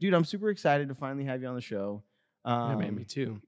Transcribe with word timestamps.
dude, 0.00 0.14
I'm 0.14 0.24
super 0.24 0.50
excited 0.50 0.88
to 0.88 0.94
finally 0.94 1.24
have 1.26 1.40
you 1.42 1.48
on 1.48 1.54
the 1.54 1.60
show. 1.60 2.02
yeah, 2.44 2.72
Um, 2.72 2.78
man, 2.80 2.94
me 2.96 3.04
too. 3.04 3.40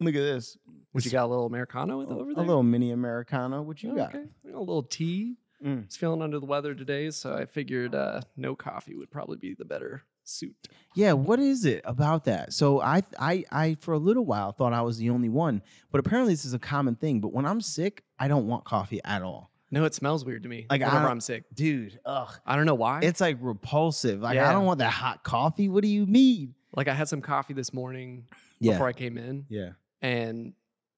Look 0.00 0.14
at 0.16 0.20
this. 0.20 0.58
What 0.92 1.04
you 1.04 1.10
got 1.12 1.24
a 1.26 1.28
little 1.28 1.46
Americano 1.46 1.98
with 1.98 2.10
a, 2.10 2.14
over 2.14 2.30
a 2.32 2.42
little 2.42 2.62
mini 2.64 2.90
Americano. 2.90 3.62
What 3.62 3.82
you 3.82 3.92
Oh, 3.92 3.96
got? 3.96 4.14
okay. 4.14 4.24
A 4.52 4.58
little 4.58 4.82
tea. 4.82 5.36
Mm. 5.64 5.84
It's 5.84 5.96
feeling 5.96 6.20
under 6.20 6.38
the 6.40 6.46
weather 6.46 6.74
today, 6.74 7.10
so 7.10 7.34
I 7.34 7.46
figured 7.46 7.94
uh, 7.94 8.20
no 8.36 8.54
coffee 8.56 8.96
would 8.96 9.10
probably 9.10 9.36
be 9.38 9.54
the 9.54 9.64
better 9.64 10.02
suit. 10.24 10.54
Yeah, 10.94 11.12
what 11.12 11.38
is 11.38 11.64
it 11.64 11.80
about 11.84 12.24
that? 12.24 12.52
So 12.52 12.80
I, 12.80 13.02
I, 13.18 13.44
I, 13.50 13.76
for 13.80 13.94
a 13.94 13.98
little 13.98 14.24
while 14.26 14.52
thought 14.52 14.72
I 14.72 14.82
was 14.82 14.98
the 14.98 15.10
only 15.10 15.28
one, 15.28 15.62
but 15.90 16.00
apparently 16.00 16.34
this 16.34 16.44
is 16.44 16.54
a 16.54 16.58
common 16.58 16.96
thing. 16.96 17.20
But 17.20 17.32
when 17.32 17.46
I'm 17.46 17.60
sick, 17.60 18.02
I 18.18 18.28
don't 18.28 18.46
want 18.46 18.64
coffee 18.64 19.00
at 19.04 19.22
all, 19.22 19.50
No, 19.70 19.84
it 19.84 19.94
smells 19.94 20.24
weird 20.24 20.42
to 20.44 20.48
me. 20.48 20.66
Like, 20.70 20.80
whenever 20.82 21.08
I'm 21.08 21.20
sick, 21.20 21.44
dude. 21.52 21.98
Ugh, 22.04 22.28
I 22.46 22.54
don't 22.56 22.66
know 22.66 22.74
why. 22.76 23.00
it's 23.02 23.20
like 23.20 23.38
repulsive. 23.40 24.20
Like 24.20 24.38
I 24.38 24.52
don't 24.52 24.64
want 24.66 24.78
that 24.78 24.92
hot 24.92 25.24
coffee. 25.24 25.68
What 25.68 25.82
do 25.82 25.88
you 25.88 26.06
mean? 26.06 26.54
like 26.76 26.88
I 26.88 26.94
had 26.94 27.08
some 27.08 27.20
coffee 27.20 27.54
this 27.54 27.72
morning 27.72 28.26
Yeah, 28.60 28.72
before 28.72 28.88
I 28.88 28.92
came 28.92 29.16
in, 29.16 29.46
yeah, 29.48 29.70
and 30.02 30.52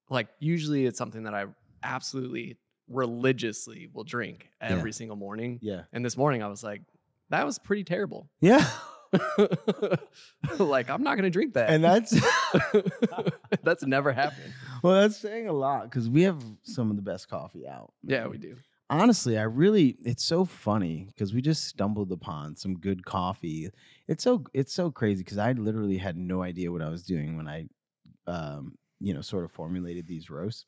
like 0.09 0.29
usually 0.41 0.87
it's 0.87 0.97
something 0.99 1.25
that 1.25 1.35
I 1.35 1.45
absolutely 1.83 2.57
religiously 2.89 3.89
will 3.93 4.05
drink 4.05 4.49
Yeah. 4.63 4.69
every 4.71 4.93
single 4.93 5.17
morning. 5.17 5.59
yeah, 5.63 5.83
And 5.93 6.05
this 6.05 6.17
morning 6.17 6.43
I 6.43 6.49
was 6.49 6.63
like, 6.65 6.81
that 7.31 7.45
was 7.45 7.59
pretty 7.59 7.85
terrible. 7.85 8.29
yeah. 8.41 8.67
like 10.59 10.91
I'm 10.91 11.03
not 11.03 11.17
gonna 11.17 11.31
drink 11.31 11.55
that. 11.55 11.71
and 11.71 11.83
that's 11.83 12.15
That's 13.63 13.85
never 13.85 14.13
happened. 14.13 14.53
Well, 14.87 15.01
that's 15.01 15.17
saying 15.17 15.49
a 15.49 15.53
lot 15.53 15.85
because 15.85 16.09
we 16.09 16.23
have 16.23 16.43
some 16.63 16.91
of 16.91 16.97
the 16.97 17.03
best 17.03 17.29
coffee 17.29 17.67
out. 17.67 17.93
Yeah, 18.03 18.27
we 18.27 18.39
do. 18.39 18.57
honestly, 18.89 19.37
I 19.39 19.43
really 19.43 19.97
it's 20.05 20.25
so 20.25 20.45
funny 20.45 21.09
because 21.09 21.35
we 21.35 21.41
just 21.43 21.65
stumbled 21.65 22.13
upon 22.13 22.57
some 22.57 22.79
good 22.79 23.05
coffee. 23.05 23.71
It's 24.09 24.23
so 24.25 24.45
it's 24.55 24.73
so 24.73 24.91
crazy 24.91 25.23
because 25.25 25.39
I 25.39 25.53
literally 25.53 25.99
had 25.99 26.17
no 26.17 26.43
idea 26.43 26.71
what 26.73 26.83
I 26.83 26.89
was 26.89 27.03
doing 27.03 27.37
when 27.37 27.49
I 27.49 27.67
um 28.27 28.77
you 29.01 29.13
know 29.15 29.21
sort 29.23 29.45
of 29.45 29.53
formulated 29.53 30.07
these 30.07 30.31
roasts. 30.31 30.65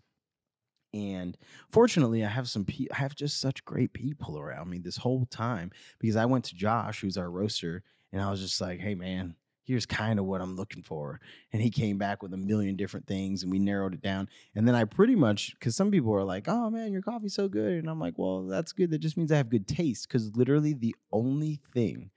And 0.95 1.37
fortunately, 1.71 2.25
I 2.25 2.29
have 2.29 2.49
some 2.49 2.65
pe- 2.65 2.87
I 2.91 2.97
have 2.97 3.15
just 3.15 3.41
such 3.41 3.65
great 3.65 3.93
people 3.93 4.39
around 4.39 4.71
me 4.71 4.79
this 4.79 4.97
whole 4.97 5.27
time 5.27 5.71
because 5.99 6.17
I 6.17 6.25
went 6.25 6.45
to 6.47 6.55
Josh, 6.57 7.01
who's 7.01 7.19
our 7.19 7.31
roaster, 7.31 7.83
and 8.11 8.23
I 8.23 8.31
was 8.31 8.41
just 8.41 8.61
like, 8.61 8.81
"Hey 8.81 8.95
man, 8.95 9.37
here's 9.69 9.87
kind 9.87 10.19
of 10.19 10.25
what 10.25 10.41
I'm 10.41 10.57
looking 10.57 10.83
for." 10.83 11.21
And 11.53 11.63
he 11.63 11.71
came 11.71 11.99
back 11.99 12.23
with 12.23 12.35
a 12.35 12.37
million 12.37 12.75
different 12.77 13.07
things 13.07 13.43
and 13.43 13.53
we 13.53 13.59
narrowed 13.59 13.95
it 13.95 14.03
down. 14.03 14.29
And 14.55 14.67
then 14.67 14.75
I 14.75 14.85
pretty 14.85 15.15
much, 15.15 15.55
because 15.55 15.77
some 15.77 15.91
people 15.91 16.13
are 16.15 16.25
like, 16.25 16.49
oh 16.49 16.71
man, 16.71 16.93
your 16.93 17.03
coffee's 17.03 17.35
so 17.35 17.49
good. 17.49 17.75
And 17.75 17.89
I'm 17.89 18.01
like, 18.01 18.15
well, 18.17 18.45
that's 18.47 18.73
good. 18.73 18.91
That 18.91 18.99
just 18.99 19.17
means 19.17 19.31
I 19.31 19.37
have 19.37 19.51
good 19.51 19.69
taste. 19.69 20.09
Because 20.09 20.37
literally 20.37 20.73
the 20.73 20.97
only 21.13 21.61
thing 21.73 22.11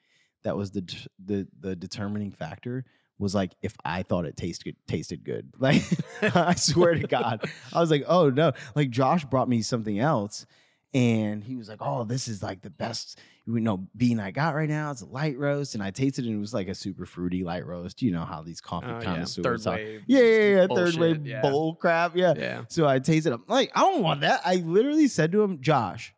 that 0.43 0.57
was 0.57 0.71
the, 0.71 0.81
the 1.23 1.47
the 1.59 1.75
determining 1.75 2.31
factor 2.31 2.85
was 3.19 3.35
like 3.35 3.53
if 3.61 3.75
I 3.85 4.03
thought 4.03 4.25
it 4.25 4.35
tasted 4.35 4.75
tasted 4.87 5.23
good. 5.23 5.53
Like 5.59 5.83
I 6.21 6.55
swear 6.55 6.95
to 6.95 7.07
God, 7.07 7.47
I 7.71 7.79
was 7.79 7.91
like, 7.91 8.03
oh 8.07 8.29
no. 8.29 8.53
Like 8.75 8.89
Josh 8.89 9.23
brought 9.25 9.47
me 9.47 9.61
something 9.61 9.99
else, 9.99 10.45
and 10.93 11.43
he 11.43 11.55
was 11.55 11.69
like, 11.69 11.79
oh, 11.81 12.03
this 12.03 12.27
is 12.27 12.41
like 12.41 12.61
the 12.61 12.69
best 12.69 13.19
you 13.47 13.59
know 13.59 13.87
bean 13.97 14.19
I 14.19 14.31
got 14.31 14.53
right 14.55 14.69
now. 14.69 14.91
It's 14.91 15.01
a 15.01 15.05
light 15.05 15.37
roast, 15.37 15.73
and 15.75 15.83
I 15.83 15.91
tasted 15.91 16.25
it. 16.25 16.29
and 16.29 16.37
It 16.37 16.39
was 16.39 16.53
like 16.53 16.67
a 16.67 16.75
super 16.75 17.05
fruity 17.05 17.43
light 17.43 17.65
roast. 17.65 18.01
You 18.01 18.11
know 18.11 18.23
how 18.25 18.41
these 18.41 18.61
coffee 18.61 18.87
Oh, 18.87 18.97
yeah. 18.99 19.03
connoisseurs 19.03 19.43
Third 19.43 19.61
talk. 19.63 19.75
wave. 19.75 20.01
Yeah, 20.07 20.19
yeah, 20.21 20.55
yeah. 20.61 20.67
Third 20.67 20.95
wave 20.95 21.15
bullshit, 21.17 21.25
yeah. 21.25 21.41
bull 21.41 21.75
crap. 21.75 22.15
Yeah. 22.15 22.33
Yeah. 22.37 22.63
So 22.69 22.87
I 22.87 22.99
tasted. 22.99 23.33
I'm 23.33 23.43
like, 23.47 23.71
I 23.75 23.81
don't 23.81 24.03
want 24.03 24.21
that. 24.21 24.41
I 24.45 24.55
literally 24.55 25.07
said 25.07 25.31
to 25.31 25.41
him, 25.41 25.61
Josh, 25.61 26.13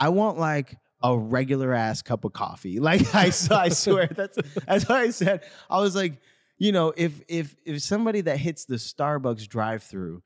I 0.00 0.08
want 0.10 0.38
like 0.38 0.76
a 1.02 1.16
regular 1.16 1.72
ass 1.72 2.02
cup 2.02 2.24
of 2.24 2.32
coffee. 2.32 2.80
Like 2.80 3.14
I, 3.14 3.26
I 3.50 3.68
swear 3.68 4.08
that's 4.08 4.36
that's 4.66 4.88
what 4.88 4.98
I 4.98 5.10
said. 5.10 5.42
I 5.70 5.78
was 5.80 5.94
like, 5.94 6.20
you 6.58 6.72
know, 6.72 6.92
if 6.96 7.20
if 7.28 7.54
if 7.64 7.80
somebody 7.82 8.20
that 8.22 8.36
hits 8.38 8.64
the 8.64 8.76
Starbucks 8.76 9.46
drive-through 9.46 10.22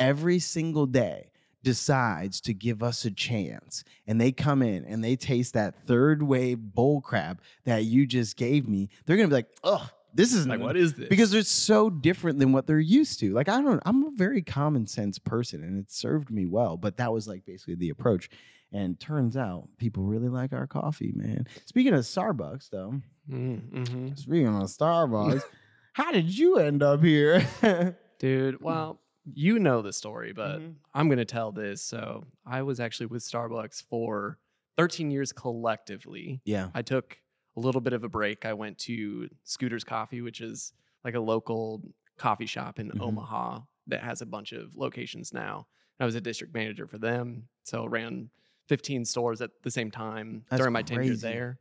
every 0.00 0.40
single 0.40 0.86
day 0.86 1.30
decides 1.62 2.40
to 2.42 2.54
give 2.54 2.82
us 2.82 3.04
a 3.04 3.10
chance 3.10 3.82
and 4.06 4.20
they 4.20 4.30
come 4.32 4.62
in 4.62 4.84
and 4.84 5.02
they 5.02 5.16
taste 5.16 5.54
that 5.54 5.74
third 5.86 6.22
wave 6.22 6.58
bull 6.58 7.00
crap 7.00 7.40
that 7.64 7.84
you 7.84 8.06
just 8.06 8.36
gave 8.36 8.68
me, 8.68 8.88
they're 9.04 9.16
gonna 9.16 9.28
be 9.28 9.34
like, 9.34 9.48
oh, 9.64 9.88
this 10.14 10.32
is 10.32 10.46
Like, 10.46 10.60
what 10.60 10.76
is 10.76 10.94
this? 10.94 11.08
because 11.08 11.34
it's 11.34 11.50
so 11.50 11.90
different 11.90 12.38
than 12.38 12.52
what 12.52 12.66
they're 12.66 12.78
used 12.78 13.20
to. 13.20 13.32
Like 13.34 13.48
I 13.48 13.60
don't 13.60 13.82
I'm 13.84 14.04
a 14.04 14.10
very 14.12 14.42
common 14.42 14.86
sense 14.86 15.18
person 15.18 15.62
and 15.62 15.78
it 15.78 15.90
served 15.90 16.30
me 16.30 16.46
well, 16.46 16.76
but 16.76 16.96
that 16.98 17.12
was 17.12 17.28
like 17.28 17.44
basically 17.44 17.74
the 17.74 17.90
approach. 17.90 18.30
And 18.72 18.98
turns 18.98 19.36
out 19.36 19.68
people 19.78 20.02
really 20.02 20.28
like 20.28 20.52
our 20.52 20.66
coffee, 20.66 21.12
man. 21.14 21.46
Speaking 21.66 21.94
of 21.94 22.00
Starbucks 22.00 22.70
though, 22.70 23.00
mm-hmm. 23.30 24.14
speaking 24.14 24.48
of 24.48 24.62
Starbucks, 24.64 25.42
how 25.92 26.12
did 26.12 26.36
you 26.36 26.58
end 26.58 26.82
up 26.82 27.02
here? 27.02 27.46
Dude, 28.18 28.60
well, 28.62 29.00
you 29.34 29.58
know 29.58 29.82
the 29.82 29.92
story, 29.92 30.32
but 30.32 30.60
Mhm. 30.60 30.74
I'm 30.94 31.08
going 31.08 31.18
to 31.18 31.24
tell 31.24 31.52
this. 31.52 31.82
So 31.82 32.24
I 32.44 32.62
was 32.62 32.78
actually 32.80 33.06
with 33.06 33.22
Starbucks 33.22 33.82
for 33.82 34.38
13 34.76 35.10
years 35.10 35.32
collectively. 35.32 36.40
yeah. 36.44 36.70
I 36.74 36.82
took 36.82 37.20
a 37.56 37.60
little 37.60 37.80
bit 37.80 37.92
of 37.92 38.04
a 38.04 38.08
break. 38.08 38.44
I 38.44 38.52
went 38.52 38.78
to 38.80 39.28
Scooter's 39.44 39.84
Coffee, 39.84 40.20
which 40.20 40.40
is 40.40 40.72
like 41.04 41.14
a 41.14 41.20
local 41.20 41.82
coffee 42.18 42.46
shop 42.46 42.78
in 42.78 42.90
Mhm. 42.90 43.00
Omaha 43.00 43.60
that 43.88 44.02
has 44.02 44.20
a 44.22 44.26
bunch 44.26 44.52
of 44.52 44.76
locations 44.76 45.32
now. 45.32 45.66
I 45.98 46.04
was 46.04 46.14
a 46.14 46.20
district 46.20 46.52
manager 46.54 46.86
for 46.86 46.98
them, 46.98 47.48
so 47.62 47.86
ran 47.86 48.30
15 48.68 49.04
stores 49.04 49.40
at 49.40 49.50
the 49.62 49.70
same 49.70 49.90
time 49.90 50.44
That's 50.50 50.60
during 50.60 50.72
my 50.72 50.82
tenure 50.82 51.16
there. 51.16 51.58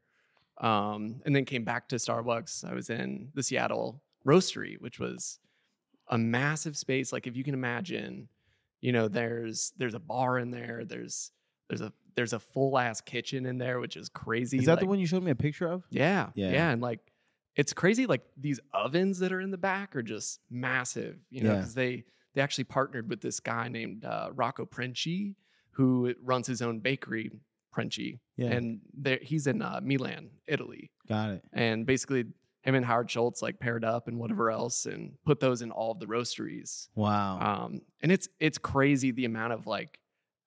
Um, 0.58 1.22
and 1.26 1.36
then 1.36 1.46
came 1.46 1.64
back 1.64 1.88
to 1.90 1.96
Starbucks. 1.98 2.64
I 2.70 2.74
was 2.74 2.90
in 2.90 3.32
the 3.34 3.44
Seattle 3.44 4.02
Roastery, 4.26 4.80
which 4.82 5.00
was 5.00 5.40
a 6.08 6.18
massive 6.18 6.78
space. 6.78 7.12
Like 7.14 7.28
if 7.28 7.36
you 7.36 7.44
can 7.44 7.54
imagine, 7.54 8.28
you 8.82 8.92
know, 8.92 9.08
there's 9.08 9.74
there's 9.78 9.94
a 9.96 10.00
bar 10.00 10.38
in 10.40 10.52
there. 10.52 10.84
There's 10.86 11.32
there's 11.70 11.82
a 11.82 11.92
there's 12.16 12.34
a 12.34 12.40
full 12.40 12.78
ass 12.78 13.02
kitchen 13.02 13.46
in 13.46 13.58
there, 13.58 13.80
which 13.80 13.98
is 13.98 14.10
crazy. 14.10 14.58
Is 14.58 14.66
that 14.66 14.80
the 14.80 14.86
one 14.86 15.00
you 15.00 15.08
showed 15.08 15.24
me 15.24 15.32
a 15.32 15.36
picture 15.36 15.68
of? 15.68 15.84
yeah, 15.90 16.30
Yeah. 16.36 16.52
yeah, 16.52 16.70
and 16.72 16.82
like 16.82 17.00
it's 17.56 17.74
crazy. 17.74 18.06
Like 18.06 18.22
these 18.38 18.60
ovens 18.74 19.20
that 19.20 19.32
are 19.34 19.42
in 19.42 19.52
the 19.52 19.58
back 19.58 19.96
are 19.96 20.04
just 20.04 20.40
massive, 20.50 21.18
you 21.30 21.42
know, 21.42 21.52
Yeah. 21.52 21.58
because 21.60 21.74
they 21.74 22.04
they 22.34 22.42
actually 22.42 22.66
partnered 22.66 23.10
with 23.10 23.22
this 23.22 23.40
guy 23.40 23.68
named 23.70 24.04
uh, 24.06 24.30
Rocco 24.34 24.66
Princi, 24.66 25.36
who 25.72 26.14
runs 26.22 26.48
his 26.48 26.62
own 26.62 26.80
bakery, 26.80 27.32
Princi, 27.74 28.20
Yeah. 28.38 28.52
and 28.52 28.82
he's 29.22 29.48
in 29.48 29.62
uh, 29.62 29.80
Milan, 29.82 30.30
Italy, 30.48 30.92
Got 31.08 31.30
it. 31.32 31.44
and 31.54 31.86
basically 31.86 32.26
him 32.66 32.76
and 32.76 32.86
Howard 32.86 33.10
Schultz 33.10 33.42
like 33.42 33.60
paired 33.60 33.86
up 33.86 34.08
and 34.08 34.18
whatever 34.18 34.50
else, 34.52 34.86
and 34.86 35.14
put 35.26 35.40
those 35.40 35.62
in 35.62 35.72
all 35.72 35.92
of 35.92 36.00
the 36.00 36.08
roasteries. 36.08 36.90
Wow. 36.96 37.40
Um, 37.40 37.82
and 38.02 38.12
it's 38.12 38.28
it's 38.40 38.58
crazy 38.58 39.12
the 39.12 39.26
amount 39.26 39.54
of 39.54 39.68
like 39.68 40.00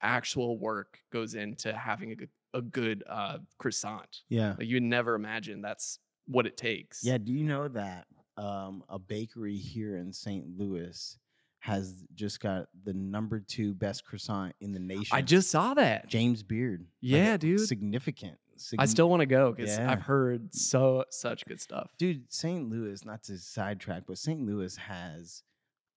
actual 0.02 0.58
work 0.58 0.98
goes 1.12 1.34
into 1.34 1.72
having 1.72 2.10
a 2.12 2.16
good 2.16 2.28
a 2.54 2.62
good 2.62 3.04
uh, 3.08 3.38
croissant. 3.58 4.22
yeah. 4.28 4.54
Like 4.58 4.66
you 4.66 4.80
never 4.80 5.14
imagine 5.14 5.60
that's 5.62 5.98
what 6.26 6.46
it 6.46 6.56
takes. 6.56 7.04
Yeah, 7.04 7.18
do 7.18 7.32
you 7.32 7.44
know 7.44 7.68
that 7.68 8.06
um, 8.36 8.82
a 8.88 8.98
bakery 8.98 9.56
here 9.56 9.96
in 9.96 10.12
St. 10.12 10.44
Louis 10.56 11.18
has 11.60 12.04
just 12.14 12.40
got 12.40 12.68
the 12.84 12.94
number 12.94 13.40
two 13.40 13.74
best 13.74 14.04
croissant 14.04 14.54
in 14.60 14.72
the 14.72 14.78
nation? 14.78 15.16
I 15.16 15.22
just 15.22 15.50
saw 15.50 15.74
that. 15.74 16.08
James 16.08 16.42
Beard. 16.42 16.80
Like, 16.80 16.88
Yeah, 17.00 17.36
dude. 17.36 17.60
Significant. 17.66 18.38
I 18.78 18.86
still 18.86 19.08
want 19.08 19.20
to 19.20 19.26
go 19.26 19.52
because 19.52 19.76
Yeah. 19.76 19.91
I've 19.91 20.02
heard 20.02 20.54
so 20.54 21.04
such 21.10 21.44
good 21.46 21.60
stuff. 21.60 21.91
dude, 21.98 22.32
St. 22.32 22.69
Louis, 22.69 23.04
not 23.04 23.22
to 23.24 23.38
sidetrack, 23.38 24.04
but 24.06 24.19
St. 24.19 24.41
Louis 24.44 24.76
has, 24.76 25.42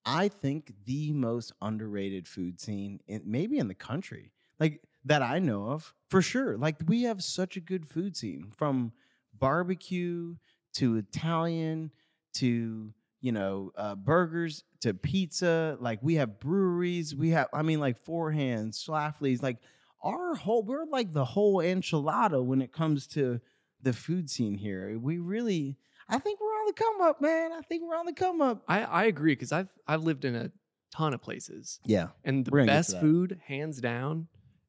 I 0.06 0.28
think, 0.28 0.74
the 0.86 1.12
most 1.14 1.54
underrated 1.62 2.28
food 2.28 2.60
scene, 2.60 3.00
in, 3.08 3.22
maybe 3.26 3.58
in 3.58 3.68
the 3.68 3.76
country, 3.76 4.32
like 4.60 4.82
that 5.06 5.22
I 5.22 5.40
know 5.40 5.66
of 5.72 5.94
for 6.10 6.22
sure. 6.22 6.58
Like 6.58 6.78
we 6.88 7.04
have 7.04 7.24
such 7.24 7.58
a 7.58 7.62
good 7.62 7.88
food 7.88 8.16
scene 8.16 8.52
from 8.56 8.92
barbecue 9.34 10.36
to 10.74 10.98
Italian 10.98 11.92
to 12.36 12.94
you 13.20 13.32
know 13.32 13.72
uh, 13.76 13.96
burgers 13.96 14.64
to 14.82 14.94
pizza. 14.94 15.78
Like 15.80 16.00
we 16.02 16.16
have 16.16 16.40
breweries, 16.40 17.16
we 17.16 17.30
have, 17.32 17.48
I 17.54 17.62
mean, 17.62 17.80
like 17.80 17.98
Four 17.98 18.32
Hands, 18.32 18.76
Schlafly's, 18.78 19.44
like 19.44 19.58
our 20.04 20.36
whole, 20.36 20.64
we're 20.64 20.86
like 20.86 21.14
the 21.14 21.26
whole 21.26 21.58
enchilada 21.58 22.44
when 22.44 22.62
it 22.62 22.72
comes 22.72 23.08
to 23.08 23.40
the 23.82 23.94
food 23.94 24.30
scene 24.30 24.56
here. 24.56 24.98
We 25.00 25.18
really, 25.18 25.78
I 26.10 26.18
think 26.20 26.40
we're 26.40 26.48
on 26.48 26.66
the 26.68 26.74
come 26.74 27.02
up, 27.02 27.22
man. 27.22 27.52
I 27.54 27.62
think 27.62 27.84
we're 27.84 27.96
on 27.98 28.06
the 28.06 28.14
come 28.14 28.42
up. 28.42 28.64
I, 28.68 28.84
I 28.84 29.04
agree 29.06 29.34
because 29.34 29.52
I've 29.52 29.70
I've 29.88 30.04
lived 30.04 30.26
in 30.26 30.36
a 30.36 30.52
ton 30.94 31.14
of 31.14 31.22
places 31.22 31.80
Yeah. 31.86 32.10
and 32.24 32.46
the 32.46 32.52
We're 32.52 32.60
gonna 32.60 32.72
get 32.74 32.86
to 32.86 32.92
best 32.94 33.02
food, 33.02 33.40
hands 33.46 33.80
down, 33.80 34.28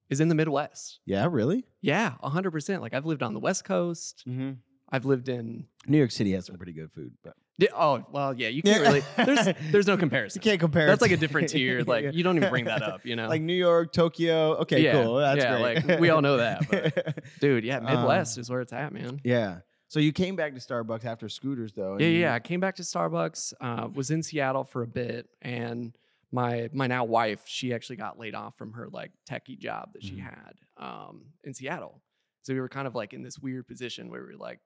is 0.08 0.20
in 0.20 0.28
the 0.28 0.34
Midwest. 0.34 1.00
Yeah, 1.04 1.26
really? 1.30 1.64
Yeah, 1.80 2.14
hundred 2.22 2.52
percent. 2.52 2.80
Like 2.82 2.94
I've 2.94 3.06
lived 3.06 3.22
on 3.22 3.34
the 3.34 3.40
West 3.40 3.64
Coast. 3.64 4.22
Mm-hmm. 4.28 4.52
I've 4.90 5.04
lived 5.04 5.28
in. 5.28 5.66
New 5.86 5.98
York 5.98 6.10
City 6.10 6.32
has 6.32 6.46
some 6.46 6.56
pretty 6.56 6.72
good 6.74 6.92
food, 6.92 7.12
but 7.24 7.34
oh 7.74 8.04
well, 8.10 8.34
yeah. 8.34 8.48
You 8.48 8.62
can't 8.62 8.80
really. 8.82 9.02
There's 9.16 9.56
there's 9.70 9.86
no 9.86 9.96
comparison. 9.96 10.40
you 10.42 10.50
can't 10.50 10.60
compare. 10.60 10.86
That's 10.86 11.02
like 11.02 11.10
a 11.12 11.16
different 11.16 11.48
tier. 11.50 11.82
Like 11.82 12.04
Yeah. 12.04 12.10
you 12.12 12.22
don't 12.22 12.36
even 12.36 12.50
bring 12.50 12.64
that 12.66 12.82
up. 12.82 13.04
You 13.04 13.16
know, 13.16 13.28
Like 13.28 13.42
New 13.42 13.54
York, 13.54 13.92
Tokyo. 13.92 14.56
Okay, 14.58 14.82
Yeah, 14.82 15.02
cool. 15.04 15.16
That's 15.16 15.42
yeah, 15.42 15.58
great. 15.60 15.86
like, 15.86 16.00
we 16.00 16.10
all 16.10 16.20
know 16.22 16.38
that, 16.38 16.68
but- 16.70 17.18
dude. 17.40 17.64
Yeah, 17.64 17.78
Um, 17.78 17.84
Midwest 17.84 18.38
is 18.38 18.50
where 18.50 18.60
it's 18.60 18.72
at, 18.72 18.92
man. 18.92 19.20
yeah. 19.24 19.58
So 19.88 20.00
you 20.00 20.10
came 20.12 20.36
back 20.36 20.54
to 20.54 20.60
Starbucks 20.60 21.04
after 21.04 21.28
Scooters, 21.28 21.74
though. 21.74 21.98
Yeah, 21.98 22.06
you- 22.06 22.20
yeah. 22.20 22.34
I 22.34 22.40
came 22.40 22.60
back 22.60 22.76
to 22.76 22.82
Starbucks. 22.82 23.52
Uh, 23.60 23.88
was 23.92 24.10
in 24.10 24.22
Seattle 24.22 24.64
for 24.64 24.82
a 24.82 24.86
bit, 24.86 25.28
and 25.42 25.92
my 26.32 26.70
my 26.72 26.86
now 26.86 27.04
wife, 27.04 27.42
she 27.46 27.74
actually 27.74 27.96
got 27.96 28.18
laid 28.18 28.34
off 28.34 28.56
from 28.56 28.72
her 28.72 28.88
like 28.90 29.10
techie 29.30 29.58
job 29.58 29.92
that 29.92 30.02
she 30.02 30.14
Mhm. 30.14 30.20
had 30.22 30.54
um, 30.78 31.26
in 31.44 31.52
Seattle. 31.52 32.00
So 32.40 32.54
we 32.54 32.60
were 32.60 32.70
kind 32.70 32.86
of 32.88 32.94
like 32.94 33.12
in 33.12 33.22
this 33.22 33.38
weird 33.38 33.68
position 33.68 34.08
where 34.08 34.22
we 34.22 34.28
were 34.32 34.38
like, 34.38 34.58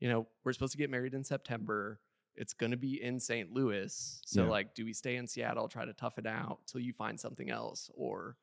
you 0.00 0.08
know, 0.08 0.26
we're 0.44 0.52
supposed 0.52 0.72
to 0.72 0.78
get 0.78 0.90
married 0.90 1.14
in 1.14 1.22
September. 1.22 2.00
It's 2.36 2.52
gonna 2.52 2.76
be 2.76 3.02
in 3.02 3.20
St. 3.20 3.52
Louis. 3.52 4.20
So 4.24 4.42
Yeah. 4.44 4.48
like, 4.50 4.74
do 4.74 4.84
we 4.84 4.92
stay 4.92 5.16
in 5.16 5.26
Seattle, 5.26 5.68
try 5.68 5.84
to 5.84 5.92
tough 5.92 6.18
it 6.18 6.26
out 6.26 6.60
till 6.66 6.80
you 6.80 6.92
find 6.92 7.18
something 7.18 7.50
else, 7.50 7.90
or 7.94 8.36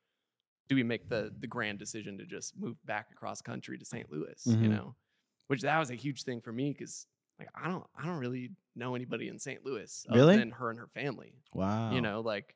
do 0.68 0.76
we 0.76 0.84
make 0.84 1.10
the 1.10 1.34
the 1.40 1.48
grand 1.48 1.80
decision 1.80 2.18
to 2.18 2.26
just 2.26 2.56
move 2.58 2.78
back 2.86 3.12
across 3.12 3.42
country 3.42 3.78
to 3.78 3.86
St. 3.86 4.10
Louis? 4.12 4.42
You 4.46 4.56
Mhm. 4.56 4.70
know, 4.70 4.96
which 5.48 5.62
that 5.62 5.78
was 5.80 5.90
a 5.92 5.96
huge 5.96 6.24
thing 6.24 6.40
for 6.42 6.52
me 6.54 6.72
because 6.72 7.08
like 7.40 7.50
I 7.56 7.68
don't 7.68 7.86
I 7.96 8.06
don't 8.06 8.20
really 8.20 8.52
know 8.76 8.96
anybody 8.96 9.28
in 9.28 9.38
St. 9.40 9.66
Louis 9.66 10.06
other 10.08 10.20
Really? 10.20 10.38
than 10.38 10.52
her 10.52 10.70
and 10.70 10.80
her 10.80 10.88
family. 10.88 11.42
Wow. 11.54 11.92
You 11.94 12.00
know, 12.02 12.22
like 12.22 12.56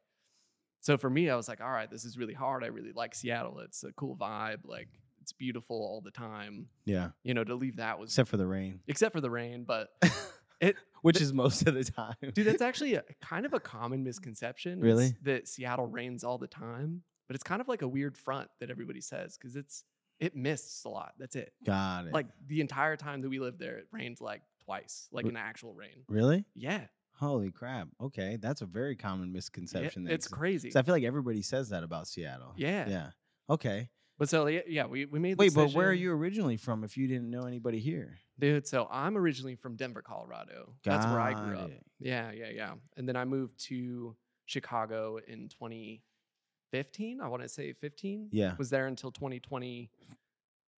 so 0.82 0.98
for 0.98 1.10
me, 1.10 1.30
I 1.32 1.36
was 1.36 1.48
like, 1.50 1.60
all 1.62 1.72
right, 1.72 1.90
this 1.90 2.06
is 2.06 2.16
really 2.18 2.36
hard. 2.36 2.64
I 2.64 2.68
really 2.68 2.92
like 2.94 3.16
Seattle. 3.16 3.60
It's 3.60 3.84
a 3.84 3.92
cool 3.94 4.16
vibe. 4.16 4.66
Like 4.66 4.88
it's 5.20 5.34
beautiful 5.34 5.76
all 5.76 6.00
the 6.02 6.12
time. 6.12 6.70
Yeah. 6.86 7.12
You 7.24 7.34
know, 7.34 7.44
to 7.44 7.56
leave 7.56 7.78
that 7.78 7.98
was 8.00 8.12
Except 8.12 8.30
for 8.30 8.38
the 8.38 8.46
rain, 8.48 8.82
except 8.88 9.12
for 9.14 9.20
the 9.22 9.32
rain, 9.32 9.64
but 9.66 9.90
it 10.62 10.76
which 11.02 11.22
is 11.22 11.34
most 11.34 11.68
of 11.68 11.74
the 11.76 11.84
time. 11.84 12.16
dude, 12.34 12.48
that's 12.48 12.62
actually 12.64 12.96
a, 12.96 13.04
kind 13.22 13.46
of 13.46 13.54
a 13.54 13.60
common 13.60 14.04
misconception. 14.04 14.80
Really? 14.80 15.16
that 15.24 15.48
Seattle 15.48 15.88
rains 15.88 16.24
all 16.24 16.38
the 16.38 16.48
time, 16.48 17.04
but 17.28 17.36
it's 17.36 17.44
kind 17.44 17.62
of 17.62 17.68
like 17.68 17.82
a 17.82 17.88
weird 17.88 18.18
front 18.18 18.50
that 18.60 18.70
everybody 18.70 19.02
says 19.02 19.38
because 19.38 19.56
it's 19.56 19.84
it 20.20 20.36
mists 20.36 20.86
a 20.86 20.90
lot. 20.90 21.14
That's 21.20 21.36
it. 21.36 21.54
Got 21.66 22.06
it. 22.08 22.14
Like 22.14 22.28
the 22.48 22.62
entire 22.62 22.96
time 22.96 23.22
that 23.22 23.30
we 23.30 23.40
lived 23.40 23.60
there, 23.60 23.78
it 23.78 23.88
rained 23.92 24.22
like 24.22 24.42
twice, 24.64 25.08
like 25.12 25.26
R- 25.26 25.32
an 25.32 25.38
actual 25.38 25.74
rain. 25.74 26.06
really? 26.08 26.46
Yeah, 26.56 26.86
Holy 27.18 27.50
crap. 27.52 27.88
Okay, 28.02 28.38
that's 28.42 28.62
a 28.62 28.66
very 28.66 28.96
common 28.96 29.32
misconception. 29.32 30.04
that 30.04 30.14
it's 30.14 30.28
crazy. 30.28 30.72
I 30.76 30.82
feel 30.82 30.94
like 30.94 31.04
everybody 31.04 31.42
says 31.42 31.70
that 31.70 31.84
about 31.84 32.08
Seattle. 32.08 32.54
Yeah. 32.58 32.90
Yeah. 32.90 33.10
Okay. 33.50 33.90
But 34.18 34.30
so 34.30 34.48
yeah, 34.48 34.86
we 34.86 35.06
we 35.06 35.20
made. 35.20 35.38
Wait, 35.38 35.54
but 35.54 35.74
where 35.74 35.90
are 35.90 35.94
you 35.94 36.12
originally 36.12 36.58
from? 36.58 36.84
If 36.84 36.96
you 36.96 37.08
didn't 37.08 37.30
know 37.30 37.44
anybody 37.44 37.80
here, 37.80 38.18
dude? 38.40 38.66
So 38.66 38.88
I'm 38.90 39.18
originally 39.18 39.56
from 39.56 39.76
Denver, 39.76 40.02
Colorado. 40.02 40.74
That's 40.84 41.06
where 41.06 41.20
I 41.20 41.34
grew 41.34 41.56
Got 41.56 41.64
up. 41.64 41.70
it. 41.72 41.86
Yeah, 42.00 42.32
yeah, 42.32 42.50
yeah. 42.54 42.74
And 42.96 43.08
then 43.08 43.18
I 43.18 43.26
moved 43.26 43.60
to 43.66 44.16
Chicago 44.46 45.20
in 45.28 45.50
2015. 45.50 47.20
I 47.22 47.28
want 47.28 47.44
to 47.44 47.50
say 47.50 47.74
15. 47.74 48.30
Yeah. 48.32 48.56
Was 48.58 48.70
there 48.70 48.88
until 48.88 49.12
2020, 49.12 49.90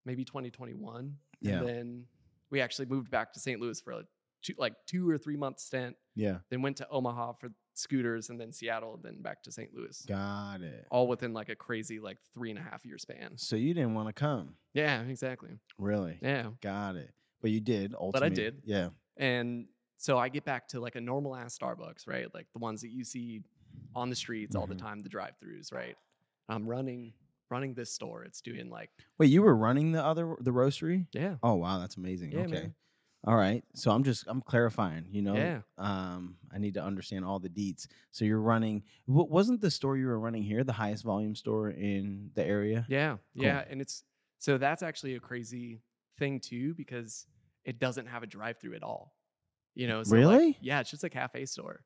maybe 0.04 0.24
2021. 0.24 1.16
Yeah. 1.40 1.58
And 1.58 1.68
then 1.68 2.04
we 2.50 2.60
actually 2.60 2.86
moved 2.86 3.10
back 3.10 3.32
to 3.34 3.40
St. 3.40 3.60
Louis 3.60 3.80
for 3.80 3.92
a 3.92 4.02
two, 4.42 4.54
like 4.58 4.74
two 4.86 5.08
or 5.08 5.18
three 5.18 5.36
month 5.36 5.60
stint. 5.60 5.96
Yeah. 6.16 6.38
Then 6.50 6.62
went 6.62 6.78
to 6.78 6.88
Omaha 6.88 7.34
for 7.34 7.50
scooters, 7.78 8.30
and 8.30 8.40
then 8.40 8.52
Seattle, 8.52 8.94
and 8.94 9.02
then 9.02 9.22
back 9.22 9.42
to 9.44 9.52
St. 9.52 9.72
Louis. 9.74 10.04
Got 10.06 10.60
it. 10.62 10.86
All 10.90 11.06
within 11.08 11.32
like 11.32 11.48
a 11.48 11.56
crazy 11.56 12.00
like 12.00 12.18
three 12.34 12.50
and 12.50 12.58
a 12.58 12.62
half 12.62 12.84
year 12.84 12.98
span. 12.98 13.36
So 13.36 13.56
you 13.56 13.74
didn't 13.74 13.94
want 13.94 14.08
to 14.08 14.12
come, 14.12 14.56
Yeah, 14.74 15.02
exactly. 15.02 15.58
really? 15.78 16.18
Yeah. 16.22 16.50
Got 16.60 16.96
it. 16.96 17.12
But 17.40 17.50
you 17.52 17.60
did. 17.60 17.94
But 18.12 18.22
I 18.22 18.28
did. 18.28 18.62
Yeah. 18.64 18.90
And 19.16 19.68
so 19.96 20.18
I 20.18 20.28
get 20.28 20.44
back 20.44 20.68
to 20.68 20.80
like 20.80 20.96
a 20.96 21.00
normal 21.00 21.34
ass 21.36 21.56
Starbucks, 21.58 22.06
right? 22.06 22.32
Like 22.34 22.46
the 22.52 22.58
ones 22.58 22.80
that 22.82 22.90
you 22.90 23.04
see 23.04 23.42
on 23.94 24.10
the 24.10 24.16
streets 24.16 24.54
all 24.54 24.66
the 24.66 24.74
Mhm. 24.74 24.78
time, 24.78 25.00
the 25.00 25.08
drive-throughs, 25.08 25.72
right? 25.72 25.96
I'm 26.48 26.68
running 26.68 27.14
running 27.50 27.72
this 27.74 27.90
store. 27.92 28.24
It's 28.24 28.40
doing 28.42 28.68
like 28.70 28.90
Wait, 29.18 29.30
you 29.30 29.40
were 29.42 29.56
running 29.56 29.92
the 29.92 30.04
other 30.04 30.36
the 30.40 30.50
roastery? 30.52 31.06
yeah, 31.12 31.36
Oh 31.42 31.54
wow, 31.54 31.78
that's 31.78 31.96
amazing. 31.96 32.30
Yeah, 32.32 32.40
okay. 32.40 32.50
man. 32.50 32.74
All 33.26 33.36
right. 33.36 33.64
So 33.74 33.90
I'm 33.90 34.04
just 34.04 34.24
I'm 34.28 34.40
clarifying, 34.40 35.06
you 35.10 35.22
know. 35.22 35.34
Yeah. 35.34 35.60
Um 35.76 36.36
I 36.52 36.58
need 36.58 36.74
to 36.74 36.82
understand 36.82 37.24
all 37.24 37.38
the 37.38 37.48
deets. 37.48 37.86
So 38.10 38.24
you're 38.24 38.40
running 38.40 38.84
what 39.06 39.28
wasn't 39.30 39.60
the 39.60 39.70
store 39.70 39.96
you 39.96 40.06
were 40.06 40.18
running 40.20 40.42
here 40.42 40.62
the 40.64 40.72
highest 40.72 41.04
volume 41.04 41.34
store 41.34 41.70
in 41.70 42.30
the 42.34 42.44
area? 42.46 42.86
yeah, 42.88 43.16
yeah. 43.34 43.64
And 43.68 43.80
it's 43.80 44.04
so 44.38 44.56
that's 44.56 44.82
actually 44.82 45.14
a 45.16 45.20
crazy 45.20 45.82
thing 46.18 46.38
too 46.40 46.74
because 46.74 47.26
it 47.64 47.78
doesn't 47.80 48.06
have 48.06 48.22
a 48.22 48.26
drive-through 48.26 48.74
at 48.76 48.82
all. 48.82 49.14
You 49.74 49.88
know, 49.88 50.02
so 50.04 50.14
like- 50.14 50.20
Really? 50.20 50.58
yeah, 50.60 50.80
it's 50.80 50.90
just 50.90 51.04
a 51.04 51.10
cafe 51.10 51.44
store. 51.46 51.84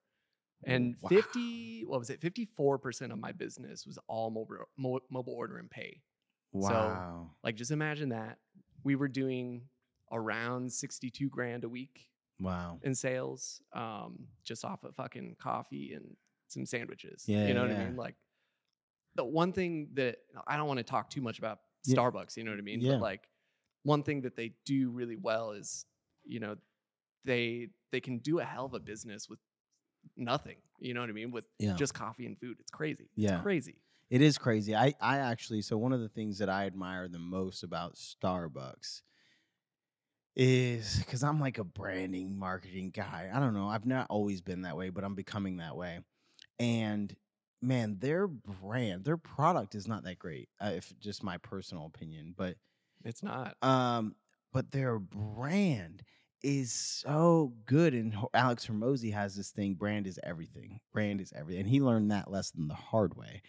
And 0.65 0.95
Wow. 1.01 1.09
50, 1.09 1.87
what 1.87 1.99
was 1.99 2.09
it? 2.11 2.21
54% 2.21 3.11
of 3.11 3.19
my 3.19 3.33
business 3.33 3.85
was 3.85 3.99
all 4.07 4.31
mobile, 4.31 4.67
mobile 5.11 5.33
order 5.35 5.59
and 5.59 5.69
pay. 5.71 6.03
Wow. 6.53 6.69
So 6.69 7.37
Like, 7.43 7.57
just 7.57 7.71
imagine 7.73 8.11
that 8.11 8.39
we 8.85 8.95
were 8.95 9.09
doing 9.09 9.69
around 10.13 10.73
62 10.73 11.29
grand 11.29 11.65
a 11.65 11.69
week 11.69 12.09
wow. 12.41 12.79
in 12.83 12.95
sales 12.95 13.61
um, 13.73 14.19
just 14.45 14.65
off 14.65 14.85
of 14.85 14.95
fucking 14.95 15.37
coffee 15.41 15.93
and 15.95 16.05
some 16.49 16.67
sandwiches. 16.67 17.25
Yeah, 17.27 17.47
You 17.47 17.55
know 17.55 17.63
what. 17.63 17.71
I 17.73 17.85
mean? 17.85 17.97
Like, 17.97 18.15
the 19.15 19.25
one 19.25 19.53
thing 19.53 19.89
that 19.95 20.19
I 20.47 20.57
don't 20.57 20.67
want 20.67 20.79
to 20.79 20.85
talk 20.85 21.11
too 21.11 21.21
much 21.23 21.39
about 21.39 21.61
Yeah. 21.85 21.97
Starbucks, 21.97 22.37
you 22.37 22.45
know 22.45 22.51
what 22.51 22.59
I 22.59 22.63
mean? 22.63 22.81
Yeah. 22.81 22.93
But 22.93 23.01
like, 23.01 23.29
one 23.85 24.03
thing 24.03 24.23
that 24.23 24.37
they 24.37 24.53
do 24.65 24.91
really 24.91 25.17
well 25.17 25.53
is, 25.53 25.87
you 26.25 26.41
know, 26.41 26.57
they 27.25 27.69
they 27.91 28.01
can 28.01 28.19
do 28.19 28.39
a 28.41 28.45
hell 28.45 28.65
of 28.65 28.75
a 28.75 28.81
business 28.81 29.29
with 29.29 29.39
nothing. 30.17 30.57
You 30.79 30.95
know 30.95 31.01
what 31.01 31.11
I 31.11 31.13
mean? 31.13 31.31
With 31.31 31.47
Yeah. 31.59 31.75
just 31.77 31.95
coffee 31.95 32.27
and 32.27 32.39
food. 32.39 32.57
It's 32.61 32.71
crazy. 32.71 33.09
Yeah. 33.17 33.35
It's 33.35 33.43
crazy. 33.43 33.77
It 34.11 34.21
is 34.21 34.37
crazy. 34.39 34.75
I, 34.75 34.95
I 35.01 35.19
actually, 35.19 35.63
so 35.63 35.79
one 35.79 35.93
of 35.93 36.01
the 36.01 36.09
things 36.09 36.39
that 36.39 36.49
I 36.51 36.67
admire 36.67 37.09
the 37.09 37.19
most 37.19 37.63
about 37.63 37.95
Starbucks 37.95 39.03
is 40.37 40.99
because 40.99 41.23
I'm 41.23 41.41
like 41.41 41.59
a 41.59 41.65
branding 41.65 42.39
marketing 42.39 42.91
guy. 42.95 43.31
I 43.33 43.39
don't 43.39 43.55
know. 43.55 43.69
I've 43.69 43.87
not 43.87 44.07
always 44.09 44.41
been 44.41 44.63
that 44.63 44.77
way, 44.77 44.89
but 44.91 45.05
I'm 45.05 45.15
becoming 45.15 45.59
that 45.59 45.77
way. 45.77 46.01
And 46.59 47.15
man, 47.61 47.99
their 48.01 48.27
brand, 48.27 49.05
their 49.05 49.17
product 49.17 49.75
is 49.75 49.87
not 49.87 50.05
that 50.05 50.19
great, 50.19 50.49
uh, 50.61 50.73
if 50.75 50.93
just 51.01 51.23
my 51.23 51.39
personal 51.39 51.87
opinion. 51.87 52.35
But 52.37 52.57
It's 53.05 53.23
not. 53.23 53.57
um, 53.63 54.15
but 54.53 54.71
their 54.71 54.99
brand 54.99 56.03
is 56.43 56.73
so 56.73 57.53
good. 57.67 57.95
And 57.95 58.15
Alex 58.35 58.67
Hormozi 58.67 59.13
has 59.13 59.37
this 59.37 59.51
thing: 59.51 59.75
brand 59.75 60.07
is 60.07 60.19
everything. 60.23 60.81
Brand 60.93 61.21
is 61.21 61.33
everything, 61.35 61.63
and 61.63 61.71
he 61.71 61.81
learned 61.81 62.11
that 62.11 62.31
lesson 62.31 62.69
the 62.69 62.75
hard 62.75 63.17
way. 63.17 63.43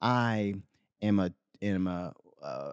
I 0.00 0.54
am 1.02 1.18
a 1.18 1.32
am 1.62 1.86
a 1.86 2.12
uh, 2.42 2.72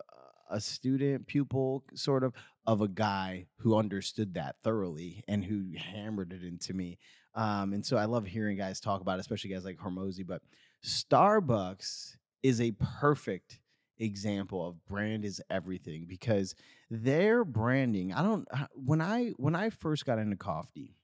a 0.50 0.62
student 0.62 1.28
pupil 1.28 1.84
sort 1.94 2.24
of 2.24 2.34
of 2.68 2.82
a 2.82 2.88
guy 2.88 3.48
who 3.60 3.78
understood 3.78 4.34
that 4.34 4.58
thoroughly 4.62 5.24
and 5.28 5.46
who 5.46 5.72
hammered 5.78 6.34
it 6.34 6.44
into 6.44 6.74
me. 6.74 7.00
Um, 7.34 7.72
and 7.72 7.86
so 7.86 7.98
I 7.98 8.06
love 8.06 8.28
hearing 8.28 8.58
guys 8.58 8.82
talk 8.82 9.00
about, 9.00 9.18
it, 9.18 9.22
especially 9.22 9.52
guys 9.52 9.64
like 9.64 9.78
Hormozi. 9.78 10.28
But 10.28 10.42
Starbucks 10.86 12.18
is 12.44 12.60
a 12.60 12.74
perfect 13.00 13.60
example 14.00 14.68
of 14.68 14.86
brand 14.86 15.26
is 15.26 15.42
everything 15.50 16.06
because 16.08 16.54
their 16.92 17.44
branding. 17.46 18.14
I 18.14 18.22
don't 18.22 18.48
uh, 18.52 18.68
when 18.74 19.02
I 19.02 19.30
when 19.38 19.56
I 19.56 19.70
first 19.70 20.06
got 20.06 20.20
into 20.20 20.36
coffee, 20.36 20.98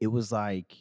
it 0.00 0.08
was 0.08 0.32
like 0.32 0.74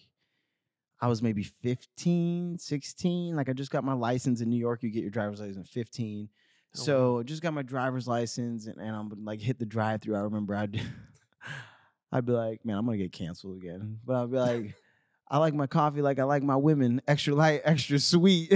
I 1.01 1.07
was 1.07 1.21
maybe 1.21 1.43
15, 1.43 2.59
16. 2.59 3.35
Like 3.35 3.49
I 3.49 3.53
just 3.53 3.71
got 3.71 3.83
my 3.83 3.93
license 3.93 4.41
in 4.41 4.49
New 4.49 4.59
York. 4.59 4.83
You 4.83 4.89
get 4.89 5.01
your 5.01 5.11
driver's 5.11 5.41
license 5.41 5.67
at 5.67 5.73
15. 5.73 6.29
Oh, 6.75 6.79
wow. 6.79 6.85
so 6.85 7.23
just 7.23 7.41
got 7.41 7.53
my 7.53 7.63
driver's 7.63 8.07
license 8.07 8.67
and, 8.67 8.77
and 8.77 8.95
I'm 8.95 9.25
like 9.25 9.41
hit 9.41 9.59
the 9.59 9.65
drive 9.65 10.01
through. 10.01 10.15
I 10.15 10.21
remember 10.21 10.55
I'd 10.55 10.81
I'd 12.11 12.25
be 12.25 12.31
like, 12.33 12.65
man, 12.65 12.77
I'm 12.77 12.85
gonna 12.85 12.97
get 12.97 13.11
canceled 13.11 13.57
again. 13.57 13.99
But 14.05 14.23
I'd 14.23 14.31
be 14.31 14.37
like, 14.37 14.75
I 15.29 15.37
like 15.37 15.53
my 15.53 15.67
coffee 15.67 16.01
like 16.01 16.19
I 16.19 16.23
like 16.23 16.43
my 16.43 16.57
women, 16.57 17.01
extra 17.07 17.33
light, 17.33 17.61
extra 17.65 17.99
sweet. 17.99 18.53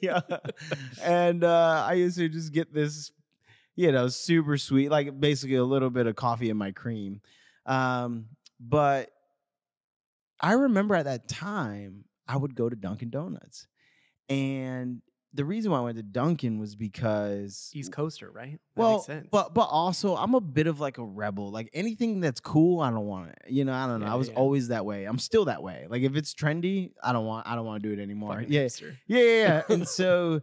yeah. 0.00 0.20
And 1.02 1.42
uh, 1.44 1.84
I 1.86 1.94
used 1.94 2.18
to 2.18 2.28
just 2.28 2.52
get 2.52 2.72
this, 2.72 3.10
you 3.74 3.90
know, 3.90 4.08
super 4.08 4.56
sweet, 4.56 4.90
like 4.90 5.18
basically 5.18 5.56
a 5.56 5.64
little 5.64 5.90
bit 5.90 6.06
of 6.06 6.14
coffee 6.14 6.50
in 6.50 6.56
my 6.56 6.70
cream. 6.72 7.20
Um, 7.66 8.26
but 8.60 9.10
I 10.40 10.52
remember 10.52 10.94
at 10.94 11.06
that 11.06 11.28
time 11.28 12.04
I 12.28 12.36
would 12.36 12.54
go 12.54 12.68
to 12.68 12.76
Dunkin' 12.76 13.10
Donuts. 13.10 13.66
And 14.28 15.00
the 15.34 15.44
reason 15.44 15.70
why 15.70 15.78
I 15.78 15.82
went 15.82 15.96
to 15.98 16.02
Dunkin' 16.02 16.58
was 16.58 16.74
because 16.74 17.70
East 17.74 17.92
Coaster, 17.92 18.30
right? 18.30 18.58
That 18.74 18.80
well, 18.80 18.92
makes 18.94 19.06
sense. 19.06 19.28
but 19.30 19.54
but 19.54 19.68
also 19.70 20.16
I'm 20.16 20.34
a 20.34 20.40
bit 20.40 20.66
of 20.66 20.80
like 20.80 20.98
a 20.98 21.04
rebel. 21.04 21.50
Like 21.50 21.70
anything 21.72 22.20
that's 22.20 22.40
cool, 22.40 22.80
I 22.80 22.90
don't 22.90 23.06
want 23.06 23.30
it. 23.30 23.38
You 23.48 23.64
know, 23.64 23.74
I 23.74 23.86
don't 23.86 24.00
know. 24.00 24.06
Yeah, 24.06 24.12
I 24.12 24.16
was 24.16 24.28
yeah. 24.28 24.34
always 24.34 24.68
that 24.68 24.84
way. 24.84 25.04
I'm 25.04 25.18
still 25.18 25.44
that 25.46 25.62
way. 25.62 25.86
Like 25.88 26.02
if 26.02 26.16
it's 26.16 26.34
trendy, 26.34 26.92
I 27.02 27.12
don't 27.12 27.26
want 27.26 27.46
I 27.46 27.54
don't 27.54 27.66
want 27.66 27.82
to 27.82 27.88
do 27.88 27.98
it 27.98 28.02
anymore. 28.02 28.44
Yeah, 28.46 28.68
yeah, 28.80 28.88
yeah, 29.06 29.18
yeah. 29.18 29.62
and 29.68 29.86
so 29.88 30.40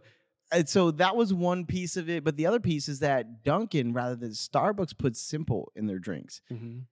and 0.52 0.68
so 0.68 0.92
that 0.92 1.16
was 1.16 1.34
one 1.34 1.66
piece 1.66 1.96
of 1.96 2.08
it. 2.08 2.22
But 2.22 2.36
the 2.36 2.46
other 2.46 2.60
piece 2.60 2.88
is 2.88 3.00
that 3.00 3.42
Dunkin', 3.42 3.92
rather 3.92 4.16
than 4.16 4.30
Starbucks, 4.30 4.96
puts 4.96 5.20
simple 5.20 5.72
in 5.74 5.86
their 5.86 5.98
drinks. 5.98 6.40
Mhm. 6.52 6.84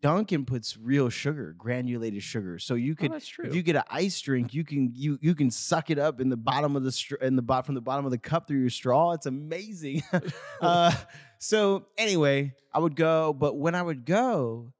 Dunkin' 0.00 0.46
puts 0.46 0.78
real 0.78 1.10
sugar, 1.10 1.54
granulated 1.58 2.22
sugar. 2.22 2.58
So 2.58 2.74
you 2.74 2.92
Oh, 2.92 2.94
could 2.96 3.22
true. 3.22 3.44
if 3.44 3.54
you 3.54 3.62
get 3.62 3.76
an 3.76 3.82
ice 3.90 4.18
drink, 4.20 4.54
you 4.54 4.64
can 4.64 4.92
you 4.94 5.18
you 5.20 5.34
can 5.34 5.50
suck 5.50 5.90
it 5.90 5.98
up 5.98 6.20
in 6.20 6.30
the 6.30 6.36
bottom 6.38 6.74
of 6.74 6.84
the 6.84 6.92
str- 6.92 7.16
in 7.16 7.36
the 7.36 7.42
bot 7.42 7.66
from 7.66 7.74
the 7.74 7.82
bottom 7.82 8.04
of 8.06 8.10
the 8.10 8.18
cup 8.18 8.48
through 8.48 8.60
your 8.60 8.70
straw. 8.70 9.12
It's 9.12 9.26
amazing. 9.26 10.02
uh, 10.62 10.94
so 11.38 11.86
anyway, 11.98 12.54
I 12.72 12.78
would 12.78 12.96
go, 12.96 13.34
but 13.34 13.56
when 13.58 13.74
I 13.74 13.82
would 13.82 14.06
go, 14.06 14.72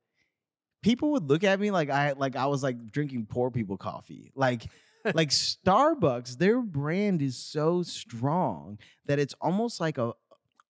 people 0.82 1.12
would 1.12 1.28
look 1.28 1.44
at 1.44 1.60
me 1.60 1.70
like 1.70 1.90
I 1.90 2.12
like 2.12 2.34
I 2.36 2.46
was 2.46 2.62
like 2.62 2.90
drinking 2.90 3.26
poor 3.26 3.50
people 3.50 3.76
coffee. 3.76 4.32
Like 4.34 4.64
like 5.14 5.28
Starbucks, 5.28 6.38
their 6.38 6.62
brand 6.62 7.20
is 7.20 7.36
so 7.36 7.82
strong 7.82 8.78
that 9.04 9.18
it's 9.18 9.34
almost 9.38 9.80
like 9.80 9.98
a 9.98 10.14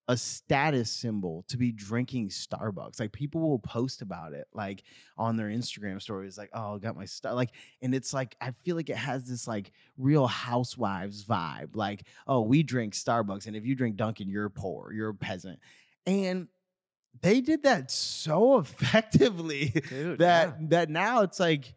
a 0.09 0.17
status 0.17 0.91
symbol 0.91 1.45
to 1.49 1.57
be 1.57 1.73
drinking 1.73 2.29
Starbucks. 2.29 3.01
Like 3.01 3.13
people 3.13 3.41
will 3.41 3.59
post 3.59 4.03
about 4.03 4.33
it 4.35 4.47
like 4.53 4.83
on 5.17 5.37
their 5.37 5.49
Instagram 5.49 6.01
stories 6.01 6.37
like, 6.37 6.51
"Oh, 6.53 6.75
I 6.77 6.79
got 6.79 6.97
my 6.97 7.07
stuff. 7.07 7.35
Like 7.35 7.51
and 7.81 7.95
it's 7.95 8.13
like 8.13 8.37
I 8.41 8.53
feel 8.65 8.77
like 8.77 8.91
it 8.91 8.97
has 8.97 9.29
this 9.29 9.49
like 9.49 9.73
real 9.97 10.27
housewives 10.27 11.25
vibe. 11.25 11.75
Like, 11.75 12.07
"Oh, 12.27 12.43
we 12.43 12.63
drink 12.63 12.95
Starbucks 12.95 13.47
and 13.47 13.57
if 13.57 13.65
you 13.65 13.75
drink 13.75 13.97
Dunkin', 13.97 14.29
you're 14.29 14.51
poor, 14.51 14.93
you're 14.93 15.11
a 15.11 15.15
peasant." 15.15 15.59
And 16.07 16.49
they 17.23 17.41
did 17.41 17.63
that 17.63 17.91
so 17.91 18.59
effectively 18.59 19.73
Dude, 19.89 20.19
that 20.19 20.57
yeah. 20.61 20.67
that 20.69 20.91
now 20.91 21.23
it's 21.23 21.41
like 21.41 21.75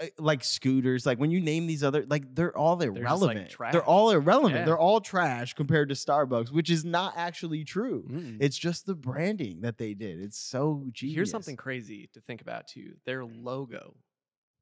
uh, 0.00 0.06
like 0.18 0.42
scooters 0.44 1.06
like 1.06 1.18
when 1.18 1.30
you 1.30 1.40
name 1.40 1.66
these 1.66 1.82
other 1.84 2.04
like 2.08 2.34
they're 2.34 2.56
all 2.56 2.76
like, 2.76 2.88
irrelevant 2.88 3.48
trash. 3.50 3.72
they're 3.72 3.84
all 3.84 4.10
irrelevant 4.10 4.54
Yeah. 4.60 4.64
they're 4.64 4.78
all 4.78 5.00
trash 5.00 5.54
compared 5.54 5.88
to 5.90 5.94
starbucks 5.94 6.50
which 6.50 6.70
is 6.70 6.84
not 6.84 7.14
actually 7.16 7.64
true 7.64 8.04
Mm. 8.10 8.36
it's 8.40 8.56
just 8.58 8.86
the 8.86 8.94
branding 8.94 9.60
that 9.62 9.78
they 9.78 9.94
did 9.94 10.20
it's 10.20 10.38
so 10.38 10.84
genius 10.92 11.16
Here's 11.16 11.30
something 11.30 11.56
crazy 11.56 12.08
to 12.14 12.20
think 12.20 12.40
about 12.42 12.66
too. 12.68 12.94
Their 13.06 13.24
logo 13.24 13.94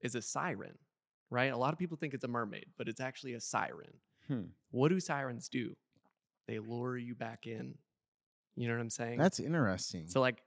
is 0.01 0.15
a 0.15 0.23
siren, 0.23 0.77
right? 1.31 1.53
A 1.53 1.57
lot 1.57 1.73
of 1.73 1.79
people 1.79 1.97
think 1.97 2.13
it's 2.15 2.25
a 2.25 2.29
mermaid, 2.29 2.67
but 2.77 2.89
it's 2.89 3.01
actually 3.01 3.35
a 3.35 3.41
siren. 3.41 3.93
Hmm. 4.29 4.43
What 4.71 4.89
do 4.89 4.99
sirens 5.01 5.49
do? 5.49 5.77
They 6.49 6.59
lure 6.59 6.97
you 6.97 7.15
back 7.15 7.47
in. 7.47 7.75
You 8.57 8.69
know 8.69 8.75
what 8.75 8.81
I'm 8.81 8.91
saying? 8.91 9.19
that's 9.19 9.41
interesting 9.41 10.07
so 10.09 10.21
like 10.21 10.43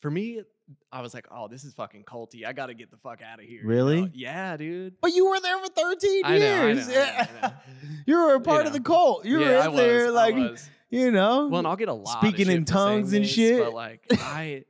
for 0.00 0.10
me, 0.10 0.42
I 0.90 1.00
was 1.02 1.14
like, 1.14 1.26
oh, 1.30 1.48
this 1.48 1.64
is 1.64 1.74
fucking 1.74 2.04
culty. 2.04 2.44
I 2.46 2.52
gotta 2.52 2.74
get 2.74 2.90
the 2.90 2.96
fuck 2.96 3.20
out 3.22 3.38
of 3.40 3.44
here. 3.46 3.62
you 3.62 3.68
Really? 3.68 4.02
know? 4.02 4.08
Yeah, 4.12 4.56
dude. 4.56 4.94
but 5.00 5.12
you 5.12 5.28
were 5.28 5.40
there 5.40 5.58
for 5.58 5.68
13 5.68 6.24
I 6.24 6.36
years 6.36 6.88
know, 6.88 6.94
I 6.94 7.28
know, 7.42 7.48
know. 7.48 7.52
you 8.06 8.16
were 8.18 8.34
a 8.34 8.40
part 8.40 8.62
You 8.64 8.66
of 8.68 8.72
the 8.72 8.80
cult 8.80 9.24
you 9.24 9.40
yeah, 9.40 9.66
were 9.68 9.70
in 9.70 9.76
there 9.76 10.10
like 10.10 10.34
was. 10.34 10.68
you 10.90 11.10
know 11.10 11.48
Well, 11.48 11.58
and 11.58 11.66
I'll 11.66 11.76
get 11.76 11.88
a 11.88 11.92
lot 11.94 12.20
Speaking 12.20 12.50
in 12.50 12.64
tongues 12.64 13.12
and 13.12 13.24
this, 13.24 13.30
shit. 13.32 13.62
But 13.62 13.74
like 13.74 14.04
I 14.12 14.64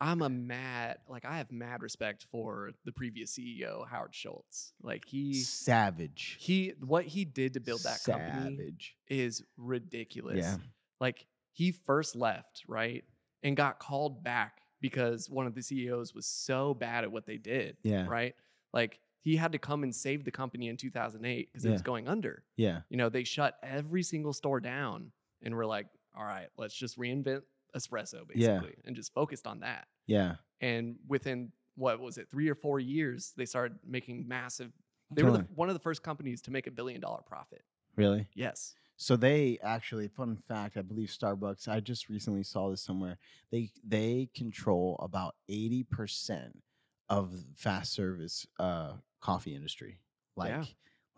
I'm 0.00 0.22
a 0.22 0.28
mad 0.28 0.98
like 1.08 1.24
I 1.24 1.38
have 1.38 1.50
mad 1.52 1.82
respect 1.82 2.26
for 2.30 2.72
the 2.84 2.92
previous 2.92 3.38
CEO, 3.38 3.88
Howard 3.88 4.14
Schultz. 4.14 4.72
Like 4.82 5.04
he 5.06 5.34
savage 5.34 6.36
he 6.40 6.74
what 6.80 7.04
he 7.04 7.24
did 7.24 7.54
to 7.54 7.60
build 7.60 7.82
that 7.84 8.02
company 8.04 8.56
savage 8.56 8.96
is 9.08 9.42
ridiculous. 9.56 10.38
Yeah. 10.44 10.56
Like 11.00 11.26
he 11.52 11.70
first 11.72 12.16
left, 12.16 12.64
right? 12.68 13.04
And 13.42 13.56
got 13.56 13.78
called 13.78 14.24
back 14.24 14.58
because 14.88 15.30
one 15.30 15.46
of 15.46 15.54
the 15.54 15.62
CEOs 15.62 16.14
was 16.14 16.26
so 16.26 16.74
bad 16.74 17.04
at 17.04 17.10
what 17.10 17.24
they 17.24 17.38
did. 17.38 17.78
Yeah. 17.82 18.04
Right? 18.06 18.34
Like 18.74 19.00
he 19.22 19.34
had 19.36 19.52
to 19.52 19.58
come 19.58 19.82
and 19.82 19.94
save 19.94 20.24
the 20.26 20.30
company 20.30 20.68
in 20.68 20.76
2008 20.76 21.48
because 21.50 21.64
it 21.64 21.70
was 21.70 21.80
going 21.80 22.06
under. 22.06 22.44
yeah 22.56 22.80
You 22.90 22.98
know, 22.98 23.08
they 23.08 23.24
shut 23.24 23.56
every 23.62 24.02
single 24.02 24.34
store 24.34 24.60
down 24.60 25.10
and 25.42 25.56
we're 25.56 25.64
like, 25.64 25.86
all 26.14 26.24
right, 26.26 26.48
let's 26.58 26.74
just 26.74 26.98
reinvent 26.98 27.40
espresso 27.74 28.24
Yeah. 28.34 28.58
basically 28.58 28.74
and 28.84 28.94
just 28.94 29.14
focused 29.14 29.46
on 29.46 29.60
that. 29.60 29.86
yeah 30.06 30.34
And 30.60 30.96
within 31.08 31.50
what 31.76 31.98
was 31.98 32.18
it, 32.18 32.28
three 32.30 32.50
or 32.50 32.54
four 32.54 32.78
years, 32.78 33.32
they 33.38 33.46
started 33.46 33.78
making 33.86 34.28
massive. 34.28 34.70
They 35.10 35.22
were 35.22 35.30
the, 35.32 35.46
one 35.54 35.68
of 35.70 35.74
the 35.74 35.80
first 35.80 36.02
companies 36.02 36.42
to 36.42 36.50
make 36.50 36.66
a 36.66 36.70
billion 36.70 37.00
dollar 37.00 37.22
profit. 37.26 37.62
really 37.96 38.28
Yes. 38.34 38.74
So 38.96 39.16
they 39.16 39.58
actually, 39.62 40.08
fun 40.08 40.36
fact, 40.48 40.76
I 40.76 40.82
believe 40.82 41.08
Starbucks. 41.08 41.68
I 41.68 41.80
just 41.80 42.08
recently 42.08 42.42
saw 42.44 42.70
this 42.70 42.82
somewhere. 42.82 43.18
They 43.50 43.70
they 43.86 44.28
control 44.34 44.96
about 45.02 45.34
eighty 45.48 45.82
percent 45.84 46.62
of 47.08 47.32
fast 47.56 47.92
service 47.92 48.46
uh, 48.58 48.92
coffee 49.20 49.54
industry. 49.54 49.98
Like, 50.36 50.50
Yeah. 50.50 50.64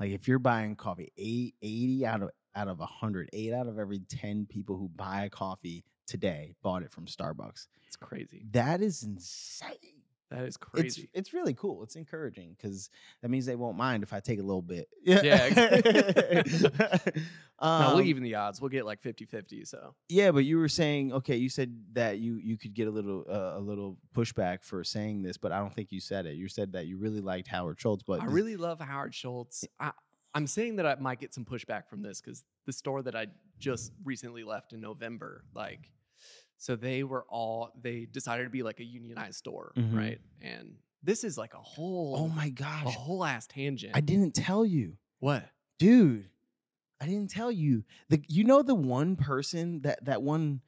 like 0.01 0.11
if 0.11 0.27
you're 0.27 0.39
buying 0.39 0.75
coffee, 0.77 1.13
eight, 1.17 1.55
80 1.63 2.07
out 2.07 2.23
of 2.23 2.31
out 2.55 2.69
of 2.69 2.79
hundred, 2.81 3.29
eight 3.33 3.53
out 3.53 3.67
of 3.67 3.79
every 3.79 4.01
ten 4.01 4.47
people 4.47 4.77
who 4.77 4.89
buy 4.89 5.25
a 5.25 5.31
coffee 5.31 5.85
today 6.07 6.55
bought 6.63 6.83
it 6.83 6.91
from 6.91 7.07
Starbucks. 7.07 7.67
It's 7.87 7.97
crazy. 7.97 8.47
That 8.53 8.81
is 8.81 9.03
insane. 9.03 9.96
That 10.31 10.45
is 10.45 10.57
crazy. 10.57 11.09
it's 11.15 11.33
really 11.33 11.55
cool. 11.55 11.85
It's 11.85 11.95
encouraging 11.95 12.57
because 12.57 12.91
that 13.23 13.29
means 13.29 13.47
they 13.47 13.55
won't 13.55 13.77
mind 13.77 14.03
if 14.03 14.13
I 14.13 14.19
take 14.19 14.41
a 14.41 14.43
little 14.43 14.63
bit. 14.63 14.89
Yeah, 15.05 15.49
no, 17.63 17.67
um, 17.67 17.95
we'll 17.95 18.03
even 18.03 18.25
the 18.25 18.35
odds. 18.35 18.61
We'll 18.61 18.71
get 18.71 18.85
like 18.85 19.01
50 19.01 19.25
50. 19.25 19.65
So 19.65 19.95
Yeah, 20.09 20.33
but 20.33 20.45
you 20.45 20.59
were 20.59 20.69
saying 20.69 21.13
okay. 21.13 21.37
You 21.37 21.49
said 21.49 21.77
that 21.93 22.19
you 22.19 22.37
you 22.37 22.57
could 22.59 22.75
get 22.75 22.89
a 22.89 22.91
little 22.91 23.25
uh, 23.31 23.59
a 23.59 23.61
little 23.61 23.99
pushback 24.15 24.65
for 24.65 24.83
saying 24.83 25.23
this, 25.23 25.37
but 25.37 25.53
I 25.53 25.59
don't 25.59 25.73
think 25.73 25.93
you 25.93 26.01
said 26.01 26.27
it. 26.27 26.35
You 26.35 26.49
said 26.49 26.73
that 26.73 26.87
you 26.87 26.99
really 26.99 27.21
liked 27.21 27.47
Howard 27.49 27.81
Schultz, 27.81 28.03
but 28.03 28.21
I 28.21 28.25
this- 28.25 28.35
really 28.35 28.57
love 28.57 28.81
Howard 28.81 29.15
Schultz. 29.15 29.65
I, 29.79 29.93
I'm 30.35 30.47
saying 30.47 30.77
that 30.77 30.87
I 30.87 30.97
might 30.97 31.19
get 31.21 31.33
some 31.33 31.45
pushback 31.45 31.89
from 31.89 32.03
this 32.03 32.21
because 32.21 32.45
the 32.67 32.73
store 32.73 33.01
that 33.03 33.15
I 33.15 33.29
just 33.59 33.93
recently 34.05 34.45
left 34.45 34.75
in 34.75 34.81
November, 34.81 35.45
like, 35.55 35.91
so 36.59 36.77
they 36.77 37.03
were 37.03 37.25
all 37.29 37.73
they 37.81 38.07
decided 38.07 38.45
to 38.45 38.51
be 38.51 38.63
like 38.63 38.81
a 38.81 38.85
unionized 38.85 39.37
store, 39.37 39.73
Mhm. 39.77 39.95
right? 39.97 40.21
And 40.41 40.77
this 41.03 41.23
is 41.25 41.37
like 41.39 41.55
a 41.55 41.59
whole, 41.63 42.17
oh 42.19 42.29
my 42.29 42.49
gosh, 42.51 42.87
a 42.87 42.91
whole 42.91 43.25
ass 43.25 43.47
tangent. 43.47 43.93
I 43.97 44.01
didn't 44.01 44.35
tell 44.35 44.65
you, 44.65 44.97
what? 45.21 45.49
dude. 45.79 46.29
I 46.99 47.05
didn't 47.07 47.29
tell 47.31 47.53
you 47.53 47.85
the 48.09 48.23
you 48.27 48.45
know 48.45 48.63
the 48.63 48.75
one 48.75 49.17
person 49.17 49.83
that 49.83 50.05
that 50.07 50.23
one. 50.23 50.63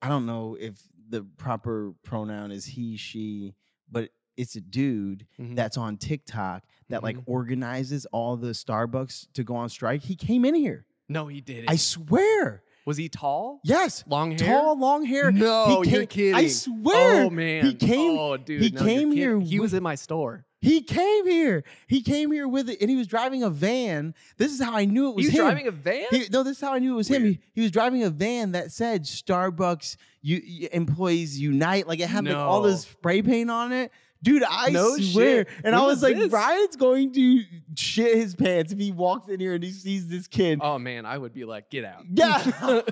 I 0.00 0.08
don't 0.08 0.26
know 0.26 0.56
if 0.58 0.80
the 1.08 1.22
proper 1.22 1.92
pronoun 2.04 2.52
is 2.52 2.64
he 2.64 2.96
she, 2.96 3.54
but 3.90 4.10
it's 4.36 4.54
a 4.54 4.60
dude 4.60 5.26
Mhm. 5.40 5.56
that's 5.56 5.76
on 5.76 5.96
TikTok 5.96 6.64
that 6.88 7.02
like 7.02 7.16
Mhm. 7.16 7.24
organizes 7.26 8.06
all 8.06 8.36
the 8.36 8.50
Starbucks 8.50 9.32
to 9.32 9.42
go 9.42 9.56
on 9.56 9.68
strike. 9.68 10.02
He 10.02 10.14
came 10.14 10.44
in 10.44 10.54
here. 10.54 10.86
No, 11.08 11.26
he 11.26 11.40
didn't. 11.40 11.68
I 11.70 11.74
swear. 11.76 12.62
Was 12.88 12.96
he 12.96 13.08
tall? 13.10 13.60
Yes. 13.64 14.02
Long 14.08 14.30
hair? 14.36 14.48
Tall, 14.58 14.78
long 14.78 15.04
hair. 15.04 15.30
No, 15.30 15.82
He 15.82 15.90
you're 15.90 16.06
kidding. 16.06 16.34
I 16.34 16.48
swear. 16.48 17.26
Oh 17.26 17.30
man. 17.30 17.66
He 17.66 17.74
came- 17.74 18.18
Oh 18.18 18.36
dude. 18.38 18.62
he 18.62 18.70
no, 18.70 18.82
came 18.82 19.12
here 19.12 19.38
He 19.38 19.60
was 19.60 19.74
in 19.74 19.82
my 19.82 19.94
store. 19.94 20.46
He 20.60 20.80
came 20.82 21.26
here. 21.28 21.62
He 21.86 22.00
came 22.02 22.32
here 22.32 22.48
with 22.48 22.68
it, 22.68 22.78
and 22.80 22.90
he 22.90 22.96
was 22.96 23.06
driving 23.06 23.44
a 23.44 23.50
van. 23.50 24.12
This 24.38 24.52
is 24.52 24.60
how 24.60 24.74
I 24.74 24.86
knew 24.86 25.10
it 25.10 25.14
was 25.16 25.26
He 25.26 25.28
was 25.28 25.38
him. 25.38 25.44
driving 25.44 25.66
a 25.68 25.70
van. 25.70 26.06
He, 26.10 26.24
no, 26.32 26.42
this 26.42 26.56
is 26.56 26.60
how 26.60 26.72
I 26.72 26.78
knew 26.80 26.94
it 26.94 26.96
was 26.96 27.06
him. 27.08 27.24
He, 27.26 27.40
he 27.52 27.60
was 27.60 27.70
driving 27.70 28.02
a 28.02 28.10
van 28.10 28.52
that 28.52 28.72
said 28.72 29.04
Starbucks 29.04 29.96
you, 30.22 30.68
employees 30.72 31.38
unite. 31.38 31.86
Like 31.86 32.00
it 32.00 32.08
had 32.08 32.24
like 32.24 32.34
all 32.36 32.62
this 32.62 32.82
spray 32.82 33.22
paint 33.22 33.50
on 33.50 33.70
it. 33.72 33.92
Dude, 34.22 34.42
I 34.42 34.70
No 34.70 34.96
swear. 34.96 35.44
shit. 35.44 35.48
And 35.64 35.74
I 35.76 35.80
was 35.82 35.96
was 35.96 36.02
like, 36.02 36.16
this? 36.16 36.32
Ryan's 36.32 36.76
going 36.76 37.12
to 37.12 37.42
shit 37.76 38.16
his 38.16 38.34
pants 38.34 38.72
if 38.72 38.78
he 38.78 38.90
walks 38.90 39.28
in 39.28 39.38
here 39.38 39.54
and 39.54 39.62
he 39.62 39.70
sees 39.70 40.08
this 40.08 40.26
kid. 40.26 40.58
oh 40.62 40.78
man, 40.78 41.06
I 41.06 41.18
would 41.18 41.32
be 41.32 41.44
like, 41.44 41.70
get 41.70 41.84
out. 41.84 42.04
Yeah. 42.10 42.82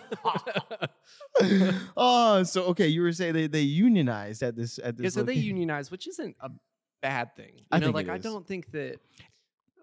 oh, 1.97 2.43
so 2.45 2.65
okay, 2.65 2.87
you 2.89 3.03
were 3.03 3.13
saying 3.13 3.35
they, 3.35 3.47
they 3.47 3.61
unionized 3.61 4.43
at 4.43 4.57
this 4.57 4.79
at 4.83 4.97
this. 4.97 5.05
yeah, 5.05 5.11
so 5.11 5.23
they 5.23 5.35
unionized, 5.35 5.91
which 5.91 6.07
isn't 6.09 6.37
a 6.41 6.51
bad 7.03 7.35
thing. 7.37 7.53
You 7.57 7.65
I 7.73 7.79
know, 7.79 7.91
like 7.91 8.09
I 8.09 8.19
don't 8.19 8.47
think 8.47 8.71
that 8.73 8.97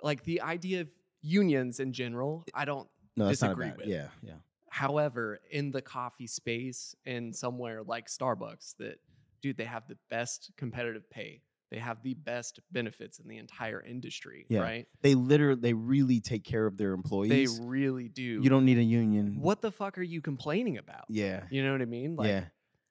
like 0.02 0.24
the 0.24 0.42
idea 0.42 0.82
of 0.82 0.88
unions 1.22 1.80
in 1.80 1.94
general, 1.94 2.46
I 2.54 2.66
don't 2.66 2.88
no, 3.16 3.30
disagree 3.30 3.72
with. 3.78 3.88
Yeah, 3.88 4.08
yeah. 4.22 4.34
However, 4.70 5.40
in 5.52 5.72
the 5.72 5.82
coffee 5.82 6.28
space 6.28 6.96
and 7.06 7.36
somewhere 7.36 7.84
like 7.84 8.08
Starbucks, 8.08 8.78
that 8.78 9.00
dude, 9.44 9.58
they 9.58 9.66
have 9.66 9.88
the 9.88 9.98
best 10.10 10.50
competitive 10.58 11.08
pay. 11.12 11.42
They 11.70 11.80
have 11.80 12.02
the 12.04 12.14
best 12.14 12.60
benefits 12.72 13.20
in 13.20 13.28
the 13.28 13.38
entire 13.38 13.82
industry, 13.82 14.46
Yeah. 14.48 14.62
right? 14.62 14.88
They 15.02 15.16
literally 15.16 15.60
they 15.60 15.74
really 15.74 16.20
take 16.22 16.44
care 16.44 16.66
of 16.66 16.78
their 16.78 16.94
employees. 16.94 17.58
They 17.60 17.66
really 17.66 18.08
do. 18.10 18.22
you 18.24 18.50
don't 18.50 18.66
need 18.66 18.78
a 18.78 18.84
union. 18.84 19.40
what 19.42 19.62
the 19.62 19.72
fuck 19.72 19.98
are 19.98 20.04
you 20.04 20.22
complaining 20.22 20.78
about? 20.78 21.06
Yeah. 21.10 21.44
You 21.52 21.64
know 21.64 21.72
what 21.74 21.82
I 21.82 21.86
mean? 21.86 22.16
Like 22.16 22.28
yeah. 22.30 22.46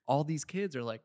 all 0.07 0.25
these 0.25 0.45
kids 0.45 0.77
are 0.77 0.83
like, 0.83 1.01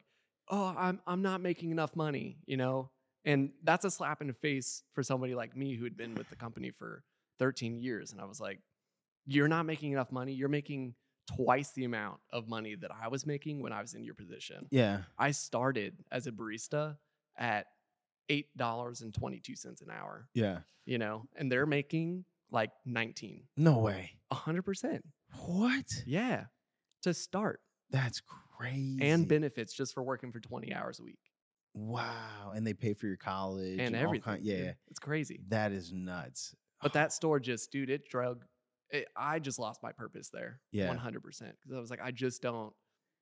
"Oh, 0.49 0.73
I'm 0.77 0.99
I'm 1.07 1.21
not 1.21 1.39
making 1.41 1.71
enough 1.71 1.95
money," 1.95 2.39
you 2.45 2.57
know? 2.57 2.89
And 3.25 3.51
that's 3.63 3.85
a 3.85 3.91
slap 3.91 4.21
in 4.21 4.27
the 4.27 4.33
face 4.33 4.83
for 4.93 5.03
somebody 5.03 5.35
like 5.35 5.55
me 5.55 5.75
who 5.75 5.83
had 5.83 5.95
been 5.95 6.15
with 6.15 6.29
the 6.29 6.35
company 6.35 6.71
for 6.71 7.03
13 7.39 7.79
years 7.79 8.11
and 8.11 8.19
I 8.19 8.25
was 8.25 8.39
like, 8.41 8.59
"You're 9.27 9.47
not 9.47 9.67
making 9.67 9.91
enough 9.91 10.11
money. 10.11 10.33
You're 10.33 10.49
making 10.49 10.95
twice 11.27 11.71
the 11.73 11.83
amount 11.85 12.19
of 12.31 12.47
money 12.47 12.75
that 12.75 12.91
I 12.91 13.07
was 13.09 13.25
making 13.25 13.61
when 13.61 13.71
I 13.73 13.81
was 13.81 13.93
in 13.93 14.03
your 14.03 14.13
position." 14.15 14.67
Yeah. 14.71 15.03
I 15.17 15.31
started 15.31 15.95
as 16.11 16.25
a 16.27 16.31
barista 16.31 16.97
at 17.37 17.67
$8.22 18.29 19.81
an 19.81 19.89
hour, 19.91 20.27
Yeah. 20.33 20.59
you 20.85 20.97
know, 20.97 21.27
and 21.35 21.51
they're 21.51 21.65
making 21.65 22.25
like 22.51 22.71
19. 22.85 23.43
No 23.57 23.79
way. 23.79 24.17
100%. 24.31 25.01
What? 25.45 26.03
Yeah. 26.05 26.45
To 27.03 27.13
start. 27.13 27.61
That's 27.89 28.21
crazy. 28.57 28.97
and 29.01 29.27
benefits 29.27 29.71
just 29.73 29.93
for 29.93 30.01
working 30.03 30.31
for 30.31 30.39
20 30.39 30.73
hours 30.73 30.99
a 30.99 31.03
week 31.03 31.19
wow, 31.75 32.51
and 32.55 32.65
they 32.65 32.73
pay 32.73 32.95
for 32.95 33.05
your 33.05 33.17
college 33.17 33.79
and 33.79 33.95
all 33.95 34.01
everything. 34.01 34.23
kind- 34.23 34.43
yeah, 34.43 34.73
It's 34.87 34.97
crazy. 34.99 35.41
that 35.49 35.71
is 35.71 35.93
nuts. 35.93 36.55
But 36.81 36.93
that 36.93 37.13
store 37.13 37.39
just, 37.39 37.71
dude, 37.71 37.91
it 37.91 38.09
drug. 38.09 38.43
It, 38.89 39.07
I 39.15 39.39
just 39.39 39.59
lost 39.59 39.83
my 39.83 39.91
purpose 39.91 40.29
there. 40.29 40.59
Yeah. 40.71 40.93
100%. 40.93 41.21
Because 41.61 41.75
I 41.75 41.79
was 41.79 41.89
like, 41.89 42.01
I 42.01 42.11
just 42.11 42.41
don't 42.41 42.73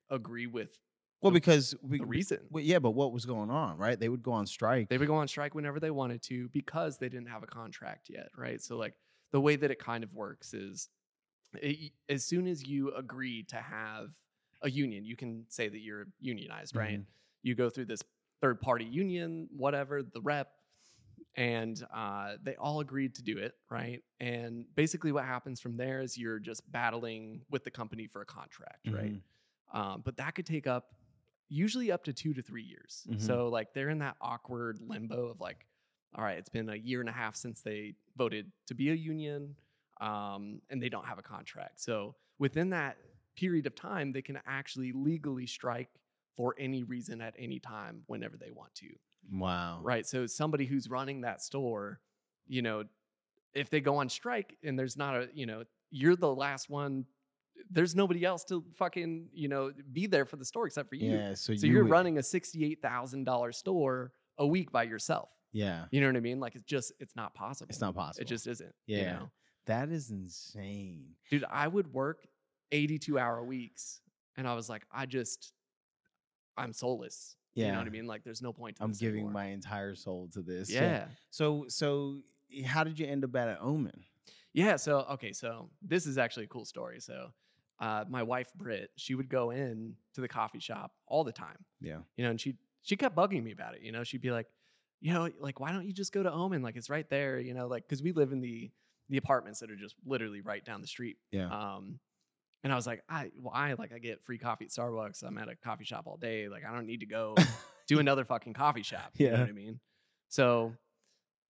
agree 0.10 0.48
with 0.48 0.77
Well, 1.22 1.31
the- 1.31 1.39
because 1.39 1.74
we, 1.81 1.98
the 2.00 2.05
reason. 2.05 2.39
well, 2.50 2.63
yeah, 2.63 2.79
but 2.79 2.91
what 2.91 3.12
was 3.12 3.25
going 3.25 3.50
on, 3.50 3.77
right? 3.77 4.00
They 4.00 4.10
would 4.10 4.22
go 4.24 4.31
on 4.34 4.45
strike. 4.45 4.89
They 4.89 4.98
would 4.98 5.07
go 5.07 5.15
on 5.15 5.27
strike 5.27 5.55
whenever 5.55 5.79
they 5.79 5.91
wanted 5.91 6.22
to 6.24 6.50
because 6.50 6.98
they 7.00 7.10
didn't 7.10 7.27
have 7.29 7.41
a 7.43 7.48
contract 7.48 8.10
yet, 8.10 8.29
right? 8.38 8.62
So, 8.62 8.77
like, 8.77 8.93
the 9.31 9.41
way 9.41 9.55
that 9.55 9.72
it 9.72 9.79
kind 9.79 10.03
of 10.03 10.13
works 10.13 10.53
is 10.53 10.89
it, 11.55 11.91
as 12.10 12.24
soon 12.25 12.48
as 12.48 12.65
you 12.67 12.93
agree 12.93 13.43
to 13.45 13.55
have 13.57 14.10
a 14.62 14.69
union, 14.69 15.03
you 15.05 15.15
can 15.15 15.45
say 15.50 15.67
that 15.67 15.79
you're 15.79 16.07
unionized, 16.19 16.75
right? 16.75 17.00
Mhm. 17.00 17.05
You 17.43 17.55
go 17.55 17.69
through 17.69 17.86
this 17.86 18.01
third 18.41 18.62
party 18.62 18.86
union, 18.86 19.48
whatever, 19.51 20.03
the 20.03 20.22
rep, 20.22 20.51
and 21.35 21.85
uh, 21.93 22.35
they 22.43 22.55
all 22.55 22.79
agreed 22.79 23.15
to 23.15 23.23
do 23.23 23.37
it, 23.37 23.55
right? 23.69 24.01
And 24.19 24.65
basically, 24.75 25.11
what 25.11 25.25
happens 25.25 25.59
from 25.59 25.77
there 25.77 26.01
is 26.01 26.17
you're 26.17 26.39
just 26.39 26.69
battling 26.71 27.41
with 27.49 27.63
the 27.63 27.71
company 27.71 28.07
for 28.07 28.21
a 28.21 28.25
contract, 28.25 28.87
right? 28.89 29.13
Mhm. 29.13 29.21
Um, 29.77 30.01
but 30.05 30.17
that 30.17 30.35
could 30.35 30.45
take 30.45 30.67
up 30.67 30.93
usually 31.49 31.91
up 31.91 32.03
to 32.05 32.13
two 32.13 32.33
to 32.33 32.41
three 32.41 32.63
years. 32.63 33.05
Mhm. 33.09 33.21
So 33.21 33.49
like 33.49 33.73
they're 33.73 33.89
in 33.89 33.99
that 33.99 34.15
awkward 34.21 34.79
limbo 34.81 35.27
of 35.27 35.39
like, 35.41 35.67
all 36.15 36.23
right, 36.23 36.37
it's 36.37 36.49
been 36.49 36.69
a 36.69 36.75
year 36.75 37.01
and 37.01 37.09
a 37.09 37.11
half 37.13 37.35
since 37.35 37.61
they 37.61 37.95
voted 38.15 38.51
to 38.67 38.73
be 38.73 38.89
a 38.89 38.93
union, 38.93 39.55
um, 40.01 40.61
and 40.69 40.81
they 40.81 40.89
don't 40.89 41.05
have 41.05 41.19
a 41.19 41.21
contract. 41.21 41.79
So 41.81 42.15
within 42.39 42.69
that 42.69 42.97
period 43.35 43.65
of 43.67 43.75
time, 43.75 44.11
they 44.13 44.21
can 44.21 44.39
actually 44.45 44.91
legally 44.93 45.45
strike 45.45 45.89
for 46.35 46.55
any 46.57 46.83
reason 46.83 47.21
at 47.21 47.35
any 47.37 47.59
time 47.59 48.03
whenever 48.07 48.37
they 48.37 48.51
want 48.51 48.73
to. 48.75 48.87
Wow. 49.32 49.79
Right. 49.84 50.05
So 50.05 50.25
somebody 50.27 50.65
who's 50.65 50.89
running 50.89 51.22
that 51.22 51.41
store, 51.41 52.00
you 52.48 52.62
know, 52.62 52.84
if 53.53 53.70
they 53.70 53.79
go 53.82 53.98
on 53.98 54.10
strike 54.10 54.58
and 54.63 54.77
there's 54.77 54.98
not 54.98 55.15
a, 55.15 55.29
you 55.34 55.46
know, 55.46 55.63
you're 55.91 56.15
the 56.15 56.34
last 56.34 56.70
one. 56.70 57.05
There's 57.72 57.96
nobody 57.96 58.25
else 58.25 58.44
to 58.46 58.63
fucking, 58.75 59.29
you 59.34 59.48
know, 59.48 59.72
be 59.94 60.08
there 60.08 60.25
for 60.25 60.36
the 60.36 60.44
store 60.46 60.67
except 60.67 60.89
for 60.89 60.96
you. 60.96 61.12
Yeah. 61.13 61.34
So, 61.36 61.55
So 61.55 61.65
you 61.65 61.74
you're 61.74 61.84
would- 61.84 61.91
running 61.91 62.17
a 62.17 62.24
sixty-eight 62.24 62.82
thousand 62.82 63.24
dollar 63.24 63.51
store 63.53 64.12
a 64.38 64.46
week 64.46 64.72
by 64.72 64.84
yourself. 64.84 65.29
Yeah. 65.53 65.86
You 65.89 66.01
know 66.01 66.08
what 66.08 66.17
I 66.17 66.20
mean? 66.20 66.41
Like 66.41 66.55
it's 66.55 66.65
just 66.65 66.91
it's 67.00 67.15
not 67.15 67.34
possible. 67.34 67.67
It's 67.70 67.79
not 67.79 67.96
possible. 67.96 68.22
It 68.24 68.27
just 68.27 68.46
isn't. 68.48 68.74
You 68.88 68.98
Yeah. 68.98 69.13
know? 69.13 69.32
that 69.67 69.89
is 69.89 70.12
insane. 70.12 71.15
Dude, 71.32 71.46
I 71.50 71.67
would 71.67 71.91
work 71.94 72.27
82 72.72 73.17
hour 73.17 73.44
weeks 73.44 74.01
and 74.36 74.48
I 74.48 74.53
was 74.53 74.70
like, 74.70 74.84
I 74.91 75.05
just 75.05 75.53
I'm 76.58 76.74
soulless. 76.74 77.36
You 77.55 77.71
know 77.71 77.77
what 77.77 77.88
I 77.88 77.89
mean? 77.89 78.05
Like 78.05 78.24
there's 78.24 78.41
no 78.41 78.51
point 78.51 78.77
to 78.77 78.83
I'm 78.83 78.91
giving 78.91 79.21
anymore. 79.21 79.33
my 79.33 79.45
entire 79.47 79.95
soul 79.95 80.29
to 80.33 80.41
this. 80.41 80.71
yeah. 80.71 81.05
So, 81.29 81.65
so 81.69 82.19
how 82.65 82.83
did 82.83 83.00
you 83.00 83.07
end 83.07 83.24
up 83.24 83.35
at 83.35 83.47
an 83.47 83.57
Omen? 83.62 84.03
Yeah. 84.53 84.75
So 84.75 85.05
okay, 85.12 85.33
so 85.33 85.69
this 85.81 86.05
is 86.05 86.17
actually 86.17 86.45
a 86.45 86.47
cool 86.50 86.65
story. 86.65 87.00
So 87.00 87.29
uh, 87.79 88.05
my 88.09 88.24
wife 88.24 88.53
Britt, 88.55 88.91
she 88.95 89.15
would 89.15 89.29
go 89.29 89.51
in 89.51 89.95
to 90.13 90.21
the 90.21 90.27
coffee 90.27 90.59
shop 90.59 90.91
all 91.07 91.24
the 91.24 91.31
time. 91.31 91.57
Yeah. 91.81 92.00
You 92.17 92.25
know, 92.25 92.31
and 92.31 92.39
she 92.39 92.55
she 92.81 92.95
kept 92.95 93.15
bugging 93.15 93.43
me 93.43 93.51
about 93.51 93.75
it. 93.75 93.81
You 93.81 93.91
know, 93.91 94.03
she'd 94.03 94.21
be 94.21 94.31
like, 94.31 94.47
you 95.01 95.13
know, 95.13 95.29
like 95.39 95.59
why 95.59 95.71
don't 95.71 95.85
you 95.85 95.93
just 95.93 96.13
go 96.13 96.24
to 96.24 96.31
Omen? 96.31 96.62
Like 96.62 96.75
it's 96.75 96.89
right 96.89 97.09
there. 97.09 97.39
You 97.39 97.53
know, 97.53 97.67
like 97.67 97.83
because 97.88 98.01
we 98.01 98.12
live 98.12 98.31
in 98.31 98.41
the 98.41 98.71
the 99.09 99.17
apartments 99.17 99.59
that 99.59 99.69
are 99.69 99.75
just 99.75 99.95
literally 100.05 100.41
right 100.41 100.63
down 100.63 100.81
the 100.81 100.88
street. 100.88 101.17
Yeah. 101.31 101.50
Um, 101.50 102.00
and 102.65 102.74
I 102.74 102.75
was 102.75 102.88
like, 102.88 103.03
I 103.07 103.29
I 103.53 103.74
like 103.74 103.93
I 103.93 104.00
get 104.00 104.24
free 104.24 104.39
coffee 104.39 104.65
at 104.65 104.72
Starbucks. 104.72 105.22
I'm 105.22 105.38
at 105.38 105.48
a 105.48 105.55
coffee 105.55 105.86
shop 105.86 106.07
all 106.07 106.17
day. 106.17 106.50
Like 106.50 106.63
I 106.65 106.74
don't 106.74 106.88
need 106.88 107.01
to 107.01 107.05
go 107.05 107.36
do 107.88 108.00
another 108.00 108.25
fucking 108.25 108.53
coffee 108.53 108.81
shop. 108.81 109.12
You 109.17 109.29
know 109.29 109.39
what 109.39 109.50
I 109.50 109.51
mean? 109.51 109.79
So, 110.29 110.74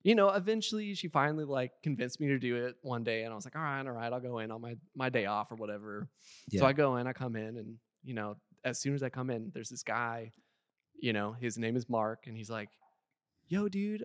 you 0.02 0.14
know, 0.14 0.28
eventually 0.28 0.94
she 0.94 1.08
finally 1.08 1.46
like 1.46 1.72
convinced 1.82 2.20
me 2.20 2.28
to 2.28 2.38
do 2.38 2.66
it 2.66 2.76
one 2.82 3.02
day, 3.02 3.22
and 3.22 3.32
I 3.32 3.34
was 3.34 3.46
like, 3.46 3.56
all 3.56 3.62
right, 3.62 3.80
all 3.86 3.92
right, 3.92 4.12
I'll 4.12 4.20
go 4.20 4.40
in 4.40 4.50
on 4.50 4.60
my 4.60 4.76
my 4.94 5.08
day 5.08 5.24
off 5.24 5.50
or 5.50 5.54
whatever. 5.54 6.06
Yeah. 6.50 6.60
So 6.60 6.66
I 6.66 6.74
go 6.74 6.96
in, 6.96 7.06
I 7.06 7.14
come 7.14 7.34
in, 7.34 7.56
and 7.56 7.78
you 8.04 8.12
know, 8.12 8.36
as 8.62 8.78
soon 8.78 8.94
as 8.94 9.02
I 9.02 9.08
come 9.08 9.30
in, 9.30 9.50
there's 9.54 9.70
this 9.70 9.82
guy, 9.82 10.32
you 11.00 11.14
know, 11.14 11.32
his 11.32 11.56
name 11.56 11.76
is 11.76 11.88
Mark, 11.88 12.24
and 12.26 12.36
he's 12.36 12.50
like, 12.50 12.68
"Yo, 13.48 13.70
dude, 13.70 14.04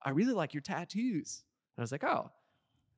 I 0.00 0.10
really 0.10 0.34
like 0.34 0.54
your 0.54 0.60
tattoos." 0.60 1.42
And 1.76 1.82
I 1.82 1.84
was 1.84 1.90
like, 1.90 2.04
"Oh, 2.04 2.30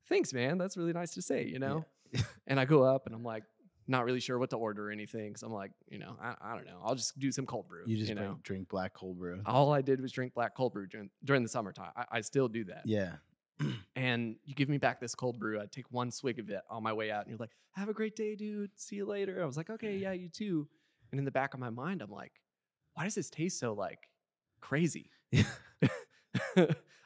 thanks, 0.07 0.31
man. 0.31 0.59
That's 0.59 0.77
really 0.77 0.93
nice 0.93 1.15
to 1.15 1.23
say," 1.23 1.43
you 1.47 1.57
know. 1.57 1.77
Yeah. 1.77 1.87
and 2.47 2.59
I 2.59 2.65
go 2.65 2.83
up, 2.83 3.05
and 3.05 3.15
I'm 3.15 3.23
like, 3.23 3.43
not 3.87 4.05
really 4.05 4.19
sure 4.19 4.37
what 4.37 4.49
to 4.51 4.57
order 4.57 4.89
or 4.89 4.91
anything, 4.91 5.29
because 5.29 5.43
I'm 5.43 5.51
like, 5.53 5.71
you 5.89 5.97
know, 5.99 6.15
I, 6.21 6.35
I 6.41 6.55
don't 6.55 6.65
know. 6.65 6.79
I'll 6.83 6.95
just 6.95 7.17
do 7.19 7.31
some 7.31 7.45
cold 7.45 7.67
brew. 7.67 7.83
You 7.85 7.97
just 7.97 8.13
know. 8.13 8.21
drink, 8.21 8.43
drink 8.43 8.69
black 8.69 8.93
cold 8.93 9.17
brew. 9.17 9.41
All 9.45 9.71
I 9.73 9.81
did 9.81 10.01
was 10.01 10.11
drink 10.11 10.33
black 10.33 10.55
cold 10.55 10.73
brew 10.73 10.87
during, 10.87 11.09
during 11.23 11.43
the 11.43 11.49
summertime. 11.49 11.91
I, 11.95 12.05
I 12.11 12.21
still 12.21 12.47
do 12.47 12.65
that. 12.65 12.81
Yeah. 12.85 13.13
And 13.95 14.35
you 14.45 14.53
give 14.53 14.69
me 14.69 14.77
back 14.77 14.99
this 14.99 15.15
cold 15.15 15.39
brew. 15.39 15.59
I 15.59 15.65
take 15.65 15.85
one 15.89 16.11
swig 16.11 16.37
of 16.37 16.51
it 16.51 16.61
on 16.69 16.83
my 16.83 16.93
way 16.93 17.09
out, 17.09 17.21
and 17.21 17.29
you're 17.31 17.39
like, 17.39 17.49
"Have 17.71 17.89
a 17.89 17.93
great 17.93 18.15
day, 18.15 18.35
dude. 18.35 18.69
See 18.75 18.97
you 18.97 19.07
later." 19.07 19.41
I 19.41 19.45
was 19.47 19.57
like, 19.57 19.71
"Okay, 19.71 19.97
yeah, 19.97 20.11
you 20.11 20.29
too." 20.29 20.67
And 21.11 21.17
in 21.17 21.25
the 21.25 21.31
back 21.31 21.55
of 21.55 21.59
my 21.59 21.71
mind, 21.71 22.03
I'm 22.03 22.11
like, 22.11 22.33
"Why 22.93 23.05
does 23.05 23.15
this 23.15 23.31
taste 23.31 23.59
so 23.59 23.73
like 23.73 23.97
crazy?" 24.61 25.09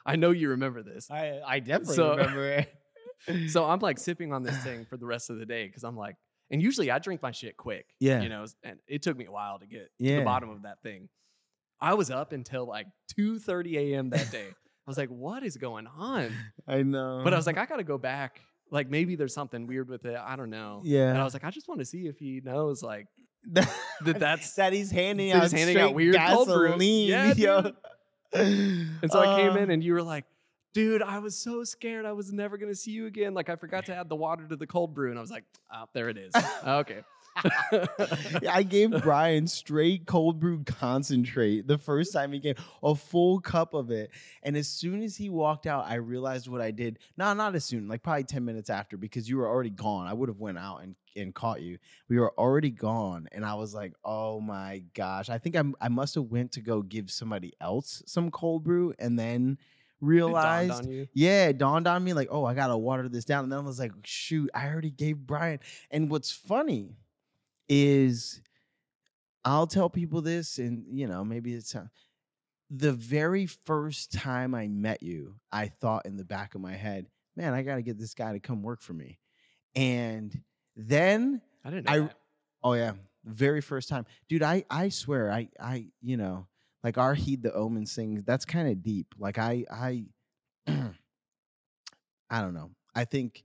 I 0.04 0.16
know 0.16 0.30
you 0.30 0.50
remember 0.50 0.82
this. 0.82 1.10
I 1.10 1.40
I 1.46 1.60
definitely 1.60 1.96
So- 1.96 2.10
remember 2.16 2.48
it. 2.50 2.74
So 3.50 3.64
I'm 3.64 3.78
like 3.78 3.98
sipping 4.08 4.32
on 4.32 4.42
this 4.42 4.58
thing 4.64 4.84
for 4.84 4.96
the 4.96 5.06
rest 5.06 5.30
of 5.30 5.38
the 5.38 5.46
day 5.46 5.68
because 5.68 5.84
I'm 5.84 5.96
like, 5.96 6.16
and 6.52 6.62
usually 6.62 6.90
I 6.90 6.98
drink 7.00 7.20
my 7.22 7.32
shit 7.32 7.56
quick. 7.56 7.86
Yeah. 7.98 8.20
You 8.22 8.28
know, 8.28 8.44
and 8.62 8.78
it 8.86 9.02
took 9.02 9.16
me 9.16 9.24
a 9.24 9.32
while 9.32 9.58
to 9.58 9.66
get 9.66 9.90
to 10.00 10.16
the 10.18 10.22
bottom 10.22 10.50
of 10.50 10.62
that 10.62 10.80
thing. 10.82 11.08
I 11.80 11.94
was 11.94 12.10
up 12.12 12.32
until 12.32 12.64
like 12.66 12.86
2:30 13.18 13.76
a.m. 13.94 14.10
that 14.10 14.30
day. 14.30 14.46
I 14.48 14.90
was 14.90 14.96
like, 14.98 15.08
what 15.08 15.42
is 15.42 15.56
going 15.56 15.86
on? 15.88 16.32
I 16.68 16.82
know. 16.82 17.22
But 17.24 17.32
I 17.34 17.36
was 17.36 17.46
like, 17.46 17.58
I 17.58 17.66
gotta 17.66 17.82
go 17.84 17.98
back. 17.98 18.40
Like 18.70 18.88
maybe 18.88 19.16
there's 19.16 19.34
something 19.34 19.66
weird 19.66 19.88
with 19.88 20.04
it. 20.04 20.16
I 20.16 20.36
don't 20.36 20.50
know. 20.50 20.82
yeah. 20.84 21.08
And 21.10 21.18
I 21.18 21.24
was 21.24 21.34
like, 21.34 21.44
I 21.44 21.50
just 21.50 21.66
want 21.68 21.80
to 21.80 21.84
see 21.84 22.06
if 22.06 22.18
he 22.18 22.40
knows 22.44 22.82
like 22.82 23.06
that 23.52 23.68
that's- 24.04 24.54
that 24.54 24.72
he's 24.72 24.90
handing 24.92 25.30
that 25.30 25.36
out 25.38 25.42
he's 25.42 25.52
handing 25.52 25.78
out 25.78 25.94
weird 25.94 26.16
cold 26.28 26.48
brew. 26.48 26.68
gasoline. 26.78 27.34
Yeah. 27.36 27.70
And 28.34 29.10
so 29.10 29.20
I 29.20 29.40
came 29.40 29.52
Uh, 29.52 29.56
in 29.58 29.70
and 29.70 29.84
you 29.84 29.92
were 29.92 30.02
like, 30.02 30.24
dude, 30.72 31.02
I 31.02 31.18
was 31.18 31.36
so 31.36 31.64
scared 31.64 32.06
I 32.06 32.12
was 32.12 32.32
never 32.32 32.56
gonna 32.56 32.74
see 32.74 32.90
you 32.90 33.06
again. 33.06 33.34
Like 33.34 33.48
I 33.48 33.56
forgot 33.56 33.86
to 33.86 33.94
add 33.94 34.08
the 34.08 34.16
water 34.16 34.46
to 34.48 34.56
the 34.56 34.66
cold 34.66 34.94
brew. 34.94 35.10
And 35.10 35.18
I 35.18 35.20
was 35.20 35.30
like, 35.30 35.44
oh, 35.72 35.84
there 35.92 36.08
it 36.08 36.18
is. 36.18 36.32
okay. 36.66 37.02
I 38.50 38.62
gave 38.62 38.90
Bryan 39.02 39.46
straight 39.46 40.06
cold 40.06 40.38
brew 40.38 40.62
concentrate 40.64 41.66
the 41.66 41.78
first 41.78 42.12
time 42.12 42.32
he 42.32 42.40
came, 42.40 42.54
a 42.82 42.94
full 42.94 43.40
cup 43.40 43.74
of 43.74 43.90
it. 43.90 44.10
And 44.42 44.56
as 44.56 44.68
soon 44.68 45.02
as 45.02 45.16
he 45.16 45.30
walked 45.30 45.66
out, 45.66 45.86
I 45.86 45.94
realized 45.94 46.48
what 46.48 46.60
I 46.60 46.70
did. 46.70 46.98
No, 47.16 47.32
not 47.32 47.54
as 47.54 47.64
soon, 47.64 47.88
like 47.88 48.02
probably 48.02 48.24
10 48.24 48.44
minutes 48.44 48.70
after, 48.70 48.96
because 48.96 49.28
you 49.28 49.38
were 49.38 49.48
already 49.48 49.70
gone. 49.70 50.06
I 50.06 50.12
would 50.12 50.28
have 50.28 50.40
went 50.40 50.58
out 50.58 50.82
and, 50.82 50.94
and 51.16 51.34
caught 51.34 51.62
you. 51.62 51.78
We 52.08 52.18
were 52.18 52.32
already 52.38 52.70
gone. 52.70 53.28
And 53.32 53.44
I 53.44 53.54
was 53.54 53.74
like, 53.74 53.94
oh 54.04 54.40
my 54.40 54.84
gosh. 54.94 55.30
I 55.30 55.38
think 55.38 55.56
I'm, 55.56 55.74
I 55.80 55.88
must 55.88 56.14
have 56.16 56.24
went 56.24 56.52
to 56.52 56.60
go 56.60 56.82
give 56.82 57.10
somebody 57.10 57.54
else 57.60 58.02
some 58.06 58.30
cold 58.30 58.64
brew 58.64 58.94
and 58.98 59.18
then 59.18 59.58
realized 60.02 60.86
you. 60.86 61.06
yeah, 61.14 61.46
it 61.48 61.58
dawned 61.58 61.86
on 61.86 62.02
me 62.04 62.12
like, 62.12 62.28
oh, 62.30 62.44
I 62.44 62.54
gotta 62.54 62.76
water 62.76 63.08
this 63.08 63.24
down. 63.24 63.44
And 63.44 63.52
then 63.52 63.60
I 63.60 63.62
was 63.62 63.78
like, 63.78 63.92
shoot, 64.04 64.50
I 64.54 64.68
already 64.68 64.90
gave 64.90 65.16
Bryan. 65.18 65.60
And 65.90 66.10
what's 66.10 66.30
funny 66.30 66.96
is 67.68 68.42
I'll 69.44 69.66
tell 69.66 69.88
people 69.88 70.20
this, 70.20 70.58
and 70.58 70.84
you 70.92 71.06
know, 71.06 71.24
maybe 71.24 71.54
it's 71.54 71.74
uh, 71.74 71.86
the 72.70 72.92
very 72.92 73.46
first 73.46 74.12
time 74.12 74.54
I 74.54 74.68
met 74.68 75.02
you, 75.02 75.36
I 75.50 75.68
thought 75.68 76.06
in 76.06 76.16
the 76.16 76.24
back 76.24 76.54
of 76.54 76.60
my 76.60 76.74
head, 76.74 77.06
man, 77.36 77.54
I 77.54 77.62
gotta 77.62 77.82
get 77.82 77.98
this 77.98 78.14
guy 78.14 78.32
to 78.32 78.40
come 78.40 78.62
work 78.62 78.82
for 78.82 78.92
me. 78.92 79.18
And 79.74 80.38
then 80.76 81.40
I 81.64 81.70
didn't 81.70 81.86
know 81.86 81.92
I- 81.92 81.98
that. 82.00 82.16
Oh 82.64 82.74
yeah, 82.74 82.92
very 83.24 83.60
first 83.60 83.88
time, 83.88 84.06
dude. 84.28 84.42
I 84.42 84.64
I 84.70 84.88
swear, 84.90 85.32
I 85.32 85.48
I 85.58 85.86
you 86.00 86.16
know, 86.16 86.46
like 86.84 86.98
our 86.98 87.14
heed 87.14 87.42
the 87.42 87.52
omen 87.54 87.86
sings 87.86 88.24
That's 88.24 88.44
kind 88.44 88.68
of 88.68 88.82
deep. 88.82 89.14
Like 89.18 89.38
I 89.38 89.64
I, 89.70 90.04
I 92.30 92.40
don't 92.40 92.54
know. 92.54 92.70
I 92.94 93.04
think 93.04 93.44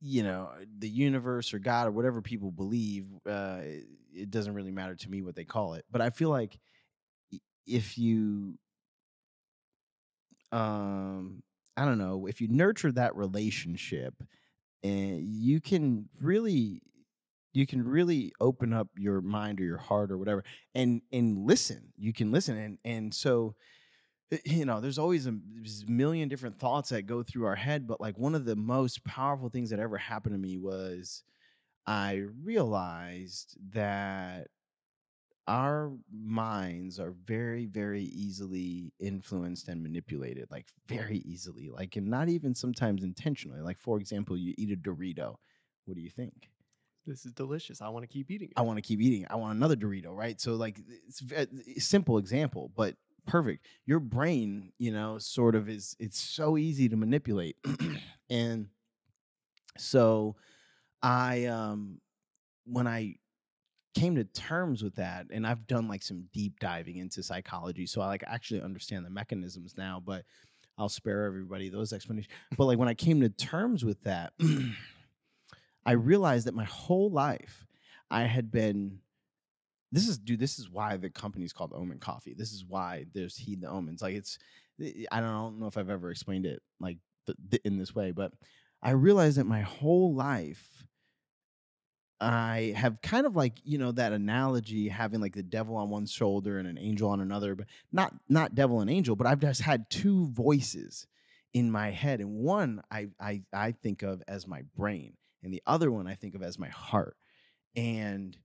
you 0.00 0.22
know 0.22 0.50
the 0.78 0.88
universe 0.88 1.54
or 1.54 1.58
God 1.58 1.88
or 1.88 1.92
whatever 1.92 2.22
people 2.22 2.50
believe. 2.50 3.06
Uh, 3.26 3.60
it, 3.62 3.84
it 4.14 4.30
doesn't 4.30 4.54
really 4.54 4.70
matter 4.70 4.94
to 4.94 5.10
me 5.10 5.22
what 5.22 5.34
they 5.34 5.44
call 5.44 5.74
it, 5.74 5.84
but 5.90 6.00
I 6.02 6.10
feel 6.10 6.28
like 6.28 6.58
if 7.66 7.96
you, 7.96 8.58
um, 10.50 11.42
I 11.76 11.84
don't 11.84 11.98
know, 11.98 12.26
if 12.26 12.40
you 12.40 12.48
nurture 12.48 12.92
that 12.92 13.16
relationship, 13.16 14.14
and 14.82 15.22
you 15.22 15.60
can 15.60 16.08
really 16.20 16.82
you 17.52 17.66
can 17.66 17.82
really 17.84 18.32
open 18.40 18.72
up 18.72 18.88
your 18.96 19.20
mind 19.20 19.60
or 19.60 19.64
your 19.64 19.78
heart 19.78 20.10
or 20.10 20.18
whatever 20.18 20.44
and 20.74 21.02
and 21.12 21.46
listen 21.46 21.92
you 21.96 22.12
can 22.12 22.32
listen 22.32 22.56
and 22.56 22.78
and 22.84 23.14
so 23.14 23.54
eh, 24.32 24.38
you 24.44 24.64
know 24.64 24.80
there's 24.80 24.98
always 24.98 25.26
a 25.26 25.34
million 25.86 26.28
different 26.28 26.58
thoughts 26.58 26.90
that 26.90 27.02
go 27.02 27.22
through 27.22 27.46
our 27.46 27.56
head 27.56 27.86
but 27.86 28.00
like 28.00 28.18
one 28.18 28.34
of 28.34 28.44
the 28.44 28.56
most 28.56 29.04
powerful 29.04 29.48
things 29.48 29.70
that 29.70 29.80
ever 29.80 29.98
happened 29.98 30.34
to 30.34 30.38
me 30.38 30.58
was 30.58 31.22
i 31.86 32.22
realized 32.42 33.56
that 33.72 34.48
our 35.48 35.92
minds 36.12 37.00
are 37.00 37.14
very 37.26 37.66
very 37.66 38.04
easily 38.04 38.92
influenced 39.00 39.68
and 39.68 39.82
manipulated 39.82 40.46
like 40.50 40.68
very 40.86 41.18
easily 41.24 41.68
like 41.68 41.96
and 41.96 42.06
not 42.06 42.28
even 42.28 42.54
sometimes 42.54 43.02
intentionally 43.02 43.60
like 43.60 43.78
for 43.80 43.98
example 43.98 44.36
you 44.36 44.54
eat 44.56 44.70
a 44.70 44.76
dorito 44.76 45.34
what 45.84 45.96
do 45.96 46.00
you 46.00 46.10
think 46.10 46.48
This 47.06 47.26
is 47.26 47.32
delicious. 47.32 47.82
I 47.82 47.88
want 47.88 48.04
to 48.04 48.06
keep 48.06 48.30
eating 48.30 48.48
it. 48.48 48.54
i 48.56 48.62
want 48.62 48.76
to 48.78 48.82
keep 48.82 49.00
eating 49.00 49.26
i 49.30 49.34
want 49.34 49.56
another 49.56 49.76
dorito 49.76 50.14
right 50.14 50.40
so 50.40 50.54
like 50.54 50.78
it's 51.06 51.22
a 51.32 51.80
simple 51.80 52.18
example 52.18 52.70
but 52.76 52.94
perfect 53.26 53.66
your 53.86 54.00
brain 54.00 54.72
you 54.78 54.92
know 54.92 55.18
sort 55.18 55.54
of 55.54 55.68
is 55.68 55.96
it's 55.98 56.18
so 56.18 56.56
easy 56.56 56.88
to 56.88 56.96
manipulate 56.96 57.56
and 58.30 58.66
so 59.78 60.34
i 61.02 61.44
um 61.46 62.00
when 62.64 62.86
i 62.86 63.14
came 63.94 64.16
to 64.16 64.24
terms 64.24 64.82
with 64.82 64.96
that 64.96 65.26
and 65.30 65.46
i've 65.46 65.66
done 65.66 65.86
like 65.86 66.02
some 66.02 66.24
deep 66.32 66.58
diving 66.58 66.96
into 66.96 67.22
psychology 67.22 67.86
so 67.86 68.00
i 68.00 68.06
like 68.06 68.24
actually 68.26 68.60
understand 68.60 69.04
the 69.06 69.10
mechanisms 69.10 69.74
now 69.76 70.02
but 70.04 70.24
i'll 70.78 70.88
spare 70.88 71.24
everybody 71.24 71.68
those 71.68 71.92
explanations 71.92 72.32
but 72.56 72.64
like 72.64 72.78
when 72.78 72.88
i 72.88 72.94
came 72.94 73.20
to 73.20 73.28
terms 73.28 73.84
with 73.84 74.02
that 74.02 74.32
i 75.86 75.92
realized 75.92 76.46
that 76.46 76.54
my 76.54 76.64
whole 76.64 77.10
life 77.10 77.66
i 78.10 78.22
had 78.22 78.50
been 78.50 78.98
this 79.90 80.08
is 80.08 80.18
dude 80.18 80.40
this 80.40 80.58
is 80.58 80.70
why 80.70 80.96
the 80.96 81.10
company's 81.10 81.52
called 81.52 81.72
omen 81.74 81.98
coffee. 81.98 82.34
This 82.34 82.52
is 82.52 82.64
why 82.64 83.04
there's 83.12 83.36
heed 83.36 83.60
the 83.60 83.68
omens. 83.68 84.00
Like 84.00 84.14
it's 84.14 84.38
i 84.80 85.20
don't, 85.20 85.28
I 85.28 85.32
don't 85.32 85.60
know 85.60 85.66
if 85.66 85.76
i've 85.76 85.90
ever 85.90 86.10
explained 86.10 86.46
it 86.46 86.62
like 86.80 86.96
th- 87.26 87.36
th- 87.50 87.62
in 87.64 87.78
this 87.78 87.94
way 87.94 88.10
but 88.10 88.32
i 88.82 88.90
realized 88.90 89.36
that 89.36 89.44
my 89.44 89.60
whole 89.60 90.14
life 90.14 90.84
I 92.22 92.72
have 92.76 93.02
kind 93.02 93.26
of 93.26 93.34
like 93.34 93.58
you 93.64 93.78
know 93.78 93.90
that 93.92 94.12
analogy 94.12 94.88
having 94.88 95.20
like 95.20 95.34
the 95.34 95.42
devil 95.42 95.74
on 95.74 95.90
one 95.90 96.06
shoulder 96.06 96.58
and 96.58 96.68
an 96.68 96.78
angel 96.78 97.10
on 97.10 97.20
another, 97.20 97.56
but 97.56 97.66
not 97.90 98.14
not 98.28 98.54
devil 98.54 98.80
and 98.80 98.88
angel, 98.88 99.16
but 99.16 99.26
I've 99.26 99.40
just 99.40 99.60
had 99.60 99.90
two 99.90 100.28
voices 100.28 101.08
in 101.52 101.68
my 101.68 101.90
head, 101.90 102.20
and 102.20 102.34
one 102.34 102.80
I 102.92 103.08
I 103.18 103.42
I 103.52 103.72
think 103.72 104.02
of 104.02 104.22
as 104.28 104.46
my 104.46 104.62
brain, 104.76 105.14
and 105.42 105.52
the 105.52 105.62
other 105.66 105.90
one 105.90 106.06
I 106.06 106.14
think 106.14 106.34
of 106.34 106.42
as 106.42 106.58
my 106.58 106.68
heart, 106.68 107.16
and 107.76 108.36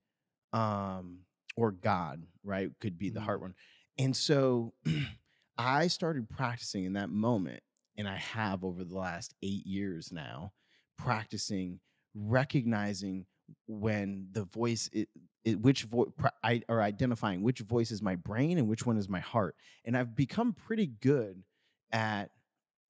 um 0.54 1.20
or 1.56 1.72
God, 1.72 2.24
right? 2.44 2.70
Could 2.80 2.98
be 2.98 3.10
the 3.10 3.22
heart 3.22 3.42
one, 3.42 3.56
and 3.98 4.16
so 4.16 4.74
I 5.58 5.88
started 5.88 6.30
practicing 6.30 6.84
in 6.84 6.94
that 6.94 7.10
moment, 7.10 7.62
and 7.98 8.08
I 8.08 8.18
have 8.18 8.64
over 8.64 8.84
the 8.84 8.98
last 8.98 9.34
eight 9.42 9.66
years 9.66 10.12
now 10.12 10.54
practicing 10.98 11.80
recognizing 12.16 13.26
when 13.68 14.28
the 14.32 14.44
voice 14.44 14.90
it, 14.92 15.08
it 15.46 15.62
which 15.62 15.84
voice 15.84 16.10
I 16.44 16.62
or 16.68 16.82
identifying 16.82 17.42
which 17.42 17.60
voice 17.60 17.92
is 17.92 18.02
my 18.02 18.16
brain 18.16 18.58
and 18.58 18.68
which 18.68 18.86
one 18.86 18.98
is 18.98 19.08
my 19.08 19.20
heart 19.20 19.56
and 19.86 19.96
i've 19.96 20.16
become 20.16 20.54
pretty 20.54 20.88
good 21.02 21.44
at 21.92 22.32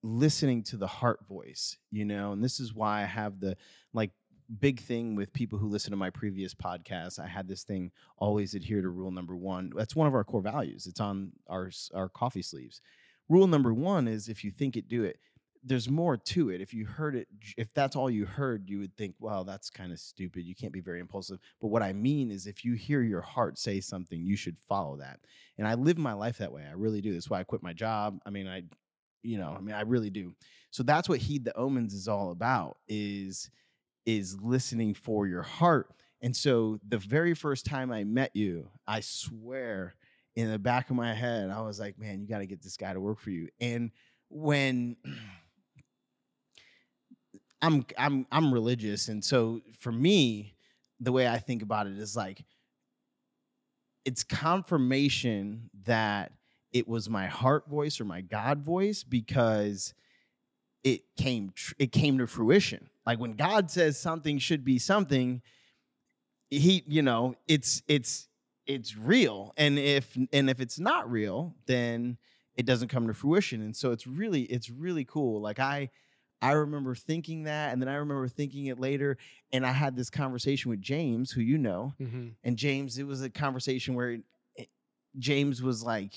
listening 0.03 0.63
to 0.63 0.77
the 0.77 0.87
heart 0.87 1.19
voice 1.27 1.77
you 1.91 2.05
know 2.05 2.31
and 2.31 2.43
this 2.43 2.59
is 2.59 2.73
why 2.73 3.01
i 3.01 3.05
have 3.05 3.39
the 3.39 3.55
like 3.93 4.11
big 4.59 4.79
thing 4.79 5.15
with 5.15 5.33
people 5.33 5.59
who 5.59 5.67
listen 5.67 5.91
to 5.91 5.97
my 5.97 6.09
previous 6.09 6.53
podcast. 6.53 7.19
i 7.19 7.27
had 7.27 7.47
this 7.47 7.63
thing 7.63 7.91
always 8.17 8.53
adhere 8.53 8.81
to 8.81 8.89
rule 8.89 9.11
number 9.11 9.35
one 9.35 9.71
that's 9.75 9.95
one 9.95 10.07
of 10.07 10.13
our 10.13 10.23
core 10.23 10.41
values 10.41 10.87
it's 10.87 11.01
on 11.01 11.31
our 11.47 11.69
our 11.93 12.07
coffee 12.09 12.41
sleeves 12.41 12.81
rule 13.27 13.47
number 13.47 13.73
one 13.73 14.07
is 14.07 14.29
if 14.29 14.43
you 14.43 14.51
think 14.51 14.77
it 14.77 14.87
do 14.87 15.03
it 15.03 15.19
there's 15.67 15.89
more 15.89 16.15
to 16.15 16.49
it. 16.49 16.61
If 16.61 16.73
you 16.73 16.85
heard 16.85 17.15
it, 17.15 17.27
if 17.57 17.73
that's 17.73 17.95
all 17.95 18.09
you 18.09 18.25
heard, 18.25 18.69
you 18.69 18.79
would 18.79 18.95
think, 18.95 19.15
well, 19.19 19.43
that's 19.43 19.69
kind 19.69 19.91
of 19.91 19.99
stupid. 19.99 20.45
You 20.45 20.55
can't 20.55 20.71
be 20.71 20.79
very 20.79 20.99
impulsive. 20.99 21.39
But 21.61 21.67
what 21.67 21.83
I 21.83 21.93
mean 21.93 22.31
is, 22.31 22.47
if 22.47 22.63
you 22.63 22.73
hear 22.73 23.01
your 23.01 23.21
heart 23.21 23.57
say 23.57 23.81
something, 23.81 24.23
you 24.23 24.37
should 24.37 24.57
follow 24.69 24.97
that. 24.97 25.19
And 25.57 25.67
I 25.67 25.73
live 25.73 25.97
my 25.97 26.13
life 26.13 26.37
that 26.37 26.53
way. 26.53 26.63
I 26.67 26.73
really 26.73 27.01
do. 27.01 27.13
That's 27.13 27.29
why 27.29 27.39
I 27.39 27.43
quit 27.43 27.63
my 27.63 27.73
job. 27.73 28.19
I 28.25 28.29
mean, 28.29 28.47
I, 28.47 28.63
you 29.27 29.37
know, 29.37 29.53
I 29.57 29.59
mean, 29.59 29.75
I 29.75 29.81
really 29.81 30.09
do. 30.09 30.33
So 30.71 30.83
that's 30.83 31.09
what 31.09 31.19
heed 31.19 31.43
the 31.43 31.55
omens 31.57 31.93
is 31.93 32.07
all 32.07 32.31
about. 32.31 32.77
Is 32.87 33.49
is 34.05 34.37
listening 34.41 34.93
for 34.93 35.27
your 35.27 35.43
heart. 35.43 35.91
And 36.21 36.35
so 36.35 36.79
the 36.87 36.97
very 36.97 37.33
first 37.33 37.65
time 37.65 37.91
I 37.91 38.05
met 38.05 38.33
you, 38.33 38.69
I 38.87 39.01
swear 39.01 39.95
in 40.37 40.49
the 40.49 40.57
back 40.57 40.89
of 40.89 40.95
my 40.95 41.13
head, 41.13 41.49
I 41.49 41.61
was 41.61 41.77
like, 41.77 41.99
man, 41.99 42.21
you 42.21 42.27
got 42.27 42.39
to 42.39 42.45
get 42.45 42.61
this 42.61 42.77
guy 42.77 42.93
to 42.93 43.01
work 43.01 43.19
for 43.19 43.31
you. 43.31 43.49
And 43.59 43.91
when 44.29 44.95
I'm 47.61 47.85
I'm 47.97 48.25
I'm 48.31 48.53
religious, 48.53 49.09
and 49.09 49.23
so 49.23 49.61
for 49.79 49.91
me, 49.91 50.55
the 51.01 51.11
way 51.11 51.27
I 51.27 51.37
think 51.37 51.63
about 51.63 51.87
it 51.87 51.97
is 51.97 52.15
like 52.15 52.45
it's 54.05 54.23
confirmation 54.23 55.69
that 55.83 56.31
it 56.77 56.87
was 56.87 57.09
my 57.09 57.27
heart 57.27 57.67
voice 57.67 57.99
or 57.99 58.05
my 58.05 58.21
God 58.21 58.61
voice 58.61 59.03
because 59.03 59.93
it 60.83 61.01
came 61.17 61.51
tr- 61.55 61.73
it 61.79 61.91
came 61.91 62.17
to 62.19 62.27
fruition. 62.27 62.89
Like 63.05 63.19
when 63.19 63.33
God 63.33 63.71
says 63.71 63.99
something 63.99 64.37
should 64.37 64.63
be 64.63 64.77
something, 64.79 65.41
he 66.49 66.83
you 66.87 67.01
know 67.01 67.35
it's 67.47 67.81
it's 67.87 68.27
it's 68.65 68.95
real, 68.97 69.53
and 69.57 69.79
if 69.79 70.17
and 70.33 70.49
if 70.49 70.59
it's 70.59 70.79
not 70.79 71.09
real, 71.09 71.55
then 71.65 72.17
it 72.55 72.65
doesn't 72.65 72.89
come 72.89 73.07
to 73.07 73.13
fruition. 73.13 73.61
And 73.61 73.75
so 73.75 73.91
it's 73.91 74.05
really 74.07 74.41
it's 74.43 74.69
really 74.69 75.05
cool. 75.05 75.41
Like 75.41 75.59
I 75.59 75.89
I 76.41 76.51
remember 76.51 76.93
thinking 76.95 77.43
that, 77.43 77.73
and 77.73 77.81
then 77.81 77.89
I 77.89 77.95
remember 77.95 78.27
thinking 78.27 78.67
it 78.67 78.79
later. 78.79 79.17
And 79.51 79.65
I 79.65 79.71
had 79.71 79.95
this 79.95 80.09
conversation 80.09 80.69
with 80.69 80.81
James, 80.81 81.31
who 81.31 81.41
you 81.41 81.57
know, 81.57 81.93
Mhm. 81.99 82.33
and 82.43 82.57
James. 82.57 82.97
It 82.99 83.07
was 83.07 83.21
a 83.23 83.29
conversation 83.29 83.95
where 83.95 84.19
it- 84.55 84.69
James 85.17 85.63
was 85.63 85.81
like 85.83 86.13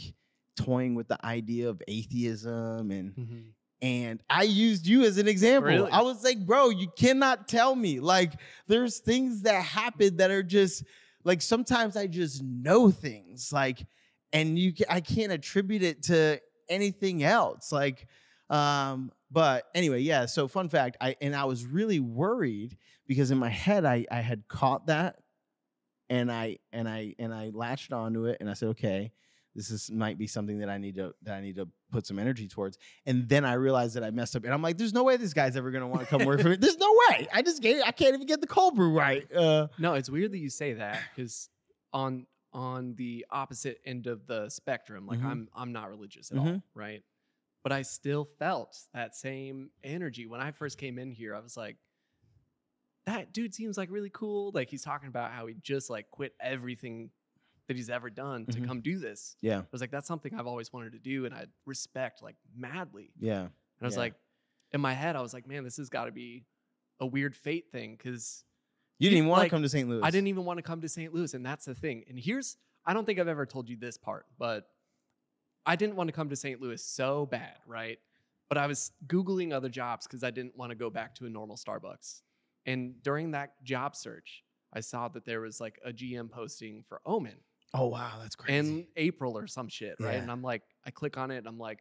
toying 0.65 0.95
with 0.95 1.09
the 1.09 1.25
idea 1.25 1.69
of 1.69 1.83
atheism, 1.89 2.91
and 2.91 3.15
Mhm. 3.17 3.45
and 3.83 4.23
I 4.29 4.43
used 4.43 4.87
you 4.87 5.05
as 5.05 5.17
an 5.19 5.27
example. 5.27 5.71
Really? 5.71 5.91
I 5.91 6.03
was 6.03 6.23
like, 6.23 6.45
bro, 6.45 6.69
you 6.69 6.89
cannot 6.99 7.49
tell 7.49 7.75
me 7.75 7.99
like 8.01 8.35
there's 8.67 8.99
things 8.99 9.43
that 9.43 9.63
happen 9.65 10.19
that 10.19 10.31
are 10.31 10.43
just 10.43 10.85
like 11.25 11.41
sometimes 11.43 11.97
I 11.97 12.07
just 12.07 12.43
know 12.43 12.91
things 12.91 13.53
like, 13.53 13.87
and 14.33 14.59
you 14.59 14.73
I 14.89 15.01
can't 15.01 15.33
attribute 15.33 15.83
it 15.83 16.03
to 16.05 16.41
anything 16.69 17.23
else 17.23 17.73
like. 17.73 18.07
Um, 18.51 19.13
but 19.31 19.67
anyway, 19.75 20.01
yeah. 20.01 20.27
So 20.27 20.49
fun 20.49 20.69
fact, 20.69 20.97
I 21.01 21.15
and 21.21 21.35
I 21.37 21.45
was 21.45 21.65
really 21.65 22.01
worried 22.01 22.77
because 23.07 23.31
in 23.31 23.39
my 23.39 23.49
head 23.49 23.85
I 23.85 24.05
I 24.11 24.21
had 24.21 24.47
caught 24.49 24.87
that, 24.89 25.17
and 26.09 26.31
I 26.33 26.59
and 26.73 26.89
I 26.89 27.15
and 27.19 27.33
I 27.33 27.51
latched 27.55 27.93
onto 27.93 28.27
it, 28.27 28.39
and 28.41 28.51
I 28.51 28.55
said, 28.55 28.71
okay, 28.71 29.13
this 29.55 29.71
is 29.71 29.91
might 29.91 30.17
be 30.19 30.27
something 30.27 30.59
that 30.61 30.69
I 30.71 30.79
need 30.79 30.95
to 30.97 31.13
that 31.23 31.35
I 31.37 31.41
need 31.41 31.57
to 31.57 31.69
put 31.91 32.07
some 32.07 32.19
energy 32.19 32.47
towards. 32.49 32.79
And 33.07 33.29
then 33.29 33.45
I 33.45 33.55
realized 33.55 33.97
that 33.97 34.05
I 34.05 34.11
messed 34.11 34.37
up, 34.37 34.45
and 34.45 34.53
I'm 34.55 34.63
like, 34.63 34.79
there's 34.79 34.93
no 34.95 35.03
way 35.03 35.17
this 35.17 35.35
guy's 35.35 35.57
ever 35.57 35.71
gonna 35.71 35.89
want 35.89 36.03
to 36.03 36.07
come 36.07 36.25
work 36.25 36.41
for 36.41 36.49
me. 36.51 36.57
There's 36.57 36.77
no 36.79 36.93
way. 37.11 37.27
I 37.33 37.43
just 37.43 37.61
gave, 37.61 37.83
I 37.85 37.91
can't 37.91 38.15
even 38.15 38.27
get 38.27 38.41
the 38.41 38.47
cold 38.47 38.77
brew 38.77 38.93
right. 38.97 39.31
Uh, 39.35 39.69
No, 39.79 39.95
it's 39.95 40.09
weird 40.11 40.33
that 40.33 40.39
you 40.39 40.51
say 40.51 40.75
that 40.75 41.01
because 41.15 41.49
on 41.93 42.27
on 42.53 42.95
the 42.97 43.25
opposite 43.31 43.79
end 43.85 44.07
of 44.07 44.27
the 44.27 44.49
spectrum, 44.49 45.07
like 45.07 45.21
Mhm. 45.21 45.25
I'm 45.27 45.49
I'm 45.55 45.73
not 45.73 45.89
religious 45.91 46.31
at 46.33 46.39
all, 46.39 46.47
Mhm. 46.47 46.63
right? 46.75 47.03
But 47.63 47.73
I 47.73 47.83
still 47.83 48.25
felt 48.39 48.77
that 48.95 49.15
same 49.15 49.71
energy 49.85 50.27
when 50.27 50.41
I 50.41 50.51
first 50.53 50.79
came 50.79 50.99
in 50.99 51.11
here. 51.13 51.35
I 51.35 51.41
was 51.41 51.57
like, 51.57 51.77
that 53.07 53.33
dude 53.33 53.55
seems 53.55 53.77
like 53.77 53.91
really 53.91 54.11
cool. 54.11 54.51
Like 54.55 54.71
he's 54.71 54.83
talking 54.83 55.09
about 55.09 55.33
how 55.33 55.47
he 55.47 55.55
just 55.61 55.91
like 55.91 56.11
quit 56.11 56.35
everything 56.41 57.11
that 57.71 57.77
he's 57.77 57.89
ever 57.89 58.11
done 58.11 58.47
to 58.47 58.61
Mhm. 58.61 58.67
come 58.67 58.81
do 58.81 58.99
this. 58.99 59.37
yeah, 59.43 59.61
I 59.61 59.67
was 59.71 59.81
like, 59.81 59.93
that's 59.93 60.09
something 60.09 60.35
I've 60.35 60.49
always 60.49 60.73
wanted 60.73 60.91
to 60.95 60.99
do, 60.99 61.25
and 61.25 61.33
I 61.33 61.47
respect 61.67 62.21
like 62.21 62.35
madly. 62.53 63.13
yeah, 63.21 63.43
And 63.43 63.51
I 63.81 63.85
was 63.85 63.95
Yeah. 63.95 64.01
like, 64.01 64.15
in 64.73 64.81
my 64.81 64.93
head, 64.93 65.15
I 65.15 65.21
was 65.23 65.33
like, 65.33 65.47
man, 65.47 65.63
this 65.63 65.77
has 65.77 65.89
got 65.89 66.07
to 66.07 66.11
be 66.13 66.47
a 66.99 67.07
weird 67.07 67.37
fate 67.37 67.71
thing 67.71 67.95
because 67.97 68.45
you 68.99 69.09
didn't 69.09 69.19
even 69.19 69.29
want 69.31 69.39
to 69.39 69.43
like, 69.45 69.51
come 69.53 69.63
to 69.63 69.69
St. 69.69 69.89
Louis. 69.89 70.03
I 70.03 70.11
didn't 70.11 70.27
even 70.27 70.45
want 70.45 70.59
to 70.59 70.63
come 70.65 70.81
to 70.81 70.89
St. 70.89 71.15
Louis, 71.15 71.33
and 71.33 71.47
that's 71.47 71.65
the 71.65 71.75
thing. 71.77 72.05
And 72.09 72.19
here's 72.19 72.57
I 72.85 72.93
don't 72.93 73.05
think 73.05 73.21
I've 73.21 73.29
ever 73.29 73.47
told 73.47 73.69
you 73.69 73.77
this 73.77 73.97
part, 73.97 74.27
but 74.37 74.69
I 75.65 75.77
didn't 75.77 75.95
want 75.95 76.09
to 76.09 76.13
come 76.13 76.29
to 76.31 76.37
St. 76.37 76.61
Louis 76.61 76.83
so 76.85 77.25
bad, 77.27 77.59
right? 77.67 78.01
But 78.49 78.59
I 78.59 78.67
was 78.67 78.91
Googling 79.07 79.53
other 79.53 79.69
jobs 79.69 80.09
because 80.09 80.25
I 80.25 80.33
didn't 80.33 80.57
want 80.57 80.71
to 80.71 80.75
go 80.75 80.91
back 80.91 81.15
to 81.17 81.27
a 81.27 81.31
normal 81.31 81.57
Starbucks. 81.57 82.23
And 82.67 83.01
during 83.03 83.31
that 83.31 83.63
job 83.63 83.95
search, 83.95 84.43
I 84.73 84.81
saw 84.81 85.07
that 85.09 85.25
there 85.25 85.41
was 85.41 85.61
like 85.61 85.79
a 85.85 85.93
GM 85.93 86.29
posting 86.31 86.83
for 86.83 87.01
Omen 87.07 87.39
Oh 87.75 87.87
wow, 87.89 88.15
that's 88.21 88.35
crazy. 88.37 88.59
in 88.59 88.87
April 88.97 89.37
or 89.39 89.47
some 89.47 89.69
shit, 89.69 89.97
right? 90.01 90.15
Yeah. 90.15 90.23
And 90.23 90.31
I'm 90.31 90.43
like, 90.43 90.63
I 90.85 90.91
click 90.91 91.17
on 91.17 91.31
it, 91.31 91.39
and 91.39 91.47
I'm 91.47 91.59
like, 91.59 91.79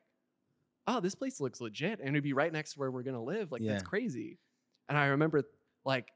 oh, 0.88 1.00
this 1.00 1.16
place 1.16 1.40
looks 1.40 1.62
legit, 1.62 2.00
and 2.00 2.10
it'd 2.10 2.24
be 2.24 2.34
right 2.34 2.52
next 2.54 2.74
to 2.74 2.80
where 2.80 2.92
we're 2.92 3.04
gonna 3.04 3.24
live. 3.24 3.52
Like 3.52 3.62
that's 3.64 3.84
crazy. 3.84 4.38
And 4.88 4.98
I 4.98 5.08
remember 5.08 5.44
like, 5.86 6.12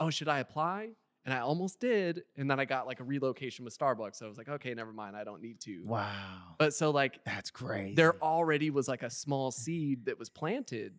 oh, 0.00 0.10
should 0.10 0.28
I 0.28 0.38
apply? 0.40 0.90
And 1.24 1.34
I 1.34 1.40
almost 1.40 1.80
did, 1.80 2.22
and 2.36 2.48
then 2.48 2.60
I 2.60 2.64
got 2.64 2.86
like 2.86 3.00
a 3.00 3.04
relocation 3.04 3.64
with 3.64 3.76
Starbucks. 3.76 4.14
So 4.16 4.26
I 4.26 4.28
was 4.28 4.38
like, 4.38 4.48
okay, 4.48 4.72
never 4.74 4.92
mind, 4.92 5.16
I 5.16 5.24
don't 5.24 5.42
need 5.42 5.58
to. 5.62 5.82
wow, 5.84 6.12
But 6.56 6.72
so 6.72 6.90
like, 6.90 7.18
that's 7.24 7.50
crazy. 7.50 7.96
there 7.96 8.14
already 8.22 8.70
was 8.70 8.86
like 8.86 9.02
a 9.02 9.10
small 9.10 9.50
seed 9.50 10.04
that 10.06 10.18
was 10.20 10.28
planted 10.28 10.94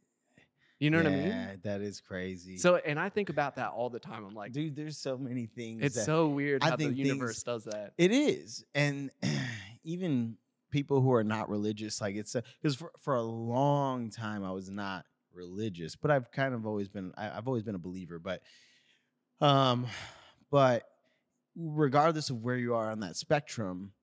You 0.80 0.92
know 0.92 0.98
what 0.98 1.08
I 1.08 1.10
mean? 1.10 1.28
Yeah, 1.28 1.56
That 1.64 1.82
is 1.82 2.00
crazy. 2.00 2.58
So, 2.58 2.76
and 2.76 3.00
I 3.00 3.10
think 3.10 3.30
about 3.30 3.56
that 3.56 3.70
all 3.70 3.90
the 3.90 4.00
time. 4.00 4.24
I'm 4.24 4.36
like, 4.36 4.52
dude, 4.52 4.76
there's 4.76 4.98
so 4.98 5.18
many 5.18 5.48
things. 5.48 5.82
it's 5.84 6.06
so 6.06 6.28
weird 6.28 6.62
I 6.64 6.70
how 6.70 6.76
the 6.76 6.86
think 6.86 6.96
things- 6.98 7.08
universe 7.08 7.42
does 7.44 7.64
that. 7.64 7.94
It 7.98 8.12
is, 8.12 8.64
and 8.76 9.10
even 9.84 10.38
people 10.70 11.02
who 11.02 11.12
are 11.14 11.24
not 11.24 11.50
religious, 11.50 12.00
like 12.00 12.16
it's 12.16 12.36
because 12.62 12.76
for 12.76 12.92
for 13.00 13.16
a 13.16 13.24
long 13.24 14.12
time 14.12 14.44
I 14.44 14.52
was 14.52 14.70
not 14.70 15.06
religious, 15.34 15.96
but 15.96 16.12
I've 16.12 16.32
kind 16.32 16.54
of 16.54 16.68
always 16.68 16.90
been. 16.90 17.12
I, 17.18 17.32
I've 17.32 17.48
always 17.48 17.64
been 17.64 17.76
a 17.76 17.80
believer, 17.80 18.20
but 18.20 18.42
um, 19.42 19.88
but 20.52 20.84
regardless 21.56 22.30
of 22.30 22.44
where 22.44 22.56
you 22.58 22.76
are 22.76 22.92
on 22.92 23.00
that 23.00 23.16
spectrum. 23.16 23.94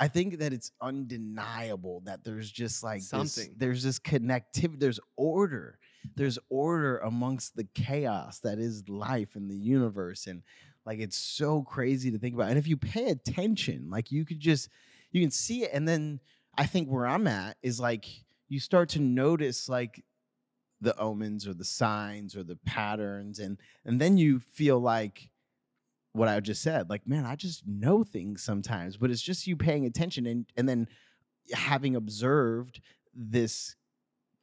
I 0.00 0.08
think 0.08 0.38
that 0.38 0.52
it's 0.52 0.70
undeniable 0.80 2.02
that 2.04 2.22
there's 2.24 2.50
just 2.50 2.84
like 2.84 3.02
this, 3.02 3.48
there's 3.56 3.82
this 3.82 3.98
connectivity, 3.98 4.78
there's 4.78 5.00
order, 5.16 5.78
there's 6.14 6.38
order 6.48 6.98
amongst 6.98 7.56
the 7.56 7.64
chaos 7.74 8.38
that 8.40 8.58
is 8.58 8.88
life 8.88 9.34
in 9.34 9.48
the 9.48 9.56
universe, 9.56 10.26
and 10.26 10.42
like 10.86 11.00
it's 11.00 11.18
so 11.18 11.62
crazy 11.62 12.10
to 12.10 12.18
think 12.18 12.34
about. 12.34 12.48
And 12.48 12.58
if 12.58 12.68
you 12.68 12.76
pay 12.76 13.10
attention, 13.10 13.90
like 13.90 14.12
you 14.12 14.24
could 14.24 14.40
just 14.40 14.68
you 15.10 15.20
can 15.20 15.30
see 15.30 15.64
it. 15.64 15.70
And 15.72 15.86
then 15.86 16.20
I 16.56 16.66
think 16.66 16.88
where 16.88 17.06
I'm 17.06 17.26
at 17.26 17.56
is 17.62 17.80
like 17.80 18.06
you 18.48 18.60
start 18.60 18.90
to 18.90 19.00
notice 19.00 19.68
like 19.68 20.04
the 20.80 20.96
omens 20.96 21.46
or 21.46 21.54
the 21.54 21.64
signs 21.64 22.36
or 22.36 22.44
the 22.44 22.56
patterns, 22.64 23.40
and 23.40 23.58
and 23.84 24.00
then 24.00 24.16
you 24.16 24.38
feel 24.38 24.78
like 24.78 25.30
what 26.18 26.28
I 26.28 26.40
just 26.40 26.60
said, 26.62 26.90
like, 26.90 27.06
man, 27.06 27.24
I 27.24 27.36
just 27.36 27.66
know 27.66 28.04
things 28.04 28.42
sometimes, 28.42 28.96
but 28.96 29.10
it's 29.10 29.22
just 29.22 29.46
you 29.46 29.56
paying 29.56 29.86
attention 29.86 30.26
and 30.26 30.44
and 30.56 30.68
then 30.68 30.88
having 31.52 31.96
observed 31.96 32.80
this 33.14 33.74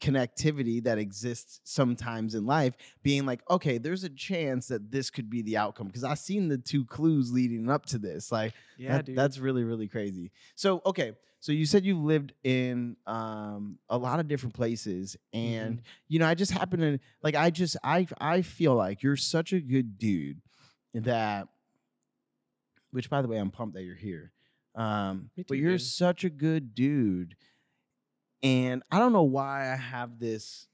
connectivity 0.01 0.83
that 0.83 0.97
exists 0.97 1.61
sometimes 1.63 2.35
in 2.35 2.45
life 2.45 2.75
being 3.01 3.25
like 3.25 3.39
okay 3.49 3.77
there's 3.77 4.03
a 4.03 4.09
chance 4.09 4.67
that 4.67 4.91
this 4.91 5.09
could 5.09 5.29
be 5.29 5.41
the 5.41 5.55
outcome 5.55 5.87
because 5.87 6.03
i've 6.03 6.19
seen 6.19 6.49
the 6.49 6.57
two 6.57 6.83
clues 6.85 7.31
leading 7.31 7.69
up 7.69 7.85
to 7.85 7.97
this 7.97 8.29
like 8.31 8.53
Yeah, 8.77 8.97
that- 8.97 9.05
dude. 9.05 9.17
that's 9.17 9.39
really 9.39 9.63
really 9.63 9.87
crazy 9.87 10.31
so 10.55 10.81
okay 10.85 11.13
so 11.39 11.53
you 11.53 11.65
said 11.65 11.85
you 11.85 11.97
lived 11.97 12.33
in 12.43 12.97
um, 13.07 13.77
a 13.89 13.97
lot 13.97 14.19
of 14.19 14.27
different 14.27 14.53
places 14.53 15.15
and 15.33 15.81
you 16.09 16.19
know 16.19 16.27
i 16.27 16.33
just 16.35 16.51
happen 16.51 16.79
to 16.81 16.99
like 17.23 17.35
i 17.35 17.49
just 17.49 17.77
i 17.83 18.05
i 18.19 18.41
feel 18.41 18.75
like 18.75 19.01
you're 19.01 19.15
such 19.15 19.53
a 19.53 19.59
good 19.61 19.97
dude 19.97 20.41
that 20.93 21.47
which 22.95 23.09
by 23.09 23.21
the 23.21 23.27
way 23.27 23.37
i'm 23.37 23.51
pumped 23.51 23.75
that 23.75 23.83
you're 23.83 23.95
here 23.95 24.31
um 24.75 25.29
Me 25.37 25.45
but 25.47 25.57
you're 25.57 25.73
dude. 25.73 25.81
such 25.81 26.23
a 26.23 26.29
good 26.29 26.73
dude 26.73 27.35
and 28.43 28.83
i 28.91 28.99
don't 28.99 29.13
know 29.13 29.23
why 29.23 29.71
i 29.71 29.75
have 29.75 30.19
this 30.19 30.67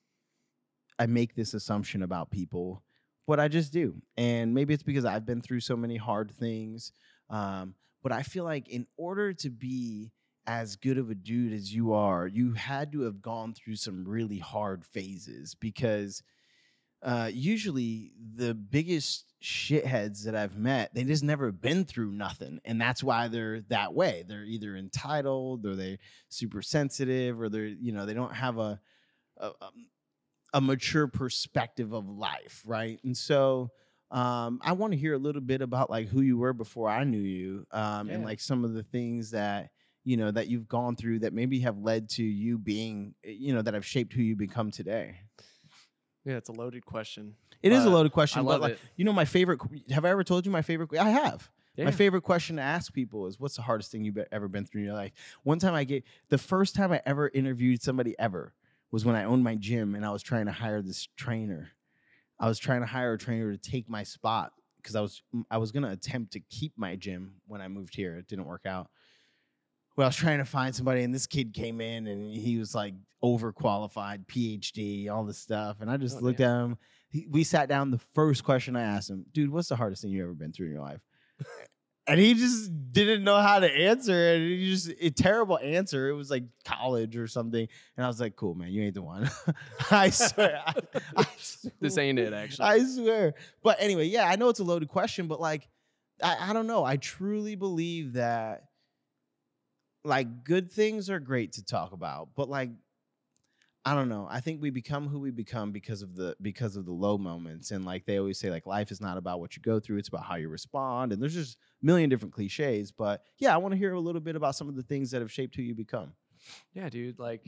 i 0.99 1.05
make 1.05 1.35
this 1.35 1.53
assumption 1.53 2.03
about 2.03 2.31
people 2.31 2.83
but 3.27 3.39
i 3.39 3.47
just 3.47 3.73
do 3.73 4.01
and 4.17 4.53
maybe 4.53 4.73
it's 4.73 4.83
because 4.83 5.05
i've 5.05 5.25
been 5.25 5.41
through 5.41 5.59
so 5.59 5.75
many 5.75 5.97
hard 5.97 6.31
things 6.31 6.91
um 7.29 7.75
but 8.03 8.11
i 8.11 8.23
feel 8.23 8.43
like 8.43 8.67
in 8.69 8.85
order 8.97 9.33
to 9.33 9.49
be 9.49 10.11
as 10.47 10.75
good 10.75 10.97
of 10.97 11.09
a 11.11 11.15
dude 11.15 11.53
as 11.53 11.73
you 11.73 11.93
are 11.93 12.27
you 12.27 12.53
had 12.53 12.91
to 12.91 13.01
have 13.01 13.21
gone 13.21 13.53
through 13.53 13.75
some 13.75 14.07
really 14.07 14.39
hard 14.39 14.83
phases 14.83 15.55
because 15.55 16.23
uh, 17.03 17.29
usually 17.33 18.11
the 18.35 18.53
biggest 18.53 19.30
shitheads 19.41 20.23
that 20.23 20.35
I've 20.35 20.57
met, 20.57 20.93
they 20.93 21.03
just 21.03 21.23
never 21.23 21.51
been 21.51 21.85
through 21.85 22.11
nothing, 22.11 22.59
and 22.65 22.79
that's 22.79 23.03
why 23.03 23.27
they're 23.27 23.61
that 23.69 23.93
way. 23.93 24.23
They're 24.27 24.45
either 24.45 24.75
entitled, 24.75 25.65
or 25.65 25.75
they're 25.75 25.97
super 26.29 26.61
sensitive, 26.61 27.41
or 27.41 27.49
they're 27.49 27.65
you 27.65 27.91
know 27.91 28.05
they 28.05 28.13
don't 28.13 28.33
have 28.33 28.57
a 28.57 28.79
a, 29.37 29.47
um, 29.61 29.87
a 30.53 30.61
mature 30.61 31.07
perspective 31.07 31.93
of 31.93 32.07
life, 32.07 32.61
right? 32.65 32.99
And 33.03 33.15
so 33.15 33.71
um, 34.11 34.59
I 34.61 34.73
want 34.73 34.93
to 34.93 34.99
hear 34.99 35.13
a 35.13 35.19
little 35.19 35.41
bit 35.41 35.61
about 35.61 35.89
like 35.89 36.07
who 36.07 36.21
you 36.21 36.37
were 36.37 36.53
before 36.53 36.89
I 36.89 37.03
knew 37.03 37.17
you, 37.17 37.65
um, 37.71 38.09
and 38.09 38.23
like 38.25 38.39
some 38.41 38.65
of 38.65 38.73
the 38.73 38.83
things 38.83 39.31
that 39.31 39.69
you 40.03 40.17
know 40.17 40.31
that 40.31 40.47
you've 40.47 40.67
gone 40.67 40.95
through 40.95 41.19
that 41.19 41.33
maybe 41.33 41.59
have 41.61 41.77
led 41.77 42.09
to 42.09 42.23
you 42.23 42.57
being 42.57 43.15
you 43.23 43.53
know 43.53 43.61
that 43.61 43.73
have 43.73 43.85
shaped 43.85 44.13
who 44.13 44.21
you 44.21 44.35
become 44.35 44.69
today. 44.69 45.15
Yeah, 46.25 46.37
it's 46.37 46.49
a 46.49 46.53
loaded 46.53 46.85
question. 46.85 47.35
It 47.63 47.71
is 47.71 47.85
a 47.85 47.89
loaded 47.89 48.11
question, 48.11 48.39
I 48.39 48.43
but 48.43 48.49
love 48.49 48.61
like, 48.61 48.71
it. 48.73 48.79
you 48.95 49.05
know, 49.05 49.13
my 49.13 49.25
favorite. 49.25 49.59
Have 49.91 50.05
I 50.05 50.09
ever 50.09 50.23
told 50.23 50.45
you 50.45 50.51
my 50.51 50.61
favorite? 50.61 50.95
I 50.97 51.09
have. 51.09 51.49
Yeah. 51.75 51.85
My 51.85 51.91
favorite 51.91 52.23
question 52.23 52.57
to 52.57 52.61
ask 52.61 52.93
people 52.93 53.27
is, 53.27 53.39
"What's 53.39 53.55
the 53.55 53.61
hardest 53.61 53.91
thing 53.91 54.03
you've 54.03 54.17
ever 54.31 54.47
been 54.47 54.65
through 54.65 54.81
in 54.81 54.87
your 54.87 54.95
life?" 54.95 55.13
One 55.43 55.59
time, 55.59 55.73
I 55.73 55.83
get 55.83 56.03
the 56.29 56.37
first 56.37 56.75
time 56.75 56.91
I 56.91 57.01
ever 57.05 57.29
interviewed 57.29 57.81
somebody 57.81 58.15
ever 58.19 58.53
was 58.91 59.05
when 59.05 59.15
I 59.15 59.23
owned 59.23 59.43
my 59.43 59.55
gym 59.55 59.95
and 59.95 60.05
I 60.05 60.11
was 60.11 60.21
trying 60.21 60.47
to 60.47 60.51
hire 60.51 60.81
this 60.81 61.07
trainer. 61.15 61.71
I 62.39 62.47
was 62.47 62.59
trying 62.59 62.81
to 62.81 62.87
hire 62.87 63.13
a 63.13 63.17
trainer 63.17 63.51
to 63.51 63.57
take 63.57 63.89
my 63.89 64.03
spot 64.03 64.51
because 64.77 64.95
I 64.95 65.01
was 65.01 65.21
I 65.49 65.59
was 65.59 65.71
gonna 65.71 65.91
attempt 65.91 66.33
to 66.33 66.39
keep 66.39 66.73
my 66.75 66.95
gym 66.95 67.35
when 67.47 67.61
I 67.61 67.67
moved 67.67 67.95
here. 67.95 68.17
It 68.17 68.27
didn't 68.27 68.45
work 68.45 68.65
out. 68.65 68.89
I 70.01 70.07
was 70.07 70.15
trying 70.15 70.39
to 70.39 70.45
find 70.45 70.75
somebody, 70.75 71.03
and 71.03 71.13
this 71.13 71.27
kid 71.27 71.53
came 71.53 71.81
in, 71.81 72.07
and 72.07 72.33
he 72.33 72.57
was 72.57 72.73
like 72.75 72.93
overqualified, 73.23 74.25
PhD, 74.27 75.09
all 75.09 75.23
this 75.23 75.37
stuff, 75.37 75.77
and 75.81 75.89
I 75.89 75.97
just 75.97 76.17
Oh, 76.17 76.21
looked 76.21 76.39
at 76.39 76.49
him. 76.49 76.77
He, 77.09 77.27
we 77.29 77.43
sat 77.43 77.69
down. 77.69 77.91
The 77.91 77.99
first 78.13 78.43
question 78.43 78.75
I 78.75 78.83
asked 78.83 79.09
him, 79.09 79.25
dude, 79.31 79.51
what's 79.51 79.69
the 79.69 79.75
hardest 79.75 80.01
thing 80.01 80.11
you've 80.11 80.23
ever 80.23 80.33
been 80.33 80.51
through 80.53 80.67
in 80.67 80.73
your 80.73 80.81
life? 80.81 81.01
and 82.07 82.19
he 82.19 82.33
just 82.33 82.71
didn't 82.91 83.23
know 83.23 83.37
how 83.39 83.59
to 83.59 83.71
answer 83.71 84.33
it. 84.33 84.39
He 84.39 84.69
just 84.71 84.91
a 84.99 85.11
terrible 85.11 85.59
answer. 85.59 86.09
It 86.09 86.13
was 86.13 86.29
like 86.31 86.43
college 86.65 87.15
or 87.15 87.27
something, 87.27 87.67
and 87.97 88.05
I 88.05 88.07
was 88.07 88.19
like, 88.19 88.35
"Cool, 88.35 88.55
man, 88.55 88.69
you 88.69 88.81
ain't 88.83 88.95
the 88.95 89.01
one." 89.03 89.29
I 89.91 90.09
swear. 90.09 90.61
I, 90.65 90.73
I 91.15 91.25
This 91.79 91.97
ain't 91.97 92.17
it, 92.19 92.33
actually. 92.33 92.65
I 92.65 92.83
swear. 92.83 93.33
But 93.63 93.77
anyway, 93.79 94.05
yeah, 94.07 94.27
I 94.27 94.35
know 94.35 94.49
it's 94.49 94.59
a 94.59 94.63
loaded 94.63 94.89
question, 94.89 95.27
but 95.27 95.39
like, 95.39 95.67
I, 96.23 96.49
I 96.49 96.53
don't 96.53 96.67
know. 96.67 96.83
I 96.83 96.97
truly 96.97 97.55
believe 97.55 98.13
that 98.13 98.63
like 100.03 100.43
good 100.43 100.71
things 100.71 101.09
are 101.09 101.19
great 101.19 101.53
to 101.53 101.65
talk 101.65 101.91
about, 101.91 102.29
but 102.35 102.49
like 102.49 102.71
I 103.83 103.95
don't 103.95 104.09
know. 104.09 104.27
I 104.29 104.41
think 104.41 104.61
we 104.61 104.69
become 104.69 105.07
who 105.07 105.19
we 105.19 105.31
become 105.31 105.71
because 105.71 106.03
of 106.03 106.15
the 106.15 106.35
because 106.39 106.75
of 106.75 106.85
the 106.85 106.91
low 106.91 107.17
moments. 107.17 107.71
And 107.71 107.83
like 107.83 108.05
they 108.05 108.19
always 108.19 108.37
say, 108.37 108.51
like 108.51 108.67
life 108.67 108.91
is 108.91 109.01
not 109.01 109.17
about 109.17 109.39
what 109.39 109.55
you 109.55 109.61
go 109.63 109.79
through, 109.79 109.97
it's 109.97 110.07
about 110.07 110.23
how 110.23 110.35
you 110.35 110.49
respond. 110.49 111.11
And 111.11 111.21
there's 111.21 111.33
just 111.33 111.57
a 111.81 111.85
million 111.85 112.07
different 112.07 112.33
cliches. 112.33 112.91
But 112.91 113.23
yeah, 113.39 113.55
I 113.55 113.57
want 113.57 113.71
to 113.71 113.77
hear 113.77 113.93
a 113.93 113.99
little 113.99 114.21
bit 114.21 114.35
about 114.35 114.55
some 114.55 114.69
of 114.69 114.75
the 114.75 114.83
things 114.83 115.09
that 115.11 115.21
have 115.21 115.31
shaped 115.31 115.55
who 115.55 115.63
you 115.63 115.73
become. 115.73 116.13
Yeah, 116.73 116.89
dude. 116.89 117.17
Like, 117.17 117.43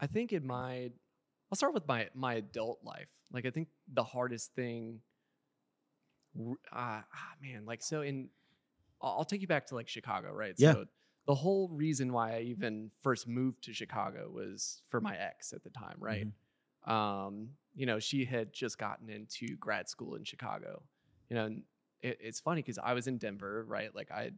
I 0.00 0.06
think 0.06 0.32
in 0.32 0.46
my, 0.46 0.90
I'll 1.50 1.56
start 1.56 1.74
with 1.74 1.86
my 1.86 2.08
my 2.14 2.34
adult 2.34 2.78
life. 2.82 3.08
Like, 3.30 3.44
I 3.44 3.50
think 3.50 3.68
the 3.92 4.04
hardest 4.04 4.54
thing, 4.54 5.00
uh, 6.38 6.48
ah, 6.72 7.04
man, 7.42 7.66
like, 7.66 7.82
so 7.82 8.00
in, 8.00 8.30
I'll, 9.02 9.16
I'll 9.18 9.24
take 9.26 9.42
you 9.42 9.48
back 9.48 9.66
to 9.66 9.74
like 9.74 9.88
Chicago, 9.88 10.32
right? 10.32 10.54
Yeah. 10.56 10.72
So 10.72 10.84
the 11.28 11.34
whole 11.34 11.68
reason 11.68 12.12
why 12.12 12.36
I 12.36 12.40
even 12.40 12.90
first 13.02 13.28
moved 13.28 13.62
to 13.64 13.72
Chicago 13.74 14.30
was 14.32 14.82
for 14.88 15.00
my 15.00 15.14
ex 15.16 15.52
at 15.52 15.62
the 15.62 15.70
time, 15.70 15.96
right? 16.00 16.26
Um, 16.86 17.50
you 17.74 17.86
know, 17.86 17.98
she 18.00 18.24
had 18.24 18.52
just 18.52 18.78
gotten 18.78 19.10
into 19.10 19.56
grad 19.58 19.88
school 19.90 20.16
in 20.16 20.24
Chicago. 20.24 20.82
You 21.28 21.36
know, 21.36 21.44
and 21.44 21.62
it, 22.00 22.18
it's 22.20 22.40
funny 22.40 22.62
because 22.62 22.78
I 22.78 22.94
was 22.94 23.06
in 23.06 23.18
Denver, 23.18 23.64
right? 23.68 23.94
Like 23.94 24.10
I, 24.10 24.30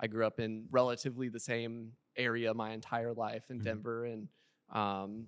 I 0.00 0.06
grew 0.06 0.26
up 0.26 0.40
in 0.40 0.66
relatively 0.70 1.28
the 1.28 1.38
same 1.38 1.92
area 2.16 2.54
my 2.54 2.70
entire 2.70 3.12
life 3.12 3.44
in 3.50 3.60
Mhm. 3.60 3.64
Denver, 3.64 4.06
and 4.06 4.28
um, 4.72 5.26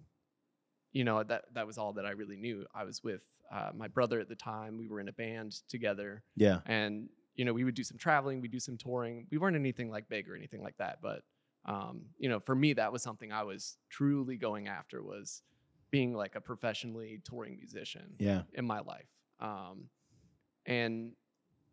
you 0.93 1.05
know 1.05 1.23
that 1.23 1.45
that 1.55 1.67
was 1.67 1.79
all 1.79 1.93
that 1.95 2.07
I 2.07 2.13
really 2.13 2.37
knew. 2.37 2.65
I 2.75 2.85
was 2.85 3.05
with 3.05 3.23
uh, 3.53 3.73
my 3.75 3.89
brother 3.89 4.21
at 4.21 4.29
the 4.29 4.37
time. 4.37 4.79
We 4.79 4.89
were 4.89 5.01
in 5.01 5.09
a 5.09 5.13
band 5.13 5.53
together, 5.69 6.23
Yeah. 6.37 6.61
and 6.67 7.11
you 7.41 7.45
know 7.47 7.55
we 7.55 7.65
would 7.65 7.75
do 7.75 7.85
some 7.91 7.99
traveling, 7.99 8.43
we 8.43 8.49
do 8.49 8.61
some 8.61 8.77
touring. 8.77 9.27
We 9.31 9.39
weren't 9.39 9.57
anything 9.57 9.91
like 9.91 10.09
big 10.09 10.29
or 10.31 10.37
anything 10.37 10.63
like 10.63 10.77
that, 10.79 11.01
but 11.03 11.23
um, 11.65 12.07
you 12.19 12.29
know, 12.29 12.41
for 12.41 12.55
me, 12.55 12.75
that 12.75 12.93
was 12.93 13.03
something 13.03 13.33
I 13.33 13.45
was 13.45 13.79
truly 13.91 14.37
going 14.37 14.69
after 14.69 15.03
was 15.03 15.43
being 15.91 16.15
like 16.15 16.35
a 16.37 16.41
professionally 16.41 17.21
touring 17.25 17.57
musician 17.57 18.17
Yeah. 18.19 18.43
in 18.53 18.67
my 18.67 18.81
life. 18.81 19.09
Um, 19.41 19.91
and 20.67 21.13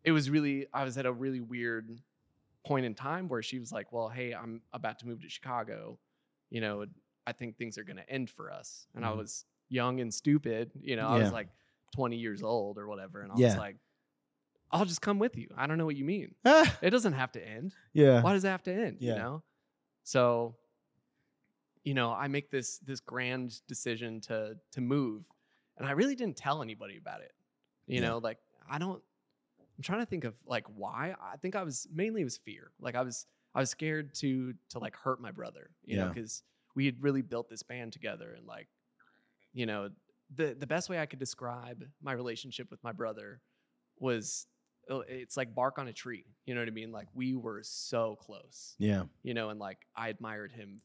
it 0.04 0.12
was 0.12 0.30
really, 0.30 0.66
I 0.72 0.84
was 0.84 0.98
at 0.98 1.06
a 1.06 1.12
really 1.12 1.40
weird 1.40 2.02
point 2.66 2.86
in 2.86 2.94
time 2.94 3.28
where 3.28 3.42
she 3.42 3.58
was 3.58 3.72
like, 3.72 3.92
well, 3.92 4.08
hey, 4.08 4.34
I'm 4.34 4.62
about 4.72 4.98
to 5.00 5.06
move 5.06 5.22
to 5.22 5.28
Chicago. 5.28 5.98
You 6.50 6.60
know, 6.60 6.86
I 7.26 7.32
think 7.32 7.56
things 7.58 7.78
are 7.78 7.84
going 7.84 7.96
to 7.98 8.10
end 8.10 8.30
for 8.30 8.52
us. 8.52 8.86
And 8.94 9.04
I 9.06 9.10
Mhm. 9.10 9.18
was 9.18 9.46
young 9.68 10.00
and 10.00 10.12
stupid. 10.12 10.72
You 10.80 10.96
know, 10.96 11.08
I 11.08 11.16
Yeah. 11.16 11.18
was 11.18 11.32
like 11.32 11.48
20 11.94 12.16
years 12.16 12.42
old 12.42 12.78
or 12.78 12.88
whatever. 12.88 13.22
And 13.22 13.32
I 13.32 13.36
Yeah. 13.36 13.46
was 13.46 13.56
like, 13.56 13.76
I'll 14.70 14.84
just 14.84 15.00
come 15.00 15.18
with 15.18 15.36
you. 15.36 15.48
I 15.56 15.66
don't 15.66 15.78
know 15.78 15.86
what 15.86 15.96
you 15.96 16.04
mean. 16.04 16.34
Ah, 16.44 16.78
It 16.82 16.90
doesn't 16.90 17.14
have 17.14 17.32
to 17.32 17.46
end 17.46 17.74
yeah. 17.92 18.22
why 18.22 18.32
does 18.34 18.44
it 18.44 18.48
have 18.48 18.62
to 18.64 18.72
end 18.72 18.98
Yeah. 19.00 19.12
you 19.14 19.18
know 19.18 19.42
so 20.04 20.54
you 21.84 21.94
know 21.94 22.12
i 22.12 22.28
make 22.28 22.50
this 22.50 22.78
this 22.78 23.00
grand 23.00 23.60
decision 23.66 24.20
to 24.22 24.56
to 24.72 24.80
move 24.80 25.24
and 25.76 25.86
i 25.86 25.92
really 25.92 26.14
didn't 26.14 26.36
tell 26.36 26.62
anybody 26.62 26.96
about 26.96 27.20
it 27.20 27.32
you 27.86 28.00
Yeah. 28.00 28.08
know 28.08 28.18
like 28.18 28.38
i 28.70 28.78
don't 28.78 29.02
i'm 29.76 29.82
trying 29.82 30.00
to 30.00 30.06
think 30.06 30.24
of 30.24 30.34
like 30.46 30.64
why 30.74 31.14
i 31.32 31.36
think 31.36 31.56
i 31.56 31.62
was 31.62 31.86
mainly 31.92 32.20
it 32.22 32.24
was 32.24 32.36
fear 32.38 32.70
like 32.80 32.94
i 32.94 33.02
was 33.02 33.26
i 33.54 33.60
was 33.60 33.70
scared 33.70 34.14
to 34.16 34.54
to 34.70 34.78
like 34.78 34.96
hurt 34.96 35.20
my 35.20 35.30
brother 35.30 35.70
you 35.84 35.96
know 35.96 36.08
because 36.08 36.42
we 36.74 36.84
had 36.86 37.02
really 37.02 37.22
built 37.22 37.48
this 37.48 37.62
band 37.62 37.92
together 37.92 38.32
and 38.36 38.46
like 38.46 38.68
you 39.54 39.64
know, 39.66 39.88
the 40.36 40.54
the 40.58 40.66
best 40.66 40.88
way 40.90 41.00
I 41.00 41.06
could 41.06 41.18
describe 41.18 41.82
my 42.02 42.12
relationship 42.12 42.70
with 42.70 42.84
my 42.84 42.92
brother 42.92 43.40
was 43.98 44.46
it's 44.88 45.36
like 45.36 45.54
bark 45.54 45.78
on 45.78 45.88
a 45.88 45.92
tree. 45.92 46.24
You 46.46 46.54
know 46.54 46.60
what 46.60 46.68
I 46.68 46.72
mean? 46.72 46.92
Like 46.92 47.08
we 47.14 47.34
were 47.36 47.60
so 47.62 48.16
close. 48.20 48.74
Yeah. 48.78 49.04
You 49.22 49.34
know, 49.34 49.50
and 49.50 49.58
like 49.60 49.78
I 49.94 50.08
admired 50.08 50.52
him 50.52 50.80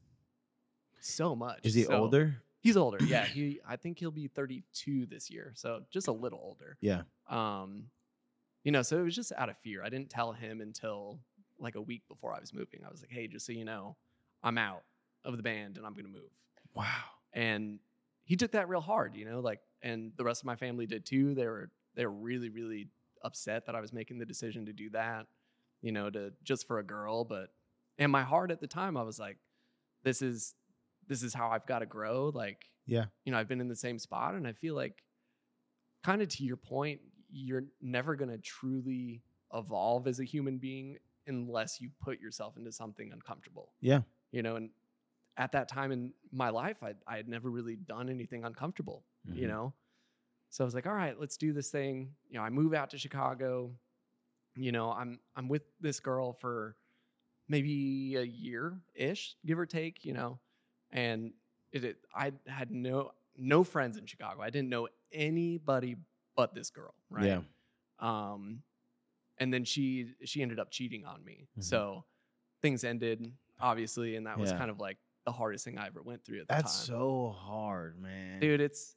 so 1.00 1.36
much. 1.36 1.60
Is 1.64 1.74
he 1.74 1.84
So- 1.84 1.94
older? 1.94 2.42
He's 2.62 2.78
older. 2.78 2.98
Yeah. 3.04 3.26
He 3.26 3.60
I 3.68 3.76
think 3.76 4.00
he'll 4.00 4.12
be 4.12 4.28
32 4.28 5.06
this 5.06 5.30
year. 5.30 5.52
So 5.56 5.84
just 5.92 6.08
a 6.08 6.12
little 6.14 6.40
older. 6.42 6.78
Yeah. 6.80 7.02
Um, 7.30 7.90
you 8.64 8.72
know, 8.72 8.82
so 8.82 8.98
it 9.00 9.04
was 9.04 9.16
just 9.16 9.34
out 9.38 9.50
of 9.50 9.58
fear. 9.58 9.84
I 9.84 9.90
didn't 9.90 10.10
tell 10.10 10.32
him 10.32 10.62
until 10.62 11.20
like 11.60 11.76
a 11.76 11.82
week 11.82 12.04
before 12.08 12.34
I 12.34 12.40
was 12.40 12.54
moving. 12.54 12.82
I 12.86 12.90
was 12.90 13.02
like, 13.02 13.12
hey, 13.12 13.28
just 13.28 13.46
so 13.46 13.52
you 13.52 13.66
know, 13.66 13.98
I'm 14.42 14.58
out 14.58 14.84
of 15.26 15.36
the 15.36 15.44
band 15.44 15.78
and 15.78 15.86
I'm 15.86 15.94
gonna 15.94 16.08
move. 16.08 16.32
Wow. 16.74 16.86
And 17.34 17.80
he 18.24 18.38
took 18.38 18.52
that 18.52 18.70
real 18.70 18.80
hard, 18.82 19.16
you 19.16 19.26
know, 19.26 19.42
like 19.42 19.60
and 19.82 20.14
the 20.16 20.24
rest 20.24 20.42
of 20.42 20.46
my 20.46 20.56
family 20.56 20.86
did 20.86 21.06
too. 21.06 21.34
They 21.36 21.46
were 21.46 21.70
they 21.96 22.06
were 22.06 22.14
really, 22.14 22.48
really 22.50 22.88
upset 23.24 23.66
that 23.66 23.76
I 23.76 23.82
was 23.82 23.94
making 23.94 24.18
the 24.20 24.26
decision 24.26 24.66
to 24.66 24.74
do 24.74 24.90
that, 24.92 25.28
you 25.82 25.92
know, 25.92 26.10
to 26.10 26.34
just 26.44 26.68
for 26.68 26.80
a 26.80 26.84
girl. 26.84 27.24
But 27.24 27.50
in 27.98 28.12
my 28.12 28.24
heart 28.24 28.52
at 28.52 28.60
the 28.62 28.68
time, 28.68 28.98
I 28.98 29.04
was 29.04 29.20
like, 29.20 29.38
this 30.04 30.22
is 30.22 30.56
this 31.08 31.22
is 31.24 31.34
how 31.34 31.50
I've 31.50 31.66
got 31.66 31.80
to 31.80 31.86
grow. 31.86 32.30
Like, 32.30 32.70
Yeah. 32.86 33.06
you 33.26 33.32
know, 33.32 33.38
I've 33.38 33.48
been 33.50 33.60
in 33.62 33.68
the 33.68 33.76
same 33.76 34.00
spot 34.00 34.36
and 34.36 34.48
I 34.48 34.54
feel 34.54 34.74
like 34.76 35.04
kind 36.04 36.22
of 36.22 36.28
to 36.30 36.44
your 36.44 36.58
point, 36.58 37.02
you're 37.30 37.64
never 37.82 38.16
gonna 38.16 38.38
truly 38.38 39.24
evolve 39.54 40.08
as 40.08 40.20
a 40.20 40.24
human 40.24 40.58
being 40.58 40.98
unless 41.28 41.80
you 41.82 41.90
put 42.02 42.20
yourself 42.20 42.58
into 42.58 42.72
something 42.72 43.12
uncomfortable. 43.12 43.74
Yeah. 43.82 44.02
You 44.32 44.44
know, 44.44 44.56
and 44.56 44.70
at 45.38 45.52
that 45.54 45.68
time 45.68 45.92
in 45.92 46.14
my 46.32 46.50
life, 46.50 46.84
I 46.84 46.94
I 47.08 47.18
had 47.18 47.28
never 47.28 47.50
really 47.50 47.76
done 47.76 48.10
anything 48.10 48.44
uncomfortable, 48.46 49.06
you 49.26 49.46
Mhm. 49.46 49.50
know? 49.50 49.74
So 50.54 50.64
I 50.64 50.66
was 50.66 50.76
like, 50.76 50.86
all 50.86 50.94
right, 50.94 51.20
let's 51.20 51.36
do 51.36 51.52
this 51.52 51.72
thing. 51.72 52.12
You 52.30 52.38
know, 52.38 52.44
I 52.44 52.52
move 52.52 52.76
out 52.76 52.92
to 52.92 52.98
Chicago. 53.00 53.72
You 54.56 54.72
know, 54.72 54.92
I'm 54.92 55.20
I'm 55.36 55.50
with 55.50 55.64
this 55.82 56.00
girl 56.00 56.32
for 56.32 56.76
maybe 57.50 58.16
a 58.18 58.22
year 58.22 58.78
ish, 58.94 59.36
give 59.48 59.58
or 59.58 59.66
take, 59.66 60.06
you 60.06 60.14
know. 60.14 60.40
And 60.92 61.34
it, 61.72 61.84
it 61.84 61.98
I 62.16 62.34
had 62.46 62.70
no 62.70 63.14
no 63.36 63.64
friends 63.64 63.98
in 63.98 64.06
Chicago. 64.06 64.44
I 64.44 64.52
didn't 64.52 64.70
know 64.70 64.88
anybody 65.12 65.96
but 66.36 66.54
this 66.54 66.70
girl, 66.70 66.94
right? 67.10 67.26
Yeah. 67.26 67.42
Um, 67.98 68.62
and 69.40 69.52
then 69.52 69.66
she 69.66 70.14
she 70.24 70.44
ended 70.44 70.60
up 70.60 70.70
cheating 70.70 71.04
on 71.04 71.26
me. 71.26 71.48
Mhm. 71.58 71.64
So 71.64 72.06
things 72.62 72.84
ended 72.84 73.34
obviously, 73.60 74.18
and 74.18 74.28
that 74.28 74.38
was 74.38 74.52
kind 74.52 74.70
of 74.70 74.80
like 74.80 75.00
the 75.26 75.32
hardest 75.32 75.66
thing 75.66 75.80
I 75.80 75.88
ever 75.88 76.04
went 76.04 76.24
through 76.24 76.42
at 76.42 76.48
the 76.48 76.54
That's 76.54 76.86
time. 76.86 76.96
so 76.96 77.36
hard, 77.36 78.00
man. 78.00 78.40
dude. 78.40 78.62
It's 78.62 78.96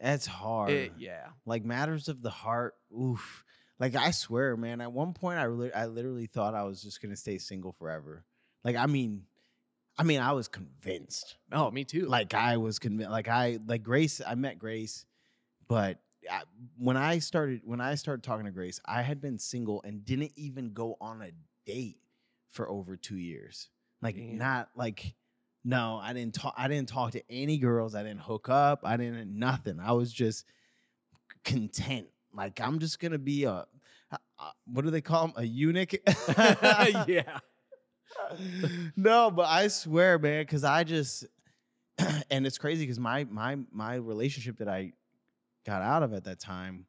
That's 0.00 0.26
hard. 0.26 0.70
it, 0.70 0.92
yeah, 0.98 1.26
Like 1.44 1.64
matters 1.64 2.08
of 2.08 2.22
the 2.22 2.30
heart. 2.30 2.74
Oof. 2.98 3.44
Like 3.78 3.94
I 3.96 4.10
swear, 4.10 4.56
man. 4.56 4.80
At 4.80 4.92
one 4.92 5.12
point, 5.14 5.38
I 5.38 5.44
really, 5.44 5.72
I 5.72 5.86
literally 5.86 6.26
thought 6.26 6.54
I 6.54 6.64
was 6.64 6.82
just 6.82 7.00
gonna 7.00 7.16
stay 7.16 7.38
single 7.38 7.72
forever. 7.72 8.24
Like 8.64 8.76
I 8.76 8.86
mean, 8.86 9.24
I 9.98 10.02
mean, 10.02 10.20
I 10.20 10.32
was 10.32 10.48
convinced. 10.48 11.36
oh, 11.52 11.70
me 11.70 11.84
too. 11.84 12.06
Like 12.06 12.32
I 12.34 12.56
was 12.56 12.78
convinced. 12.78 13.10
Like 13.10 13.28
I, 13.28 13.58
like 13.66 13.82
Grace. 13.82 14.20
I 14.26 14.34
met 14.34 14.58
Grace, 14.58 15.04
but 15.68 15.98
I, 16.30 16.42
when 16.78 16.96
I 16.96 17.18
started, 17.18 17.60
when 17.64 17.80
I 17.80 17.94
started 17.96 18.22
talking 18.22 18.46
to 18.46 18.50
Grace, 18.52 18.80
I 18.86 19.02
had 19.02 19.20
been 19.20 19.38
single 19.38 19.82
and 19.82 20.04
didn't 20.04 20.32
even 20.36 20.72
go 20.72 20.96
on 21.00 21.20
a 21.22 21.30
date 21.66 21.98
for 22.50 22.68
over 22.70 22.96
two 22.96 23.18
years. 23.18 23.68
Like 24.00 24.16
Damn. 24.16 24.38
not 24.38 24.70
like. 24.74 25.14
No, 25.64 26.00
I 26.02 26.12
didn't 26.12 26.34
talk. 26.34 26.54
I 26.56 26.68
didn't 26.68 26.88
talk 26.88 27.12
to 27.12 27.22
any 27.30 27.58
girls. 27.58 27.94
I 27.94 28.02
didn't 28.02 28.20
hook 28.20 28.48
up. 28.48 28.80
I 28.84 28.96
didn't 28.96 29.38
nothing. 29.38 29.78
I 29.78 29.92
was 29.92 30.12
just 30.12 30.46
content. 31.44 32.06
Like 32.34 32.60
I'm 32.60 32.78
just 32.78 32.98
gonna 32.98 33.18
be 33.18 33.44
a, 33.44 33.66
uh, 34.10 34.16
what 34.66 34.84
do 34.84 34.90
they 34.90 35.00
call 35.00 35.28
them? 35.28 35.34
A 35.36 35.44
eunuch? 35.44 35.92
yeah, 37.06 37.40
no, 38.96 39.30
but 39.30 39.46
I 39.46 39.68
swear, 39.68 40.18
man, 40.18 40.42
because 40.42 40.64
I 40.64 40.84
just, 40.84 41.26
and 42.30 42.46
it's 42.46 42.58
crazy 42.58 42.84
because 42.84 42.98
my 42.98 43.24
my 43.24 43.58
my 43.72 43.94
relationship 43.94 44.58
that 44.58 44.68
I 44.68 44.92
got 45.66 45.82
out 45.82 46.02
of 46.02 46.12
at 46.12 46.24
that 46.24 46.40
time, 46.40 46.86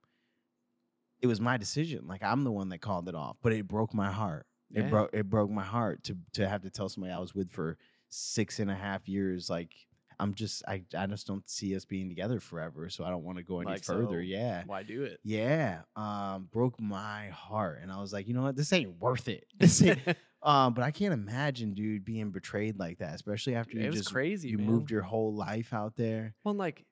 it 1.21 1.27
was 1.27 1.41
my 1.41 1.57
decision. 1.57 2.07
Like 2.07 2.23
I'm 2.23 2.43
the 2.43 2.51
one 2.51 2.69
that 2.69 2.79
called 2.79 3.09
it 3.09 3.15
off, 3.15 3.37
but 3.41 3.53
it 3.53 3.67
broke 3.67 3.93
my 3.93 4.11
heart. 4.11 4.45
It 4.73 4.89
broke 4.89 5.09
it 5.11 5.29
broke 5.29 5.49
my 5.49 5.65
heart 5.65 6.03
to 6.05 6.17
to 6.33 6.47
have 6.47 6.61
to 6.61 6.69
tell 6.69 6.87
somebody 6.87 7.11
I 7.13 7.19
was 7.19 7.35
with 7.35 7.51
for 7.51 7.77
six 8.11 8.59
and 8.59 8.69
a 8.69 8.75
half 8.75 9.07
years. 9.09 9.49
Like 9.49 9.71
I'm 10.19 10.35
just 10.35 10.63
I 10.67 10.83
I 10.95 11.07
just 11.07 11.25
don't 11.25 11.49
see 11.49 11.75
us 11.75 11.83
being 11.85 12.07
together 12.07 12.39
forever, 12.39 12.89
so 12.89 13.03
I 13.03 13.09
don't 13.09 13.23
want 13.23 13.37
to 13.39 13.43
go 13.43 13.59
any 13.61 13.71
Like, 13.71 13.83
further. 13.83 14.17
so 14.19 14.25
yeah. 14.25 14.63
why 14.67 14.83
do 14.83 15.03
it? 15.03 15.19
Yeah, 15.23 15.81
um, 15.95 16.47
broke 16.51 16.79
my 16.79 17.29
heart, 17.29 17.79
and 17.81 17.91
I 17.91 17.99
was 17.99 18.13
like, 18.13 18.27
you 18.27 18.33
know 18.35 18.43
what, 18.43 18.55
this 18.55 18.71
ain't 18.71 18.99
worth 19.01 19.27
it. 19.27 19.45
This 19.57 19.81
ain't, 19.81 19.99
um, 20.43 20.73
but 20.75 20.83
I 20.83 20.91
can't 20.91 21.13
imagine, 21.13 21.73
dude, 21.73 22.05
being 22.05 22.29
betrayed 22.31 22.77
like 22.77 22.99
that, 22.99 23.15
especially 23.15 23.55
after 23.55 23.77
you 23.77 23.85
it 23.85 23.89
was 23.89 23.95
just 24.01 24.11
crazy. 24.13 24.49
you 24.49 24.57
man. 24.59 24.67
moved 24.67 24.91
your 24.91 25.01
whole 25.01 25.33
life 25.33 25.73
out 25.73 25.95
there. 25.95 26.35
Well, 26.43 26.51
and, 26.51 26.59
like 26.59 26.85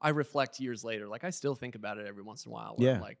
I 0.00 0.10
reflect 0.10 0.60
years 0.60 0.84
later. 0.84 1.08
Like 1.08 1.24
I 1.24 1.30
still 1.30 1.56
think 1.56 1.74
about 1.74 1.98
it 1.98 2.06
every 2.06 2.22
once 2.22 2.46
in 2.46 2.50
a 2.50 2.52
while. 2.52 2.74
Where 2.76 2.90
I'm 2.90 2.96
Yeah. 2.96 3.02
like, 3.02 3.18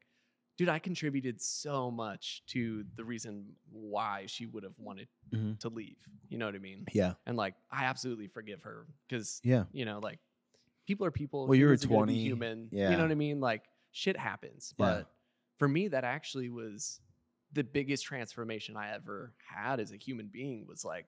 dude, 0.58 0.68
I 0.68 0.78
contributed 0.78 1.40
so 1.40 1.90
much 1.90 2.42
to 2.48 2.84
the 2.96 3.04
reason 3.04 3.46
why 3.70 4.24
she 4.26 4.44
would 4.44 4.64
have 4.64 4.78
wanted 4.78 5.08
Mhm. 5.30 5.58
to 5.60 5.68
leave. 5.70 5.96
You 6.28 6.36
know 6.36 6.44
what 6.46 6.54
I 6.54 6.58
mean? 6.58 6.84
Yeah, 6.92 7.14
And 7.24 7.36
like, 7.36 7.54
I 7.70 7.84
absolutely 7.84 8.26
forgive 8.28 8.62
her 8.64 8.86
because 9.06 9.40
yeah, 9.42 9.64
you 9.72 9.86
know, 9.86 10.00
like 10.00 10.18
people 10.86 11.06
are 11.06 11.10
people. 11.10 11.46
Well, 11.46 11.54
you 11.54 11.64
were 11.64 11.70
humans 11.70 11.84
are 11.84 11.88
gonna 11.88 11.98
20. 12.12 12.20
human. 12.22 12.68
Yeah. 12.72 12.90
You 12.90 12.96
know 12.96 13.04
what 13.04 13.12
I 13.12 13.14
mean? 13.14 13.40
Like 13.40 13.64
shit 13.92 14.16
happens. 14.18 14.74
Yeah. 14.76 14.84
But 14.86 15.14
for 15.58 15.68
me, 15.68 15.88
that 15.88 16.04
actually 16.04 16.48
was 16.50 17.00
the 17.52 17.64
biggest 17.64 18.04
transformation 18.04 18.76
I 18.76 18.92
ever 18.92 19.32
had 19.38 19.80
as 19.80 19.90
a 19.92 19.96
human 19.96 20.26
being 20.28 20.66
was 20.66 20.84
like, 20.84 21.06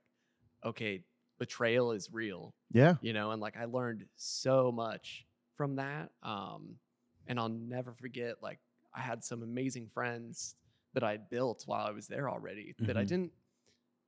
okay, 0.64 1.04
betrayal 1.38 1.92
is 1.92 2.10
real, 2.12 2.54
yeah, 2.70 2.96
you 3.02 3.12
know, 3.12 3.30
and 3.32 3.40
like 3.42 3.56
I 3.56 3.64
learned 3.66 4.06
so 4.16 4.70
much 4.72 5.26
from 5.56 5.76
that. 5.76 6.12
Um, 6.22 6.78
and 7.26 7.38
I'll 7.38 7.48
never 7.50 7.92
forget, 7.94 8.42
like, 8.42 8.58
I 8.94 9.00
had 9.00 9.22
some 9.24 9.42
amazing 9.42 9.88
friends 9.88 10.56
that 10.94 11.04
I 11.04 11.16
built 11.18 11.64
while 11.66 11.86
I 11.86 11.90
was 11.90 12.08
there 12.08 12.28
already 12.28 12.74
that 12.80 12.96
I 12.96 13.04
Mhm. 13.04 13.08
didn't 13.08 13.32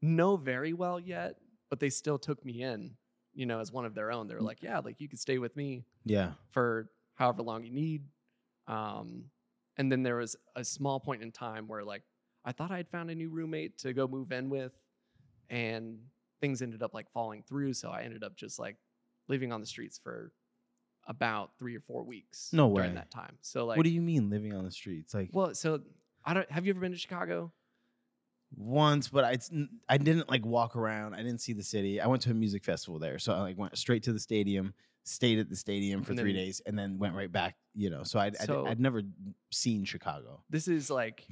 know 0.03 0.37
very 0.37 0.73
well 0.73 0.99
yet, 1.01 1.41
but 1.71 1.81
they 1.81 1.91
still 1.91 2.19
took 2.19 2.45
me 2.45 2.63
in, 2.63 2.97
you 3.35 3.47
know, 3.47 3.61
as 3.61 3.73
one 3.73 3.85
of 3.85 3.95
their 3.95 4.11
own. 4.13 4.27
They 4.27 4.35
were 4.35 4.43
like, 4.43 4.63
yeah, 4.63 4.81
like 4.81 5.01
you 5.01 5.09
could 5.09 5.21
stay 5.21 5.39
with 5.39 5.57
me 5.57 5.85
yeah, 6.05 6.33
for 6.51 6.91
however 7.15 7.43
long 7.43 7.65
you 7.65 7.71
need. 7.73 8.05
Um, 8.67 9.31
and 9.77 9.91
then 9.91 10.03
there 10.03 10.17
was 10.17 10.37
a 10.57 10.65
small 10.65 11.01
point 11.01 11.23
in 11.23 11.33
time 11.33 11.69
where 11.69 11.85
like 11.85 12.03
I 12.45 12.53
thought 12.53 12.71
I'd 12.73 12.89
found 12.89 13.11
a 13.11 13.15
new 13.15 13.31
roommate 13.31 13.79
to 13.79 13.93
go 13.93 14.09
move 14.09 14.33
in 14.33 14.51
with, 14.51 14.73
and 15.51 15.99
things 16.41 16.63
ended 16.63 16.83
up 16.83 16.95
like 16.95 17.11
falling 17.13 17.43
through. 17.43 17.75
So 17.75 17.91
I 17.91 18.03
ended 18.03 18.25
up 18.25 18.37
just 18.37 18.59
like 18.59 18.77
living 19.29 19.53
on 19.53 19.61
the 19.61 19.67
streets 19.67 19.99
for 19.99 20.33
about 21.07 21.51
three 21.59 21.77
or 21.77 21.81
four 21.81 22.03
weeks. 22.05 22.53
No 22.53 22.73
during 22.75 22.95
that 22.95 23.11
time. 23.11 23.37
So 23.43 23.67
like, 23.67 23.77
what 23.77 23.85
do 23.85 23.91
you 23.91 24.03
mean 24.03 24.31
living 24.31 24.55
on 24.55 24.65
the 24.65 24.71
streets? 24.71 25.13
Like 25.15 25.31
well, 25.33 25.55
so 25.55 25.81
I 26.25 26.35
don't. 26.35 26.51
Have 26.51 26.65
you 26.67 26.71
ever 26.73 26.81
been 26.81 26.93
to 26.93 26.99
Chicago? 26.99 27.53
once, 28.57 29.09
but 29.09 29.25
I 29.25 29.39
I 29.89 29.99
didn't 29.99 30.29
like 30.29 30.45
walk 30.45 30.77
around. 30.77 31.15
I 31.15 31.19
didn't 31.19 31.41
see 31.41 31.53
the 31.55 31.63
city. 31.63 32.01
I 32.01 32.07
went 32.07 32.23
to 32.23 32.31
a 32.31 32.35
music 32.35 32.65
festival 32.65 32.99
there, 32.99 33.19
so 33.19 33.33
I 33.33 33.41
like 33.41 33.59
went 33.59 33.77
straight 33.79 34.03
to 34.05 34.13
the 34.13 34.21
stadium, 34.21 34.75
stayed 35.05 35.39
at 35.39 35.49
the 35.49 35.57
stadium 35.57 36.03
for 36.03 36.13
And 36.13 36.21
three 36.21 36.33
days, 36.35 36.61
and 36.67 36.79
then 36.79 36.99
went 36.99 37.15
right 37.15 37.33
back. 37.33 37.57
You 37.75 37.89
know, 37.91 38.03
so 38.03 38.19
I'd, 38.19 38.37
So- 38.37 38.67
I'd 38.67 38.73
I'd 38.73 38.81
never 38.81 39.03
seen 39.51 39.85
Chicago. 39.85 40.43
this 40.51 40.69
is 40.69 40.91
like 40.91 41.27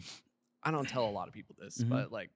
I 0.62 0.70
don't 0.70 0.88
tell 0.88 1.06
a 1.06 1.10
lot 1.10 1.28
of 1.28 1.34
people 1.34 1.56
this, 1.58 1.78
Mhm. 1.78 1.90
but 1.90 2.10
like 2.10 2.30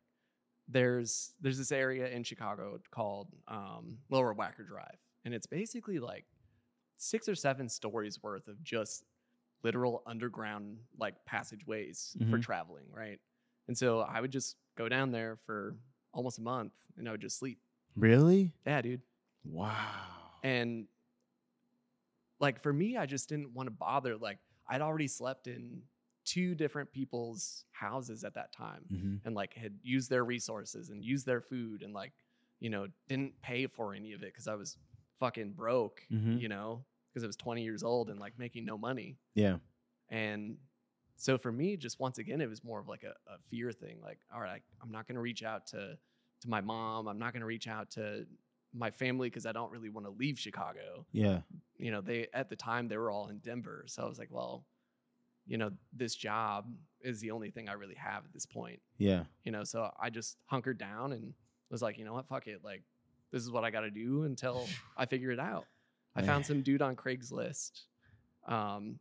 there's 0.69 1.33
there's 1.41 1.59
this 1.59 1.73
area 1.73 2.09
in 2.09 2.23
Chicago 2.23 2.79
called 2.91 3.29
um, 3.49 3.99
Lower 4.11 4.35
Wacker 4.35 4.67
Drive, 4.67 4.99
and 5.25 5.33
it's 5.35 5.47
basically 5.47 5.99
like 5.99 6.27
six 6.97 7.29
or 7.29 7.35
seven 7.35 7.69
stories 7.69 8.23
worth 8.23 8.49
of 8.49 8.63
just 8.63 9.05
literal 9.63 10.03
underground 10.07 10.79
like 10.99 11.25
passageways 11.25 12.17
for 12.31 12.39
Mhm. 12.39 12.43
traveling, 12.43 12.91
right? 12.91 13.21
And 13.69 13.77
so 13.77 14.01
I 14.01 14.21
would 14.21 14.31
just 14.33 14.57
go 14.77 14.89
down 14.89 15.11
there 15.11 15.37
for 15.37 15.77
almost 16.13 16.39
a 16.39 16.43
month, 16.43 16.73
and 16.97 17.09
I 17.09 17.13
would 17.13 17.21
just 17.23 17.39
sleep. 17.39 17.61
Really? 17.97 18.55
Yeah, 18.67 18.83
dude. 18.83 19.03
Wow. 19.45 20.41
And 20.43 20.89
like 22.41 22.63
for 22.63 22.73
me, 22.73 22.97
I 22.97 23.07
just 23.07 23.29
didn't 23.29 23.53
want 23.55 23.67
to 23.69 23.71
bother. 23.71 24.17
Like 24.17 24.39
I'd 24.69 24.81
already 24.81 25.09
slept 25.09 25.47
in 25.47 25.83
two 26.25 26.55
different 26.55 26.91
people's 26.91 27.65
houses 27.73 28.25
at 28.25 28.35
that 28.35 28.51
time 28.53 28.85
Mhm. 28.91 29.21
and 29.25 29.35
like 29.35 29.55
had 29.55 29.79
used 29.83 30.09
their 30.09 30.25
resources 30.25 30.89
and 30.91 31.05
used 31.05 31.27
their 31.27 31.41
food 31.41 31.83
and 31.83 31.93
like, 31.93 32.13
you 32.61 32.71
know, 32.71 32.87
didn't 33.09 33.41
pay 33.43 33.67
for 33.67 33.95
any 33.95 34.13
of 34.13 34.23
it 34.23 34.33
because 34.33 34.49
I 34.49 34.55
was 34.55 34.79
fucking 35.21 35.53
broke, 35.53 36.07
Mhm. 36.11 36.41
you 36.41 36.49
know, 36.49 36.85
because 37.15 37.25
I 37.25 37.29
was 37.29 37.37
20 37.37 37.63
years 37.63 37.85
old 37.85 38.11
and 38.11 38.19
like 38.19 38.33
making 38.39 38.65
no 38.65 38.77
money. 38.77 39.17
Yeah. 39.35 39.59
And 40.11 40.57
so 41.17 41.39
for 41.39 41.53
me, 41.53 41.77
just 41.77 42.01
once 42.01 42.19
again, 42.19 42.41
it 42.41 42.49
was 42.49 42.65
more 42.65 42.81
of 42.81 42.89
like 42.89 43.05
a, 43.05 43.15
a 43.31 43.39
fear 43.51 43.71
thing. 43.71 43.99
Like, 44.03 44.19
all 44.35 44.41
right, 44.41 44.51
I, 44.51 44.61
I'm 44.83 44.91
not 44.91 45.07
going 45.07 45.15
to 45.15 45.21
reach 45.21 45.45
out 45.45 45.69
to 45.69 45.97
to 46.41 46.49
my 46.49 46.61
mom. 46.61 47.07
I'm 47.07 47.19
not 47.19 47.33
going 47.33 47.41
to 47.41 47.47
reach 47.47 47.69
out 47.69 47.91
to 47.93 48.27
my 48.75 48.91
family 48.91 49.29
because 49.31 49.47
I 49.47 49.53
don't 49.53 49.71
really 49.71 49.89
want 49.89 50.07
to 50.07 50.11
leave 50.11 50.39
Chicago. 50.39 51.07
Yeah. 51.13 51.41
You 51.79 51.93
know, 51.93 52.01
they 52.01 52.27
at 52.35 52.51
the 52.51 52.57
time 52.57 52.89
they 52.89 52.97
were 52.97 53.11
all 53.11 53.29
in 53.29 53.39
Denver, 53.39 53.85
so 53.87 54.03
I 54.03 54.09
was 54.09 54.19
like, 54.19 54.31
well, 54.31 54.65
you 55.47 55.57
know, 55.57 55.71
this 55.93 56.15
job 56.17 56.67
is 57.01 57.21
the 57.21 57.31
only 57.31 57.51
thing 57.51 57.69
I 57.69 57.75
really 57.75 57.95
have 57.95 58.25
at 58.25 58.33
this 58.33 58.47
point. 58.47 58.81
Yeah. 58.99 59.25
You 59.45 59.53
know, 59.53 59.63
so 59.63 59.91
I 60.01 60.11
just 60.11 60.39
hunkered 60.47 60.79
down 60.79 61.13
and 61.13 61.35
was 61.71 61.83
like, 61.83 61.99
you 61.99 62.05
know 62.05 62.15
what, 62.15 62.27
fuck 62.27 62.47
it, 62.49 62.65
like 62.65 62.83
this 63.31 63.43
is 63.43 63.51
what 63.51 63.65
I 63.65 63.71
got 63.71 63.81
to 63.81 63.91
do 63.91 64.23
until 64.25 64.67
I 64.97 65.07
figure 65.07 65.31
it 65.31 65.41
out. 65.41 65.67
I 66.17 66.21
Man. 66.21 66.27
found 66.29 66.47
some 66.47 66.63
dude 66.63 66.83
on 66.83 66.97
Craigslist 66.97 67.83
um, 68.47 68.99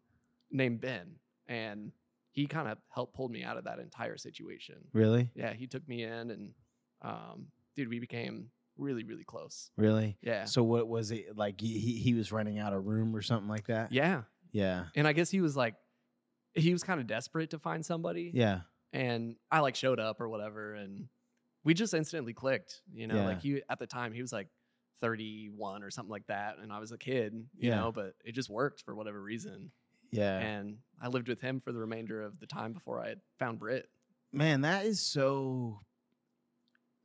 named 0.51 0.82
Ben, 0.82 1.16
and 1.47 1.91
he 2.32 2.47
kind 2.47 2.68
of 2.68 2.78
helped 2.89 3.14
pull 3.16 3.30
me 3.30 3.43
out 3.43 3.57
of 3.57 3.66
that 3.66 3.80
entire 3.80 4.18
situation. 4.18 4.76
Really? 4.93 5.30
Yeah, 5.36 5.53
he 5.53 5.68
took 5.68 5.88
me 5.88 6.03
in, 6.03 6.32
and 6.32 6.53
um, 7.01 7.47
dude, 7.76 7.89
we 7.89 7.99
became 7.99 8.49
really, 8.78 9.03
really 9.03 9.24
close. 9.24 9.70
Really? 9.78 10.18
Yeah, 10.22 10.45
So 10.45 10.64
what 10.64 10.88
was 10.88 11.11
it 11.11 11.38
like? 11.38 11.61
He 11.61 11.78
he 11.80 11.99
he 11.99 12.14
was 12.16 12.32
renting 12.32 12.57
out 12.59 12.74
a 12.74 12.80
room 12.80 13.16
or 13.16 13.22
something 13.22 13.49
like 13.49 13.68
that. 13.68 13.91
yeah, 13.91 14.24
Yeah. 14.51 14.86
and 14.95 15.07
I 15.07 15.14
guess 15.14 15.30
he 15.30 15.41
was 15.41 15.55
like, 15.55 15.76
he 16.55 16.72
was 16.74 16.84
kind 16.84 16.99
of 16.99 17.05
desperate 17.07 17.51
to 17.51 17.59
find 17.59 17.86
somebody, 17.86 18.32
Yeah. 18.34 18.61
and 18.91 19.36
I 19.51 19.59
like 19.59 19.76
showed 19.76 19.99
up 19.99 20.20
or 20.22 20.28
whatever, 20.30 20.74
and 20.74 21.07
we 21.64 21.74
just 21.76 21.93
instantly 21.93 22.34
clicked. 22.34 22.82
You 22.93 23.05
know, 23.07 23.16
Yeah. 23.16 23.26
like 23.26 23.41
he 23.41 23.61
at 23.70 23.78
the 23.80 23.88
time 23.88 24.14
he 24.14 24.22
was 24.22 24.34
like. 24.34 24.47
31 25.01 25.83
or 25.83 25.91
something 25.91 26.11
like 26.11 26.27
that 26.27 26.57
and 26.61 26.71
I 26.71 26.79
was 26.79 26.91
a 26.91 26.97
kid 26.97 27.33
you 27.57 27.69
Yeah. 27.69 27.75
know 27.77 27.91
but 27.91 28.13
it 28.23 28.33
just 28.33 28.49
worked 28.49 28.81
for 28.81 28.95
whatever 28.95 29.21
reason 29.21 29.71
Yeah. 30.11 30.39
and 30.39 30.77
I 31.01 31.07
lived 31.07 31.27
with 31.27 31.41
him 31.41 31.59
for 31.59 31.71
the 31.71 31.79
remainder 31.79 32.21
of 32.21 32.39
the 32.39 32.47
time 32.47 32.71
before 32.73 33.03
I 33.03 33.09
had 33.09 33.21
found 33.39 33.59
Britt. 33.59 33.89
Man, 34.31 34.61
that 34.61 34.85
is 34.85 34.99
so. 34.99 35.79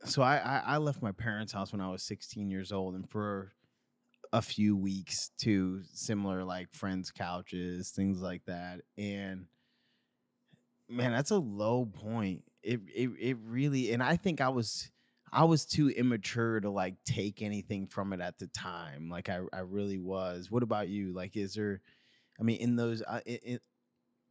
So 0.05 0.21
I, 0.21 0.37
I 0.37 0.63
I 0.65 0.77
left 0.77 1.01
my 1.01 1.11
parents' 1.11 1.51
house 1.51 1.71
when 1.73 1.81
I 1.81 1.89
was 1.89 2.01
16 2.03 2.49
years 2.49 2.71
old, 2.71 2.95
and 2.95 3.07
for 3.09 3.51
a 4.31 4.41
few 4.41 4.77
weeks 4.77 5.29
to 5.39 5.81
similar 5.93 6.43
like 6.45 6.73
friends' 6.73 7.11
couches, 7.11 7.89
things 7.91 8.21
like 8.21 8.45
that, 8.45 8.81
and 8.97 9.45
man, 10.87 11.11
that's 11.11 11.31
a 11.31 11.37
low 11.37 11.85
point. 11.85 12.43
It 12.63 12.81
it 12.95 13.09
it 13.19 13.37
really, 13.43 13.91
and 13.91 14.01
I 14.01 14.15
think 14.15 14.41
I 14.41 14.49
was 14.49 14.89
I 15.31 15.43
was 15.43 15.65
too 15.65 15.89
immature 15.89 16.59
to 16.59 16.69
like 16.69 16.95
take 17.05 17.41
anything 17.41 17.87
from 17.87 18.13
it 18.13 18.21
at 18.21 18.37
the 18.39 18.47
time. 18.47 19.09
Like 19.09 19.29
I 19.29 19.41
I 19.53 19.59
really 19.59 19.97
was. 19.99 20.49
What 20.51 20.63
about 20.63 20.89
you? 20.89 21.13
Like, 21.13 21.35
is 21.37 21.53
there? 21.53 21.81
I 22.39 22.43
mean, 22.43 22.57
in 22.61 22.75
those 22.75 23.01
uh, 23.01 23.19
it, 23.25 23.41
it, 23.43 23.61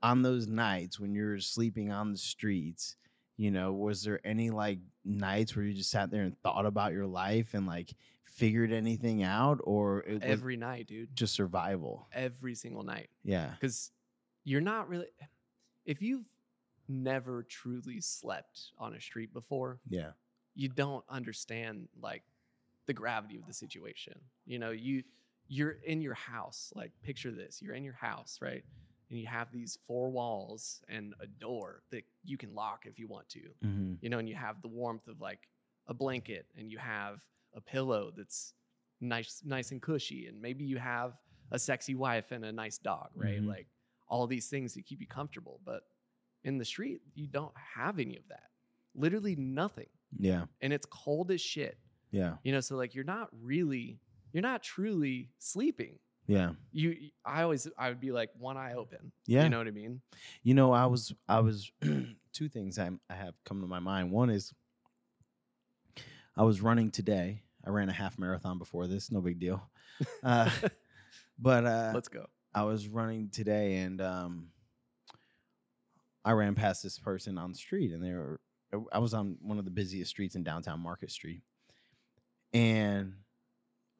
on 0.03 0.23
those 0.23 0.47
nights 0.47 0.99
when 0.99 1.15
you're 1.15 1.39
sleeping 1.41 1.93
on 1.93 2.13
the 2.13 2.19
streets, 2.19 2.97
you 3.37 3.51
know, 3.51 3.73
was 3.73 4.03
there 4.03 4.21
any 4.25 4.51
like 4.51 4.79
nights 5.05 5.55
where 5.55 5.65
you 5.65 5.75
just 5.75 5.91
sat 5.91 6.11
there 6.11 6.23
and 6.23 6.39
thought 6.43 6.67
about 6.67 6.93
your 6.93 7.07
life 7.07 7.55
and 7.55 7.67
like 7.67 7.93
figured 8.25 8.73
anything 8.73 9.23
out, 9.23 9.61
or 9.65 10.01
it 10.05 10.15
was 10.15 10.23
Every 10.23 10.57
night, 10.57 10.87
dude. 10.87 11.15
just 11.17 11.35
survival? 11.35 12.09
Every 12.13 12.55
single 12.55 12.85
night. 12.85 13.09
Yeah, 13.25 13.51
Because 13.61 13.91
you're 14.45 14.61
not 14.61 14.89
really, 14.89 15.07
if 15.85 16.01
you've 16.01 16.25
never 16.89 17.43
truly 17.43 18.01
slept 18.01 18.71
on 18.79 18.95
a 18.95 19.01
street 19.01 19.33
before, 19.33 19.81
yeah, 19.89 20.11
you 20.59 20.69
don't 20.69 21.05
understand 21.09 21.87
like 22.03 22.25
the 22.87 22.93
gravity 22.93 23.37
of 23.37 23.47
the 23.47 23.53
situation. 23.53 24.15
You 24.45 24.59
know, 24.59 24.71
you, 24.73 25.05
you're 25.47 25.77
in 25.87 26.03
your 26.03 26.15
house. 26.15 26.73
Like, 26.75 26.91
picture 27.05 27.31
this 27.31 27.63
you're 27.63 27.75
in 27.77 27.85
your 27.85 27.95
house, 27.95 28.41
right? 28.43 28.65
And 29.09 29.21
you 29.21 29.27
have 29.29 29.53
these 29.53 29.79
four 29.87 30.11
walls 30.11 30.83
and 30.89 31.15
a 31.21 31.27
door 31.29 31.83
that 31.93 32.03
you 32.25 32.37
can 32.37 32.55
lock 32.57 32.87
if 32.87 32.99
you 32.99 33.07
want 33.07 33.29
to. 33.31 33.41
mm-hmm. 33.65 33.93
you 34.01 34.11
know, 34.11 34.19
and 34.19 34.29
you 34.29 34.35
have 34.35 34.61
the 34.61 34.69
warmth 34.69 35.07
of 35.07 35.21
like 35.21 35.49
a 35.87 35.95
blanket 35.95 36.47
and 36.59 36.71
you 36.73 36.79
have 36.79 37.21
a 37.55 37.61
pillow 37.61 38.11
that's 38.15 38.53
nice, 39.01 39.41
nice 39.45 39.71
and 39.71 39.81
cushy, 39.81 40.27
and 40.27 40.43
maybe 40.43 40.65
you 40.65 40.77
have 40.79 41.13
a 41.53 41.59
sexy 41.59 41.95
wife 41.95 42.33
and 42.33 42.45
a 42.45 42.51
nice 42.53 42.79
dog, 42.79 43.11
right? 43.15 43.41
Mhm. 43.41 43.47
Like 43.47 43.69
all 44.09 44.27
these 44.27 44.49
things 44.49 44.75
that 44.75 44.85
keep 44.87 45.01
you 45.01 45.07
comfortable. 45.07 45.61
But 45.65 45.85
in 46.43 46.59
the 46.59 46.65
street, 46.65 47.01
you 47.15 47.29
don't 47.29 47.55
have 47.77 48.01
any 48.01 48.17
of 48.17 48.27
that. 48.29 48.51
Literally 48.95 49.37
nothing. 49.37 49.87
Yeah, 50.19 50.45
And 50.61 50.73
it's 50.73 50.87
cold 50.87 51.31
as 51.31 51.41
shit. 51.41 51.77
yeah, 52.11 52.35
You 52.45 52.53
know, 52.53 52.61
so 52.61 52.77
like 52.77 52.95
you're 52.95 53.05
not 53.05 53.29
really, 53.43 53.99
you're 54.33 54.43
not 54.43 54.63
truly 54.63 55.31
sleeping. 55.39 55.99
yeah, 56.27 56.53
You 56.73 56.97
I 57.25 57.43
always 57.43 57.67
I 57.79 57.89
would 57.89 58.01
be 58.01 58.13
like 58.13 58.31
one 58.39 58.57
eye 58.57 58.75
open. 58.75 59.13
yeah. 59.27 59.45
You 59.45 59.49
know 59.51 59.59
what 59.59 59.67
I 59.67 59.71
mean? 59.73 60.01
You 60.43 60.55
know, 60.55 60.73
I 60.73 60.87
was 60.87 61.13
I 61.29 61.41
was 61.41 61.71
two 62.33 62.49
things 62.49 62.79
I 62.79 62.91
I 63.11 63.15
have 63.15 63.35
come 63.45 63.61
to 63.61 63.67
my 63.67 63.79
mind. 63.81 64.11
One 64.13 64.31
is 64.31 64.53
I 66.37 66.43
was 66.45 66.61
running 66.61 66.91
today. 66.91 67.43
I 67.67 67.71
ran 67.71 67.89
a 67.89 67.93
half 67.93 68.19
marathon 68.19 68.59
before 68.59 68.87
this, 68.87 69.11
no 69.11 69.21
big 69.21 69.39
deal. 69.41 69.63
Uh, 70.23 70.49
but 71.41 71.65
uh, 71.67 71.91
Let's 71.93 72.07
go. 72.09 72.27
I 72.55 72.63
was 72.63 72.87
running 72.87 73.31
today 73.31 73.79
and 73.79 74.01
um, 74.01 74.49
I 76.25 76.33
ran 76.33 76.55
past 76.55 76.83
this 76.85 76.99
person 77.01 77.37
on 77.39 77.51
the 77.53 77.59
street, 77.59 77.93
and 77.93 78.03
they 78.03 78.13
were. 78.13 78.41
I 78.93 78.99
was 78.99 79.15
on 79.15 79.37
one 79.41 79.59
of 79.59 79.65
the 79.65 79.71
busiest 79.71 80.11
streets 80.11 80.35
in 80.37 80.43
downtown 80.43 80.81
Market 80.81 81.11
Street, 81.11 81.43
and 82.53 83.15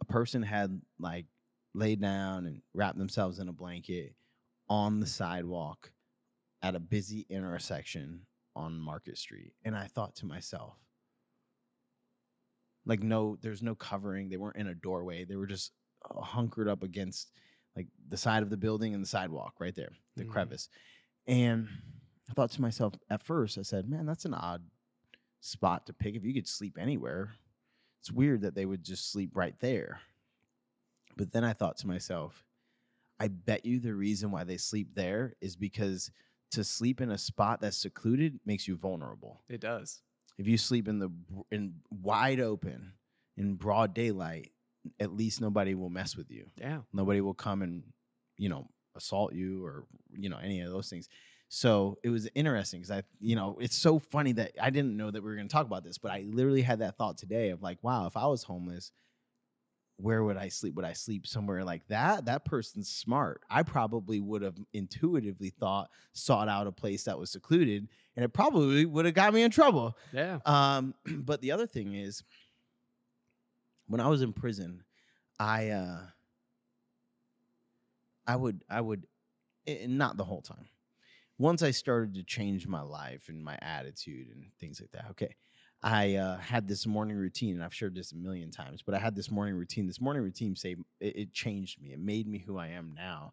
a 0.01 0.05
person 0.05 0.43
had 0.43 0.81
like 0.99 1.27
laid 1.75 2.01
down 2.01 2.47
and 2.47 2.63
wrapped 2.75 2.99
themselves 2.99 3.39
in 3.39 3.49
a 3.49 3.53
blanket 3.53 4.15
on 4.69 5.01
the 5.01 5.07
sidewalk 5.07 5.91
at 6.63 6.75
a 6.75 6.81
busy 6.81 7.27
intersection 7.31 8.27
on 8.57 8.79
Market 8.79 9.17
Street, 9.17 9.53
and 9.65 9.77
I 9.77 9.87
thought 9.87 10.17
to 10.17 10.27
myself, 10.27 10.75
like, 12.85 13.03
no, 13.03 13.37
there's 13.41 13.63
no 13.63 13.75
covering. 13.75 14.29
They 14.29 14.37
weren't 14.37 14.57
in 14.57 14.69
a 14.69 14.75
doorway. 14.75 15.25
They 15.25 15.37
were 15.37 15.47
just 15.47 15.73
uh, 16.11 16.21
hunkered 16.21 16.69
up 16.69 16.83
against 16.83 17.31
like 17.77 17.87
the 18.09 18.17
side 18.17 18.43
of 18.43 18.51
the 18.51 18.57
building 18.57 18.95
and 18.95 19.03
the 19.03 19.09
sidewalk 19.09 19.55
right 19.61 19.75
there, 19.75 19.93
the 20.17 20.25
Mhm. 20.25 20.31
crevice. 20.31 20.69
And 21.27 21.69
I 22.29 22.35
thought 22.35 22.51
to 22.53 22.61
myself 22.63 22.95
at 23.11 23.23
first, 23.23 23.59
I 23.59 23.63
said, 23.63 23.89
man, 23.89 24.07
that's 24.07 24.25
an 24.25 24.35
odd 24.35 24.63
spot 25.41 25.87
to 25.87 25.93
pick. 25.93 26.15
If 26.15 26.25
you 26.25 26.35
could 26.35 26.49
sleep 26.49 26.77
anywhere, 26.79 27.31
it's 28.01 28.13
weird 28.13 28.43
that 28.43 28.55
they 28.55 28.67
would 28.67 28.83
just 28.85 29.11
sleep 29.11 29.31
right 29.35 29.55
there. 29.61 30.01
But 31.17 31.33
then 31.33 31.45
I 31.45 31.53
thought 31.53 31.79
to 31.79 31.87
myself, 31.87 32.45
I 33.19 33.29
bet 33.29 33.65
you 33.67 33.81
the 33.81 33.95
reason 33.95 34.31
why 34.31 34.45
they 34.45 34.57
sleep 34.57 34.95
there 34.95 35.35
is 35.41 35.57
because 35.57 36.11
to 36.53 36.63
sleep 36.63 37.01
in 37.01 37.11
a 37.11 37.19
spot 37.19 37.61
that's 37.61 37.77
secluded 37.77 38.39
makes 38.47 38.69
you 38.69 38.77
vulnerable. 38.77 39.43
It 39.49 39.61
does. 39.61 40.01
If 40.39 40.47
you 40.47 40.57
sleep 40.57 40.87
in 40.87 41.01
the 41.01 41.11
in 41.51 41.75
wide 41.91 42.39
open 42.41 42.93
in 43.37 43.55
broad 43.55 43.93
daylight, 43.93 44.53
at 45.01 45.13
least 45.13 45.41
nobody 45.41 45.75
will 45.75 45.91
mess 45.91 46.17
with 46.17 46.31
you 46.31 46.47
Yeah. 46.57 46.79
nobody 46.93 47.21
will 47.21 47.35
come 47.35 47.63
and 47.63 47.83
you 48.39 48.49
know 48.49 48.69
assault 48.95 49.35
you 49.35 49.63
or 49.65 49.85
you 50.17 50.29
know 50.31 50.39
any 50.39 50.61
of 50.61 50.71
those 50.71 50.89
things 50.89 51.09
so 51.49 51.97
it 52.03 52.11
was 52.11 52.29
interesting 52.35 52.81
because 52.81 52.91
i 52.91 53.03
you 53.21 53.35
know 53.35 53.57
it's 53.61 53.77
so 53.77 53.99
funny 53.99 54.33
that 54.33 54.53
i 54.61 54.71
didn't 54.71 54.97
know 54.97 55.11
that 55.11 55.23
we 55.23 55.29
were 55.29 55.37
going 55.37 55.49
to 55.49 55.53
talk 55.53 55.67
about 55.67 55.83
this 55.85 55.99
but 55.99 56.11
i 56.11 56.25
literally 56.29 56.63
had 56.63 56.81
that 56.81 56.97
thought 56.97 57.17
today 57.17 57.51
of 57.51 57.63
like 57.63 57.79
wow 57.83 58.07
if 58.07 58.17
i 58.17 58.27
was 58.27 58.43
homeless 58.43 58.93
where 59.97 60.23
would 60.23 60.37
i 60.37 60.49
sleep 60.49 60.75
would 60.75 60.85
i 60.85 60.93
sleep 60.93 61.27
somewhere 61.27 61.65
like 61.65 61.87
that 61.89 62.27
that 62.27 62.45
person's 62.45 62.89
smart 62.89 63.43
i 63.51 63.63
probably 63.63 64.21
would 64.21 64.43
have 64.43 64.57
intuitively 64.75 65.51
thought 65.51 65.91
sought 66.13 66.49
out 66.49 66.67
a 66.67 66.73
place 66.73 67.05
that 67.05 67.19
was 67.19 67.31
secluded 67.31 67.89
and 68.15 68.25
it 68.25 68.33
probably 68.33 68.85
would 68.87 69.07
have 69.07 69.15
got 69.15 69.33
me 69.35 69.43
in 69.43 69.51
trouble 69.51 69.97
Yeah. 70.13 70.39
um, 70.47 70.95
but 71.07 71.41
the 71.41 71.51
other 71.53 71.67
thing 71.67 71.95
is, 71.95 72.23
when 73.87 74.01
I 74.01 74.09
was 74.09 74.23
in 74.23 74.33
prison, 74.33 74.85
I 75.41 75.71
uh, 75.71 76.01
I 78.27 78.37
would 78.37 78.63
I 78.69 78.81
would, 78.81 79.07
eh, 79.67 79.87
not 79.89 80.17
the 80.17 80.25
whole 80.25 80.43
time. 80.43 80.69
Once 81.39 81.63
I 81.63 81.71
started 81.71 82.15
to 82.15 82.23
change 82.23 82.67
my 82.67 82.83
life 82.83 83.29
and 83.29 83.43
my 83.45 83.59
attitude 83.63 84.29
and 84.35 84.47
things 84.59 84.81
like 84.81 84.91
that. 84.93 85.07
Okay, 85.11 85.35
I 85.83 86.17
uh, 86.17 86.39
had 86.39 86.67
this 86.67 86.87
morning 86.87 87.17
routine, 87.17 87.55
and 87.55 87.63
I've 87.63 87.75
shared 87.75 87.95
this 87.95 88.13
a 88.13 88.17
million 88.17 88.51
times. 88.51 88.83
But 88.83 88.95
I 88.95 88.99
had 88.99 89.15
this 89.15 89.31
morning 89.31 89.55
routine. 89.55 89.87
This 89.87 90.01
morning 90.01 90.23
routine 90.23 90.57
saved 90.57 90.83
it, 91.01 91.17
it 91.17 91.33
changed 91.33 91.81
me. 91.81 91.93
It 91.93 92.01
made 92.01 92.27
me 92.27 92.39
who 92.39 92.59
I 92.59 92.69
am 92.69 92.93
now. 92.97 93.33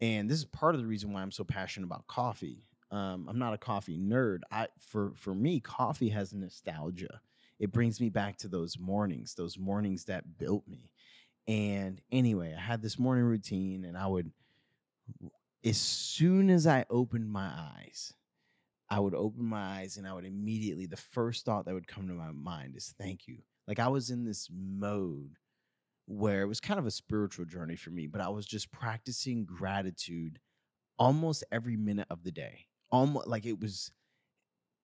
And 0.00 0.28
this 0.28 0.38
is 0.38 0.44
part 0.46 0.74
of 0.74 0.80
the 0.80 0.86
reason 0.86 1.12
why 1.12 1.22
I'm 1.22 1.30
so 1.30 1.44
passionate 1.44 1.86
about 1.86 2.06
coffee. 2.06 2.64
Um, 2.90 3.28
I'm 3.28 3.38
not 3.38 3.54
a 3.54 3.58
coffee 3.58 3.98
nerd. 3.98 4.40
I 4.50 4.68
for 4.80 5.12
for 5.14 5.34
me, 5.34 5.60
coffee 5.60 6.08
has 6.08 6.32
nostalgia. 6.32 7.20
It 7.60 7.72
brings 7.72 8.00
me 8.00 8.08
back 8.08 8.38
to 8.38 8.48
those 8.48 8.78
mornings, 8.78 9.34
those 9.34 9.58
mornings 9.58 10.06
that 10.06 10.38
built 10.38 10.66
me. 10.66 10.90
And 11.46 12.00
anyway, 12.10 12.54
I 12.56 12.60
had 12.60 12.82
this 12.82 12.98
morning 12.98 13.24
routine, 13.24 13.84
and 13.84 13.96
I 13.96 14.06
would, 14.06 14.30
as 15.64 15.78
soon 15.78 16.50
as 16.50 16.66
I 16.66 16.84
opened 16.90 17.30
my 17.30 17.48
eyes, 17.48 18.14
I 18.90 19.00
would 19.00 19.14
open 19.14 19.44
my 19.44 19.80
eyes, 19.80 19.96
and 19.96 20.06
I 20.06 20.14
would 20.14 20.24
immediately, 20.24 20.86
the 20.86 20.96
first 20.96 21.44
thought 21.44 21.64
that 21.66 21.74
would 21.74 21.86
come 21.88 22.08
to 22.08 22.14
my 22.14 22.32
mind 22.32 22.76
is 22.76 22.94
thank 22.98 23.28
you. 23.28 23.38
Like 23.68 23.78
I 23.78 23.88
was 23.88 24.10
in 24.10 24.24
this 24.24 24.48
mode 24.52 25.36
where 26.06 26.42
it 26.42 26.48
was 26.48 26.60
kind 26.60 26.80
of 26.80 26.86
a 26.86 26.90
spiritual 26.90 27.44
journey 27.44 27.76
for 27.76 27.90
me, 27.90 28.06
but 28.08 28.20
I 28.20 28.28
was 28.28 28.46
just 28.46 28.72
practicing 28.72 29.44
gratitude 29.44 30.40
almost 30.98 31.44
every 31.52 31.76
minute 31.76 32.08
of 32.10 32.24
the 32.24 32.32
day. 32.32 32.66
Almost 32.92 33.28
like 33.28 33.46
it 33.46 33.60
was 33.60 33.92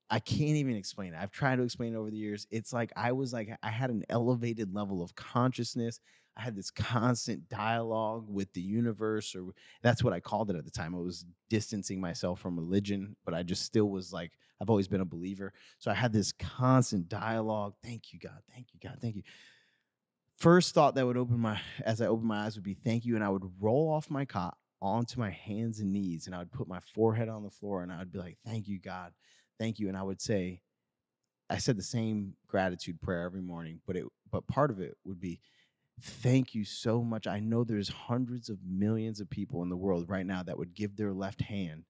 I 0.09 0.20
can't 0.20 0.57
even 0.57 0.77
explain 0.77 1.14
it. 1.14 1.18
I've 1.20 1.33
tried 1.33 1.57
to 1.57 1.62
explain 1.64 1.95
it 1.95 1.97
over 1.97 2.11
the 2.11 2.16
years. 2.16 2.47
It's 2.51 2.72
like 2.72 2.93
I 2.97 3.12
was 3.12 3.33
like 3.33 3.51
I 3.62 3.70
had 3.70 3.91
an 3.91 4.05
elevated 4.09 4.72
level 4.72 5.03
of 5.03 5.14
consciousness. 5.16 6.01
I 6.37 6.43
had 6.43 6.55
this 6.55 6.70
constant 6.70 7.49
dialogue 7.49 8.26
with 8.28 8.53
the 8.53 8.61
universe, 8.61 9.34
or 9.34 9.55
that's 9.82 10.05
what 10.05 10.12
I 10.12 10.20
called 10.20 10.51
it 10.51 10.57
at 10.57 10.66
the 10.66 10.70
time. 10.70 10.95
I 10.95 10.99
was 10.99 11.24
distancing 11.49 12.01
myself 12.01 12.41
from 12.41 12.59
religion, 12.59 13.16
but 13.24 13.32
I 13.32 13.43
just 13.43 13.62
still 13.62 13.89
was 13.89 14.12
like, 14.12 14.32
I've 14.61 14.68
always 14.68 14.89
been 14.89 15.01
a 15.01 15.07
believer. 15.07 15.55
So 15.78 15.91
I 15.91 15.95
had 15.95 16.12
this 16.12 16.32
constant 16.32 17.09
dialogue. 17.09 17.74
Thank 17.82 18.12
you, 18.12 18.18
God. 18.18 18.41
Thank 18.53 18.66
you, 18.74 18.80
God. 18.87 18.99
Thank 19.01 19.16
you. 19.16 19.22
First 20.37 20.74
thought 20.74 20.95
that 20.97 21.07
would 21.07 21.16
open 21.16 21.39
my, 21.41 21.59
as 21.82 22.03
I 22.03 22.07
opened 22.07 22.28
my 22.28 22.45
eyes, 22.45 22.57
would 22.57 22.64
be 22.64 22.74
thank 22.74 23.07
you. 23.07 23.14
And 23.14 23.24
I 23.24 23.30
would 23.30 23.51
roll 23.59 23.91
off 23.91 24.11
my 24.11 24.26
cot 24.26 24.59
onto 24.82 25.18
my 25.18 25.30
hands 25.30 25.80
and 25.80 25.91
knees, 25.91 26.26
and 26.26 26.34
I 26.34 26.41
would 26.41 26.53
put 26.53 26.68
my 26.68 26.80
forehead 26.80 27.30
on 27.30 27.43
the 27.43 27.51
floor, 27.51 27.82
and 27.82 27.91
I 27.91 27.99
would 28.01 28.12
be 28.12 28.18
like, 28.18 28.37
thank 28.45 28.68
you, 28.68 28.78
God. 28.78 29.12
Thank 29.59 29.78
you. 29.78 29.89
And 29.89 29.97
I 29.97 30.03
would 30.03 30.20
say, 30.20 30.61
I 31.49 31.57
said 31.57 31.78
the 31.78 31.82
same 31.82 32.34
gratitude 32.47 33.01
prayer 33.01 33.22
every 33.22 33.41
morning, 33.41 33.80
but 33.87 33.97
it, 33.97 34.05
but 34.30 34.47
part 34.47 34.70
of 34.70 34.80
it 34.80 34.99
would 35.07 35.18
be, 35.18 35.41
Thank 36.01 36.55
you 36.55 36.64
so 36.64 37.03
much. 37.03 37.26
I 37.26 37.40
know 37.40 37.64
there's 37.64 37.88
hundreds 37.88 38.51
of 38.51 38.59
millions 38.64 39.20
of 39.20 39.30
people 39.30 39.62
in 39.62 39.70
the 39.70 39.76
world 39.76 40.09
right 40.09 40.26
now 40.26 40.42
that 40.42 40.59
would 40.59 40.74
give 40.74 40.97
their 40.97 41.12
left 41.12 41.40
hand 41.40 41.84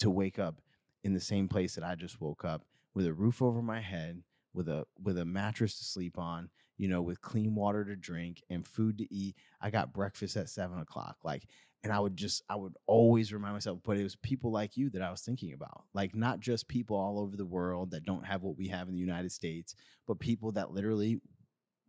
to 0.00 0.10
wake 0.10 0.38
up 0.38 0.60
in 1.04 1.14
the 1.14 1.20
same 1.20 1.48
place 1.48 1.74
that 1.74 1.84
I 1.84 1.94
just 1.94 2.20
woke 2.20 2.44
up 2.44 2.64
with 2.94 3.06
a 3.06 3.14
roof 3.14 3.40
over 3.40 3.62
my 3.62 3.80
head, 3.80 4.22
with 4.52 4.68
a 4.68 4.86
with 5.02 5.18
a 5.18 5.24
mattress 5.24 5.78
to 5.78 5.84
sleep 5.84 6.18
on, 6.18 6.50
you 6.76 6.88
know, 6.88 7.02
with 7.02 7.22
clean 7.22 7.54
water 7.54 7.84
to 7.84 7.96
drink 7.96 8.42
and 8.50 8.66
food 8.66 8.98
to 8.98 9.14
eat. 9.14 9.36
I 9.60 9.70
got 9.70 9.94
breakfast 9.94 10.36
at 10.36 10.50
seven 10.50 10.78
o'clock. 10.80 11.16
Like, 11.24 11.44
and 11.82 11.92
I 11.92 12.00
would 12.00 12.16
just 12.16 12.42
I 12.50 12.56
would 12.56 12.74
always 12.86 13.32
remind 13.32 13.54
myself, 13.54 13.80
but 13.84 13.96
it 13.96 14.02
was 14.02 14.16
people 14.16 14.52
like 14.52 14.76
you 14.76 14.90
that 14.90 15.02
I 15.02 15.10
was 15.10 15.22
thinking 15.22 15.54
about. 15.54 15.84
Like 15.94 16.14
not 16.14 16.40
just 16.40 16.68
people 16.68 16.96
all 16.98 17.18
over 17.18 17.36
the 17.36 17.46
world 17.46 17.92
that 17.92 18.04
don't 18.04 18.26
have 18.26 18.42
what 18.42 18.58
we 18.58 18.68
have 18.68 18.88
in 18.88 18.94
the 18.94 19.00
United 19.00 19.32
States, 19.32 19.74
but 20.06 20.18
people 20.18 20.52
that 20.52 20.72
literally 20.72 21.20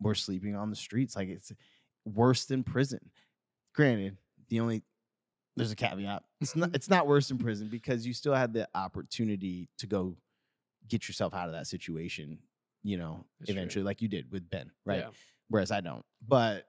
were 0.00 0.14
sleeping 0.14 0.56
on 0.56 0.70
the 0.70 0.76
streets. 0.76 1.16
Like 1.16 1.28
it's 1.28 1.52
worse 2.04 2.44
than 2.44 2.62
prison. 2.62 3.10
Granted, 3.74 4.16
the 4.48 4.60
only 4.60 4.82
there's 5.56 5.72
a 5.72 5.76
caveat. 5.76 6.22
It's 6.40 6.56
not 6.56 6.74
it's 6.74 6.88
not 6.88 7.06
worse 7.06 7.28
than 7.28 7.38
prison 7.38 7.68
because 7.68 8.06
you 8.06 8.14
still 8.14 8.34
had 8.34 8.52
the 8.52 8.68
opportunity 8.74 9.68
to 9.78 9.86
go 9.86 10.16
get 10.88 11.08
yourself 11.08 11.34
out 11.34 11.46
of 11.46 11.52
that 11.52 11.66
situation, 11.66 12.38
you 12.82 12.96
know, 12.96 13.24
That's 13.38 13.50
true. 13.50 13.58
eventually, 13.58 13.84
like 13.84 14.02
you 14.02 14.08
did 14.08 14.30
with 14.30 14.48
Ben, 14.50 14.70
right? 14.84 15.00
Yeah. 15.00 15.10
Whereas 15.48 15.70
I 15.70 15.80
don't. 15.80 16.04
But 16.26 16.66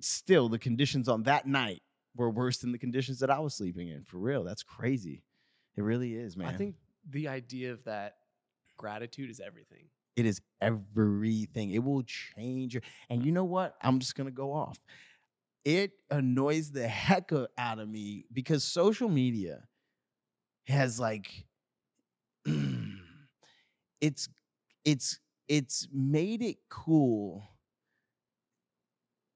still 0.00 0.48
the 0.48 0.58
conditions 0.58 1.08
on 1.08 1.24
that 1.24 1.46
night 1.46 1.82
were 2.16 2.30
worse 2.30 2.58
than 2.58 2.72
the 2.72 2.78
conditions 2.78 3.20
that 3.20 3.30
I 3.30 3.38
was 3.38 3.54
sleeping 3.54 3.88
in. 3.88 4.04
For 4.04 4.18
real. 4.18 4.44
That's 4.44 4.62
crazy. 4.62 5.22
It 5.76 5.82
really 5.82 6.14
is, 6.14 6.36
man. 6.36 6.48
I 6.48 6.56
think 6.56 6.74
the 7.08 7.28
idea 7.28 7.72
of 7.72 7.84
that 7.84 8.16
gratitude 8.76 9.30
is 9.30 9.40
everything. 9.40 9.84
It 10.16 10.26
is 10.26 10.40
everything. 10.60 11.70
It 11.70 11.82
will 11.82 12.02
change 12.02 12.74
your. 12.74 12.82
And 13.08 13.24
you 13.24 13.32
know 13.32 13.44
what? 13.44 13.76
I'm 13.82 13.98
just 14.00 14.14
gonna 14.14 14.30
go 14.30 14.52
off. 14.52 14.78
It 15.64 15.92
annoys 16.10 16.70
the 16.70 16.88
heck 16.88 17.30
out 17.58 17.78
of 17.78 17.88
me 17.88 18.24
because 18.32 18.64
social 18.64 19.08
media 19.08 19.64
has 20.66 20.98
like, 21.00 21.46
it's 24.00 24.28
it's 24.84 25.18
it's 25.48 25.88
made 25.92 26.42
it 26.42 26.56
cool. 26.68 27.42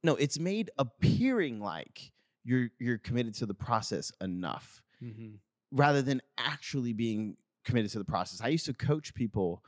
No, 0.03 0.17
it's 0.17 0.39
made 0.39 0.71
appearing 0.79 1.61
like 1.61 2.13
you're 2.45 2.69
you're 2.79 2.99
committed 2.99 3.35
to 3.35 3.47
the 3.47 3.55
process 3.55 4.13
enough 4.21 4.81
Mm-hmm. 5.03 5.35
rather 5.73 6.01
than 6.01 6.23
actually 6.39 6.95
being 6.95 7.37
committed 7.65 7.91
to 7.91 7.99
the 7.99 8.05
process. 8.07 8.41
I 8.41 8.49
used 8.49 8.65
to 8.67 8.73
coach 8.73 9.13
people 9.13 9.63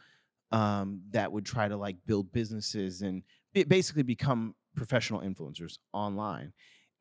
um, 0.52 1.02
that 1.10 1.30
would 1.32 1.44
try 1.44 1.68
to 1.68 1.76
like 1.76 1.96
build 2.06 2.32
businesses 2.32 3.02
and 3.02 3.22
ba- 3.54 3.66
basically 3.66 4.02
become 4.02 4.54
professional 4.74 5.20
influencers 5.20 5.78
online. 5.92 6.52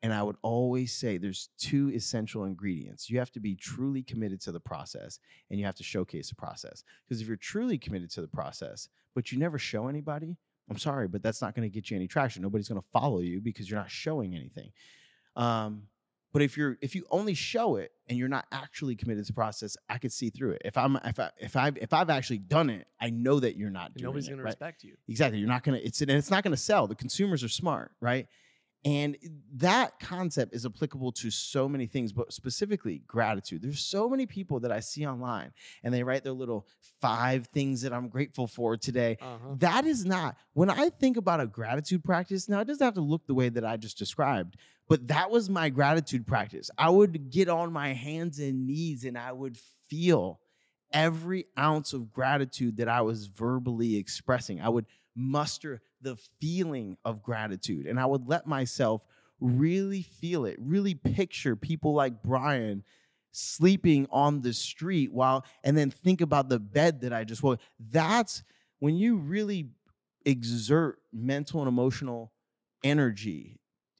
And 0.02 0.12
I 0.12 0.22
would 0.22 0.36
always 0.42 0.92
say 0.92 1.16
there's 1.16 1.48
two 1.58 1.90
essential 1.94 2.44
ingredients. 2.44 3.08
You 3.08 3.18
have 3.18 3.32
to 3.32 3.40
be 3.40 3.54
truly 3.54 4.02
committed 4.02 4.40
to 4.42 4.52
the 4.52 4.60
process 4.60 5.18
and 5.50 5.58
you 5.58 5.66
have 5.66 5.74
to 5.76 5.82
showcase 5.82 6.28
the 6.28 6.34
process. 6.34 6.84
Because 7.04 7.20
if 7.20 7.26
you're 7.26 7.36
truly 7.36 7.78
committed 7.78 8.10
to 8.12 8.20
the 8.20 8.28
process, 8.28 8.88
but 9.14 9.32
you 9.32 9.38
never 9.38 9.58
show 9.58 9.88
anybody, 9.88 10.36
I'm 10.70 10.78
sorry, 10.78 11.08
but 11.08 11.22
that's 11.22 11.40
not 11.40 11.54
going 11.54 11.68
to 11.68 11.72
get 11.72 11.90
you 11.90 11.96
any 11.96 12.08
traction. 12.08 12.42
Nobody's 12.42 12.68
going 12.68 12.80
to 12.80 12.88
follow 12.92 13.20
you 13.20 13.40
because 13.40 13.70
you're 13.70 13.78
not 13.78 13.90
showing 13.90 14.34
anything. 14.34 14.70
Um, 15.34 15.82
but 16.36 16.42
if 16.42 16.54
you're 16.54 16.76
if 16.82 16.94
you 16.94 17.06
only 17.10 17.32
show 17.32 17.76
it 17.76 17.92
and 18.10 18.18
you're 18.18 18.28
not 18.28 18.44
actually 18.52 18.94
committed 18.94 19.24
to 19.24 19.32
the 19.32 19.34
process, 19.34 19.74
I 19.88 19.96
could 19.96 20.12
see 20.12 20.28
through 20.28 20.50
it. 20.50 20.62
If 20.66 20.76
I'm 20.76 20.96
if 20.96 21.18
I 21.18 21.30
if 21.38 21.56
I 21.56 21.72
if 21.76 21.94
I've 21.94 22.10
actually 22.10 22.40
done 22.40 22.68
it, 22.68 22.86
I 23.00 23.08
know 23.08 23.40
that 23.40 23.56
you're 23.56 23.70
not 23.70 23.92
nobody's 23.98 24.26
it. 24.26 24.32
going 24.32 24.40
to 24.40 24.44
right? 24.44 24.50
respect 24.50 24.84
you. 24.84 24.96
Exactly. 25.08 25.38
You're 25.38 25.48
not 25.48 25.64
gonna 25.64 25.80
it's 25.82 26.02
and 26.02 26.10
it's 26.10 26.30
not 26.30 26.44
gonna 26.44 26.58
sell. 26.58 26.88
The 26.88 26.94
consumers 26.94 27.42
are 27.42 27.48
smart, 27.48 27.92
right? 28.02 28.26
And 28.84 29.16
that 29.54 29.98
concept 29.98 30.54
is 30.54 30.66
applicable 30.66 31.10
to 31.12 31.30
so 31.30 31.70
many 31.70 31.86
things, 31.86 32.12
but 32.12 32.32
specifically 32.34 33.02
gratitude. 33.06 33.62
There's 33.62 33.80
so 33.80 34.06
many 34.06 34.26
people 34.26 34.60
that 34.60 34.70
I 34.70 34.80
see 34.80 35.06
online 35.06 35.52
and 35.82 35.92
they 35.92 36.02
write 36.02 36.22
their 36.22 36.34
little 36.34 36.66
five 37.00 37.46
things 37.46 37.80
that 37.80 37.94
I'm 37.94 38.08
grateful 38.08 38.46
for 38.46 38.76
today. 38.76 39.16
Uh-huh. 39.22 39.54
That 39.56 39.86
is 39.86 40.04
not 40.04 40.36
when 40.52 40.68
I 40.68 40.90
think 40.90 41.16
about 41.16 41.40
a 41.40 41.46
gratitude 41.46 42.04
practice. 42.04 42.46
Now 42.46 42.60
it 42.60 42.66
doesn't 42.66 42.84
have 42.84 42.94
to 42.94 43.00
look 43.00 43.26
the 43.26 43.34
way 43.34 43.48
that 43.48 43.64
I 43.64 43.78
just 43.78 43.96
described, 43.98 44.56
but 44.88 45.08
that 45.08 45.30
was 45.30 45.50
my 45.50 45.68
gratitude 45.68 46.26
practice. 46.26 46.70
I 46.78 46.90
would 46.90 47.30
get 47.30 47.48
on 47.48 47.72
my 47.72 47.92
hands 47.92 48.38
and 48.38 48.66
knees 48.66 49.04
and 49.04 49.18
I 49.18 49.32
would 49.32 49.58
feel 49.88 50.40
every 50.92 51.46
ounce 51.58 51.92
of 51.92 52.12
gratitude 52.12 52.76
that 52.76 52.88
I 52.88 53.00
was 53.02 53.26
verbally 53.26 53.96
expressing. 53.96 54.60
I 54.60 54.68
would 54.68 54.86
muster 55.16 55.80
the 56.00 56.16
feeling 56.40 56.96
of 57.04 57.22
gratitude 57.22 57.86
and 57.86 57.98
I 57.98 58.06
would 58.06 58.28
let 58.28 58.46
myself 58.46 59.02
really 59.40 60.02
feel 60.02 60.44
it, 60.46 60.56
really 60.60 60.94
picture 60.94 61.56
people 61.56 61.94
like 61.94 62.22
Bryan 62.22 62.84
sleeping 63.32 64.06
on 64.10 64.40
the 64.40 64.52
street 64.52 65.12
while 65.12 65.44
and 65.64 65.76
then 65.76 65.90
think 65.90 66.20
about 66.20 66.48
the 66.48 66.58
bed 66.58 67.00
that 67.02 67.12
I 67.12 67.24
just 67.24 67.42
woke. 67.42 67.60
That's 67.78 68.42
when 68.78 68.96
you 68.96 69.16
really 69.16 69.68
exert 70.24 71.00
mental 71.12 71.60
and 71.60 71.68
emotional 71.68 72.32
energy 72.82 73.55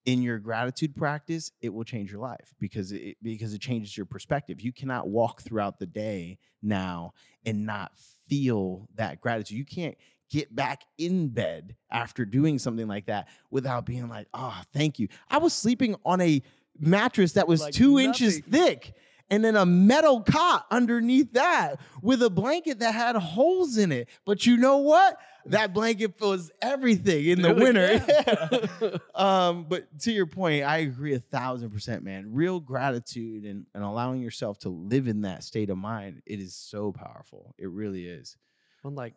in 0.07 0.23
your 0.23 0.39
gratitude 0.39 0.95
practice, 0.95 1.51
it 1.61 1.75
will 1.75 1.85
change 1.85 2.11
your 2.11 2.21
life 2.21 2.55
because 2.59 2.93
it 2.93 3.17
because 3.23 3.53
it 3.53 3.61
changes 3.61 3.97
your 3.97 4.07
perspective. 4.07 4.61
You 4.61 4.73
cannot 4.73 5.09
walk 5.09 5.43
throughout 5.43 5.79
the 5.79 5.87
day 5.87 6.39
now 6.63 7.13
and 7.45 7.67
not 7.67 7.93
feel 8.29 8.89
that 8.95 9.21
gratitude. 9.21 9.59
You 9.59 9.65
can't 9.65 9.97
get 10.31 10.55
back 10.55 10.83
in 10.97 11.29
bed 11.29 11.77
after 11.91 12.25
doing 12.25 12.59
something 12.59 12.89
like 12.89 13.07
that 13.07 13.29
without 13.51 13.85
being 13.85 14.09
like, 14.09 14.29
"Oh, 14.33 14.63
thank 14.73 14.99
you." 14.99 15.09
I 15.29 15.39
was 15.39 15.53
sleeping 15.53 15.97
on 16.05 16.21
a 16.21 16.41
mattress 16.79 17.33
that 17.33 17.49
was 17.49 17.61
Like 17.61 17.75
2 17.75 17.99
inches 17.99 18.39
thick 18.39 18.95
and 19.29 19.45
then 19.45 19.57
a 19.57 19.67
metal 19.67 20.23
cot 20.23 20.67
underneath 20.71 21.33
that 21.33 21.81
with 22.01 22.23
a 22.23 22.31
blanket 22.31 22.79
that 22.79 22.95
had 22.95 23.17
holes 23.17 23.77
in 23.77 23.91
it. 23.91 24.09
But 24.25 24.47
you 24.47 24.57
know 24.57 24.79
what? 24.79 25.19
That 25.51 25.73
blanket 25.73 26.21
was 26.21 26.51
everything 26.61 27.27
in 27.27 27.43
the 27.43 27.55
winter. 27.55 29.01
um, 29.15 29.67
but 29.69 29.99
to 30.01 30.13
your 30.13 30.27
point, 30.27 30.65
I 30.65 30.79
agree 30.79 31.15
a 31.15 31.21
thousand 31.21 31.71
percent, 31.71 32.03
man. 32.03 32.33
Real 32.33 32.61
gratitude 32.61 33.45
and, 33.45 33.67
and 33.75 33.85
allowing 33.85 34.21
yourself 34.21 34.59
to 34.61 34.69
live 34.69 35.09
in 35.09 35.23
that 35.23 35.45
state 35.45 35.71
of 35.71 35.79
mind, 35.79 36.23
it 36.27 36.41
is 36.41 36.55
so 36.55 36.93
powerful. 36.93 37.55
It 37.59 37.71
really 37.71 38.07
is. 38.07 38.37
Well, 38.83 38.93
like 38.93 39.15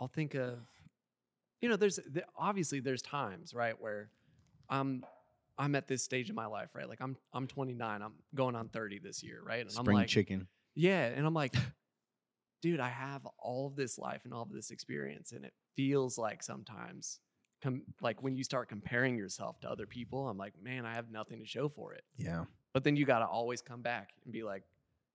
I'll 0.00 0.08
think 0.08 0.34
of, 0.34 0.58
you 1.60 1.68
know, 1.68 1.76
there's 1.76 1.98
there, 2.10 2.24
obviously 2.38 2.80
there's 2.80 3.02
times 3.02 3.54
right 3.54 3.80
where 3.80 4.10
I'm 4.68 5.04
I'm 5.58 5.74
at 5.74 5.88
this 5.88 6.02
stage 6.02 6.28
in 6.28 6.34
my 6.34 6.46
life, 6.46 6.70
right? 6.74 6.88
Like 6.88 7.00
I'm 7.00 7.16
I'm 7.32 7.46
29, 7.46 8.02
I'm 8.02 8.12
going 8.34 8.54
on 8.54 8.68
30 8.68 8.98
this 8.98 9.22
year, 9.22 9.40
right? 9.44 9.60
And 9.60 9.70
Spring 9.70 9.88
I'm 9.88 9.94
like, 9.94 10.08
chicken. 10.08 10.48
yeah, 10.74 11.06
and 11.06 11.26
I'm 11.26 11.34
like, 11.34 11.54
dude, 12.62 12.80
I 12.80 12.88
have 12.88 13.26
all 13.38 13.66
of 13.66 13.76
this 13.76 13.98
life 13.98 14.22
and 14.24 14.34
all 14.34 14.42
of 14.42 14.52
this 14.52 14.70
experience, 14.70 15.32
and 15.32 15.44
it 15.44 15.54
feels 15.76 16.18
like 16.18 16.42
sometimes. 16.42 17.20
Com- 17.62 17.82
like 18.02 18.22
when 18.22 18.34
you 18.36 18.44
start 18.44 18.68
comparing 18.68 19.16
yourself 19.16 19.60
to 19.60 19.70
other 19.70 19.86
people, 19.86 20.28
I'm 20.28 20.36
like, 20.36 20.54
man, 20.62 20.84
I 20.84 20.94
have 20.94 21.10
nothing 21.10 21.38
to 21.40 21.46
show 21.46 21.68
for 21.68 21.94
it. 21.94 22.02
Yeah. 22.18 22.44
But 22.74 22.84
then 22.84 22.96
you 22.96 23.06
got 23.06 23.20
to 23.20 23.26
always 23.26 23.62
come 23.62 23.80
back 23.82 24.10
and 24.24 24.32
be 24.32 24.42
like, 24.42 24.62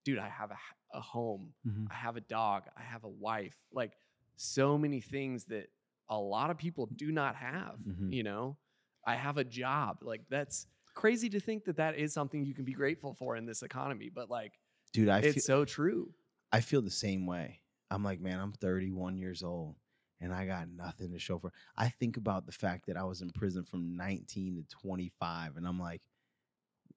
dude, 0.06 0.18
I 0.18 0.28
have 0.30 0.50
a, 0.52 0.58
a 0.98 1.02
home. 1.02 1.54
I 1.90 1.94
have 1.94 2.18
a 2.18 2.22
dog. 2.22 2.64
I 2.76 2.82
have 2.82 3.04
a 3.04 3.10
wife. 3.10 3.56
Like 3.72 3.92
so 4.38 4.78
many 4.78 5.02
things 5.02 5.46
that 5.46 5.68
a 6.10 6.18
lot 6.18 6.50
of 6.50 6.58
people 6.58 6.88
do 6.96 7.12
not 7.12 7.36
have, 7.36 7.76
Mhm. 7.88 8.12
you 8.12 8.24
know? 8.24 8.58
I 9.06 9.16
have 9.16 9.38
a 9.38 9.44
job. 9.44 10.00
Like 10.02 10.22
that's 10.30 10.66
crazy 10.96 11.30
to 11.30 11.40
think 11.40 11.66
that 11.66 11.78
that 11.78 11.98
is 11.98 12.12
something 12.14 12.44
you 12.44 12.54
can 12.56 12.66
be 12.66 12.74
grateful 12.74 13.14
for 13.14 13.36
in 13.36 13.46
this 13.46 13.62
economy, 13.64 14.10
but 14.14 14.30
like 14.30 14.54
Dude, 14.94 15.10
I 15.10 15.20
it's 15.20 15.36
feel, 15.36 15.42
so 15.44 15.66
true. 15.66 16.12
I 16.52 16.60
feel 16.62 16.82
the 16.82 16.90
same 16.90 17.26
way. 17.28 17.62
I'm 17.92 18.04
like, 18.04 18.20
man, 18.20 18.40
I'm 18.40 18.52
31 18.54 19.18
years 19.18 19.44
old 19.44 19.76
and 20.22 20.34
I 20.34 20.46
got 20.46 20.70
nothing 20.70 21.12
to 21.12 21.20
show 21.20 21.40
for. 21.40 21.52
I 21.76 21.90
think 21.90 22.16
about 22.16 22.46
the 22.46 22.52
fact 22.52 22.86
that 22.88 22.98
I 22.98 23.04
was 23.04 23.22
in 23.22 23.32
prison 23.32 23.64
from 23.64 23.98
19 23.98 24.56
to 24.58 24.76
25 24.78 25.58
and 25.58 25.68
I'm 25.68 25.80
like, 25.80 26.02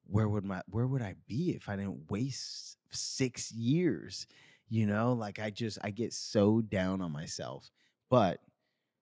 where 0.07 0.29
would 0.29 0.45
my 0.45 0.63
where 0.67 0.87
would 0.87 1.03
I 1.03 1.15
be 1.27 1.51
if 1.57 1.69
I 1.69 1.77
didn't 1.77 2.11
waste 2.11 2.77
6 2.91 3.53
years? 3.53 4.27
You 4.69 4.87
know, 4.87 5.15
like 5.15 5.39
I 5.39 5.51
just 5.51 5.79
I 5.83 5.91
get 5.91 6.13
so 6.13 6.61
down 6.61 7.01
on 7.01 7.11
myself. 7.11 7.71
But 8.11 8.41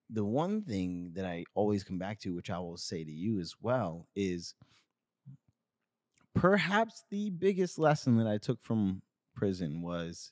the 0.09 0.23
one 0.23 0.61
thing 0.61 1.11
that 1.15 1.25
I 1.25 1.43
always 1.55 1.83
come 1.83 1.97
back 1.97 2.19
to, 2.21 2.33
which 2.33 2.49
I 2.49 2.59
will 2.59 2.77
say 2.77 3.03
to 3.03 3.11
you 3.11 3.39
as 3.39 3.55
well, 3.61 4.07
is 4.15 4.53
perhaps 6.33 7.03
the 7.09 7.29
biggest 7.31 7.77
lesson 7.77 8.17
that 8.17 8.27
I 8.27 8.37
took 8.37 8.61
from 8.61 9.01
prison 9.35 9.81
was 9.81 10.31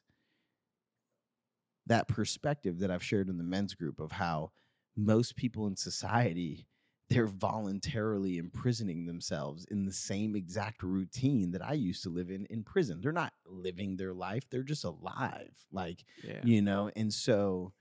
that 1.92 2.08
perspective 2.08 2.80
that 2.80 2.90
I've 2.90 3.04
shared 3.04 3.28
in 3.30 3.38
the 3.38 3.44
men's 3.44 3.74
group 3.74 4.00
of 4.00 4.14
how 4.14 4.52
most 4.96 5.36
people 5.36 5.68
in 5.68 5.76
society 5.76 6.68
they're 7.10 7.28
voluntarily 7.28 8.38
imprisoning 8.38 9.06
themselves 9.06 9.66
in 9.66 9.84
the 9.84 9.92
same 9.92 10.34
exact 10.34 10.82
routine 10.82 11.52
that 11.52 11.62
I 11.62 11.74
used 11.74 12.04
to 12.04 12.10
live 12.10 12.30
in 12.32 12.46
in 12.46 12.64
prison. 12.64 13.02
They're 13.02 13.12
not 13.12 13.34
living 13.46 13.98
their 13.98 14.14
life, 14.14 14.50
they're 14.50 14.64
just 14.64 14.86
alive. 14.86 15.52
Like, 15.74 16.06
Yeah. 16.24 16.40
you 16.44 16.62
know, 16.62 16.90
and 16.96 17.14
so 17.14 17.74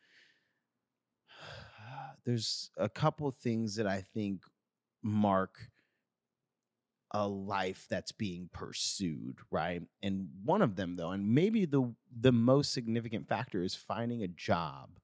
there's 2.24 2.70
a 2.76 2.88
couple 2.88 3.30
things 3.30 3.76
that 3.76 3.86
I 3.86 4.00
think 4.00 4.42
mark 5.02 5.70
a 7.12 7.26
life 7.26 7.86
that's 7.90 8.12
being 8.12 8.48
pursued, 8.52 9.38
right? 9.50 9.82
And 10.02 10.28
one 10.44 10.62
of 10.62 10.76
them 10.76 10.96
though, 10.96 11.10
and 11.10 11.34
maybe 11.34 11.64
the 11.64 11.94
the 12.20 12.32
most 12.32 12.72
significant 12.72 13.28
factor 13.28 13.62
is 13.62 13.74
finding 13.74 14.22
a 14.22 14.28
job 14.28 14.98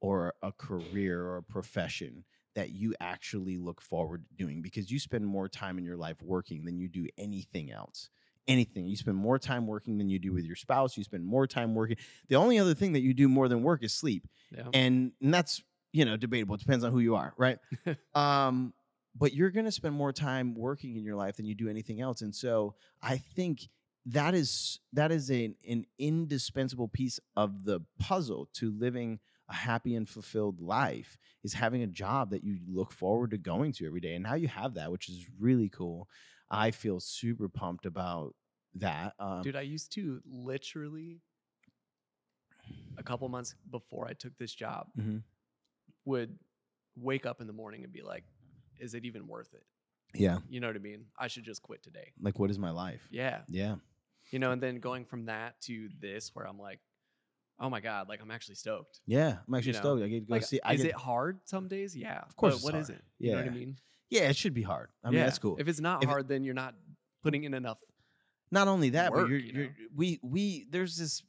or 0.00 0.34
a 0.42 0.52
career 0.52 1.22
or 1.24 1.36
a 1.38 1.42
profession 1.42 2.24
that 2.54 2.70
you 2.70 2.94
actually 3.00 3.56
look 3.56 3.80
forward 3.80 4.24
to 4.28 4.34
doing 4.34 4.62
because 4.62 4.90
you 4.90 4.98
spend 4.98 5.26
more 5.26 5.48
time 5.48 5.78
in 5.78 5.84
your 5.84 5.96
life 5.96 6.20
working 6.22 6.64
than 6.64 6.78
you 6.78 6.88
do 6.88 7.06
anything 7.18 7.70
else. 7.70 8.08
Anything. 8.46 8.86
You 8.86 8.96
spend 8.96 9.16
more 9.16 9.38
time 9.38 9.66
working 9.66 9.98
than 9.98 10.08
you 10.08 10.18
do 10.18 10.32
with 10.32 10.44
your 10.44 10.56
spouse. 10.56 10.96
You 10.96 11.04
spend 11.04 11.24
more 11.24 11.46
time 11.46 11.74
working. 11.74 11.98
The 12.28 12.36
only 12.36 12.58
other 12.58 12.74
thing 12.74 12.94
that 12.94 13.00
you 13.00 13.12
do 13.12 13.28
more 13.28 13.48
than 13.48 13.62
work 13.62 13.82
is 13.84 13.92
sleep 13.92 14.26
Yeah. 14.50 14.64
and, 14.72 15.12
and 15.20 15.34
that's 15.34 15.62
you 15.92 16.04
know 16.04 16.16
debatable 16.16 16.54
it 16.54 16.60
depends 16.60 16.84
on 16.84 16.92
who 16.92 16.98
you 16.98 17.16
are 17.16 17.32
right 17.38 17.58
um 18.14 18.74
but 19.18 19.32
you're 19.34 19.50
going 19.50 19.64
to 19.64 19.72
spend 19.72 19.94
more 19.94 20.12
time 20.12 20.54
working 20.54 20.96
in 20.96 21.04
your 21.04 21.16
life 21.16 21.36
than 21.36 21.46
you 21.46 21.54
do 21.54 21.68
anything 21.68 22.00
else 22.00 22.22
and 22.22 22.34
so 22.34 22.74
i 23.02 23.16
think 23.16 23.68
that 24.06 24.34
is 24.34 24.80
that 24.92 25.10
is 25.12 25.28
an, 25.30 25.54
an 25.68 25.84
indispensable 25.98 26.88
piece 26.88 27.20
of 27.36 27.64
the 27.64 27.80
puzzle 27.98 28.48
to 28.54 28.70
living 28.70 29.18
a 29.50 29.54
happy 29.54 29.94
and 29.94 30.08
fulfilled 30.08 30.60
life 30.60 31.16
is 31.42 31.54
having 31.54 31.82
a 31.82 31.86
job 31.86 32.30
that 32.30 32.44
you 32.44 32.58
look 32.68 32.92
forward 32.92 33.30
to 33.30 33.38
going 33.38 33.72
to 33.72 33.86
every 33.86 34.00
day 34.00 34.14
and 34.14 34.22
now 34.24 34.34
you 34.34 34.48
have 34.48 34.74
that 34.74 34.90
which 34.92 35.08
is 35.08 35.26
really 35.38 35.68
cool 35.68 36.08
i 36.50 36.70
feel 36.70 37.00
super 37.00 37.48
pumped 37.48 37.86
about 37.86 38.34
that 38.74 39.14
um, 39.18 39.42
Dude, 39.42 39.56
I 39.56 39.62
used 39.62 39.92
to 39.92 40.20
literally 40.26 41.20
a 42.96 43.02
couple 43.02 43.28
months 43.28 43.54
before 43.70 44.06
I 44.06 44.12
took 44.12 44.36
this 44.38 44.52
job 44.52 44.88
Mhm. 44.96 45.22
would 46.04 46.38
wake 46.96 47.26
up 47.26 47.40
in 47.40 47.46
the 47.46 47.52
morning 47.52 47.84
and 47.84 47.92
be 47.92 48.02
like, 48.02 48.24
is 48.80 48.94
it 48.94 49.04
even 49.04 49.26
worth 49.26 49.52
it? 49.54 49.64
yeah 50.14 50.38
You 50.48 50.60
know 50.60 50.66
what 50.68 50.76
I 50.76 50.80
mean? 50.80 51.04
I 51.18 51.28
should 51.28 51.44
just 51.44 51.62
quit 51.62 51.82
today. 51.82 52.12
like 52.20 52.38
what 52.38 52.50
is 52.50 52.58
my 52.58 52.70
life 52.70 53.06
Yeah. 53.10 53.40
yeah 53.48 53.76
You 54.30 54.38
know, 54.38 54.52
and 54.52 54.62
then 54.62 54.80
going 54.80 55.04
from 55.04 55.26
that 55.26 55.60
to 55.62 55.88
this 56.00 56.30
where 56.34 56.46
I'm 56.46 56.58
like, 56.58 56.80
oh 57.60 57.68
my 57.68 57.80
God, 57.80 58.08
like 58.08 58.20
I'm 58.22 58.30
actually 58.30 58.54
stoked. 58.54 59.00
yeah 59.06 59.38
i'm 59.46 59.54
actually 59.54 59.72
know, 59.72 59.78
stoked 59.80 60.02
i 60.02 60.08
get 60.08 60.20
to 60.20 60.26
go 60.26 60.34
Like, 60.34 60.44
see 60.44 60.60
I 60.64 60.74
is 60.74 60.82
get, 60.82 60.90
it 60.90 60.94
hard 60.96 61.40
some 61.44 61.68
days? 61.68 61.96
Yeah. 61.96 62.20
Of 62.28 62.36
course 62.36 62.54
But 62.56 62.62
what 62.64 62.74
is 62.80 62.88
hard. 62.88 62.98
it? 63.00 63.04
You 63.18 63.32
know 63.32 63.38
what 63.38 63.46
I 63.46 63.50
mean? 63.50 63.76
yeah 64.10 64.30
it 64.30 64.36
should 64.36 64.54
be 64.54 64.62
hard 64.62 64.88
i 65.04 65.08
mean 65.10 65.18
yeah. 65.18 65.24
that's 65.24 65.38
cool 65.38 65.56
If 65.58 65.68
it's 65.68 65.80
not 65.80 66.02
If 66.02 66.08
it- 66.08 66.12
hard, 66.12 66.28
then 66.28 66.42
you're 66.44 66.54
not 66.54 66.74
putting 67.22 67.44
in 67.44 67.52
enough. 67.54 67.78
not 68.50 68.66
only 68.68 68.90
that, 68.90 69.12
work, 69.12 69.24
but 69.24 69.30
you're, 69.30 69.38
you 69.40 69.52
know? 69.52 69.60
you're, 69.60 69.70
we 69.94 70.18
we 70.22 70.66
there's 70.70 70.96
this, 70.96 71.22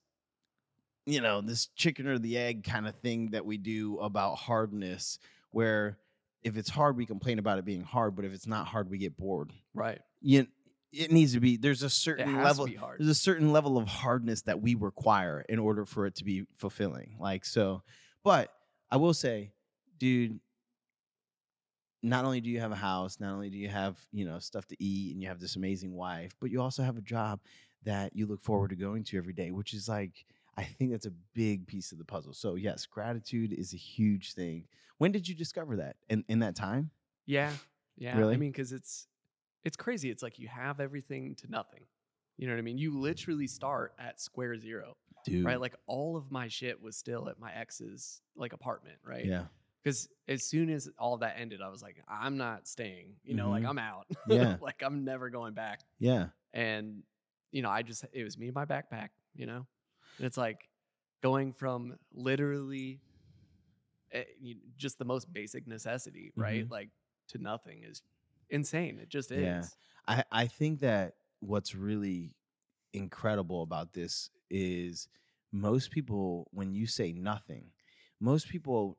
you 1.06 1.20
know, 1.20 1.42
this 1.42 1.68
chicken 1.76 2.08
or 2.08 2.20
the 2.20 2.38
egg 2.38 2.64
kind 2.64 2.88
of 2.88 2.96
thing 3.02 3.32
that 3.32 3.44
we 3.46 3.58
do 3.58 3.98
about 4.00 4.36
hardness, 4.38 5.18
where 5.52 5.98
if 6.44 6.58
it's 6.58 6.70
hard, 6.70 6.98
we 6.98 7.06
complain 7.06 7.40
about 7.40 7.60
it 7.60 7.66
being 7.66 7.84
hard, 7.84 8.16
but 8.16 8.26
if 8.26 8.34
it's 8.34 8.48
not 8.48 8.68
hard, 8.68 8.90
we 8.90 8.98
get 8.98 9.18
bored. 9.18 9.52
Right. 9.74 10.00
You, 10.22 10.48
it 10.92 11.12
needs 11.12 11.34
to 11.34 11.40
be. 11.40 11.58
There's 11.58 11.84
a 11.84 11.90
certain 11.90 12.42
level. 12.42 12.66
to 12.66 12.72
be 12.72 12.78
hard. 12.78 13.00
There's 13.00 13.10
a 13.10 13.16
certain 13.16 13.52
level 13.52 13.78
of 13.78 13.88
hardness 13.88 14.42
that 14.44 14.62
we 14.62 14.76
require 14.76 15.46
in 15.48 15.60
order 15.60 15.86
for 15.86 16.06
it 16.06 16.16
to 16.16 16.24
be 16.24 16.46
fulfilling. 16.58 17.16
Like 17.20 17.46
so, 17.46 17.84
but 18.24 18.52
I 18.90 18.98
will 18.98 19.14
say, 19.14 19.52
dude, 19.98 20.40
not 22.02 22.26
only 22.26 22.42
do 22.42 22.50
you 22.50 22.60
have 22.60 22.72
a 22.72 22.76
house, 22.76 23.20
not 23.20 23.34
only 23.34 23.50
do 23.50 23.58
you 23.58 23.70
have, 23.70 23.98
you 24.12 24.26
know, 24.26 24.40
stuff 24.40 24.66
to 24.68 24.84
eat 24.84 25.14
and 25.14 25.22
you 25.22 25.28
have 25.28 25.40
this 25.40 25.56
amazing 25.56 25.94
wife, 25.94 26.32
but 26.40 26.50
you 26.50 26.62
also 26.62 26.82
have 26.84 26.98
a 26.98 27.02
job 27.02 27.40
that 27.84 28.16
you 28.16 28.26
look 28.26 28.42
forward 28.42 28.70
to 28.70 28.76
going 28.76 29.04
to 29.04 29.18
every 29.18 29.34
day, 29.34 29.52
which 29.52 29.74
is 29.74 29.88
like 29.88 30.26
I 30.60 30.64
think 30.64 30.92
that's 30.92 31.06
a 31.06 31.14
big 31.34 31.66
piece 31.68 31.92
of 31.92 31.98
the 31.98 32.06
puzzle. 32.06 32.34
So 32.34 32.56
yes, 32.56 32.86
gratitude 32.86 33.54
is 33.54 33.74
a 33.74 33.78
huge 33.78 34.34
thing. 34.34 34.66
When 34.98 35.12
did 35.12 35.28
you 35.28 35.36
discover 35.36 35.78
that? 35.78 35.96
In 36.10 36.24
in 36.28 36.40
that 36.40 36.56
time? 36.56 36.92
Yeah. 37.26 37.52
Yeah. 37.98 38.18
Really? 38.18 38.34
I 38.34 38.38
mean, 38.38 38.52
because 38.52 38.72
it's 38.74 39.08
it's 39.64 39.78
crazy. 39.78 40.10
It's 40.10 40.22
like 40.24 40.40
you 40.40 40.48
have 40.48 40.80
everything 40.80 41.36
to 41.36 41.50
nothing. 41.50 41.84
You 42.38 42.48
know 42.48 42.54
what 42.54 42.60
I 42.60 42.64
mean? 42.64 42.78
You 42.78 42.98
literally 42.98 43.48
start 43.48 43.94
at 44.00 44.20
square 44.22 44.58
zero, 44.58 44.96
Dude. 45.26 45.44
right? 45.46 45.60
Like 45.60 45.76
all 45.88 46.16
of 46.16 46.32
my 46.32 46.48
shit 46.48 46.82
was 46.82 46.96
still 46.96 47.28
at 47.30 47.40
my 47.40 47.54
ex's 47.54 48.22
like 48.36 48.54
apartment, 48.54 48.98
right? 49.04 49.26
yeah. 49.26 49.44
Because 49.84 50.10
as 50.28 50.44
soon 50.44 50.70
as 50.70 50.90
all 50.98 51.18
that 51.18 51.36
ended, 51.38 51.62
I 51.62 51.70
was 51.70 51.82
like, 51.82 52.04
I'm 52.10 52.36
not 52.38 52.68
staying. 52.68 53.16
You 53.24 53.36
know, 53.36 53.50
like 53.50 53.64
Mhm. 53.64 53.70
I'm 53.70 53.80
out. 53.80 54.08
Yeah. 54.28 54.58
like 54.62 54.82
I'm 54.84 55.04
never 55.06 55.30
going 55.30 55.54
back. 55.54 55.80
Yeah. 56.00 56.28
And 56.54 57.04
you 57.52 57.62
know, 57.62 57.70
I 57.70 57.82
just 57.84 58.06
it 58.14 58.24
was 58.26 58.38
me 58.38 58.48
and 58.48 58.56
my 58.56 58.66
backpack. 58.66 59.10
You 59.36 59.46
know, 59.46 59.66
and 60.20 60.28
it's 60.28 60.38
like 60.38 60.70
going 61.24 61.54
from 61.54 61.98
literally 62.14 63.02
eh, 64.12 64.24
just 64.78 64.98
the 65.00 65.06
most 65.06 65.32
basic 65.34 65.68
necessity, 65.68 66.32
right? 66.36 66.66
Mhm. 66.66 66.72
Like 66.72 66.90
to 67.30 67.38
nothing 67.38 67.84
is 67.84 68.02
insane. 68.50 69.00
It 69.00 69.10
just 69.10 69.32
is. 69.32 69.44
Yeah. 69.44 69.64
I, 70.08 70.24
I 70.32 70.48
think 70.48 70.80
that 70.80 71.16
what's 71.40 71.76
really 71.76 72.36
incredible 72.94 73.62
about 73.64 73.94
this 73.94 74.32
is 74.50 75.08
most 75.52 75.92
people, 75.92 76.48
when 76.52 76.74
you 76.74 76.88
say 76.88 77.14
nothing, 77.14 77.72
most 78.20 78.50
people 78.50 78.98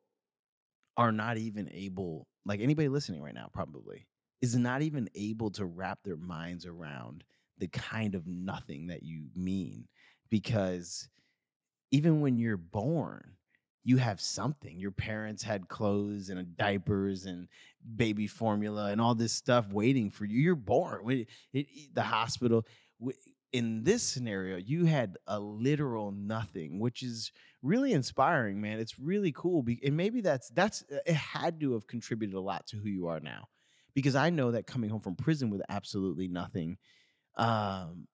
are 0.97 1.13
not 1.13 1.39
even 1.39 1.69
able, 1.73 2.29
like 2.45 2.61
anybody 2.61 2.89
listening 2.89 3.23
right 3.23 3.35
now, 3.35 3.49
probably, 3.53 4.07
is 4.41 4.57
not 4.57 4.83
even 4.83 5.09
able 5.15 5.51
to 5.51 5.65
wrap 5.67 6.03
their 6.05 6.17
minds 6.17 6.67
around 6.67 7.25
the 7.59 7.69
kind 7.69 8.15
of 8.15 8.27
nothing 8.27 8.87
that 8.89 9.03
you 9.03 9.29
mean. 9.35 9.89
Because 10.31 11.09
even 11.91 12.21
when 12.21 12.39
you're 12.39 12.57
born, 12.57 13.33
you 13.83 13.97
have 13.97 14.21
something. 14.21 14.79
Your 14.79 14.93
parents 14.93 15.43
had 15.43 15.69
clothes 15.69 16.29
and 16.29 16.57
diapers 16.57 17.25
and 17.25 17.49
baby 17.97 18.27
formula 18.27 18.91
and 18.91 19.01
all 19.01 19.15
this 19.15 19.33
stuff 19.33 19.73
waiting 19.73 20.11
for 20.11 20.25
you. 20.25 20.39
You're 20.41 20.55
born. 20.55 21.27
The 21.53 22.03
hospital. 22.03 22.67
In 23.53 23.83
this 23.83 24.05
scenario, 24.05 24.59
you 24.59 24.85
had 24.85 25.17
a 25.27 25.41
literal 25.41 26.13
nothing, 26.13 26.79
which 26.79 27.03
is 27.03 27.33
really 27.63 27.93
inspiring, 27.93 28.61
man. 28.61 28.79
It's 28.79 28.97
really 28.97 29.33
cool, 29.33 29.67
and 29.85 29.97
maybe 29.97 30.21
that's 30.21 30.51
that's 30.51 30.85
it 30.89 31.17
had 31.17 31.59
to 31.59 31.73
have 31.73 31.89
contributed 31.89 32.37
a 32.37 32.41
lot 32.41 32.69
to 32.69 32.77
who 32.77 32.89
you 32.89 33.09
are 33.09 33.19
now, 33.19 33.49
because 33.93 34.15
I 34.15 34.31
know 34.31 34.53
that 34.53 34.69
coming 34.69 34.89
home 34.89 35.01
from 35.01 35.17
prison 35.17 35.51
with 35.51 35.63
absolutely 35.69 36.29
nothing, 36.29 36.79
um, 37.37 38.07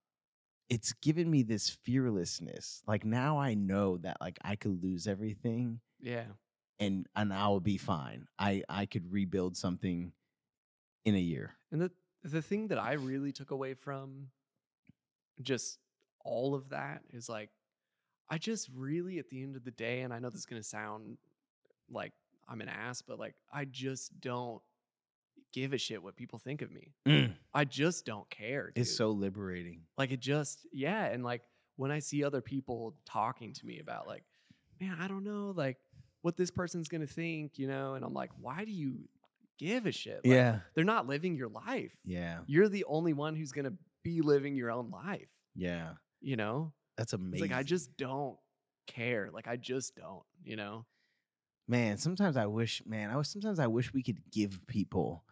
it's 0.69 0.93
given 0.95 1.31
me 1.31 1.43
this 1.43 1.71
fearlessness. 1.71 2.83
Like 2.87 3.05
now 3.05 3.39
I 3.39 3.55
know 3.55 3.99
that 3.99 4.17
like 4.21 4.39
I 4.43 4.57
could 4.57 4.83
lose 4.83 5.07
everything 5.07 5.81
Yeah. 6.01 6.25
and 6.81 7.07
and 7.15 7.33
I 7.33 7.49
will 7.49 7.61
be 7.61 7.77
fine. 7.79 8.27
I 8.39 8.63
I 8.69 8.87
could 8.87 9.13
rebuild 9.13 9.57
something 9.57 10.13
in 11.05 11.15
a 11.15 11.21
year. 11.21 11.55
And 11.71 11.81
the 11.81 11.93
the 12.25 12.43
thing 12.43 12.69
that 12.69 12.79
I 12.79 12.95
really 12.95 13.31
took 13.33 13.51
away 13.53 13.75
from 13.75 14.29
just 15.43 15.79
all 16.25 16.55
of 16.55 16.71
that 16.71 17.03
is 17.13 17.29
like 17.29 17.51
I 18.29 18.39
just 18.39 18.69
really 18.75 19.19
at 19.21 19.29
the 19.29 19.43
end 19.43 19.55
of 19.55 19.65
the 19.65 19.71
day 19.71 20.01
and 20.01 20.13
I 20.13 20.19
know 20.19 20.31
this 20.31 20.41
is 20.41 20.47
going 20.47 20.61
to 20.61 20.67
sound 20.69 21.19
like 21.89 22.13
I'm 22.49 22.61
an 22.61 22.69
ass 22.69 23.03
but 23.03 23.19
like 23.21 23.35
I 23.53 23.65
just 23.67 24.21
don't 24.21 24.61
give 25.57 25.73
a 25.73 25.79
shit 25.79 26.03
what 26.03 26.17
people 26.17 26.39
think 26.39 26.61
of 26.61 26.71
me. 26.71 26.93
Mm. 27.07 27.33
I 27.55 27.65
just 27.65 28.05
don't 28.05 28.29
care. 28.29 28.73
It's 28.77 28.95
so 28.95 29.11
liberating. 29.11 29.81
like 29.97 30.13
it 30.13 30.21
just 30.21 30.67
yeah 30.71 31.07
and 31.07 31.25
like 31.25 31.41
when 31.77 31.91
I 31.91 32.01
see 32.01 32.23
other 32.25 32.43
people 32.43 32.95
talking 33.07 33.55
to 33.55 33.67
me 33.67 33.81
about 33.81 34.07
like 34.07 34.23
man 34.79 34.99
I 35.01 35.09
don't 35.09 35.25
know 35.25 35.55
like 35.57 35.79
what 36.21 36.37
this 36.37 36.51
person's 36.51 36.89
to 36.89 37.07
think, 37.07 37.59
you 37.59 37.69
know, 37.69 37.95
and 37.95 38.05
I'm 38.05 38.13
like 38.13 38.31
why 38.39 38.67
do 38.67 38.71
you 38.71 39.09
give 39.59 39.87
a 39.87 39.93
shit? 39.93 40.21
Like, 40.25 40.35
yeah. 40.35 40.59
they're 40.75 40.85
not 40.85 41.07
living 41.07 41.37
your 41.37 41.49
life. 41.49 41.97
Yeah. 42.05 42.41
You're 42.47 42.69
the 42.69 42.85
only 42.85 43.15
one 43.15 43.35
who's 43.35 43.53
gonna 43.53 43.73
be 44.05 44.21
living 44.21 44.57
your 44.57 44.71
own 44.71 44.91
life. 44.91 45.31
Yeah. 45.55 45.93
You 46.21 46.37
know, 46.37 46.75
That's 46.99 47.15
it's 47.15 47.23
amazing. 47.23 47.49
like 47.49 47.59
I 47.59 47.63
just 47.63 47.97
don't 47.97 48.37
care. 48.87 49.31
Like 49.33 49.49
I 49.49 49.57
just 49.57 49.97
don't. 49.97 50.23
You 50.45 50.57
know, 50.57 50.85
man, 51.67 51.97
sometimes 51.97 52.37
I 52.37 52.45
wish, 52.45 52.83
man, 52.85 53.09
I 53.09 53.17
was 53.17 53.31
sometimes 53.31 53.59
I 53.59 53.69
wish 53.69 53.95
we 53.95 54.03
could 54.03 54.21
give 54.31 54.67
people 54.67 55.25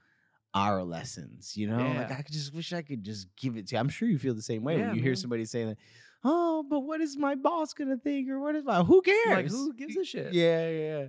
our 0.54 0.82
lessons, 0.84 1.56
you 1.56 1.66
know? 1.66 1.94
Like 1.94 2.10
I 2.12 2.24
just 2.30 2.54
wish 2.54 2.72
I 2.72 2.82
could 2.82 3.02
just 3.04 3.26
give 3.36 3.56
it 3.56 3.66
to 3.68 3.74
you. 3.74 3.80
I'm 3.80 3.88
sure 3.88 4.08
you 4.08 4.18
feel 4.18 4.34
the 4.34 4.42
same 4.42 4.62
way 4.64 4.76
Yeah, 4.78 4.86
when 4.88 4.96
you 4.96 5.02
hear 5.02 5.16
somebody 5.16 5.44
saying 5.44 5.68
that, 5.68 5.78
oh, 6.24 6.64
but 6.68 6.80
what 6.80 7.00
is 7.00 7.16
my 7.16 7.34
boss 7.34 7.74
gonna 7.74 7.96
think, 7.96 8.28
or 8.30 8.38
what 8.40 8.54
is 8.54 8.64
my 8.64 8.82
who 8.82 9.02
cares? 9.02 9.26
Like, 9.28 9.48
who 9.48 9.72
gives 9.74 9.96
a 9.96 10.04
shit? 10.04 10.32
Yeah, 10.32 10.68
yeah. 10.70 11.06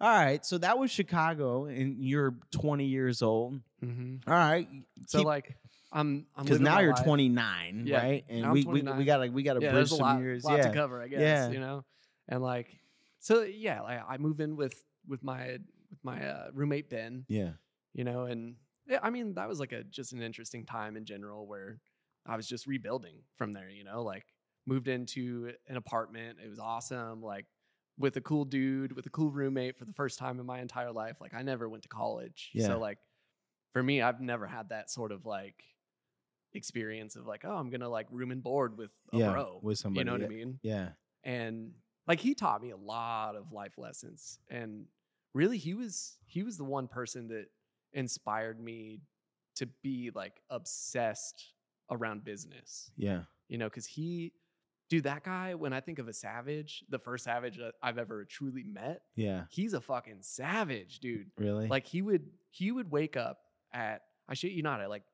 All 0.00 0.10
right, 0.10 0.44
so 0.44 0.58
that 0.58 0.78
was 0.78 0.90
Chicago, 0.90 1.64
and 1.64 2.04
you're 2.04 2.34
20 2.50 2.84
years 2.84 3.22
old. 3.22 3.60
hmm 3.80 4.16
All 4.26 4.34
right, 4.34 4.68
So 5.06 5.22
like, 5.22 5.56
I'm 5.90 6.26
I'm 6.36 6.44
because 6.44 6.60
now 6.60 6.80
you're 6.80 6.92
life. 6.92 7.02
29, 7.04 7.82
Yeah, 7.86 7.96
right? 7.96 8.24
And 8.28 8.52
we, 8.52 8.64
we 8.64 8.82
we 8.82 9.04
gotta 9.04 9.30
we 9.30 9.42
gotta 9.42 9.60
yeah, 9.60 9.70
bridge 9.72 9.88
some 9.88 10.00
lot, 10.00 10.18
years. 10.20 10.44
lot 10.44 10.58
yeah, 10.58 10.68
to 10.68 10.74
cover, 10.74 11.00
I 11.02 11.08
guess. 11.08 11.20
Yeah. 11.20 11.50
You 11.50 11.60
know, 11.60 11.84
and 12.28 12.42
like, 12.42 12.68
so 13.20 13.42
yeah, 13.42 13.80
like 13.80 14.00
I 14.06 14.18
move 14.18 14.40
in 14.40 14.54
with 14.56 14.74
with 15.08 15.22
my 15.24 15.58
with 15.90 15.98
my 16.02 16.28
uh, 16.28 16.48
roommate 16.52 16.90
Ben. 16.90 17.24
yeah, 17.28 17.52
You 17.94 18.04
know, 18.04 18.24
and 18.24 18.56
yeah, 18.88 18.98
I 19.02 19.10
mean 19.10 19.34
that 19.34 19.48
was 19.48 19.60
like 19.60 19.72
a 19.72 19.82
just 19.84 20.12
an 20.12 20.22
interesting 20.22 20.64
time 20.64 20.96
in 20.96 21.04
general 21.04 21.46
where 21.46 21.80
I 22.26 22.36
was 22.36 22.46
just 22.48 22.66
rebuilding 22.66 23.16
from 23.36 23.52
there. 23.52 23.68
You 23.70 23.84
know, 23.84 24.02
like 24.02 24.24
moved 24.66 24.88
into 24.88 25.52
an 25.68 25.76
apartment. 25.76 26.38
It 26.44 26.48
was 26.48 26.58
awesome. 26.58 27.22
Like 27.22 27.46
with 27.98 28.16
a 28.16 28.20
cool 28.20 28.44
dude, 28.44 28.92
with 28.94 29.06
a 29.06 29.10
cool 29.10 29.30
roommate 29.30 29.78
for 29.78 29.84
the 29.84 29.92
first 29.92 30.18
time 30.18 30.38
in 30.40 30.46
my 30.46 30.60
entire 30.60 30.92
life. 30.92 31.16
Like 31.20 31.34
I 31.34 31.42
never 31.42 31.68
went 31.68 31.82
to 31.84 31.88
college, 31.88 32.50
Yeah. 32.54 32.66
so 32.66 32.78
like 32.78 32.98
for 33.72 33.82
me, 33.82 34.02
I've 34.02 34.20
never 34.20 34.46
had 34.46 34.68
that 34.70 34.90
sort 34.90 35.12
of 35.12 35.24
like 35.26 35.62
experience 36.54 37.16
of 37.16 37.26
like, 37.26 37.44
oh, 37.44 37.54
I'm 37.54 37.70
gonna 37.70 37.88
like 37.88 38.06
room 38.10 38.30
and 38.30 38.42
board 38.42 38.76
with 38.78 38.92
a 39.12 39.18
yeah, 39.18 39.32
bro. 39.32 39.60
with 39.62 39.78
somebody. 39.78 40.00
you 40.00 40.04
know 40.04 40.12
what 40.12 40.20
yeah. 40.22 40.26
I 40.26 40.30
mean? 40.30 40.58
Yeah, 40.62 40.88
And 41.24 41.72
like 42.06 42.20
he 42.20 42.34
taught 42.34 42.62
me 42.62 42.70
a 42.70 42.76
lot 42.76 43.36
of 43.36 43.52
life 43.52 43.76
lessons. 43.78 44.38
And 44.48 44.86
really 45.34 45.58
he 45.58 45.74
was 45.74 46.16
he 46.26 46.42
was 46.42 46.56
the 46.56 46.64
one 46.64 46.88
person 46.88 47.28
that 47.28 47.46
inspired 47.92 48.60
me 48.60 49.00
to 49.56 49.66
be 49.82 50.10
like 50.14 50.40
obsessed 50.50 51.54
around 51.90 52.24
business. 52.24 52.90
yeah, 52.96 53.22
You 53.48 53.58
know, 53.58 53.70
cuz 53.70 53.86
he 53.86 54.32
dude 54.88 55.04
that 55.04 55.24
guy 55.24 55.54
when 55.54 55.72
I 55.72 55.80
think 55.80 55.98
of 55.98 56.08
a 56.08 56.12
savage, 56.12 56.84
the 56.88 56.98
first 56.98 57.24
savage 57.24 57.56
that 57.56 57.74
I've 57.82 57.98
ever 57.98 58.24
truly 58.24 58.64
met, 58.64 59.02
yeah. 59.16 59.44
he's 59.50 59.74
a 59.74 59.80
fucking 59.80 60.22
savage, 60.22 61.00
dude. 61.00 61.30
Really? 61.36 61.66
Like 61.68 61.86
he 61.86 62.02
would 62.02 62.30
he 62.50 62.70
would 62.72 62.90
wake 62.90 63.16
up 63.16 63.38
at 63.72 64.02
I 64.28 64.34
shit 64.34 64.52
you 64.52 64.62
not 64.62 64.80
at 64.80 64.90
like 64.90 65.04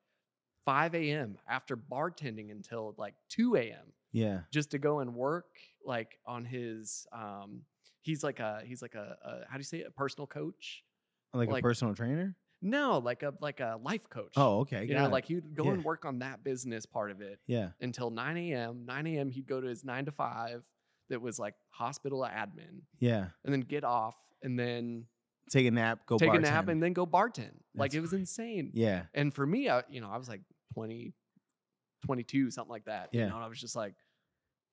5 0.65 0.95
a.m. 0.95 1.37
after 1.47 1.75
bartending 1.75 2.51
until 2.51 2.95
like 2.97 3.15
2 3.29 3.55
a.m. 3.55 3.93
yeah, 4.11 4.41
just 4.51 4.71
to 4.71 4.79
go 4.79 4.99
and 4.99 5.13
work 5.15 5.57
like 5.85 6.17
on 6.25 6.45
his 6.45 7.05
um 7.11 7.63
he's 8.01 8.23
like 8.23 8.39
a 8.39 8.61
he's 8.65 8.81
like 8.81 8.95
a, 8.95 9.17
a 9.23 9.31
how 9.49 9.53
do 9.53 9.59
you 9.59 9.63
say 9.63 9.79
it 9.79 9.87
a 9.87 9.91
personal 9.91 10.27
coach 10.27 10.83
like, 11.33 11.49
a 11.49 11.61
personal 11.61 11.95
trainer. 11.95 12.35
No 12.63 12.97
like 12.99 13.21
a 13.23 13.33
like 13.41 13.59
a 13.59 13.77
life 13.83 14.09
coach 14.09 14.33
Oh, 14.37 14.59
okay. 14.61 14.85
you 14.85 14.93
know 14.95 15.05
it. 15.05 15.11
like 15.11 15.25
he 15.25 15.35
would 15.35 15.53
go 15.53 15.65
Yeah. 15.65 15.71
and 15.73 15.83
work 15.83 16.05
on 16.05 16.19
that 16.19 16.43
business 16.43 16.85
part 16.85 17.11
of 17.11 17.21
it 17.21 17.39
yeah, 17.45 17.69
until 17.81 18.09
9 18.09 18.37
a.m 18.37 18.85
9 18.85 19.07
a.m 19.07 19.29
he'd 19.29 19.45
go 19.47 19.59
to 19.61 19.67
his 19.67 19.83
9 19.83 20.05
to 20.05 20.11
5 20.11 20.63
that 21.09 21.21
was 21.21 21.37
like 21.37 21.55
hospital 21.69 22.21
admin 22.21 22.81
yeah. 22.99 23.27
and 23.43 23.53
then 23.53 23.61
get 23.61 23.83
off 23.83 24.15
and 24.41 24.57
then 24.57 25.05
Take 25.51 25.67
a 25.67 25.71
nap. 25.71 25.99
Go 26.05 26.17
take 26.17 26.33
a 26.33 26.39
nap 26.39 26.69
and 26.69 26.81
then 26.81 26.93
go 26.93 27.05
bartend 27.05 27.51
like 27.75 27.93
it 27.93 27.99
was 27.99 28.13
insane 28.13 28.71
yeah, 28.73 29.03
and 29.13 29.33
for 29.33 29.45
me 29.45 29.69
I, 29.69 29.83
you 29.89 29.99
know 29.99 30.09
i 30.09 30.17
was 30.17 30.29
like 30.29 30.41
20 30.73 31.13
22 32.05 32.49
something 32.51 32.71
like 32.71 32.85
that 32.85 33.09
Yeah. 33.11 33.23
you 33.23 33.29
know 33.29 33.35
and 33.35 33.43
i 33.43 33.47
was 33.47 33.59
just 33.59 33.75
like 33.75 33.93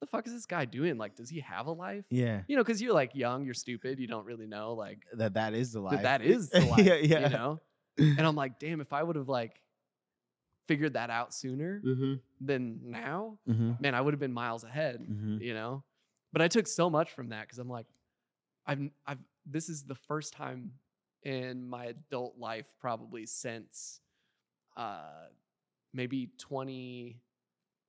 the 0.00 0.06
fuck 0.06 0.26
is 0.26 0.32
this 0.32 0.46
guy 0.46 0.64
doing 0.64 0.96
like 0.96 1.14
does 1.16 1.28
he 1.28 1.40
have 1.40 1.66
a 1.66 1.72
life 1.72 2.04
yeah. 2.10 2.42
you 2.48 2.56
know, 2.56 2.62
because 2.62 2.80
you're 2.80 2.94
like 2.94 3.14
young, 3.14 3.44
you're 3.44 3.52
stupid, 3.52 3.98
you 3.98 4.06
don't 4.06 4.24
really 4.24 4.46
know 4.46 4.72
like 4.72 5.02
That 5.12 5.34
that 5.34 5.52
is 5.52 5.72
the 5.72 5.80
life. 5.80 6.00
that 6.02 6.20
that 6.20 6.22
is 6.26 6.48
the 6.48 6.60
life, 6.60 6.86
yeah, 6.86 6.94
yeah. 6.94 7.20
you 7.24 7.28
know. 7.28 7.60
And 7.98 8.20
I'm 8.20 8.36
like, 8.44 8.58
damn, 8.58 8.80
if 8.80 8.92
I 8.92 9.02
would 9.02 9.16
have 9.16 9.28
like 9.28 9.60
figured 10.68 10.92
that 10.94 11.10
out 11.10 11.34
sooner 11.34 11.80
Mm-hmm. 11.84 12.14
than 12.40 12.80
now, 12.90 13.38
Mm-hmm. 13.48 13.72
man, 13.80 13.94
I 13.94 14.00
would 14.00 14.14
have 14.14 14.20
been 14.20 14.32
miles 14.32 14.64
ahead, 14.64 15.00
Mm-hmm. 15.00 15.38
you 15.42 15.54
know. 15.54 15.82
But 16.32 16.42
I 16.42 16.48
took 16.48 16.66
so 16.66 16.88
much 16.88 17.10
from 17.12 17.30
that 17.30 17.42
because 17.42 17.58
I'm 17.58 17.68
like, 17.68 17.86
I've 18.66 18.80
I've 19.06 19.18
this 19.46 19.68
is 19.68 19.82
the 19.84 19.94
first 19.96 20.32
time 20.32 20.72
in 21.22 21.68
my 21.68 21.86
adult 21.86 22.38
life 22.38 22.66
probably 22.80 23.26
since 23.26 24.00
uh 24.76 25.26
maybe 25.92 26.28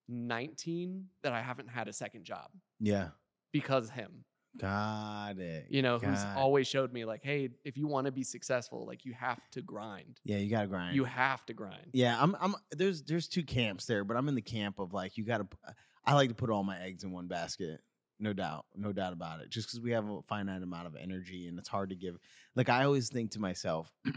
2019 0.10 1.06
that 1.24 1.34
I 1.34 1.41
haven't 1.41 1.68
had 1.70 1.88
a 1.88 1.93
second 1.93 2.24
job 2.26 2.49
Yeah. 2.80 3.10
because 3.52 3.89
him. 3.89 4.26
Got 4.58 5.38
it. 5.39 5.68
you 5.70 5.82
know, 5.82 5.97
who's 5.97 6.24
Got- 6.24 6.38
always 6.38 6.68
showed 6.68 6.91
me 6.91 7.06
like, 7.06 7.22
hey, 7.24 7.49
if 7.64 7.78
you 7.78 7.88
want 7.88 8.06
to 8.06 8.12
be 8.12 8.24
successful, 8.24 8.86
like 8.86 9.06
you 9.06 9.14
have 9.14 9.39
to 9.52 9.62
grind. 9.62 10.20
Yeah, 10.26 10.38
you 10.38 10.49
gotta 10.49 10.68
grind. 10.68 10.95
You 10.95 11.06
have 11.06 11.45
to 11.45 11.54
grind. 11.54 11.88
Yeah, 11.93 12.18
I'm. 12.22 12.36
I'm. 12.39 12.56
There's. 12.72 13.02
There's 13.04 13.28
two 13.28 13.43
camps 13.43 13.86
there, 13.86 14.04
but 14.04 14.18
I'm 14.18 14.28
in 14.28 14.36
the 14.36 14.41
camp 14.41 14.80
of 14.80 14.93
like 14.93 15.18
you 15.18 15.24
gotta. 15.26 15.47
Uh, 15.68 15.72
I 16.06 16.16
like 16.16 16.30
to 16.30 16.36
put 16.36 16.49
all 16.49 16.64
my 16.64 16.78
eggs 16.82 17.04
in 17.04 17.12
one 17.12 17.28
basket. 17.28 17.80
No 18.20 18.34
doubt. 18.34 18.66
No 18.76 18.91
doubt 18.91 19.14
about 19.14 19.39
it. 19.41 19.49
Just 19.49 19.68
because 19.68 19.80
we 19.80 19.91
have 19.91 20.08
a 20.08 20.22
finite 20.24 20.62
amount 20.62 20.86
of 20.86 20.95
energy 20.95 21.47
and 21.47 21.58
it's 21.58 21.70
hard 21.70 21.89
to 21.89 21.95
give. 21.95 22.18
Like 22.56 22.70
I 22.70 22.84
always 22.84 23.10
think 23.10 23.32
to 23.32 23.39
myself. 23.39 23.91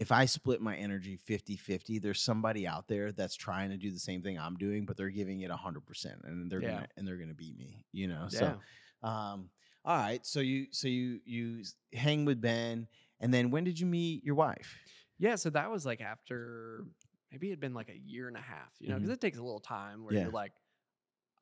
If 0.00 0.10
I 0.10 0.24
split 0.24 0.62
my 0.62 0.76
energy 0.76 1.16
50 1.16 1.56
50, 1.56 1.98
there's 1.98 2.22
somebody 2.22 2.66
out 2.66 2.88
there 2.88 3.12
that's 3.12 3.36
trying 3.36 3.70
to 3.70 3.76
do 3.76 3.92
the 3.92 4.00
same 4.00 4.22
thing 4.22 4.38
I'm 4.38 4.56
doing, 4.56 4.86
but 4.86 4.96
they're 4.96 5.10
giving 5.10 5.42
it 5.42 5.50
100% 5.50 6.22
and 6.24 6.50
they're 6.50 6.60
Yeah. 6.60 6.62
gonna 6.62 6.88
and 6.96 7.06
they're 7.06 7.18
gonna 7.18 7.34
beat 7.34 7.56
me, 7.56 7.84
you 7.92 8.08
know? 8.08 8.28
Yeah. 8.28 8.54
So 8.54 8.64
um, 9.02 9.50
all 9.84 9.96
right. 9.98 10.24
So 10.26 10.40
you 10.40 10.68
so 10.72 10.88
you 10.88 11.20
you 11.24 11.64
hang 11.92 12.24
with 12.24 12.40
Ben, 12.40 12.88
and 13.20 13.32
then 13.34 13.50
when 13.50 13.64
did 13.64 13.78
you 13.78 13.86
meet 13.86 14.24
your 14.24 14.34
wife? 14.36 14.80
yeah. 15.18 15.36
So 15.36 15.50
that 15.50 15.70
was 15.70 15.84
like 15.86 16.00
after 16.00 16.84
maybe 17.30 17.48
it 17.48 17.50
had 17.50 17.60
been 17.60 17.74
like 17.74 17.88
a 17.88 17.96
year 17.98 18.28
and 18.28 18.36
a 18.36 18.40
half, 18.40 18.74
you 18.80 18.88
know, 18.88 18.96
because 18.96 19.10
Mhm. 19.10 19.12
it 19.12 19.20
takes 19.20 19.38
a 19.38 19.42
little 19.42 19.60
time 19.60 20.04
where 20.04 20.14
Yeah. 20.14 20.16
you're 20.16 20.30
like, 20.30 20.52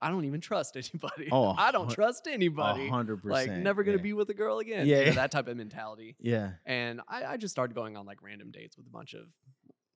I 0.01 0.11
don't 0.11 0.25
even 0.25 0.41
trust 0.41 0.77
anybody. 0.77 1.29
Oh, 1.33 1.55
I 1.59 1.73
don't 1.73 1.91
trust 1.91 2.29
anybody. 2.31 2.89
hundred 2.89 3.23
percent. 3.23 3.49
Like 3.51 3.59
never 3.59 3.83
gonna 3.83 3.97
yeah. 3.97 4.03
be 4.03 4.13
with 4.13 4.31
a 4.31 4.35
girl 4.35 4.59
again. 4.59 4.87
Yeah, 4.87 5.01
you 5.01 5.07
know, 5.07 5.13
that 5.13 5.31
type 5.31 5.49
of 5.49 5.57
mentality. 5.57 6.17
Yeah. 6.21 6.53
And 6.67 7.01
I, 7.09 7.25
I 7.25 7.37
just 7.37 7.53
started 7.53 7.75
going 7.75 7.97
on 7.97 8.07
like 8.07 8.23
random 8.23 8.51
dates 8.51 8.77
with 8.77 8.87
a 8.87 8.91
bunch 8.91 9.15
of 9.15 9.23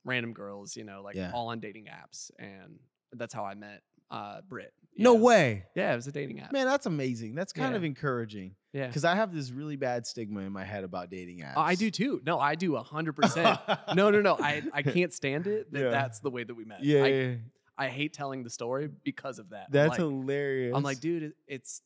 random 0.04 0.32
girls, 0.32 0.76
you 0.76 0.84
know, 0.84 1.02
like 1.02 1.14
Yeah. 1.14 1.30
all 1.32 1.48
on 1.48 1.60
dating 1.60 1.86
apps, 1.86 2.30
and 2.38 2.78
that's 3.12 3.32
how 3.34 3.44
I 3.44 3.54
met 3.54 3.82
uh 4.10 4.40
Britt. 4.48 4.72
No 4.98 5.14
know. 5.14 5.20
way. 5.20 5.64
Yeah, 5.74 5.92
it 5.92 5.96
was 5.96 6.06
a 6.06 6.12
dating 6.12 6.40
app. 6.40 6.52
Man, 6.52 6.66
that's 6.66 6.86
amazing. 6.86 7.34
That's 7.34 7.52
kind 7.52 7.72
Yeah. 7.72 7.76
of 7.78 7.84
encouraging 7.84 8.56
yeah. 8.74 8.88
because 8.88 9.04
I 9.04 9.14
have 9.14 9.32
this 9.32 9.50
really 9.50 9.76
bad 9.76 10.06
stigma 10.06 10.40
in 10.40 10.52
my 10.52 10.64
head 10.64 10.84
about 10.84 11.08
dating 11.08 11.38
apps. 11.38 11.54
Oh, 11.56 11.62
I 11.62 11.76
do 11.76 11.90
too. 11.90 12.20
No, 12.26 12.38
I 12.38 12.54
do 12.56 12.76
a 12.76 12.82
hundred 12.82 13.12
percent. 13.16 13.58
No, 13.94 14.10
no, 14.10 14.20
no. 14.20 14.36
I 14.38 14.62
I 14.72 14.82
can't 14.96 15.12
stand 15.12 15.46
it. 15.46 15.72
That 15.72 15.90
that's 15.92 16.20
the 16.20 16.30
way 16.30 16.44
that 16.44 16.54
we 16.54 16.64
met. 16.64 16.82
Yeah, 16.84 17.04
I, 17.04 17.06
yeah. 17.08 17.34
I 17.82 17.88
hate 17.88 18.12
telling 18.12 18.44
the 18.44 18.50
story 18.50 18.88
because 19.04 19.38
of 19.38 19.50
that. 19.50 19.66
I'm 19.66 19.72
that's 19.72 19.90
like, 19.90 19.98
hilarious. 19.98 20.74
I'm 20.76 20.82
like, 20.82 21.00
dude, 21.00 21.32
it's 21.46 21.82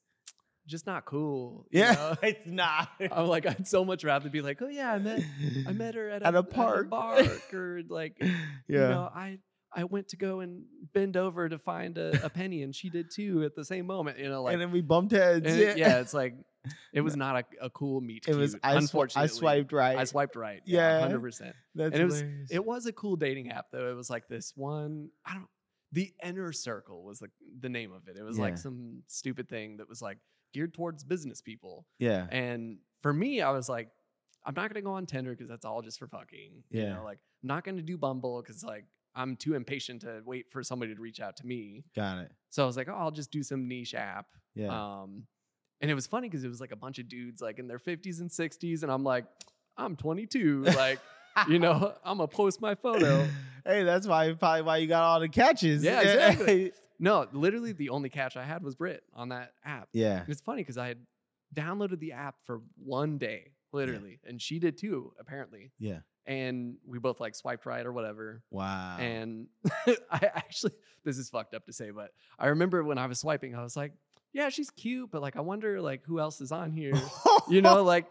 just 0.66 0.86
not 0.86 1.04
cool. 1.04 1.66
you 1.70 1.80
yeah, 1.80 1.92
know? 1.94 2.14
it's 2.22 2.46
not. 2.46 2.88
I'm 3.12 3.26
like, 3.26 3.46
I'd 3.46 3.66
so 3.66 3.84
much 3.84 4.04
rather 4.04 4.28
be 4.28 4.42
like, 4.42 4.60
oh 4.62 4.68
yeah, 4.68 4.92
I 4.92 4.98
met 4.98 5.22
I 5.66 5.72
met 5.72 5.94
her 5.94 6.10
at 6.10 6.22
a, 6.22 6.26
At 6.26 6.34
a 6.34 6.42
park. 6.42 6.90
park, 6.90 7.54
or 7.54 7.82
like, 7.88 8.16
yeah. 8.20 8.28
you 8.68 8.76
know, 8.78 9.10
I 9.14 9.38
I 9.72 9.84
went 9.84 10.08
to 10.08 10.16
go 10.16 10.40
and 10.40 10.64
bend 10.94 11.16
over 11.16 11.48
to 11.48 11.58
find 11.58 11.98
a, 11.98 12.24
a 12.24 12.30
penny, 12.30 12.62
and 12.62 12.74
she 12.74 12.88
did 12.90 13.10
too 13.10 13.44
at 13.44 13.54
the 13.54 13.64
same 13.64 13.86
moment. 13.86 14.18
You 14.18 14.28
know, 14.28 14.42
like, 14.42 14.54
and 14.54 14.62
then 14.62 14.72
we 14.72 14.80
bumped 14.80 15.12
heads. 15.12 15.46
yeah. 15.46 15.66
it- 15.66 15.78
yeah, 15.78 15.98
it's 16.00 16.14
like 16.14 16.34
it 16.92 17.00
was 17.00 17.14
not 17.14 17.36
a, 17.36 17.66
a 17.66 17.70
cool 17.70 18.00
meet. 18.00 18.26
it 18.26 18.34
was. 18.34 18.56
I, 18.62 18.74
unfortunately. 18.74 19.22
I 19.22 19.26
swiped 19.26 19.72
right. 19.72 19.96
I 19.96 20.04
swiped 20.04 20.34
right. 20.34 20.62
Yeah. 20.64 20.94
Yeah, 20.96 21.00
hundred 21.00 21.20
percent. 21.20 21.54
That's 21.76 21.92
and 21.92 22.02
it 22.02 22.04
was- 22.06 22.24
It 22.50 22.64
was 22.64 22.86
a 22.86 22.92
cool 22.92 23.16
dating 23.16 23.50
app 23.50 23.66
though. 23.70 23.88
It 23.90 23.94
was 23.94 24.10
like 24.10 24.26
this 24.28 24.52
one. 24.56 25.10
I 25.24 25.34
don't. 25.34 25.46
The 25.92 26.12
Inner 26.22 26.52
Circle 26.52 27.04
was 27.04 27.18
the 27.20 27.28
the 27.60 27.68
name 27.68 27.92
of 27.92 28.08
it. 28.08 28.16
It 28.18 28.22
was 28.22 28.36
Yeah. 28.38 28.44
like 28.44 28.58
some 28.58 29.02
stupid 29.06 29.48
thing 29.48 29.76
that 29.78 29.88
was 29.88 30.02
like 30.02 30.18
geared 30.52 30.74
towards 30.74 31.04
business 31.04 31.40
people. 31.40 31.86
yeah. 31.98 32.26
And 32.30 32.78
for 33.02 33.12
me, 33.12 33.40
I 33.42 33.50
was 33.50 33.68
like, 33.68 33.88
I'm 34.44 34.54
not 34.54 34.68
gonna 34.70 34.82
go 34.82 34.92
on 34.92 35.06
Tinder 35.06 35.30
because 35.32 35.48
that's 35.48 35.64
all 35.64 35.82
just 35.82 35.98
for 35.98 36.06
fucking. 36.08 36.64
You 36.70 36.82
Yeah. 36.82 36.94
know, 36.94 37.04
like 37.04 37.18
I'm 37.42 37.48
not 37.48 37.64
gonna 37.64 37.82
do 37.82 37.96
Bumble 37.98 38.42
because 38.42 38.64
like 38.64 38.84
I'm 39.14 39.36
too 39.36 39.54
impatient 39.54 40.02
to 40.02 40.20
wait 40.26 40.50
for 40.50 40.62
somebody 40.62 40.94
to 40.94 41.00
reach 41.00 41.20
out 41.20 41.36
to 41.38 41.46
me. 41.46 41.84
Got 41.94 42.18
it. 42.18 42.32
So 42.50 42.62
I 42.62 42.66
was 42.66 42.76
like, 42.76 42.88
oh, 42.88 42.94
I'll 42.94 43.10
just 43.10 43.30
do 43.30 43.42
some 43.42 43.66
niche 43.68 43.94
app. 43.94 44.26
Yeah. 44.54 44.68
Um, 44.68 45.26
and 45.80 45.90
it 45.90 45.94
was 45.94 46.06
funny 46.06 46.28
because 46.28 46.44
it 46.44 46.48
was 46.48 46.60
like 46.60 46.72
a 46.72 46.76
bunch 46.76 46.98
of 46.98 47.08
dudes 47.08 47.40
like 47.40 47.58
in 47.58 47.66
their 47.68 47.78
50s 47.78 48.20
and 48.20 48.28
60s, 48.30 48.82
and 48.82 48.90
I'm 48.92 49.04
like, 49.04 49.24
I'm 49.78 49.94
22. 49.96 50.64
Like, 50.64 51.00
you 51.48 51.58
know, 51.58 51.94
I'm 52.04 52.18
gonna 52.18 52.28
post 52.28 52.60
my 52.60 52.74
photo. 52.74 53.26
hey, 53.64 53.82
that's 53.84 54.06
why 54.06 54.32
probably 54.32 54.62
why 54.62 54.76
you 54.78 54.86
got 54.86 55.02
all 55.02 55.20
the 55.20 55.28
catches. 55.28 55.82
Yeah, 55.84 56.00
exactly. 56.00 56.72
No, 56.98 57.26
literally 57.34 57.72
the 57.72 57.90
only 57.90 58.08
catch 58.08 58.38
I 58.38 58.42
had 58.44 58.62
was 58.62 58.74
Britt 58.74 59.02
on 59.12 59.28
that 59.28 59.52
app. 59.62 59.90
yeah. 59.92 60.20
And 60.20 60.30
it's 60.30 60.40
funny 60.40 60.62
because 60.62 60.78
I 60.78 60.88
had 60.88 60.96
downloaded 61.54 61.98
the 62.00 62.12
app 62.12 62.36
for 62.46 62.62
one 62.82 63.18
day, 63.18 63.50
literally, 63.70 64.18
and 64.26 64.40
she 64.40 64.58
did 64.58 64.78
too, 64.78 65.12
apparently. 65.20 65.72
Yeah. 65.78 65.98
And 66.24 66.76
we 66.86 66.98
both 66.98 67.20
like 67.20 67.34
swiped 67.34 67.66
right 67.66 67.84
or 67.84 67.92
whatever. 67.92 68.40
Wow. 68.50 68.96
And 68.98 69.48
I 70.10 70.30
actually, 70.34 70.72
this 71.04 71.18
is 71.18 71.28
fucked 71.28 71.52
up 71.52 71.66
to 71.66 71.72
say, 71.74 71.90
but 71.90 72.12
I 72.38 72.46
remember 72.46 72.82
when 72.82 72.96
I 72.96 73.06
was 73.06 73.18
swiping, 73.20 73.54
I 73.54 73.62
was 73.62 73.76
like, 73.76 73.92
yeah, 74.32 74.48
she's 74.48 74.70
cute, 74.70 75.10
but 75.10 75.20
like, 75.20 75.36
I 75.36 75.40
wonder 75.42 75.82
like 75.82 76.02
who 76.06 76.18
else 76.18 76.40
is 76.40 76.50
on 76.50 76.72
here, 76.72 76.94
you 77.50 77.60
know, 77.60 77.82
like, 77.82 78.06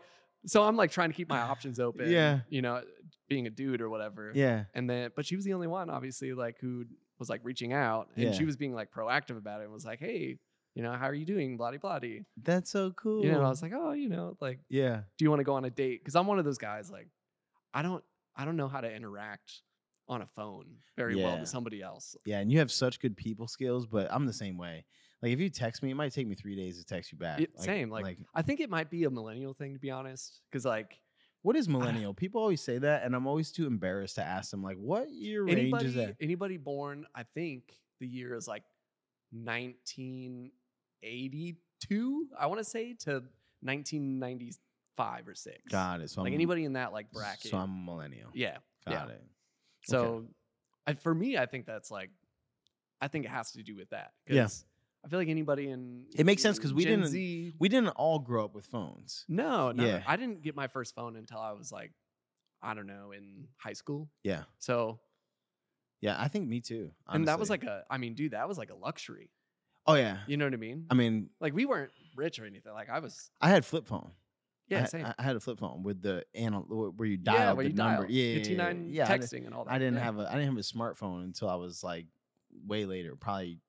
so 0.46 0.62
I'm 0.62 0.76
like 0.76 0.92
trying 0.92 1.10
to 1.10 1.16
keep 1.16 1.28
my 1.28 1.40
options 1.42 1.80
open, 1.80 2.08
Yeah. 2.12 2.42
you 2.50 2.62
know, 2.62 2.84
being 3.28 3.48
a 3.48 3.50
dude 3.50 3.82
or 3.82 3.90
whatever. 3.90 4.32
Yeah. 4.36 4.66
And 4.74 4.90
then, 4.90 5.12
but 5.16 5.26
she 5.26 5.36
was 5.36 5.46
the 5.46 5.54
only 5.54 5.68
one, 5.68 5.90
obviously, 5.90 6.34
like 6.34 6.58
who 6.60 6.86
was 7.20 7.30
like 7.30 7.42
reaching 7.44 7.74
out, 7.74 8.10
and 8.16 8.26
Yeah. 8.26 8.32
she 8.34 8.46
was 8.46 8.58
being 8.58 8.74
like 8.74 8.92
proactive 8.92 9.38
about 9.38 9.62
it 9.62 9.66
and 9.66 9.74
was 9.74 9.86
like, 9.86 10.00
"Hey, 10.00 10.38
you 10.74 10.84
know, 10.84 10.92
how 10.94 11.06
are 11.08 11.14
you 11.14 11.26
doing? 11.26 11.58
Bloody 11.58 11.78
bloody." 11.78 12.26
That's 12.42 12.70
so 12.70 12.92
cool. 12.92 13.24
You 13.24 13.32
know, 13.32 13.42
I 13.42 13.50
was 13.50 13.62
like, 13.62 13.72
"Oh, 13.74 13.92
you 13.94 14.10
know, 14.10 14.36
like, 14.42 14.60
yeah. 14.70 15.02
do 15.18 15.24
you 15.26 15.30
want 15.30 15.40
to 15.40 15.46
go 15.46 15.54
on 15.56 15.66
a 15.66 15.70
date?" 15.70 16.02
Because 16.02 16.16
I'm 16.16 16.28
one 16.28 16.40
of 16.40 16.46
those 16.46 16.58
guys 16.58 16.92
like, 16.92 17.08
I 17.74 17.82
don't, 17.82 18.04
I 18.36 18.44
don't 18.46 18.58
know 18.58 18.68
how 18.68 18.82
to 18.82 18.94
interact 18.94 19.62
on 20.08 20.22
a 20.22 20.28
phone 20.36 20.66
very 20.98 21.16
well 21.16 21.34
Yeah. 21.34 21.40
with 21.40 21.50
somebody 21.50 21.82
else. 21.82 22.16
Yeah, 22.26 22.40
and 22.40 22.52
you 22.52 22.60
have 22.60 22.72
such 22.72 23.00
good 23.00 23.18
people 23.18 23.48
skills, 23.48 23.88
but 23.88 24.08
I'm 24.14 24.26
the 24.28 24.34
same 24.34 24.58
way. 24.58 24.86
Like 25.22 25.32
if 25.32 25.40
you 25.40 25.50
text 25.50 25.82
me, 25.82 25.90
it 25.92 25.96
might 25.96 26.12
take 26.14 26.28
me 26.28 26.36
three 26.36 26.56
days 26.56 26.78
to 26.78 26.86
text 26.86 27.12
you 27.12 27.18
back. 27.18 27.40
It- 27.42 27.60
same, 27.60 27.90
like, 27.90 28.20
I 28.36 28.42
think 28.44 28.60
it 28.60 28.70
might 28.70 28.92
be 28.92 29.06
a 29.06 29.10
millennial 29.10 29.54
thing 29.56 29.74
to 29.74 29.80
be 29.80 29.90
honest, 29.90 30.42
because 30.52 30.64
like 30.66 31.00
what 31.46 31.56
is 31.56 31.68
ah. 31.68 31.72
millennial? 31.72 32.16
People 32.16 32.42
always 32.42 32.60
say 32.60 32.80
that, 32.80 33.04
and 33.04 33.16
I'm 33.16 33.28
always 33.28 33.52
too 33.52 33.68
embarrassed 33.68 34.16
to 34.16 34.24
ask 34.24 34.50
them. 34.50 34.64
Like, 34.64 34.78
what 34.78 35.12
year 35.12 35.44
range 35.44 35.60
anybody 35.60 35.86
is 35.86 35.94
that? 35.94 36.16
anybody 36.20 36.58
born, 36.58 37.06
I 37.14 37.22
think 37.22 37.72
the 38.00 38.08
year 38.08 38.34
is 38.34 38.48
like 38.48 38.64
1982. 39.32 42.28
I 42.40 42.48
want 42.48 42.58
to 42.58 42.64
say 42.64 42.96
to 43.02 43.22
1995 43.62 45.28
or 45.28 45.36
six. 45.36 45.60
Got 45.70 46.02
it. 46.02 46.10
So 46.10 46.24
like 46.24 46.30
I'm, 46.30 46.34
anybody 46.34 46.66
in 46.66 46.74
that 46.74 46.92
like 46.92 47.12
bracket. 47.12 47.52
So 47.52 47.58
I'm 47.58 47.70
a 47.70 47.92
millennial. 47.92 48.32
yeah, 48.34 48.58
Got 48.88 49.10
yeah. 49.10 49.14
it. 49.14 49.24
So 49.84 50.26
I, 50.88 50.94
for 50.94 51.14
me, 51.14 51.38
I 51.38 51.46
think 51.46 51.68
that's 51.68 51.92
like, 51.92 52.10
I 53.00 53.08
think 53.08 53.26
it 53.26 53.30
has 53.30 53.52
to 53.52 53.62
do 53.62 53.76
with 53.76 53.92
that. 53.92 54.14
Yeah. 54.28 54.48
I 55.06 55.08
feel 55.08 55.20
like 55.20 55.28
anybody 55.30 55.70
in 55.70 56.06
It 56.16 56.26
makes 56.26 56.42
sense 56.42 56.58
'cause 56.58 56.74
we 56.74 56.84
Gen 56.84 57.00
didn't- 57.02 57.12
Z, 57.12 57.54
We 57.60 57.70
didn't 57.70 57.90
all 57.90 58.18
grow 58.20 58.44
up 58.46 58.56
with 58.56 58.66
phones. 58.66 59.24
no, 59.28 59.72
no, 59.72 59.86
Yeah. 59.86 60.04
I 60.08 60.16
didn't 60.18 60.42
get 60.42 60.56
my 60.56 60.68
first 60.68 60.96
phone 60.96 61.16
until 61.16 61.38
I 61.40 61.52
was 61.52 61.72
like, 61.72 61.94
I 62.62 62.74
don't 62.74 62.88
know, 62.88 63.12
in 63.12 63.48
high 63.58 63.74
school. 63.74 64.10
Yeah. 64.24 64.46
So, 64.58 65.00
Yeah, 66.02 66.20
I 66.20 66.28
think 66.28 66.48
me 66.50 66.60
too. 66.62 66.92
and 67.08 67.28
that 67.28 67.40
was 67.40 67.50
like 67.50 67.64
a, 67.64 67.86
I 67.90 67.98
mean, 67.98 68.16
dude, 68.16 68.32
that 68.32 68.48
was 68.48 68.58
like 68.58 68.72
a 68.72 68.76
luxury. 68.76 69.30
oh 69.88 69.94
yeah. 69.94 70.24
You 70.26 70.38
know 70.38 70.46
what 70.46 70.54
I 70.56 70.58
mean? 70.58 70.88
I 70.90 70.96
mean, 70.96 71.30
like 71.40 71.54
we 71.54 71.66
weren't 71.66 71.92
rich 72.16 72.40
or 72.40 72.46
anything. 72.46 72.74
Like 72.74 72.90
I 72.90 72.98
was, 73.00 73.30
I 73.40 73.50
had 73.50 73.64
flip 73.64 73.86
phone. 73.86 74.12
yeah, 74.68 74.82
I, 74.82 74.86
same. 74.86 75.06
I, 75.06 75.22
had 75.22 75.36
a 75.36 75.40
flip 75.40 75.60
phone 75.60 75.84
with 75.84 76.02
the 76.02 76.26
anal 76.34 76.64
where 76.98 77.08
you 77.08 77.18
dial 77.18 77.38
yeah, 77.38 77.54
the 77.54 77.64
you 77.70 77.76
number. 77.76 78.02
dial, 78.08 78.12
Yeah, 78.12 78.36
yeah, 78.38 78.72
yeah, 78.88 79.08
texting 79.08 79.46
and 79.46 79.54
all 79.54 79.66
that. 79.66 79.72
I 79.74 79.78
didn't 79.78 79.96
yeah. 79.98 80.04
have 80.04 80.18
a 80.18 80.28
I 80.28 80.32
didn't 80.34 80.48
have 80.48 80.58
a 80.58 80.62
smartphone 80.62 81.24
until 81.24 81.48
I 81.50 81.56
was 81.56 81.84
like 81.84 82.08
way 82.66 82.86
later, 82.86 83.16
probably 83.16 83.60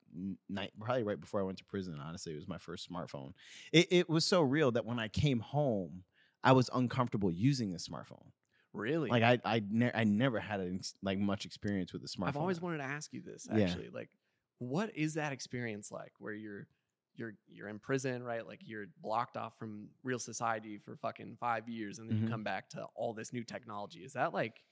night, 0.48 0.72
probably 0.80 1.02
right 1.04 1.20
before 1.20 1.40
I 1.40 1.44
went 1.44 1.58
to 1.58 1.64
prison. 1.64 1.98
Honestly, 2.00 2.32
it 2.32 2.36
was 2.36 2.48
my 2.48 2.58
first 2.58 2.90
smartphone. 2.90 3.32
It 3.72 3.88
it 3.90 4.08
was 4.08 4.24
so 4.24 4.42
real 4.42 4.70
that 4.72 4.84
when 4.84 4.98
I 4.98 5.08
came 5.08 5.40
home, 5.40 6.04
I 6.44 6.52
was 6.52 6.70
uncomfortable 6.72 7.30
using 7.30 7.74
a 7.74 7.78
smartphone. 7.78 8.30
really. 8.72 9.10
Like 9.10 9.22
I 9.22 9.38
I, 9.44 9.62
ne- 9.68 9.92
I 9.94 10.04
never 10.04 10.38
had 10.40 10.60
like 11.02 11.18
much 11.18 11.44
experience 11.44 11.92
with 11.92 12.02
a 12.04 12.08
smartphone. 12.08 12.28
I've 12.28 12.36
always 12.36 12.60
wanted 12.60 12.78
to 12.78 12.84
ask 12.84 13.12
you 13.12 13.20
this 13.20 13.46
Yeah. 13.50 13.62
actually. 13.62 13.88
Like, 13.90 14.10
what 14.58 14.94
is 14.96 15.14
that 15.14 15.32
experience 15.32 15.90
like 15.92 16.12
where 16.18 16.32
you're 16.34 16.66
you're 17.14 17.34
you're 17.48 17.68
in 17.68 17.78
prison, 17.78 18.22
right? 18.22 18.46
Like 18.46 18.60
you're 18.64 18.86
blocked 19.00 19.36
off 19.36 19.58
from 19.58 19.88
real 20.02 20.18
society 20.18 20.78
for 20.78 20.96
fucking 20.96 21.36
five 21.40 21.68
years 21.68 21.98
and 21.98 22.08
then 22.10 22.16
Mhm. 22.18 22.22
you 22.22 22.28
come 22.28 22.44
back 22.44 22.68
to 22.70 22.84
all 22.94 23.14
this 23.14 23.32
new 23.32 23.44
technology. 23.44 24.00
Is 24.04 24.12
that 24.14 24.34
like 24.34 24.62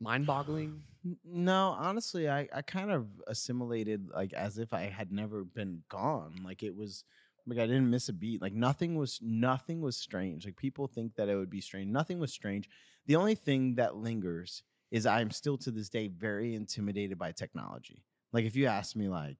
mind 0.00 0.26
boggling? 0.26 0.82
No, 1.24 1.76
honestly, 1.78 2.28
I, 2.28 2.48
I 2.52 2.62
kind 2.62 2.90
of 2.90 3.06
assimilated 3.26 4.08
like 4.14 4.32
as 4.32 4.58
if 4.58 4.72
I 4.72 4.82
had 4.82 5.12
never 5.12 5.44
been 5.44 5.82
gone. 5.88 6.40
Like 6.44 6.62
it 6.62 6.74
was 6.74 7.04
like 7.46 7.58
I 7.58 7.66
didn't 7.66 7.90
miss 7.90 8.08
a 8.08 8.12
beat. 8.12 8.40
Like 8.40 8.54
nothing 8.54 8.96
was 8.96 9.18
nothing 9.22 9.80
was 9.80 9.96
strange. 9.96 10.44
Like 10.44 10.56
people 10.56 10.86
think 10.86 11.16
that 11.16 11.28
it 11.28 11.36
would 11.36 11.50
be 11.50 11.60
strange. 11.60 11.90
Nothing 11.90 12.18
was 12.18 12.32
strange. 12.32 12.68
The 13.06 13.16
only 13.16 13.34
thing 13.34 13.74
that 13.74 13.96
lingers 13.96 14.62
is 14.90 15.06
I'm 15.06 15.30
still 15.30 15.58
to 15.58 15.70
this 15.70 15.88
day 15.88 16.08
very 16.08 16.54
intimidated 16.54 17.18
by 17.18 17.32
technology. 17.32 18.02
Like 18.32 18.44
if 18.44 18.56
you 18.56 18.66
ask 18.66 18.96
me 18.96 19.08
like 19.08 19.36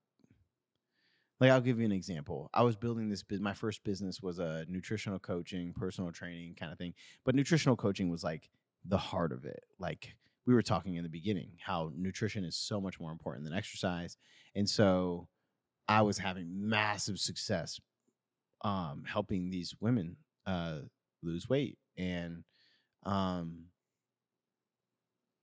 like 1.40 1.50
I'll 1.50 1.60
give 1.60 1.78
you 1.78 1.84
an 1.84 1.92
example. 1.92 2.50
I 2.54 2.62
was 2.62 2.76
building 2.76 3.08
this 3.08 3.24
my 3.40 3.54
first 3.54 3.84
business 3.84 4.22
was 4.22 4.38
a 4.38 4.66
nutritional 4.68 5.18
coaching, 5.18 5.72
personal 5.72 6.12
training 6.12 6.56
kind 6.58 6.72
of 6.72 6.78
thing. 6.78 6.94
But 7.24 7.34
nutritional 7.34 7.76
coaching 7.76 8.10
was 8.10 8.22
like 8.22 8.50
the 8.84 8.98
heart 8.98 9.32
of 9.32 9.44
it. 9.44 9.64
Like 9.78 10.14
we 10.46 10.54
were 10.54 10.62
talking 10.62 10.96
in 10.96 11.02
the 11.02 11.08
beginning 11.08 11.52
how 11.60 11.90
nutrition 11.96 12.44
is 12.44 12.56
so 12.56 12.80
much 12.80 13.00
more 13.00 13.12
important 13.12 13.44
than 13.44 13.54
exercise. 13.54 14.16
And 14.54 14.68
so 14.68 15.28
I 15.88 16.02
was 16.02 16.18
having 16.18 16.68
massive 16.68 17.18
success 17.18 17.80
um 18.62 19.04
helping 19.06 19.50
these 19.50 19.74
women 19.80 20.16
uh 20.46 20.78
lose 21.22 21.48
weight 21.48 21.76
and 21.98 22.44
um 23.04 23.64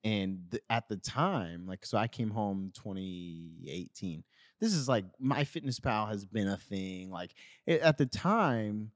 and 0.03 0.39
th- 0.49 0.63
at 0.69 0.87
the 0.87 0.97
time 0.97 1.67
like 1.67 1.85
so 1.85 1.97
I 1.97 2.07
came 2.07 2.31
home 2.31 2.71
2018 2.73 4.23
this 4.59 4.73
is 4.73 4.89
like 4.89 5.05
MyFitnessPal 5.23 6.09
has 6.09 6.25
been 6.25 6.47
a 6.47 6.57
thing 6.57 7.11
like 7.11 7.35
it, 7.67 7.81
at 7.81 7.97
the 7.97 8.07
time 8.07 8.91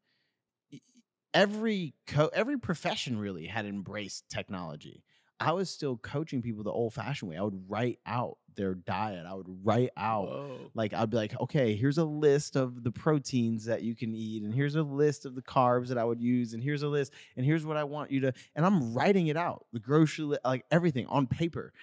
every 1.34 1.94
co- 2.08 2.32
every 2.34 2.58
profession 2.58 3.20
really 3.20 3.46
had 3.46 3.66
embraced 3.66 4.28
technology 4.30 5.04
i 5.40 5.52
was 5.52 5.70
still 5.70 5.98
coaching 5.98 6.42
people 6.42 6.64
the 6.64 6.72
old 6.72 6.94
fashioned 6.94 7.30
way 7.30 7.38
i 7.38 7.42
would 7.42 7.70
write 7.70 8.00
out 8.06 8.38
their 8.56 8.74
diet 8.74 9.26
i 9.28 9.34
would 9.34 9.48
write 9.64 9.90
out 9.98 10.28
Whoa. 10.28 10.72
like 10.74 10.94
I'd 10.94 11.10
be 11.10 11.18
like, 11.18 11.40
okay, 11.40 11.76
here's 11.76 11.98
a 11.98 12.06
list 12.06 12.56
of 12.56 12.84
the 12.84 12.92
proteins 12.92 13.66
that 13.66 13.84
you 13.84 13.96
can 13.96 14.16
eat, 14.16 14.44
and 14.44 14.54
here's 14.54 14.76
a 14.76 14.82
list 14.82 15.26
of 15.26 15.36
the 15.36 15.42
carbs 15.42 15.90
that 15.90 15.98
I 15.98 16.04
would 16.04 16.22
use, 16.22 16.54
and 16.54 16.64
here's 16.64 16.84
a 16.84 16.88
list, 16.88 17.14
and 17.36 17.46
here's 17.46 17.66
what 17.66 17.78
I 17.78 17.84
want 17.84 18.12
you 18.12 18.22
to, 18.22 18.34
and 18.56 18.66
I'm 18.66 18.94
writing 18.94 19.28
it 19.28 19.38
out, 19.38 19.66
the 19.74 19.80
grocery, 19.80 20.26
li- 20.26 20.38
like 20.44 20.66
everything 20.72 21.06
on 21.08 21.28
paper, 21.28 21.74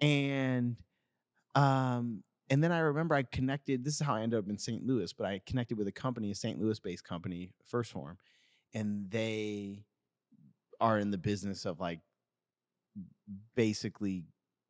and 0.00 0.76
um, 1.54 2.22
and 2.50 2.62
then 2.62 2.72
I 2.72 2.80
remember 2.80 3.14
I 3.14 3.22
connected. 3.22 3.84
This 3.84 3.94
is 3.94 4.00
how 4.00 4.14
I 4.14 4.22
ended 4.22 4.38
up 4.38 4.48
in 4.48 4.58
St. 4.58 4.86
Louis, 4.86 5.12
but 5.12 5.26
I 5.26 5.40
connected 5.44 5.76
with 5.76 5.88
a 5.88 5.92
company, 5.92 6.30
a 6.30 6.34
St. 6.34 6.60
Louis-based 6.60 7.04
company, 7.04 7.50
First 7.66 7.92
Form, 7.92 8.18
and 8.74 9.10
they 9.10 9.84
are 10.80 10.98
in 10.98 11.10
the 11.10 11.18
business 11.18 11.64
of 11.64 11.80
like 11.80 12.00
basically 13.54 14.24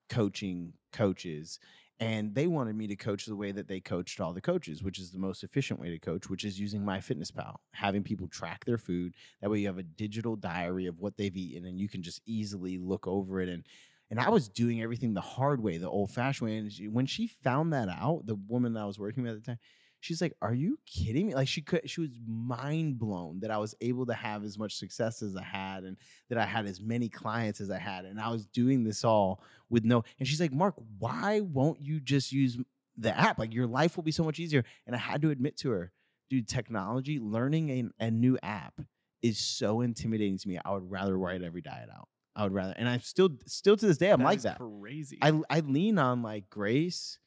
coaching 0.08 0.72
coaches 0.92 1.58
and 2.00 2.32
they 2.34 2.46
wanted 2.46 2.76
me 2.76 2.86
to 2.86 2.94
coach 2.96 3.26
the 3.26 3.34
way 3.34 3.50
that 3.50 3.66
they 3.66 3.80
coached 3.80 4.20
all 4.20 4.32
the 4.32 4.40
coaches 4.40 4.82
which 4.82 4.98
is 4.98 5.10
the 5.10 5.18
most 5.18 5.44
efficient 5.44 5.78
way 5.78 5.90
to 5.90 5.98
coach 5.98 6.30
which 6.30 6.44
is 6.44 6.58
using 6.58 6.82
MyFitnessPal 6.82 7.56
having 7.72 8.02
people 8.02 8.26
track 8.28 8.64
their 8.64 8.78
food 8.78 9.12
that 9.42 9.50
way 9.50 9.58
you 9.58 9.66
have 9.66 9.78
a 9.78 9.82
digital 9.82 10.34
diary 10.34 10.86
of 10.86 10.98
what 10.98 11.16
they've 11.16 11.36
eaten 11.36 11.66
and 11.66 11.78
you 11.78 11.88
can 11.88 12.02
just 12.02 12.22
easily 12.24 12.78
look 12.78 13.06
over 13.06 13.40
it 13.40 13.48
and 13.48 13.64
and 14.10 14.18
I 14.18 14.30
was 14.30 14.48
doing 14.48 14.82
everything 14.82 15.14
the 15.14 15.20
hard 15.20 15.62
way, 15.62 15.76
the 15.76 15.88
old 15.88 16.10
fashioned 16.10 16.48
way. 16.48 16.56
And 16.56 16.72
she, 16.72 16.88
when 16.88 17.06
she 17.06 17.26
found 17.26 17.72
that 17.72 17.88
out, 17.88 18.22
the 18.24 18.36
woman 18.36 18.72
that 18.72 18.80
I 18.80 18.86
was 18.86 18.98
working 18.98 19.22
with 19.22 19.32
at 19.32 19.44
the 19.44 19.46
time, 19.46 19.58
she's 20.00 20.20
like, 20.20 20.34
"Are 20.40 20.54
you 20.54 20.78
kidding 20.86 21.26
me?" 21.28 21.34
Like 21.34 21.48
she 21.48 21.62
could, 21.62 21.88
she 21.88 22.00
was 22.00 22.10
mind 22.26 22.98
blown 22.98 23.40
that 23.40 23.50
I 23.50 23.58
was 23.58 23.74
able 23.80 24.06
to 24.06 24.14
have 24.14 24.44
as 24.44 24.58
much 24.58 24.76
success 24.76 25.22
as 25.22 25.36
I 25.36 25.42
had, 25.42 25.84
and 25.84 25.96
that 26.28 26.38
I 26.38 26.46
had 26.46 26.66
as 26.66 26.80
many 26.80 27.08
clients 27.08 27.60
as 27.60 27.70
I 27.70 27.78
had, 27.78 28.04
and 28.04 28.20
I 28.20 28.30
was 28.30 28.46
doing 28.46 28.84
this 28.84 29.04
all 29.04 29.42
with 29.68 29.84
no. 29.84 30.04
And 30.18 30.28
she's 30.28 30.40
like, 30.40 30.52
"Mark, 30.52 30.74
why 30.98 31.40
won't 31.40 31.80
you 31.80 32.00
just 32.00 32.32
use 32.32 32.58
the 32.96 33.16
app? 33.16 33.38
Like 33.38 33.54
your 33.54 33.66
life 33.66 33.96
will 33.96 34.04
be 34.04 34.12
so 34.12 34.24
much 34.24 34.38
easier." 34.38 34.64
And 34.86 34.94
I 34.94 34.98
had 34.98 35.22
to 35.22 35.30
admit 35.30 35.56
to 35.58 35.70
her, 35.70 35.92
dude, 36.30 36.48
technology, 36.48 37.18
learning 37.18 37.92
a, 38.00 38.06
a 38.06 38.10
new 38.10 38.38
app 38.42 38.80
is 39.22 39.38
so 39.38 39.80
intimidating 39.80 40.38
to 40.38 40.48
me. 40.48 40.58
I 40.64 40.72
would 40.72 40.90
rather 40.90 41.18
write 41.18 41.42
every 41.42 41.60
diet 41.60 41.88
out. 41.94 42.08
I 42.36 42.44
would 42.44 42.52
rather, 42.54 42.72
and 42.76 42.88
I'm 42.88 43.00
still, 43.00 43.30
still 43.46 43.76
to 43.76 43.86
this 43.86 43.98
day, 43.98 44.10
I'm 44.10 44.20
That 44.20 44.24
like 44.24 44.42
that. 44.42 44.58
Crazy. 44.58 45.18
I 45.20 45.40
I 45.50 45.60
lean 45.60 45.98
on 45.98 46.22
like 46.22 46.48
Grace 46.48 47.18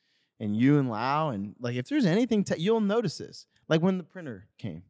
and 0.41 0.57
you 0.57 0.79
and 0.79 0.89
Lau 0.89 1.29
and 1.29 1.55
like 1.59 1.75
if 1.75 1.87
there's 1.87 2.05
anything 2.05 2.43
te- 2.43 2.59
you'll 2.59 2.81
notice 2.81 3.17
this. 3.17 3.45
Like 3.69 3.81
when 3.81 3.97
the 3.97 4.03
printer 4.03 4.47
came, 4.57 4.83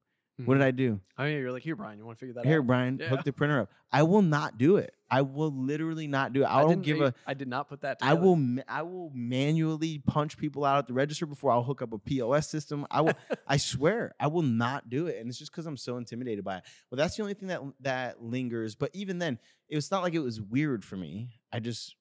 what 0.45 0.55
did 0.55 0.61
hmm. 0.61 0.67
I 0.67 0.71
do? 0.71 0.99
I 1.17 1.25
mean, 1.25 1.37
you're 1.37 1.51
like, 1.51 1.61
here, 1.61 1.75
Bryan, 1.75 1.99
you 1.99 2.05
want 2.05 2.17
to 2.17 2.19
figure 2.19 2.33
that 2.35 2.45
Here, 2.45 2.53
out? 2.53 2.55
Here, 2.55 2.61
Bryan, 2.63 2.97
Yeah. 2.99 3.09
hook 3.09 3.23
the 3.23 3.33
printer 3.33 3.61
up. 3.61 3.69
I 3.91 4.03
will 4.03 4.21
not 4.21 4.57
do 4.57 4.77
it. 4.77 4.95
I 5.09 5.21
will 5.21 5.51
literally 5.51 6.07
not 6.07 6.31
do 6.31 6.43
it. 6.43 6.45
I, 6.45 6.61
don't 6.61 6.69
didn't 6.69 6.85
give 6.85 7.01
a. 7.01 7.13
I 7.27 7.33
did 7.33 7.49
not 7.49 7.67
put 7.67 7.81
that. 7.81 7.97
I 8.01 8.13
will 8.13 8.39
I 8.69 8.81
will 8.83 9.11
manually 9.13 9.99
punch 9.99 10.37
people 10.37 10.63
out 10.63 10.77
at 10.77 10.87
the 10.87 10.93
register 10.93 11.25
before 11.25 11.51
I'll 11.51 11.63
hook 11.63 11.81
up 11.81 11.91
a 11.91 11.97
POS 11.97 12.49
system. 12.49 12.87
I 12.89 13.01
will 13.01 13.13
I 13.47 13.57
swear 13.57 14.15
I 14.19 14.27
will 14.27 14.41
not 14.41 14.89
do 14.89 15.07
it, 15.07 15.17
and 15.19 15.29
it's 15.29 15.37
just 15.37 15.51
because 15.51 15.65
I'm 15.65 15.75
so 15.75 15.97
intimidated 15.97 16.45
by 16.45 16.57
it. 16.57 16.63
Well, 16.89 16.97
that's 16.97 17.17
the 17.17 17.23
only 17.23 17.33
thing 17.33 17.49
that 17.49 17.61
that 17.81 18.23
lingers. 18.23 18.75
But 18.75 18.91
even 18.93 19.19
then, 19.19 19.37
it 19.67 19.75
was 19.75 19.91
not 19.91 20.01
like 20.01 20.13
it 20.13 20.19
was 20.19 20.39
weird 20.39 20.85
for 20.85 20.95
me. 20.95 21.31
I 21.51 21.59
just 21.59 21.95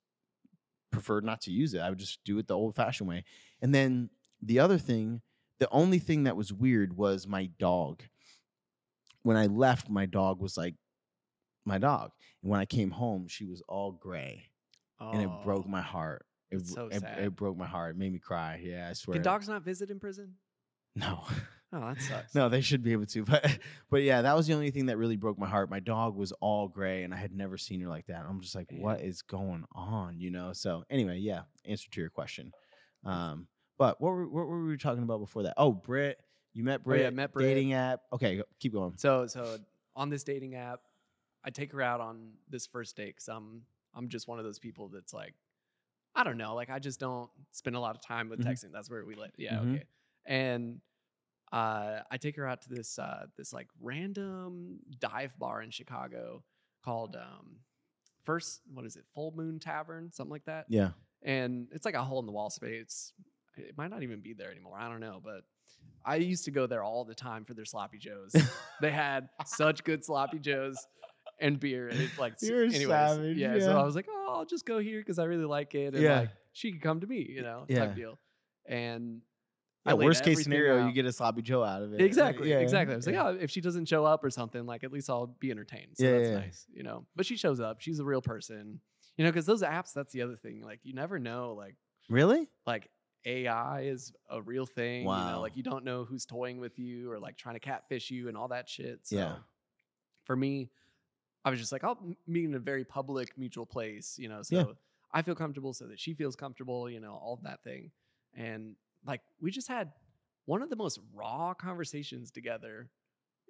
preferred 0.90 1.24
not 1.24 1.40
to 1.42 1.50
use 1.50 1.74
it. 1.74 1.80
I 1.80 1.90
would 1.90 1.98
just 1.98 2.22
do 2.24 2.38
it 2.38 2.46
the 2.46 2.56
old 2.56 2.74
fashioned 2.74 3.08
way. 3.08 3.24
And 3.62 3.74
then 3.74 4.10
the 4.42 4.58
other 4.58 4.78
thing, 4.78 5.20
the 5.58 5.68
only 5.70 5.98
thing 5.98 6.24
that 6.24 6.36
was 6.36 6.52
weird 6.52 6.96
was 6.96 7.26
my 7.26 7.46
dog. 7.58 8.02
When 9.22 9.36
I 9.36 9.46
left, 9.46 9.90
my 9.90 10.06
dog 10.06 10.40
was 10.40 10.56
like 10.56 10.74
my 11.66 11.78
dog, 11.78 12.10
and 12.42 12.50
when 12.50 12.58
I 12.60 12.64
came 12.64 12.90
home, 12.90 13.28
she 13.28 13.44
was 13.44 13.62
all 13.68 13.92
gray 13.92 14.46
and 14.98 15.22
it 15.22 15.30
broke 15.44 15.64
Oh. 15.66 15.70
my 15.70 15.80
heart. 15.82 16.24
It, 16.50 16.66
so 16.66 16.88
it, 16.88 17.02
it 17.02 17.36
broke 17.36 17.56
my 17.56 17.66
heart. 17.66 17.94
It 17.94 17.98
made 17.98 18.12
me 18.12 18.18
cry. 18.18 18.60
Yeah, 18.62 18.88
I 18.90 18.92
swear. 18.94 19.14
Can 19.14 19.22
dogs 19.22 19.48
not 19.48 19.62
visit 19.62 19.90
in 19.90 20.00
prison? 20.00 20.34
No, 20.96 21.22
Oh, 21.72 21.80
that 21.80 22.00
sucks. 22.02 22.34
no, 22.34 22.48
they 22.48 22.60
should 22.62 22.82
be 22.82 22.92
able 22.92 23.06
to. 23.06 23.24
But 23.24 23.58
but 23.90 24.02
yeah, 24.02 24.22
that 24.22 24.36
was 24.36 24.46
the 24.48 24.54
only 24.54 24.70
thing 24.70 24.86
that 24.86 24.96
really 24.98 25.16
broke 25.16 25.38
my 25.38 25.48
heart. 25.48 25.70
My 25.70 25.78
dog 25.80 26.16
was 26.16 26.32
all 26.40 26.66
gray, 26.68 27.04
and 27.04 27.14
I 27.14 27.16
had 27.16 27.32
never 27.32 27.56
seen 27.56 27.80
her 27.82 27.88
like 27.88 28.06
that. 28.06 28.24
I'm 28.28 28.40
just 28.40 28.54
like, 28.54 28.66
what 28.72 29.00
is 29.00 29.22
going 29.22 29.64
on? 29.72 30.18
You 30.18 30.30
know. 30.30 30.52
So 30.52 30.84
anyway, 30.90 31.18
yeah. 31.18 31.42
Answer 31.64 31.88
to 31.90 32.00
your 32.00 32.10
question. 32.10 32.52
Um, 33.04 33.46
but 33.78 34.00
what 34.00 34.10
were 34.10 34.26
what 34.28 34.46
were 34.48 34.64
we 34.66 34.76
talking 34.76 35.02
about 35.04 35.20
before 35.20 35.44
that? 35.44 35.54
Oh, 35.56 35.72
Britt, 35.72 36.18
you 36.52 36.64
met 36.64 36.80
Oh, 36.80 36.84
Britt, 36.84 37.00
yeah, 37.02 37.10
met 37.10 37.32
Britt. 37.32 37.46
dating 37.46 37.72
app. 37.72 38.00
Okay, 38.12 38.38
go- 38.38 38.44
keep 38.58 38.72
going. 38.72 38.94
So 38.96 39.26
so 39.28 39.58
on 39.94 40.10
this 40.10 40.24
dating 40.24 40.56
app, 40.56 40.80
I 41.44 41.50
take 41.50 41.70
her 41.72 41.80
out 41.82 42.00
on 42.00 42.32
this 42.48 42.66
first 42.66 42.96
date 42.96 43.14
because 43.14 43.28
I'm 43.28 43.62
I'm 43.94 44.08
just 44.08 44.26
one 44.28 44.38
of 44.38 44.44
those 44.44 44.58
people 44.58 44.88
that's 44.88 45.14
like, 45.14 45.34
I 46.16 46.24
don't 46.24 46.36
know, 46.36 46.54
like 46.56 46.68
I 46.68 46.78
just 46.80 46.98
don't 47.00 47.30
spend 47.52 47.76
a 47.76 47.80
lot 47.80 47.94
of 47.96 48.02
time 48.02 48.28
with 48.28 48.40
Mhm. 48.40 48.48
texting. 48.48 48.72
That's 48.72 48.90
where 48.90 49.04
we 49.04 49.14
live. 49.14 49.32
Yeah, 49.36 49.54
Mhm. 49.58 49.74
okay. 49.76 49.84
And 50.26 50.80
uh, 51.52 52.00
I 52.10 52.16
take 52.16 52.36
her 52.36 52.46
out 52.46 52.62
to 52.62 52.68
this 52.68 52.98
uh, 52.98 53.26
this 53.36 53.52
like 53.52 53.68
random 53.80 54.78
dive 54.98 55.38
bar 55.38 55.62
in 55.62 55.70
Chicago 55.70 56.42
called 56.84 57.16
um, 57.16 57.60
First. 58.24 58.60
What 58.72 58.84
is 58.84 58.96
it? 58.96 59.04
Full 59.14 59.32
Moon 59.36 59.58
Tavern, 59.58 60.12
something 60.12 60.30
like 60.30 60.44
that 60.44 60.66
Yeah, 60.68 60.90
and 61.22 61.68
it's 61.72 61.84
like 61.84 61.94
a 61.94 62.04
hole 62.04 62.20
in 62.20 62.26
the 62.26 62.32
wall 62.32 62.50
space. 62.50 63.12
It 63.56 63.76
might 63.76 63.90
not 63.90 64.02
even 64.02 64.20
be 64.20 64.32
there 64.32 64.50
anymore. 64.50 64.76
I 64.78 64.88
don't 64.88 65.00
know, 65.00 65.20
but 65.22 65.42
I 66.04 66.16
used 66.16 66.44
to 66.46 66.50
go 66.50 66.66
there 66.66 66.82
all 66.82 67.04
the 67.04 67.14
time 67.14 67.44
for 67.44 67.52
their 67.54 67.64
sloppy 67.64 67.98
joes. 67.98 68.34
they 68.80 68.90
had 68.90 69.28
such 69.44 69.84
good 69.84 70.04
sloppy 70.04 70.38
joes 70.38 70.86
and 71.40 71.58
beer. 71.60 71.88
And 71.88 72.00
it, 72.00 72.10
like, 72.18 72.34
You're 72.40 72.62
anyways, 72.64 72.86
savage, 72.86 73.36
yeah, 73.36 73.58
So. 73.58 73.78
I 73.78 73.82
was 73.82 73.94
like, 73.96 74.06
oh, 74.08 74.36
I'll 74.38 74.46
just 74.46 74.64
go 74.64 74.78
here 74.78 75.00
because 75.00 75.18
I 75.18 75.24
really 75.24 75.44
like 75.44 75.74
it, 75.74 75.94
and 75.94 76.02
Yeah. 76.02 76.20
like 76.20 76.30
she 76.52 76.72
could 76.72 76.80
come 76.80 77.00
to 77.00 77.06
me, 77.06 77.26
you 77.28 77.42
know, 77.42 77.66
Yeah. 77.68 77.80
type 77.80 77.96
deal. 77.96 78.18
And 78.66 79.20
I 79.90 79.94
Worst 79.94 80.24
case 80.24 80.42
scenario, 80.42 80.86
you 80.86 80.92
get 80.92 81.06
a 81.06 81.12
sloppy 81.12 81.42
Joe 81.42 81.62
out 81.64 81.82
of 81.82 81.92
it. 81.94 82.00
Exactly, 82.00 82.50
Yeah, 82.50 82.58
exactly. 82.60 82.94
I 82.94 82.96
was 82.96 83.06
yeah. 83.06 83.22
like, 83.22 83.36
oh, 83.36 83.38
if 83.40 83.50
she 83.50 83.60
doesn't 83.60 83.86
show 83.86 84.04
up 84.04 84.24
or 84.24 84.30
something, 84.30 84.66
like 84.66 84.84
at 84.84 84.92
least 84.92 85.08
I'll 85.10 85.26
be 85.26 85.50
entertained. 85.50 85.96
So 85.96 86.04
Yeah, 86.04 86.10
that's 86.18 86.28
yeah, 86.28 86.34
nice, 86.34 86.66
you 86.72 86.82
know. 86.82 87.06
But 87.16 87.26
she 87.26 87.36
shows 87.36 87.60
up. 87.60 87.80
She's 87.80 87.98
a 88.00 88.04
real 88.04 88.22
person, 88.22 88.80
you 89.16 89.24
know, 89.24 89.30
because 89.30 89.46
those 89.46 89.62
apps. 89.62 89.92
That's 89.92 90.12
the 90.12 90.22
other 90.22 90.36
thing. 90.36 90.62
Like 90.62 90.80
you 90.82 90.94
never 90.94 91.18
know, 91.18 91.54
like 91.54 91.76
really? 92.08 92.48
like 92.66 92.88
AI 93.26 93.82
is 93.82 94.12
a 94.30 94.40
real 94.40 94.66
thing. 94.66 95.02
You 95.02 95.08
Wow. 95.08 95.32
know, 95.32 95.40
like 95.40 95.56
you 95.56 95.62
don't 95.62 95.84
know 95.84 96.04
who's 96.04 96.24
toying 96.26 96.58
with 96.58 96.78
you 96.78 97.10
or 97.10 97.18
like 97.18 97.36
trying 97.36 97.56
to 97.56 97.60
catfish 97.60 98.10
you 98.10 98.28
and 98.28 98.36
all 98.36 98.48
that 98.48 98.68
shit. 98.68 99.00
So 99.06 99.16
Yeah. 99.16 99.36
for 100.24 100.36
me, 100.36 100.70
I 101.44 101.50
was 101.50 101.58
just 101.58 101.72
like, 101.72 101.84
I'll 101.84 101.98
meet 102.26 102.44
in 102.44 102.54
a 102.54 102.58
very 102.58 102.84
public, 102.84 103.36
mutual 103.38 103.66
place, 103.66 104.18
you 104.18 104.28
know, 104.28 104.42
so 104.42 104.56
Yeah. 104.56 104.64
I 105.12 105.22
feel 105.22 105.34
comfortable 105.34 105.72
so 105.72 105.86
that 105.88 105.98
she 105.98 106.14
feels 106.14 106.36
comfortable, 106.36 106.88
you 106.88 107.00
know, 107.00 107.12
all 107.14 107.40
that 107.42 107.62
thing. 107.64 107.90
And 108.34 108.76
like 109.06 109.20
we 109.40 109.50
just 109.50 109.68
had 109.68 109.92
one 110.46 110.62
of 110.62 110.70
the 110.70 110.76
most 110.76 110.98
raw 111.14 111.54
conversations 111.54 112.30
together 112.30 112.90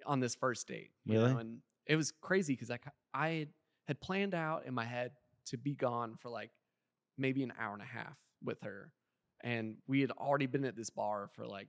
on 0.05 0.19
this 0.19 0.35
first 0.35 0.67
date. 0.67 0.91
You 1.05 1.13
Really? 1.19 1.33
know? 1.33 1.39
And 1.39 1.59
it 1.87 1.95
was 1.95 2.11
crazy 2.21 2.53
because 2.53 2.71
I, 2.71 2.79
I 3.13 3.47
had 3.87 3.99
planned 4.01 4.33
out 4.33 4.65
in 4.65 4.73
my 4.73 4.85
head 4.85 5.11
to 5.47 5.57
be 5.57 5.73
gone 5.75 6.15
for 6.21 6.29
like 6.29 6.51
maybe 7.17 7.43
an 7.43 7.53
hour 7.59 7.73
and 7.73 7.81
a 7.81 7.85
half 7.85 8.15
with 8.43 8.61
her. 8.61 8.91
And 9.43 9.77
we 9.87 10.01
had 10.01 10.11
already 10.11 10.45
been 10.45 10.65
at 10.65 10.75
this 10.75 10.89
bar 10.89 11.29
for 11.35 11.45
like 11.47 11.67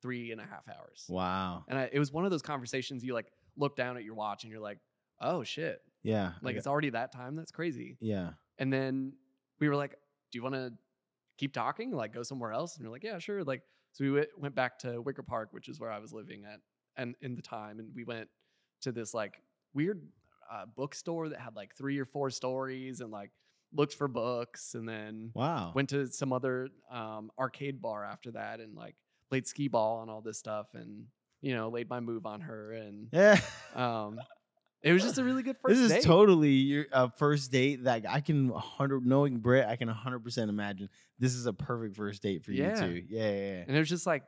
three 0.00 0.30
and 0.32 0.40
a 0.40 0.44
half 0.44 0.68
hours. 0.68 1.04
Wow. 1.08 1.64
And 1.68 1.78
I, 1.78 1.90
it 1.92 1.98
was 1.98 2.12
one 2.12 2.24
of 2.24 2.30
those 2.30 2.42
conversations 2.42 3.02
you 3.04 3.14
like 3.14 3.32
look 3.56 3.76
down 3.76 3.96
at 3.96 4.04
your 4.04 4.14
watch 4.14 4.44
and 4.44 4.50
you're 4.52 4.60
like, 4.60 4.78
oh 5.20 5.42
shit, 5.42 5.80
Yeah. 6.04 6.32
like 6.42 6.54
it's 6.56 6.68
already 6.68 6.90
that 6.90 7.10
time. 7.12 7.34
That's 7.34 7.50
crazy. 7.50 7.96
yeah. 8.00 8.30
And 8.58 8.72
then 8.72 9.12
we 9.60 9.68
were 9.68 9.76
like, 9.76 9.90
do 10.32 10.38
you 10.38 10.42
want 10.42 10.54
to 10.54 10.72
keep 11.38 11.52
talking? 11.52 11.92
Like 11.92 12.12
go 12.12 12.22
somewhere 12.22 12.52
else? 12.52 12.76
And 12.76 12.86
we're 12.86 12.92
like, 12.92 13.04
yeah, 13.04 13.18
sure. 13.18 13.42
Like, 13.44 13.62
so 13.92 14.04
we 14.04 14.10
went, 14.10 14.28
went 14.36 14.54
back 14.54 14.78
to 14.80 15.00
Wicker 15.00 15.22
Park, 15.22 15.48
which 15.52 15.68
is 15.68 15.80
where 15.80 15.90
I 15.90 15.98
was 15.98 16.12
living 16.12 16.44
at 16.44 16.60
and 16.96 17.14
in 17.22 17.34
the 17.36 17.42
time. 17.42 17.78
And 17.78 17.90
we 17.94 18.04
went 18.04 18.28
to 18.82 18.92
this 18.92 19.14
like 19.14 19.34
weird 19.74 20.02
uh, 20.52 20.66
bookstore 20.76 21.28
that 21.30 21.40
had 21.40 21.56
like 21.56 21.74
three 21.76 21.98
or 21.98 22.04
four 22.04 22.30
stories 22.30 23.00
and 23.00 23.10
like 23.10 23.30
looked 23.72 23.94
for 23.94 24.08
books 24.08 24.74
and 24.74 24.88
then 24.88 25.30
Wow. 25.34 25.72
went 25.74 25.90
to 25.90 26.06
some 26.08 26.32
other 26.32 26.68
um, 26.90 27.30
arcade 27.38 27.80
bar 27.82 28.04
after 28.04 28.30
that 28.32 28.60
and 28.60 28.74
like 28.74 28.96
played 29.28 29.46
skee 29.46 29.68
ball 29.68 30.00
and 30.02 30.10
all 30.10 30.22
this 30.22 30.38
stuff 30.38 30.68
and 30.74 31.04
you 31.42 31.54
know 31.54 31.68
laid 31.68 31.88
my 31.90 32.00
move 32.00 32.24
on 32.24 32.40
her 32.40 32.72
and 32.72 33.08
yeah. 33.12 33.38
um, 33.74 34.18
it 34.82 34.92
was 34.92 35.02
just 35.02 35.18
a 35.18 35.24
really 35.24 35.42
good 35.42 35.56
first 35.58 35.74
this 35.74 35.84
is 35.84 35.90
date. 35.90 36.02
totally 36.04 36.50
your 36.52 36.86
uh, 36.92 37.08
first 37.08 37.50
date 37.50 37.84
that 37.84 38.04
I 38.08 38.20
can 38.20 38.48
100 38.48 39.04
knowing 39.04 39.38
Britt, 39.38 39.66
I 39.66 39.76
can 39.76 39.88
100% 39.88 40.48
imagine 40.48 40.88
this 41.18 41.34
is 41.34 41.46
a 41.46 41.52
perfect 41.52 41.96
first 41.96 42.22
date 42.22 42.44
for 42.44 42.52
Yeah. 42.52 42.84
you 42.84 43.00
too. 43.00 43.06
Yeah, 43.08 43.22
yeah, 43.30 43.36
yeah. 43.36 43.64
and 43.66 43.76
it 43.76 43.78
was 43.78 43.88
just 43.88 44.06
like 44.06 44.24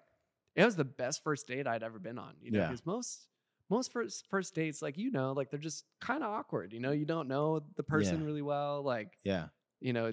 it 0.57 0.65
was 0.65 0.75
the 0.77 0.85
best 0.85 1.23
first 1.23 1.47
date 1.47 1.67
I'd 1.67 1.83
ever 1.83 1.99
been 1.99 2.19
on. 2.19 2.35
You 2.43 2.51
know, 2.51 2.59
Yeah. 2.61 2.67
because 2.69 2.85
most 2.85 3.27
most 3.69 3.93
first 3.93 4.27
first 4.29 4.53
dates, 4.55 4.83
like 4.83 4.99
you 4.99 5.11
know, 5.13 5.33
like 5.33 5.51
they're 5.51 5.61
just 5.61 5.85
kind 6.01 6.25
of 6.25 6.31
awkward. 6.31 6.73
You 6.73 6.81
know, 6.81 6.91
you 6.91 7.05
don't 7.05 7.29
know 7.29 7.61
the 7.77 7.85
person 7.85 8.25
really 8.25 8.43
well. 8.43 8.83
Like 8.83 9.17
Yeah. 9.23 9.47
you 9.81 9.93
know, 9.93 10.13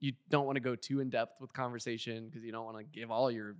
you 0.00 0.12
don't 0.30 0.46
want 0.46 0.56
to 0.56 0.60
go 0.60 0.74
too 0.76 1.00
in 1.00 1.10
depth 1.10 1.40
with 1.40 1.52
conversation 1.52 2.26
because 2.26 2.42
you 2.44 2.52
don't 2.52 2.64
want 2.64 2.78
to 2.78 2.84
give 2.84 3.10
all 3.10 3.30
your 3.30 3.56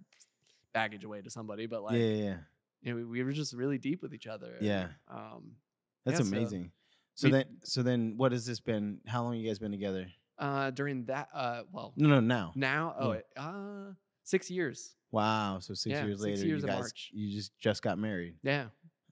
baggage 0.72 1.04
away 1.04 1.20
to 1.20 1.28
somebody. 1.30 1.66
But 1.66 1.82
like, 1.82 1.96
yeah, 1.98 2.04
yeah, 2.06 2.24
yeah. 2.24 2.36
you 2.80 2.90
know, 2.92 2.96
we, 2.96 3.04
we 3.04 3.22
were 3.24 3.32
just 3.32 3.52
really 3.52 3.76
deep 3.76 4.00
with 4.02 4.14
each 4.14 4.26
other. 4.26 4.54
and, 4.54 4.66
Yeah. 4.66 4.88
Um, 5.08 5.52
That's 6.04 6.20
Yeah, 6.20 6.26
amazing. 6.26 6.72
So 7.14 7.28
we- 7.28 7.32
then 7.32 7.44
so 7.64 7.82
then 7.82 8.16
what 8.16 8.32
has 8.32 8.46
this 8.46 8.60
been? 8.60 9.00
How 9.06 9.22
long 9.24 9.36
you 9.36 9.46
guys 9.46 9.58
been 9.58 9.72
together? 9.72 10.06
uh, 10.40 10.70
during 10.70 11.04
that, 11.06 11.28
uh, 11.34 11.64
well, 11.72 11.92
No, 11.96 12.08
no, 12.08 12.20
now. 12.20 12.52
now, 12.54 12.94
oh, 12.96 13.12
Yeah. 13.14 13.42
uh, 13.42 13.92
six 14.22 14.48
years. 14.48 14.94
Wow. 15.10 15.58
So 15.58 15.74
6 15.74 15.86
Yeah, 15.90 16.04
years 16.04 16.20
six 16.20 16.24
later 16.24 16.46
years 16.46 16.62
you 16.62 16.68
guys 16.68 16.78
March. 16.78 17.10
you 17.12 17.34
just 17.34 17.58
just 17.58 17.82
got 17.82 17.98
married. 17.98 18.36
Yeah. 18.44 18.68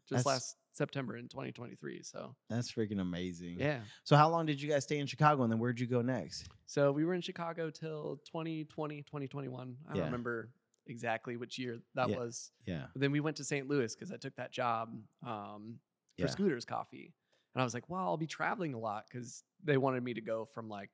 Just 0.09 0.25
That's- 0.25 0.27
last 0.27 0.57
September 0.73 1.17
in 1.17 1.27
2023. 1.27 2.03
So, 2.05 2.37
That's 2.49 2.71
freaking 2.71 3.01
amazing. 3.01 3.59
yeah. 3.59 3.83
So 4.05 4.15
how 4.15 4.29
long 4.31 4.47
did 4.47 4.61
you 4.63 4.69
guys 4.69 4.85
stay 4.85 4.99
in 5.01 5.07
Chicago 5.09 5.43
and 5.43 5.51
then 5.51 5.59
where'd 5.59 5.81
you 5.81 5.87
go 5.89 6.01
next? 6.01 6.49
So 6.67 6.93
we 6.93 7.05
were 7.05 7.15
in 7.15 7.23
Chicago 7.23 7.71
till 7.71 8.19
2020, 8.25 9.03
2021. 9.03 9.77
I 9.85 9.89
don't 9.89 9.97
Yeah. 9.97 10.05
remember 10.05 10.53
exactly 10.87 11.37
which 11.37 11.59
year 11.59 11.83
that 11.95 12.09
Yeah. 12.11 12.19
was. 12.19 12.53
Yeah. 12.67 12.87
But 12.93 13.01
then 13.01 13.11
we 13.11 13.19
went 13.19 13.37
to 13.39 13.45
St. 13.45 13.67
Louis 13.67 13.93
because 13.97 14.13
I 14.13 14.17
took 14.17 14.37
that 14.37 14.53
job 14.53 14.95
um, 15.25 15.81
for 16.17 16.23
Yeah. 16.27 16.31
Scooters 16.31 16.65
Coffee. 16.65 17.13
And 17.55 17.61
I 17.63 17.65
was 17.65 17.75
like, 17.75 17.89
well, 17.89 18.03
I'll 18.03 18.17
be 18.17 18.27
traveling 18.27 18.75
a 18.75 18.79
lot 18.79 19.07
because 19.11 19.43
they 19.65 19.77
wanted 19.77 20.03
me 20.03 20.15
to 20.15 20.21
go 20.21 20.45
from 20.45 20.69
like 20.69 20.91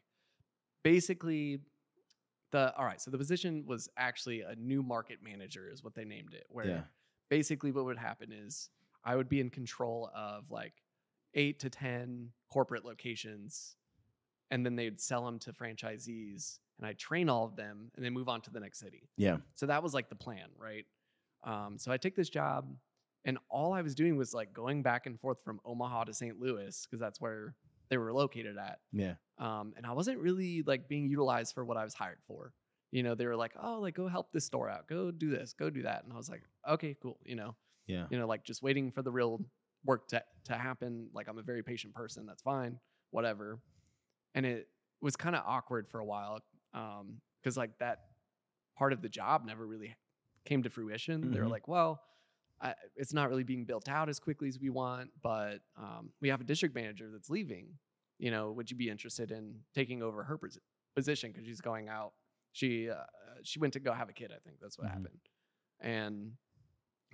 basically 0.85 1.61
the, 2.51 2.75
all 2.77 2.85
right, 2.85 3.01
so 3.01 3.11
the 3.11 3.19
position 3.19 3.65
was 3.67 3.89
actually 3.97 4.43
a 4.43 4.55
new 4.57 4.83
market 4.83 5.19
manager, 5.23 5.69
is 5.73 5.83
what 5.83 5.95
they 5.95 6.05
named 6.05 6.35
it, 6.35 6.47
where 6.51 6.67
Yeah. 6.67 6.83
basically 7.31 7.73
what 7.73 7.85
would 7.87 7.99
happen 7.99 8.31
is 8.31 8.69
I 9.05 9.17
would 9.17 9.29
be 9.29 9.41
in 9.41 9.51
control 9.51 10.11
of 10.15 10.51
like 10.51 10.75
eight 11.35 11.59
to 11.61 11.71
10 11.71 12.31
corporate 12.51 12.85
locations 12.85 13.77
and 14.51 14.67
then 14.67 14.77
they'd 14.77 15.01
sell 15.01 15.25
them 15.25 15.39
to 15.41 15.53
franchisees 15.53 16.59
and 16.79 16.87
I'd 16.87 16.99
train 16.99 17.29
all 17.31 17.45
of 17.47 17.57
them 17.57 17.91
and 17.97 18.05
then 18.05 18.13
move 18.13 18.29
on 18.29 18.43
to 18.43 18.51
the 18.51 18.61
next 18.61 18.79
city. 18.81 19.09
Yeah. 19.17 19.39
So 19.55 19.67
that 19.67 19.83
was 19.83 19.95
like 19.95 20.11
the 20.11 20.15
plan, 20.17 20.49
right? 20.59 20.85
Um, 21.43 21.79
so 21.79 21.91
I 21.91 21.97
take 21.97 22.15
this 22.15 22.29
job, 22.29 22.69
and 23.25 23.39
all 23.49 23.73
I 23.73 23.83
was 23.83 23.95
doing 23.95 24.17
was 24.17 24.35
like 24.35 24.53
going 24.53 24.83
back 24.83 25.07
and 25.07 25.19
forth 25.21 25.39
from 25.45 25.61
Omaha 25.65 26.05
to 26.05 26.15
St. 26.15 26.39
Louis 26.41 26.85
because 26.87 27.01
that's 27.01 27.21
where 27.21 27.55
they 27.89 27.99
were 27.99 28.13
located 28.13 28.57
at. 28.59 28.81
Yeah. 28.93 29.15
Um, 29.39 29.75
and 29.77 29.87
I 29.87 29.93
wasn't 29.93 30.19
really 30.19 30.63
like 30.63 30.89
being 30.89 31.07
utilized 31.09 31.55
for 31.55 31.65
what 31.65 31.77
I 31.77 31.85
was 31.85 31.95
hired 31.95 32.19
for. 32.27 32.53
You 32.91 33.03
know, 33.03 33.15
they 33.15 33.27
were 33.27 33.37
like, 33.37 33.53
"Oh, 33.61 33.81
like 33.81 33.95
go 33.95 34.07
help 34.09 34.33
this 34.33 34.45
store 34.45 34.69
out, 34.69 34.87
go 34.89 35.11
do 35.11 35.31
this, 35.31 35.53
go 35.55 35.71
do 35.71 35.83
that," 35.83 36.05
and 36.05 36.13
I 36.13 36.17
was 36.17 36.29
like, 36.29 36.43
"Okay, 36.69 36.97
cool." 37.03 37.19
You 37.25 37.37
know, 37.37 37.57
Yeah. 37.87 38.07
you 38.11 38.19
know, 38.19 38.27
like 38.27 38.45
just 38.45 38.63
waiting 38.63 38.91
for 38.93 39.03
the 39.03 39.11
real 39.13 39.41
work 39.85 40.09
to 40.09 40.23
to 40.45 40.55
happen. 40.55 41.09
Like 41.15 41.29
I'm 41.29 41.39
a 41.39 41.43
very 41.43 41.63
patient 41.63 41.95
person. 41.95 42.27
That's 42.27 42.43
fine, 42.43 42.79
whatever. 43.11 43.61
And 44.35 44.45
it 44.47 44.69
was 45.01 45.17
kind 45.17 45.35
of 45.37 45.43
awkward 45.47 45.89
for 45.89 46.01
a 46.01 46.05
while 46.05 46.41
because 46.73 47.57
like 47.57 47.79
that 47.79 48.01
part 48.77 48.93
of 48.93 49.03
the 49.03 49.09
job 49.09 49.45
never 49.45 49.67
really 49.67 49.95
came 50.45 50.63
to 50.63 50.71
fruition. 50.71 51.31
They 51.31 51.41
were 51.41 51.47
Mhm. 51.47 51.51
like, 51.51 51.69
well. 51.69 52.03
I, 52.63 52.75
it's 52.95 53.13
not 53.13 53.29
really 53.29 53.43
being 53.43 53.65
built 53.65 53.89
out 53.89 54.09
as 54.09 54.21
quickly 54.21 54.47
as 54.49 54.59
we 54.61 54.71
want, 54.71 55.11
but 55.23 55.59
um, 55.77 56.11
we 56.21 56.29
have 56.29 56.41
a 56.41 56.45
district 56.45 56.75
manager 56.75 57.09
that's 57.13 57.29
leaving. 57.29 57.67
You 58.19 58.31
know, 58.31 58.53
would 58.53 58.71
you 58.71 58.77
be 58.77 58.89
interested 58.89 59.33
in 59.33 59.57
taking 59.75 60.01
over 60.03 60.23
her 60.23 60.39
posi- 60.39 60.59
position 60.95 61.33
because 61.33 61.47
she's 61.47 61.61
going 61.61 61.89
out? 61.89 62.13
She 62.53 62.89
uh, 62.89 62.95
she 63.43 63.59
went 63.59 63.73
to 63.73 63.81
go 63.81 63.93
have 63.93 64.09
a 64.09 64.13
kid. 64.13 64.31
I 64.31 64.39
think 64.47 64.59
that's 64.61 64.79
what 64.79 64.87
Mhm. 64.87 64.91
happened. 64.93 65.19
And 65.81 66.33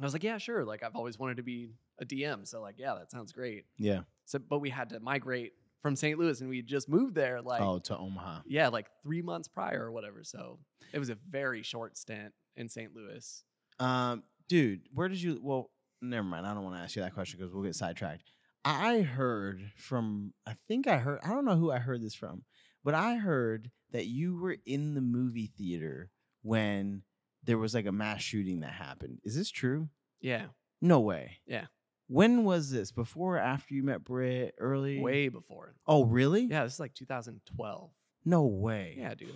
I 0.01 0.03
was 0.05 0.13
like, 0.13 0.23
yeah, 0.25 0.39
sure. 0.39 0.65
Like 0.65 0.83
I've 0.83 0.97
always 0.97 1.19
wanted 1.19 1.39
to 1.39 1.43
be 1.43 1.73
a 2.01 2.05
DM, 2.05 2.47
so 2.47 2.61
like, 2.61 2.77
yeah, 2.79 2.95
that 2.95 3.11
sounds 3.11 3.33
great. 3.33 3.65
Yeah. 3.79 4.01
So, 4.27 4.39
but 4.39 4.59
we 4.59 4.71
had 4.71 4.91
to 4.91 5.01
migrate 5.01 5.55
from 5.83 5.97
St. 5.97 6.19
Louis, 6.19 6.41
and 6.41 6.51
we 6.51 6.61
just 6.63 6.89
moved 6.89 7.15
there. 7.15 7.41
Like, 7.41 7.63
oh, 7.63 7.79
to 7.79 7.97
Omaha. 7.97 8.41
yeah, 8.47 8.69
like 8.69 8.87
three 9.03 9.23
months 9.23 9.49
prior 9.49 9.85
or 9.87 9.93
whatever. 9.93 10.23
So 10.25 10.59
it 10.93 10.99
was 10.99 11.09
a 11.09 11.17
very 11.31 11.63
short 11.63 11.97
stint 11.97 12.35
in 12.57 12.69
St. 12.69 12.95
Louis. 12.95 13.43
Um, 13.81 14.23
dude, 14.49 14.81
where 14.93 15.09
did 15.09 15.21
you? 15.21 15.39
Well, 15.43 15.71
never 16.03 16.27
mind. 16.27 16.47
I 16.47 16.55
don't 16.55 16.65
want 16.65 16.77
to 16.77 16.83
ask 16.83 16.97
you 16.97 17.03
that 17.03 17.15
question 17.15 17.39
because 17.39 17.53
we'll 17.53 17.65
get 17.65 17.75
sidetracked. 17.77 18.33
I 18.65 19.01
heard 19.01 19.71
from. 19.77 20.33
I 20.47 20.55
think 20.67 20.87
I 20.87 20.99
heard. 20.99 21.21
I 21.25 21.29
don't 21.29 21.45
know 21.45 21.57
who 21.57 21.71
I 21.71 21.79
heard 21.79 22.03
this 22.03 22.15
from, 22.15 22.43
but 22.85 22.95
I 22.95 23.17
heard 23.17 23.71
that 23.93 24.07
you 24.07 24.37
were 24.39 24.57
in 24.67 24.95
the 24.95 25.01
movie 25.01 25.51
theater 25.57 26.11
when 26.43 27.03
there 27.45 27.59
was 27.59 27.75
like 27.75 27.87
a 27.87 27.93
mass 27.93 28.21
shooting 28.21 28.61
that 28.61 28.73
happened. 28.73 29.19
Is 29.25 29.35
this 29.37 29.51
true? 29.51 29.89
Yeah, 30.21 30.47
No 30.83 31.01
way. 31.01 31.39
Yeah. 31.47 31.67
When 32.09 32.45
was 32.45 32.71
this? 32.71 32.91
Before 32.91 33.37
or 33.37 33.41
after 33.41 33.75
you 33.75 33.83
met 33.83 34.03
Britt? 34.03 34.55
Early? 34.59 34.99
way 34.99 35.29
before. 35.29 35.75
Oh, 35.87 36.05
really? 36.05 36.45
Yeah, 36.47 36.65
this 36.65 36.75
is 36.75 36.81
like 36.81 36.95
2012. 36.95 37.91
No 38.25 38.43
way. 38.47 38.97
Yeah, 38.99 39.15
dude. 39.15 39.29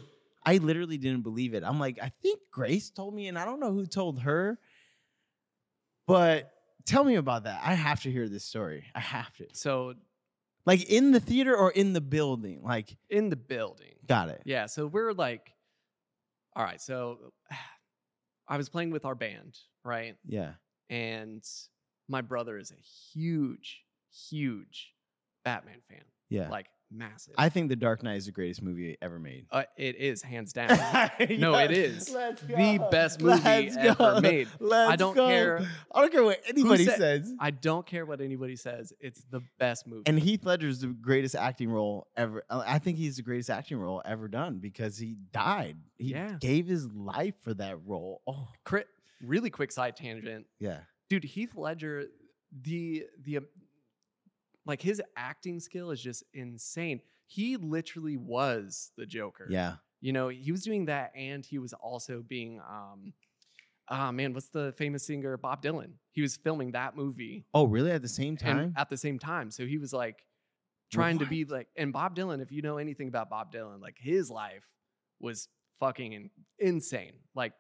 I 0.45 0.57
literally 0.57 0.99
didn't 0.99 1.23
believe 1.23 1.55
it. 1.55 1.63
I'm 1.65 1.79
like, 1.79 1.99
I 2.03 2.11
think 2.23 2.41
Grace 2.51 2.91
told 2.91 3.15
me, 3.15 3.29
and 3.29 3.39
I 3.39 3.45
don't 3.45 3.61
know 3.61 3.73
who 3.73 3.87
told 3.87 4.21
her. 4.23 4.59
But 6.07 6.53
tell 6.85 7.05
me 7.05 7.15
about 7.17 7.45
that. 7.45 7.61
I 7.65 7.75
have 7.75 8.03
to 8.03 8.11
hear 8.11 8.29
this 8.29 8.45
story. 8.45 8.85
I 8.95 9.01
have 9.01 9.35
to. 9.37 9.47
So 9.53 9.95
Like 10.67 10.91
in 10.91 11.13
the 11.13 11.21
theater 11.21 11.57
or 11.57 11.71
in 11.71 11.93
the 11.93 12.01
building? 12.01 12.63
Like, 12.63 12.97
in 13.11 13.29
the 13.31 13.37
building. 13.37 13.95
got 14.07 14.29
it. 14.29 14.43
Yeah. 14.45 14.67
So 14.67 14.87
we're 14.87 15.13
like, 15.13 15.53
all 16.55 16.65
right. 16.65 16.81
So 16.81 17.33
I 18.49 18.57
was 18.57 18.69
playing 18.69 18.91
with 18.91 19.05
our 19.05 19.15
band, 19.15 19.59
right? 19.85 20.17
Yeah. 20.27 20.53
And 20.91 21.43
my 22.09 22.21
brother 22.21 22.59
is 22.59 22.71
a 22.71 22.81
huge, 23.15 23.83
huge 24.29 24.93
Batman 25.45 25.79
fan. 25.89 26.05
Yeah. 26.29 26.49
Like 26.49 26.67
massive. 26.93 27.35
I 27.39 27.49
think 27.49 27.69
The 27.69 27.77
Dark 27.77 28.03
Knight 28.03 28.17
is 28.17 28.27
the 28.27 28.33
greatest 28.33 28.63
movie 28.63 28.97
ever 29.03 29.19
made. 29.19 29.47
uh, 29.51 29.65
it 29.77 29.97
is 29.97 30.23
hands 30.23 30.53
down. 30.55 30.69
No, 31.39 31.55
it 31.57 31.71
is 31.71 32.11
Let's 32.11 32.41
the 32.43 32.87
best 32.91 33.21
movie 33.21 33.41
Let's 33.43 33.77
ever 33.77 33.95
go. 33.95 34.21
made. 34.21 34.49
Let's 34.61 34.97
don't 34.99 35.15
go. 35.15 35.27
care 35.29 35.67
I 35.95 36.01
don't 36.01 36.13
care 36.13 36.25
what 36.25 36.41
anybody 36.49 36.85
said- 36.85 36.99
says. 36.99 37.35
I 37.41 37.51
don't 37.51 37.87
care 37.87 38.05
what 38.05 38.21
anybody 38.21 38.57
says. 38.57 38.93
It's 39.01 39.23
the 39.31 39.43
best 39.59 39.87
movie. 39.87 40.03
And 40.07 40.19
Heath 40.19 40.45
Ledger's 40.45 40.81
the 40.81 40.89
greatest 40.89 41.35
acting 41.35 41.71
role 41.71 42.07
ever. 42.17 42.43
uh, 42.51 42.63
I 42.67 42.79
think 42.79 42.99
he's 42.99 43.17
the 43.17 43.23
greatest 43.23 43.51
acting 43.51 43.79
role 43.79 44.03
ever 44.05 44.29
done 44.29 44.59
because 44.59 44.99
he 44.99 45.17
died. 45.33 45.77
He 45.99 46.13
Yeah. 46.13 46.37
gave 46.41 46.67
his 46.67 46.87
life 46.93 47.35
for 47.43 47.55
that 47.55 47.79
role. 47.87 48.23
Oh, 48.27 48.49
Cri- 48.65 48.85
really 49.23 49.51
quick 49.51 49.73
side 49.73 49.97
tangent. 49.97 50.47
yeah. 50.59 50.81
dude 51.09 51.25
heath 51.25 51.55
ledger 51.57 52.07
the 52.63 53.05
the 53.25 53.39
like 54.67 54.81
his 54.83 55.03
acting 55.17 55.61
skill 55.61 55.91
is 55.91 56.01
just 56.01 56.23
insane 56.35 57.01
he 57.27 57.57
literally 57.57 58.17
was 58.17 58.93
the 58.97 59.07
joker 59.07 59.47
Yeah. 59.51 59.75
you 60.01 60.13
know 60.13 60.29
he 60.29 60.53
was 60.53 60.63
doing 60.63 60.87
that 60.87 61.13
and 61.17 61.45
he 61.45 61.59
was 61.59 61.73
also 61.73 62.23
being 62.27 62.61
um 62.61 63.13
ah 63.89 64.13
man 64.13 64.33
what's 64.35 64.49
the 64.49 64.73
famous 64.79 65.05
singer 65.07 65.37
bob 65.37 65.63
dylan 65.63 65.93
he 66.13 66.23
was 66.23 66.37
filming 66.37 66.73
that 66.73 66.97
movie 66.97 67.45
Oh, 67.55 67.65
really? 67.65 67.91
At 67.91 68.03
the 68.03 68.09
same 68.09 68.37
time? 68.37 68.75
at 68.77 68.89
the 68.91 68.97
same 68.97 69.19
time 69.19 69.51
so 69.51 69.67
he 69.67 69.79
was 69.79 69.93
like 69.93 70.25
trying 70.93 71.19
to 71.19 71.27
be 71.27 71.45
like 71.45 71.69
and 71.77 71.93
bob 71.93 72.15
dylan 72.15 72.41
if 72.43 72.53
you 72.53 72.63
know 72.63 72.77
anything 72.79 73.09
about 73.09 73.31
bob 73.31 73.53
dylan 73.53 73.81
like 73.81 73.97
his 73.99 74.31
life 74.31 74.65
was 75.21 75.49
fucking 75.81 76.31
insane 76.59 77.13
like 77.35 77.53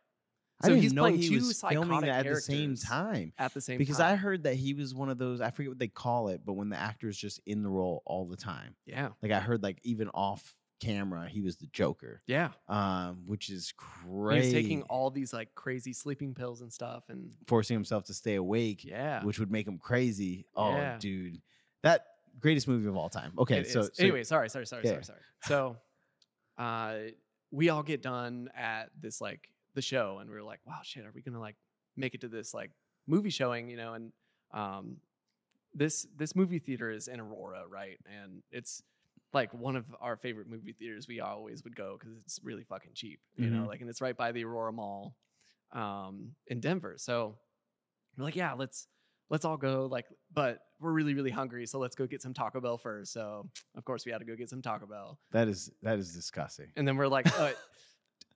I 0.62 0.66
so 0.66 0.72
didn't 0.72 0.82
he's 0.82 0.92
know 0.92 1.02
playing 1.02 1.18
he 1.18 1.28
two 1.28 1.34
was 1.36 1.60
filming 1.60 1.88
psychotic 1.90 2.10
that 2.10 2.26
at 2.26 2.32
the 2.32 2.40
same 2.40 2.56
characters 2.76 2.82
time. 2.84 3.32
at 3.38 3.54
the 3.54 3.60
same 3.60 3.78
Because 3.78 3.96
time 3.98 4.12
I 4.12 4.16
heard 4.16 4.44
that 4.44 4.54
he 4.54 4.74
was 4.74 4.94
one 4.94 5.08
of 5.08 5.18
those, 5.18 5.40
I 5.40 5.50
forget 5.50 5.70
what 5.70 5.78
they 5.78 5.88
call 5.88 6.28
it, 6.28 6.42
but 6.44 6.52
when 6.54 6.68
the 6.68 6.78
actor 6.78 7.08
is 7.08 7.16
just 7.18 7.40
in 7.46 7.62
the 7.62 7.68
role 7.70 8.02
all 8.06 8.26
the 8.26 8.36
time. 8.36 8.74
yeah 8.86 9.10
Like 9.22 9.32
I 9.32 9.40
heard 9.40 9.62
like 9.62 9.78
even 9.82 10.08
off 10.10 10.54
camera, 10.80 11.28
he 11.28 11.40
was 11.42 11.56
the 11.58 11.66
Joker. 11.72 12.22
yeah 12.26 12.50
Um, 12.68 13.22
which 13.26 13.50
is 13.50 13.68
He 13.68 13.74
crazy. 14.04 14.38
was 14.56 14.62
taking 14.64 14.82
all 14.84 15.10
these 15.10 15.32
like 15.32 15.54
crazy 15.54 15.92
sleeping 15.92 16.34
pills 16.34 16.60
and 16.60 16.72
stuff, 16.72 17.04
and 17.08 17.32
forcing 17.46 17.74
himself 17.76 18.04
to 18.06 18.14
stay 18.14 18.34
awake, 18.34 18.84
yeah, 18.84 19.22
which 19.24 19.38
would 19.38 19.50
make 19.50 19.66
him 19.66 19.78
crazy. 19.78 20.46
Oh, 20.56 20.70
Yeah. 20.70 20.96
dude. 20.98 21.40
That 21.82 22.06
greatest 22.40 22.66
movie 22.66 22.88
of 22.88 22.96
all 22.96 23.08
time. 23.10 23.32
Okay, 23.38 23.58
it 23.58 23.68
so, 23.68 23.80
is. 23.80 23.90
so 23.94 24.02
anyway, 24.02 24.24
sorry, 24.24 24.48
sorry, 24.48 24.66
sorry, 24.66 24.82
Yeah. 24.84 24.90
sorry, 24.92 25.04
sorry. 25.04 25.20
So, 25.46 25.76
uh, 26.58 26.96
we 27.50 27.68
all 27.68 27.82
get 27.82 28.02
done 28.02 28.48
at 28.56 28.90
this 28.98 29.20
like 29.20 29.48
the 29.74 29.82
show, 29.82 30.18
and 30.20 30.28
we 30.30 30.36
were 30.36 30.42
like, 30.42 30.60
wow, 30.66 30.80
shit, 30.82 31.04
are 31.04 31.12
we 31.14 31.22
gonna 31.22 31.40
like 31.40 31.56
make 31.96 32.14
it 32.14 32.20
to 32.22 32.28
this 32.28 32.52
like 32.54 32.70
movie 33.06 33.30
showing? 33.30 33.68
You 33.68 33.76
know, 33.76 33.94
and 33.94 34.12
um, 34.52 34.96
this 35.74 36.06
this 36.16 36.34
movie 36.36 36.58
theater 36.58 36.90
is 36.90 37.08
in 37.08 37.20
Aurora, 37.20 37.64
right? 37.68 37.98
And 38.06 38.42
it's 38.50 38.82
like 39.32 39.52
one 39.54 39.76
of 39.76 39.86
our 40.00 40.16
favorite 40.16 40.48
movie 40.48 40.72
theaters. 40.72 41.06
We 41.08 41.20
always 41.20 41.64
would 41.64 41.74
go 41.74 41.96
because 41.98 42.16
it's 42.18 42.38
really 42.42 42.64
fucking 42.64 42.92
cheap, 42.94 43.20
you 43.36 43.48
know. 43.48 43.62
Mhm. 43.62 43.68
Like, 43.68 43.80
and 43.80 43.88
it's 43.88 44.02
right 44.02 44.16
by 44.16 44.32
the 44.32 44.44
Aurora 44.44 44.72
Mall, 44.72 45.16
um, 45.72 46.34
in 46.48 46.60
Denver. 46.60 46.96
So 46.98 47.38
we're 48.18 48.24
like, 48.24 48.36
yeah, 48.36 48.52
let's 48.52 48.88
let's 49.30 49.46
all 49.46 49.56
go. 49.56 49.86
Like, 49.90 50.04
but 50.34 50.58
we're 50.80 50.92
really 50.92 51.14
really 51.14 51.30
hungry, 51.30 51.64
so 51.66 51.78
let's 51.78 51.96
go 51.96 52.06
get 52.06 52.20
some 52.20 52.34
Taco 52.34 52.60
Bell 52.60 52.76
first. 52.76 53.12
So 53.14 53.48
of 53.74 53.84
course 53.86 54.04
we 54.04 54.12
had 54.12 54.18
to 54.18 54.26
go 54.26 54.36
get 54.36 54.50
some 54.50 54.60
Taco 54.60 54.84
Bell, 54.86 55.18
that 55.30 55.48
is 55.48 55.70
that 55.82 55.98
is 55.98 56.12
disgusting. 56.12 56.70
and 56.76 56.86
then 56.86 56.96
we're 56.96 57.08
like, 57.08 57.26
uh, 57.38 57.52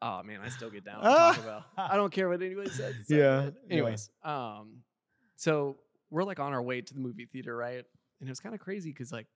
oh 0.02 0.22
man, 0.22 0.40
I 0.44 0.48
still 0.48 0.70
get 0.70 0.84
down 0.84 0.96
with 0.98 1.04
Taco 1.12 1.42
Bell. 1.42 1.64
I 1.76 1.96
don't 1.96 2.12
care 2.12 2.28
what 2.28 2.42
anybody 2.42 2.70
says. 2.70 2.94
So 3.06 3.14
Yeah, 3.14 3.40
good. 3.42 3.56
yeah. 3.68 3.72
Anyways, 3.72 4.10
um, 4.22 4.82
so 5.36 5.76
we're 6.10 6.24
like 6.24 6.38
on 6.40 6.52
our 6.52 6.62
way 6.62 6.80
to 6.80 6.94
the 6.94 7.00
movie 7.00 7.26
theater, 7.26 7.56
right? 7.56 7.84
And 8.20 8.28
it 8.28 8.30
was 8.30 8.40
kind 8.40 8.54
of 8.54 8.60
crazy 8.60 8.90
because 8.90 9.12
like 9.12 9.26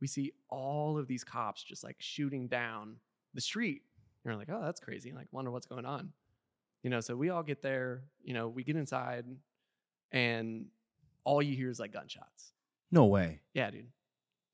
we 0.00 0.06
see 0.06 0.32
all 0.48 0.98
of 0.98 1.06
these 1.06 1.24
cops 1.24 1.62
just 1.62 1.84
like 1.84 1.96
shooting 1.98 2.48
down 2.48 2.96
the 3.34 3.40
street. 3.40 3.82
And 4.24 4.32
we're 4.32 4.38
like, 4.38 4.48
oh, 4.50 4.62
that's 4.62 4.80
crazy. 4.80 5.10
And 5.10 5.18
Like, 5.18 5.28
wonder 5.32 5.50
what's 5.50 5.66
going 5.66 5.84
on. 5.84 6.12
You 6.82 6.90
know, 6.90 7.00
so 7.00 7.14
we 7.16 7.30
all 7.30 7.42
get 7.42 7.62
there, 7.62 8.02
you 8.24 8.34
know, 8.34 8.48
we 8.48 8.64
get 8.64 8.76
inside 8.76 9.24
and 10.10 10.66
all 11.24 11.40
you 11.42 11.56
hear 11.56 11.70
is 11.70 11.78
like 11.80 11.92
gunshots. 11.92 12.52
No 12.90 13.06
way. 13.06 13.40
Yeah, 13.54 13.70
dude. 13.70 13.86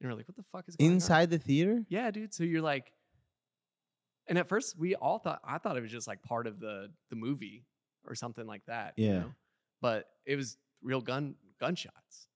And 0.00 0.10
we're 0.10 0.16
like, 0.16 0.28
what 0.28 0.36
the 0.36 0.44
fuck 0.52 0.68
is 0.68 0.76
going 0.76 0.90
on? 0.90 0.94
Inside 0.94 1.30
the 1.30 1.38
theater? 1.38 1.84
Yeah, 1.88 2.10
dude. 2.10 2.32
So 2.34 2.44
you're 2.44 2.62
like, 2.62 2.92
and 4.28 4.38
at 4.38 4.48
first 4.48 4.78
we 4.78 4.94
all 4.94 5.18
thought 5.18 5.40
I 5.44 5.58
thought 5.58 5.76
it 5.76 5.80
was 5.80 5.90
just 5.90 6.06
like 6.08 6.22
part 6.22 6.46
of 6.46 6.60
the 6.60 6.90
the 7.10 7.16
movie 7.16 7.64
or 8.06 8.14
something 8.14 8.46
like 8.46 8.64
that. 8.66 8.94
you 8.96 9.06
Yeah. 9.06 9.18
know? 9.20 9.34
But 9.80 10.08
it 10.26 10.36
was 10.36 10.56
real 10.82 11.00
gun 11.00 11.34
gunshots. 11.60 12.28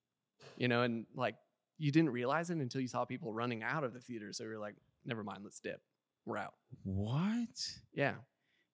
You 0.57 0.69
know, 0.69 0.83
and 0.83 1.07
like 1.15 1.37
you 1.79 1.91
didn't 1.91 2.11
realize 2.11 2.51
it 2.51 2.59
until 2.59 2.81
you 2.81 2.89
saw 2.89 3.05
people 3.05 3.33
running 3.33 3.63
out 3.63 3.85
of 3.85 3.93
the 3.93 4.01
theater. 4.01 4.33
So 4.33 4.45
you're 4.45 4.59
like, 4.59 4.77
never 5.05 5.25
mind, 5.25 5.41
let's 5.45 5.59
dip. 5.61 5.81
We're 6.27 6.37
out. 6.39 6.55
What? 6.85 7.71
Yeah. 7.95 8.15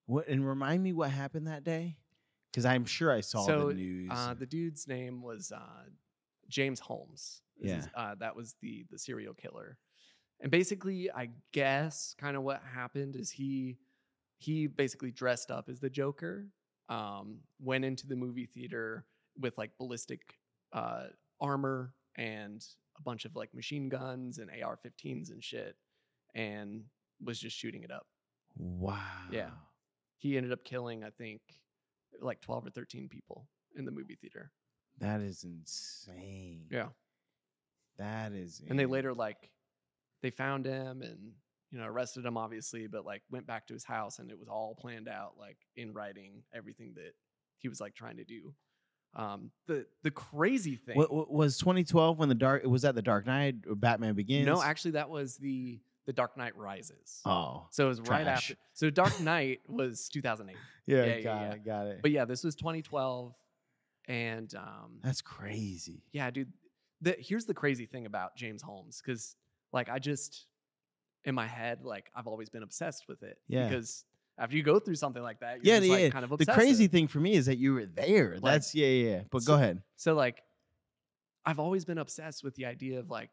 What? 0.05 0.27
And 0.27 0.47
remind 0.47 0.83
me 0.83 0.93
what 0.93 1.09
happened 1.09 1.47
that 1.47 1.63
day, 1.63 1.97
because 2.51 2.65
I'm 2.65 2.85
sure 2.85 3.11
I 3.11 3.21
saw 3.21 3.45
so 3.45 3.69
the 3.69 3.73
news. 3.75 4.11
uh, 4.13 4.33
the 4.37 4.45
dude's 4.45 4.87
name 4.87 5.21
was 5.21 5.51
uh, 5.51 5.59
James 6.47 6.79
Holmes. 6.79 7.41
This 7.59 7.83
is- 7.85 7.89
uh, 7.95 8.15
that 8.19 8.35
was 8.35 8.55
the 8.61 8.85
the 8.91 8.99
serial 8.99 9.33
killer. 9.33 9.77
And 10.41 10.51
basically, 10.51 11.11
I 11.11 11.29
guess 11.51 12.15
kind 12.17 12.37
of 12.37 12.43
what 12.43 12.61
happened 12.73 13.15
is 13.15 13.29
he 13.31 13.77
he 14.37 14.67
basically 14.67 15.11
dressed 15.11 15.51
up 15.51 15.67
as 15.67 15.79
the 15.81 15.89
Joker, 15.89 16.47
um, 16.87 17.39
went 17.61 17.83
into 17.83 18.07
the 18.07 18.15
movie 18.15 18.45
theater 18.45 19.05
with 19.37 19.57
like 19.57 19.71
ballistic 19.77 20.21
uh, 20.71 21.07
armor 21.41 21.93
and 22.15 22.65
a 22.97 23.01
bunch 23.01 23.25
of 23.25 23.35
like 23.35 23.53
machine 23.53 23.89
guns 23.89 24.37
and 24.37 24.49
AR-15s 24.49 25.29
and 25.31 25.43
shit, 25.43 25.75
and 26.35 26.83
was 27.23 27.37
just 27.39 27.57
shooting 27.57 27.83
it 27.83 27.91
up. 27.91 28.07
wow. 28.57 28.95
Yeah. 29.31 29.49
He 30.17 30.35
ended 30.37 30.51
up 30.51 30.63
killing, 30.65 31.03
I 31.03 31.09
think, 31.11 31.41
like 32.21 32.41
twelve 32.41 32.65
or 32.65 32.69
thirteen 32.69 33.07
people 33.09 33.47
in 33.75 33.85
the 33.85 33.91
movie 33.91 34.15
theater. 34.19 34.51
That 34.99 35.21
is 35.21 35.43
insane. 35.45 36.65
Yeah. 36.71 36.87
That 37.97 38.31
is. 38.33 38.61
and 38.67 38.77
they 38.79 38.85
later 38.85 39.13
like 39.13 39.49
they 40.21 40.29
found 40.29 40.65
him 40.65 41.01
and 41.01 41.31
you 41.71 41.77
know 41.79 41.85
arrested 41.85 42.25
him 42.25 42.35
obviously 42.37 42.87
but 42.87 43.05
like 43.05 43.21
went 43.29 43.45
back 43.47 43.67
to 43.67 43.73
his 43.73 43.83
house 43.85 44.19
and 44.19 44.31
it 44.31 44.39
was 44.39 44.47
all 44.47 44.75
planned 44.79 45.07
out 45.07 45.33
like 45.39 45.57
in 45.75 45.93
writing 45.93 46.43
everything 46.53 46.93
that 46.95 47.13
he 47.59 47.69
was 47.69 47.79
like 47.79 47.93
trying 47.93 48.17
to 48.17 48.23
do 48.23 48.53
um 49.15 49.51
the 49.67 49.85
the 50.03 50.11
crazy 50.11 50.75
thing 50.75 50.97
What, 50.97 51.31
was 51.31 51.57
2012 51.57 52.17
when 52.19 52.29
the 52.29 52.35
dark? 52.35 52.63
Was 52.63 52.83
that 52.83 52.93
the 52.95 53.01
Dark 53.01 53.25
Knight 53.25 53.55
or 53.67 53.75
Batman 53.75 54.13
Begins? 54.15 54.45
no 54.45 54.61
actually 54.61 54.91
that 54.91 55.09
was 55.09 55.37
the 55.37 55.79
the 56.05 56.13
dark 56.13 56.35
knight 56.37 56.55
rises 56.57 57.21
Oh. 57.25 57.67
so 57.69 57.85
it 57.85 57.89
was 57.89 58.01
right 58.01 58.25
after 58.25 58.55
so 58.73 58.89
dark 58.89 59.19
knight 59.21 59.59
was 59.67 60.09
2008 60.09 60.55
Yeah. 60.87 60.97
Yeah, 60.97 61.05
yeah, 61.05 61.21
got 61.21 61.41
yeah. 61.41 61.51
it. 61.51 61.65
Got 61.65 61.87
it. 61.87 61.99
but 62.01 62.09
yeah 62.11 62.25
this 62.25 62.43
was 62.43 62.55
2012 62.55 63.33
and 64.07 64.53
um 64.55 64.99
That's 65.03 65.21
crazy. 65.21 66.03
yeah 66.11 66.31
dude 66.31 66.51
the, 67.01 67.15
here's 67.19 67.45
the 67.45 67.53
crazy 67.53 67.85
thing 67.85 68.05
about 68.05 68.35
james 68.35 68.61
holmes 68.61 69.01
because 69.05 69.35
like 69.73 69.89
i 69.89 69.99
just 69.99 70.45
in 71.25 71.35
my 71.35 71.47
head 71.47 71.83
like 71.83 72.09
i've 72.15 72.27
always 72.27 72.49
been 72.49 72.63
obsessed 72.63 73.07
with 73.07 73.23
it 73.23 73.37
Yeah. 73.47 73.67
because 73.67 74.05
after 74.37 74.55
you 74.55 74.63
go 74.63 74.79
through 74.79 74.95
something 74.95 75.21
like 75.21 75.41
that 75.41 75.57
you're 75.63 75.73
Yeah, 75.73 75.79
just, 75.79 75.87
yeah, 75.87 75.93
like, 75.93 76.01
yeah. 76.03 76.09
kind 76.09 76.25
of 76.31 76.37
The 76.37 76.45
crazy 76.45 76.87
thing 76.87 77.07
for 77.07 77.19
me 77.19 77.33
is 77.33 77.45
that 77.47 77.57
you 77.57 77.73
were 77.73 77.85
there. 77.85 78.39
That's 78.41 78.73
yeah, 78.73 78.87
yeah. 78.87 79.09
yeah. 79.17 79.21
But 79.31 79.43
So- 79.43 79.51
go 79.51 79.55
ahead. 79.55 79.81
so 79.97 80.13
like 80.15 80.41
i've 81.45 81.59
always 81.59 81.85
been 81.85 81.97
obsessed 81.97 82.43
with 82.43 82.55
the 82.55 82.65
idea 82.65 82.99
of 82.99 83.09
like 83.09 83.31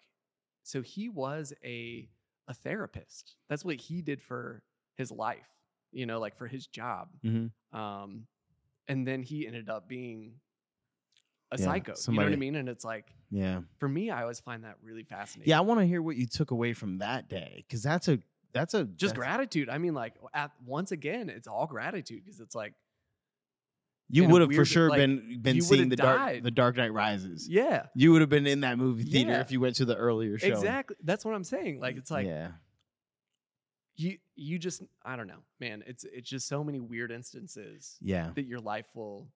so 0.63 0.83
he 0.83 1.09
was 1.09 1.53
a 1.65 2.09
a 2.49 2.55
therapist 2.55 3.37
that's 3.49 3.65
what 3.65 3.77
he 3.81 4.01
did 4.03 4.23
for 4.23 4.63
his 4.97 5.11
life 5.11 5.49
you 5.93 6.07
know 6.07 6.19
like 6.21 6.37
for 6.37 6.47
his 6.47 6.67
job 6.67 7.09
Mhm. 7.25 7.51
um 7.73 8.27
and 8.89 9.07
then 9.07 9.23
he 9.23 9.47
ended 9.47 9.69
up 9.69 9.89
being 9.89 10.35
a 11.53 11.59
Yeah, 11.59 11.65
psycho 11.65 11.93
you 12.09 12.15
know 12.19 12.25
what 12.25 12.33
i 12.33 12.37
mean 12.37 12.57
and 12.57 12.69
it's 12.69 12.85
like 12.85 13.13
Yeah. 13.31 13.61
for 13.79 13.89
me 13.89 14.11
i 14.11 14.23
always 14.23 14.41
find 14.41 14.65
that 14.65 14.77
really 14.83 15.05
fascinating 15.05 15.51
Yeah, 15.51 15.59
I 15.59 15.63
want 15.63 15.81
to 15.81 15.87
hear 15.87 16.03
what 16.03 16.17
you 16.17 16.27
took 16.27 16.51
away 16.51 16.73
from 16.73 16.99
that 16.99 17.29
day 17.29 17.65
because 17.67 17.83
that's 17.83 18.09
a 18.09 18.19
that's 18.53 18.75
a 18.75 18.85
just 18.85 19.15
that's- 19.15 19.19
gratitude. 19.29 19.69
I 19.69 19.77
mean, 19.79 19.93
like 19.93 20.15
at 20.33 20.51
once 20.65 20.91
again, 20.91 21.29
it's 21.29 21.47
all 21.47 21.67
gratitude 21.67 22.25
because 22.25 22.41
it's 22.41 22.55
like, 22.55 22.73
You 24.09 24.27
would 24.29 24.41
have 24.41 24.51
for 24.53 24.65
sure 24.65 24.89
like, 24.89 24.99
been 24.99 25.41
been 25.43 25.61
seeing 25.61 25.89
the 25.91 25.97
dark 25.97 26.43
the 26.43 26.51
Dark 26.51 26.77
Knight 26.77 26.93
Rises. 26.93 27.47
yeah, 27.49 27.87
You 27.95 28.13
would 28.13 28.23
have 28.23 28.31
been 28.31 28.47
in 28.47 28.61
that 28.61 28.79
movie 28.79 29.05
theater 29.05 29.33
Yeah. 29.33 29.41
if 29.41 29.51
you 29.53 29.61
went 29.61 29.77
to 29.77 29.85
the 29.85 29.95
earlier 29.97 30.39
show. 30.39 30.47
exactly. 30.49 30.97
That's 31.05 31.23
what 31.25 31.35
I'm 31.35 31.45
saying. 31.45 31.81
Like, 31.81 31.97
it's 31.97 32.11
like 32.11 32.27
yeah, 32.27 32.53
you 33.97 34.19
you 34.35 34.59
just 34.59 34.83
I 35.05 35.17
don't 35.17 35.27
know, 35.27 35.43
man. 35.61 35.83
It's 35.87 36.05
it's 36.05 36.29
just 36.29 36.49
so 36.49 36.63
many 36.65 36.81
weird 36.81 37.11
instances 37.13 37.99
Yeah. 38.01 38.31
that 38.35 38.47
your 38.47 38.61
life 38.61 38.87
will 38.95 39.29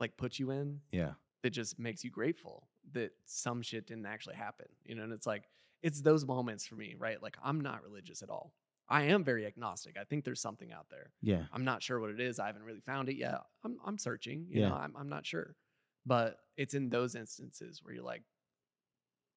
like 0.00 0.16
put 0.16 0.38
you 0.38 0.50
in 0.50 0.80
Yeah. 0.92 1.12
That 1.42 1.50
just 1.50 1.78
makes 1.78 2.04
you 2.04 2.10
grateful 2.10 2.68
that 2.92 3.12
some 3.24 3.62
shit 3.62 3.86
didn't 3.86 4.06
actually 4.06 4.36
happen. 4.36 4.66
You 4.84 4.94
know, 4.94 5.02
and 5.04 5.12
it's 5.12 5.26
like 5.26 5.44
it's 5.82 6.00
those 6.02 6.24
moments 6.24 6.66
for 6.66 6.76
me, 6.76 6.94
right? 6.98 7.22
Like 7.22 7.36
I'm 7.42 7.60
not 7.60 7.82
religious 7.82 8.22
at 8.22 8.30
all. 8.30 8.54
I 8.88 9.04
am 9.04 9.24
very 9.24 9.46
agnostic. 9.46 9.96
I 9.98 10.04
think 10.04 10.24
there's 10.24 10.40
something 10.40 10.70
out 10.72 10.86
there. 10.90 11.12
Yeah. 11.22 11.44
I'm 11.52 11.64
not 11.64 11.82
sure 11.82 11.98
what 11.98 12.10
it 12.10 12.20
is. 12.20 12.38
I 12.38 12.46
haven't 12.46 12.64
really 12.64 12.80
found 12.80 13.08
it 13.08 13.16
yet. 13.16 13.40
I'm 13.64 13.78
I'm 13.84 13.98
searching. 13.98 14.46
You 14.50 14.60
Yeah. 14.62 14.68
know, 14.68 14.74
I'm 14.74 14.94
I'm 14.96 15.08
not 15.08 15.24
sure. 15.26 15.56
But 16.04 16.36
it's 16.56 16.74
in 16.74 16.88
those 16.90 17.14
instances 17.14 17.80
where 17.82 17.94
you're 17.94 18.04
like, 18.04 18.22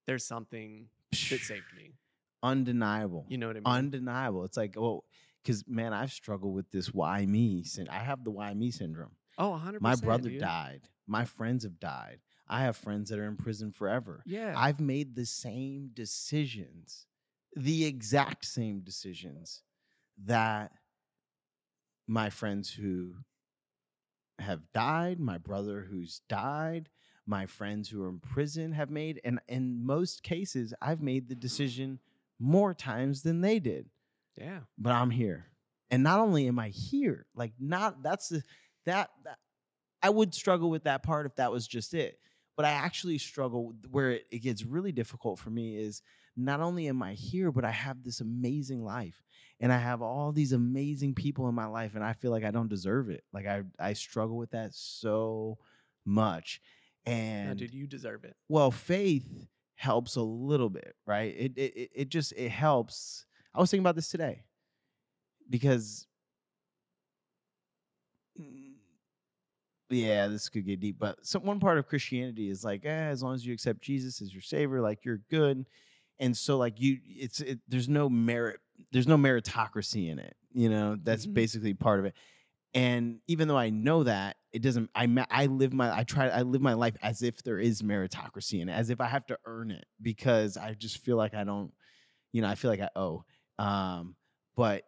there's 0.07 0.25
something 0.25 0.87
that 1.11 1.39
saved 1.41 1.73
me. 1.75 1.93
Undeniable. 2.43 3.25
You 3.29 3.37
know 3.37 3.47
what 3.47 3.55
I 3.57 3.59
mean? 3.59 3.65
Undeniable. 3.85 4.43
It's 4.45 4.57
like, 4.57 4.73
well, 4.77 5.05
because 5.43 5.63
man, 5.67 5.93
I've 5.93 6.11
struggled 6.11 6.53
with 6.53 6.69
this 6.71 6.93
why 6.93 7.25
me. 7.25 7.63
syn- 7.63 7.87
I 7.89 7.99
have 7.99 8.23
the 8.23 8.31
why 8.31 8.53
me 8.53 8.71
syndrome. 8.71 9.11
oh, 9.37 9.49
100 9.51 9.81
My 9.81 9.95
brother 9.95 10.29
died. 10.31 10.81
My 11.07 11.25
friends 11.25 11.63
have 11.63 11.79
died. 11.79 12.19
I 12.47 12.61
have 12.61 12.77
friends 12.77 13.09
that 13.09 13.19
are 13.19 13.27
in 13.27 13.37
prison 13.37 13.71
forever. 13.71 14.21
Yeah. 14.25 14.53
I've 14.55 14.79
made 14.79 15.15
the 15.15 15.25
same 15.25 15.89
decisions, 15.93 17.07
the 17.55 17.85
exact 17.85 18.45
same 18.45 18.81
decisions 18.81 19.63
that 20.25 20.71
my 22.07 22.29
friends 22.29 22.69
who 22.71 23.15
have 24.39 24.61
died, 24.73 25.19
my 25.19 25.37
brother 25.37 25.87
who's 25.89 26.21
died, 26.29 26.89
my 27.25 27.47
friends 27.47 27.89
who 27.89 28.03
are 28.03 28.09
in 28.09 28.19
prison 28.19 28.73
have 28.73 28.91
made. 28.91 29.19
And 29.23 29.39
in 29.47 29.83
most 29.83 30.21
cases, 30.21 30.73
I've 30.81 31.01
made 31.01 31.27
the 31.27 31.35
decision 31.35 31.99
more 32.37 32.73
times 32.73 33.23
than 33.23 33.41
they 33.41 33.59
did 33.59 33.89
yeah. 34.37 34.59
but 34.77 34.93
I'm 34.93 35.09
here. 35.09 35.47
And 35.91 36.03
not 36.03 36.19
only 36.19 36.47
am 36.47 36.59
I 36.59 36.69
here, 36.69 37.25
like 37.35 37.53
not 37.59 38.01
that's 38.03 38.29
the 38.29 38.43
that, 38.85 39.09
that 39.23 39.37
I 40.05 40.09
would 40.09 40.33
struggle 40.33 40.69
with 40.69 40.83
that 40.83 41.03
part 41.03 41.25
if 41.25 41.35
that 41.35 41.51
was 41.51 41.67
just 41.67 41.93
it. 41.93 42.19
But 42.57 42.65
I 42.65 42.71
actually 42.71 43.17
struggle 43.17 43.73
where 43.91 44.11
it, 44.11 44.27
it 44.31 44.39
gets 44.39 44.63
really 44.63 44.91
difficult 44.91 45.39
for 45.39 45.49
me 45.49 45.75
is 45.77 46.01
not 46.37 46.61
only 46.61 46.87
am 46.87 47.01
I 47.03 47.13
here, 47.13 47.51
but 47.51 47.65
I 47.65 47.71
have 47.71 48.03
this 48.03 48.21
amazing 48.21 48.83
life. 48.83 49.21
And 49.59 49.71
I 49.73 49.77
have 49.77 50.01
all 50.01 50.31
these 50.31 50.51
amazing 50.53 51.15
people 51.15 51.47
in 51.49 51.55
my 51.55 51.65
life, 51.65 51.95
and 51.95 52.03
I 52.03 52.13
feel 52.13 52.31
like 52.31 52.43
I 52.43 52.51
don't 52.51 52.69
deserve 52.69 53.09
it. 53.09 53.23
Like 53.33 53.45
I 53.45 53.63
I 53.79 53.93
struggle 53.93 54.37
with 54.37 54.51
that 54.51 54.73
so 54.73 55.57
much. 56.05 56.61
No, 57.05 57.13
And 57.13 57.59
dude, 57.59 57.73
you 57.73 57.87
deserve 57.87 58.23
it. 58.25 58.35
well, 58.49 58.71
faith 58.71 59.47
helps 59.75 60.15
a 60.15 60.21
little 60.21 60.69
bit, 60.69 60.95
right? 61.05 61.33
It 61.37 61.57
it- 61.57 61.91
it 61.93 62.09
just 62.09 62.31
it 62.33 62.49
helps. 62.49 63.25
I 63.53 63.59
was 63.59 63.69
thinking 63.71 63.83
about 63.83 63.95
this 63.95 64.09
today 64.09 64.43
because 65.49 66.07
yeah, 69.89 70.27
this 70.27 70.49
could 70.49 70.65
get 70.65 70.79
deep, 70.79 70.97
but 70.99 71.25
some 71.25 71.43
one 71.43 71.59
part 71.59 71.77
of 71.77 71.87
Christianity 71.87 72.49
is 72.49 72.63
like, 72.63 72.85
eh, 72.85 72.89
as 72.89 73.21
long 73.23 73.33
as 73.35 73.45
you 73.45 73.53
accept 73.53 73.81
Jesus 73.81 74.21
as 74.21 74.33
your 74.33 74.41
savior, 74.41 74.81
like 74.81 75.05
you're 75.05 75.21
good. 75.29 75.65
And 76.19 76.35
so 76.35 76.57
like 76.57 76.79
you 76.79 76.99
it's 77.05 77.41
it, 77.41 77.59
there's 77.67 77.89
no 77.89 78.09
merit 78.09 78.59
there's 78.91 79.07
no 79.07 79.17
meritocracy 79.17 80.09
in 80.09 80.19
it. 80.19 80.35
You 80.53 80.69
know, 80.69 80.97
that's 81.01 81.25
Mhm. 81.25 81.33
basically 81.33 81.73
part 81.73 81.99
of 81.99 82.05
it. 82.05 82.13
And 82.73 83.21
even 83.27 83.47
though 83.47 83.57
I 83.57 83.69
know 83.69 84.03
that, 84.03 84.37
it 84.51 84.61
doesn't. 84.61 84.89
I 84.95 85.07
I 85.31 85.45
live 85.47 85.73
my 85.73 85.95
I 85.95 86.03
try 86.03 86.27
I 86.29 86.41
live 86.43 86.61
my 86.61 86.73
life 86.73 86.95
as 87.01 87.21
if 87.21 87.43
there 87.43 87.59
is 87.59 87.81
meritocracy 87.81 88.61
in 88.61 88.69
it, 88.69 88.73
as 88.73 88.89
if 88.89 89.01
I 89.01 89.07
have 89.07 89.25
to 89.27 89.39
earn 89.45 89.71
it 89.71 89.85
because 90.01 90.57
I 90.57 90.73
just 90.73 90.99
feel 90.99 91.17
like 91.17 91.33
I 91.33 91.43
don't. 91.45 91.73
You 92.33 92.41
know, 92.41 92.49
I 92.49 92.55
feel 92.55 92.71
like 92.71 92.81
I 92.81 92.89
owe. 92.95 93.25
Um, 93.59 94.15
but 94.55 94.85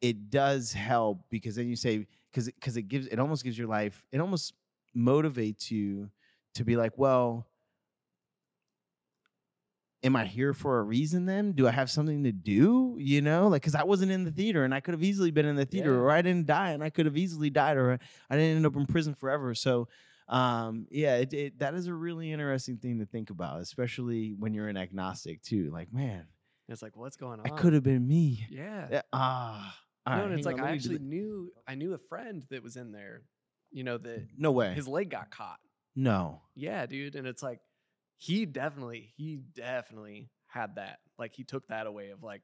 it 0.00 0.30
does 0.30 0.72
help 0.72 1.28
because 1.30 1.56
then 1.56 1.68
you 1.68 1.76
say 1.76 2.06
because 2.32 2.46
because 2.46 2.76
it 2.76 2.82
gives 2.88 3.06
it 3.06 3.18
almost 3.18 3.44
gives 3.44 3.58
your 3.58 3.68
life 3.68 4.02
it 4.12 4.20
almost 4.20 4.54
motivates 4.96 5.70
you 5.70 6.10
to 6.54 6.64
be 6.64 6.76
like 6.76 6.92
well 6.96 7.46
am 10.02 10.16
i 10.16 10.24
here 10.24 10.52
for 10.54 10.78
a 10.78 10.82
reason 10.82 11.26
then 11.26 11.52
do 11.52 11.68
i 11.68 11.70
have 11.70 11.90
something 11.90 12.24
to 12.24 12.32
do 12.32 12.96
you 12.98 13.20
know 13.20 13.48
like 13.48 13.60
because 13.62 13.74
i 13.74 13.82
wasn't 13.84 14.10
in 14.10 14.24
the 14.24 14.30
theater 14.30 14.64
and 14.64 14.74
i 14.74 14.80
could 14.80 14.94
have 14.94 15.02
easily 15.02 15.30
been 15.30 15.46
in 15.46 15.56
the 15.56 15.66
theater 15.66 15.92
Yeah. 15.92 16.00
or 16.00 16.10
i 16.10 16.22
didn't 16.22 16.46
die 16.46 16.70
and 16.70 16.82
i 16.82 16.90
could 16.90 17.06
have 17.06 17.16
easily 17.16 17.50
died 17.50 17.76
or 17.76 17.98
i 18.30 18.36
didn't 18.36 18.56
end 18.56 18.66
up 18.66 18.76
in 18.76 18.86
prison 18.86 19.14
forever 19.14 19.54
so 19.54 19.88
um 20.28 20.86
yeah 20.90 21.16
it, 21.16 21.32
it, 21.32 21.58
that 21.58 21.74
is 21.74 21.86
a 21.86 21.94
really 21.94 22.32
interesting 22.32 22.78
thing 22.78 22.98
to 23.00 23.06
think 23.06 23.30
about 23.30 23.60
especially 23.60 24.34
when 24.38 24.54
you're 24.54 24.68
an 24.68 24.76
agnostic 24.76 25.42
too 25.42 25.70
like 25.72 25.92
man 25.92 26.24
It's 26.68 26.82
like, 26.82 26.96
what's 26.96 27.16
going 27.16 27.40
on? 27.40 27.44
that 27.44 27.56
could 27.56 27.72
have 27.74 27.82
been 27.82 28.06
me 28.06 28.46
Yeah. 28.50 28.86
Yeah, 28.90 29.02
ah 29.12 29.76
all 30.06 30.16
no, 30.16 30.22
right, 30.22 30.30
and 30.30 30.38
it's 30.38 30.46
like 30.46 30.56
on, 30.56 30.60
I 30.60 30.64
let 30.64 30.72
me 30.72 30.78
do 30.78 30.92
actually 30.94 31.06
knew 31.06 31.52
I 31.66 31.74
knew 31.74 31.94
a 31.94 31.98
friend 31.98 32.44
that 32.50 32.62
was 32.62 32.76
in 32.76 32.92
there. 32.92 33.22
You 33.70 33.84
know 33.84 33.98
that 33.98 34.26
no 34.36 34.50
way 34.50 34.74
his 34.74 34.88
leg 34.88 35.10
got 35.10 35.30
caught. 35.30 35.60
no 35.94 36.42
Yeah, 36.54 36.86
dude, 36.86 37.14
and 37.14 37.26
it's 37.26 37.42
like 37.42 37.60
he 38.16 38.46
definitely 38.46 39.12
he 39.16 39.40
definitely 39.54 40.30
had 40.46 40.76
that. 40.76 40.98
Like 41.18 41.34
he 41.34 41.44
took 41.44 41.68
that 41.68 41.86
away 41.86 42.10
of 42.10 42.22
like 42.22 42.42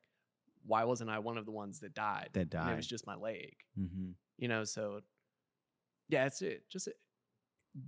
why 0.65 0.85
wasn't 0.85 1.11
I 1.11 1.21
one 1.21 1.39
of 1.39 1.47
the 1.47 1.53
ones 1.53 1.81
that 1.81 1.95
died? 1.95 2.31
that 2.33 2.41
And 2.41 2.51
died 2.51 2.73
it 2.73 2.77
was 2.77 2.87
just 2.87 3.07
my 3.07 3.15
leg. 3.15 3.57
mm-hmm. 3.79 4.11
You 4.39 4.49
know, 4.49 4.65
so 4.65 5.01
yeah, 6.09 6.27
it's 6.27 6.43
it. 6.43 6.65
Just 6.71 6.89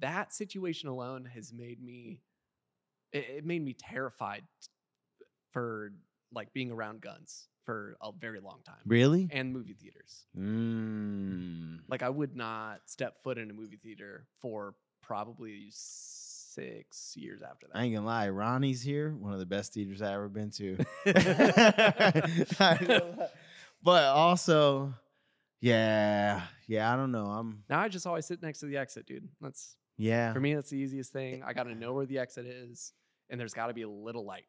that 0.01 0.33
situation 0.33 0.89
alone 0.89 1.25
has 1.35 1.53
made 1.53 1.83
me 1.83 2.23
it, 3.13 3.27
it 3.39 3.45
made 3.45 3.65
me 3.65 3.75
terrified 3.75 4.45
for 5.53 5.93
like 6.33 6.53
being 6.53 6.71
around 6.71 7.01
guns 7.01 7.49
for 7.69 7.99
a 8.01 8.11
very 8.19 8.41
long 8.41 8.61
time. 8.65 8.81
really 8.87 9.29
And 9.31 9.53
movie 9.53 9.75
theaters. 9.75 10.25
mm. 10.35 11.81
Like 11.87 12.03
I 12.03 12.09
would 12.09 12.35
not 12.35 12.81
step 12.87 13.23
foot 13.23 13.37
in 13.37 13.51
a 13.51 13.53
movie 13.53 13.77
theater 13.77 14.25
for 14.41 14.75
probably 15.03 15.67
six 15.71 17.13
years 17.15 17.43
after 17.43 17.67
that. 17.67 17.77
I 17.77 17.85
ain't 17.85 17.95
gonna 17.95 18.07
lie, 18.07 18.31
Ronnie's 18.31 18.81
here, 18.81 19.11
one 19.11 19.35
of 19.35 19.39
the 19.39 19.45
best 19.45 19.75
theaters 19.75 20.01
I 20.01 20.15
ever 20.15 20.31
been 20.31 20.51
to. 20.53 20.79
but 23.83 24.05
also, 24.05 24.95
yeah, 25.61 26.41
yeah, 26.67 26.91
I 26.91 26.97
don't 26.97 27.13
know. 27.13 27.27
I'm 27.27 27.65
now 27.69 27.81
I 27.81 27.89
just 27.89 28.07
always 28.07 28.25
sit 28.25 28.41
next 28.41 28.61
to 28.61 28.67
the 28.67 28.79
exit, 28.79 29.05
dude. 29.05 29.29
That's 29.43 29.77
yeah. 29.99 30.33
for 30.33 30.41
me. 30.41 30.55
That's 30.55 30.71
the 30.71 30.79
easiest 30.79 31.13
thing. 31.13 31.43
I 31.43 31.53
got 31.53 31.65
to 31.65 31.75
know 31.75 31.93
where 31.93 32.07
the 32.07 32.19
exit 32.19 32.47
is, 32.47 32.95
and 33.29 33.39
there's 33.39 33.53
got 33.53 33.67
to 33.67 33.75
be 33.75 33.83
a 33.83 33.91
little 33.91 34.25
light. 34.25 34.47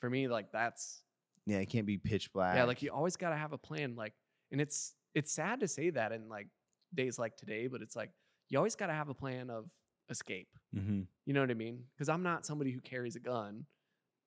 For 0.00 0.08
me, 0.08 0.26
like 0.26 0.52
that's 0.52 1.02
Yeah, 1.46 1.58
it 1.58 1.66
can't 1.66 1.86
be 1.86 1.98
pitch 1.98 2.32
black. 2.32 2.56
yeah. 2.56 2.64
Like 2.64 2.82
you 2.82 2.90
always 2.90 3.16
got 3.16 3.30
to 3.30 3.36
have 3.36 3.52
a 3.52 3.58
plan. 3.58 3.94
Like, 3.96 4.14
and 4.50 4.60
it's 4.60 4.94
it's 5.14 5.32
sad 5.32 5.60
to 5.60 5.68
say 5.68 5.90
that 5.90 6.12
in 6.12 6.28
like 6.28 6.48
days 6.94 7.18
like 7.18 7.36
today, 7.36 7.66
but 7.68 7.82
it's 7.82 7.96
like 7.96 8.10
you 8.48 8.58
always 8.58 8.76
got 8.76 8.86
to 8.88 8.92
have 8.92 9.08
a 9.08 9.14
plan 9.14 9.50
of 9.50 9.66
escape. 10.10 10.48
hmm 10.72 11.02
You 11.24 11.32
know 11.34 11.40
what 11.40 11.50
I 11.50 11.54
mean? 11.54 11.84
Because 11.94 12.08
I'm 12.08 12.22
not 12.22 12.46
somebody 12.46 12.70
who 12.72 12.80
carries 12.80 13.16
a 13.16 13.20
gun. 13.20 13.66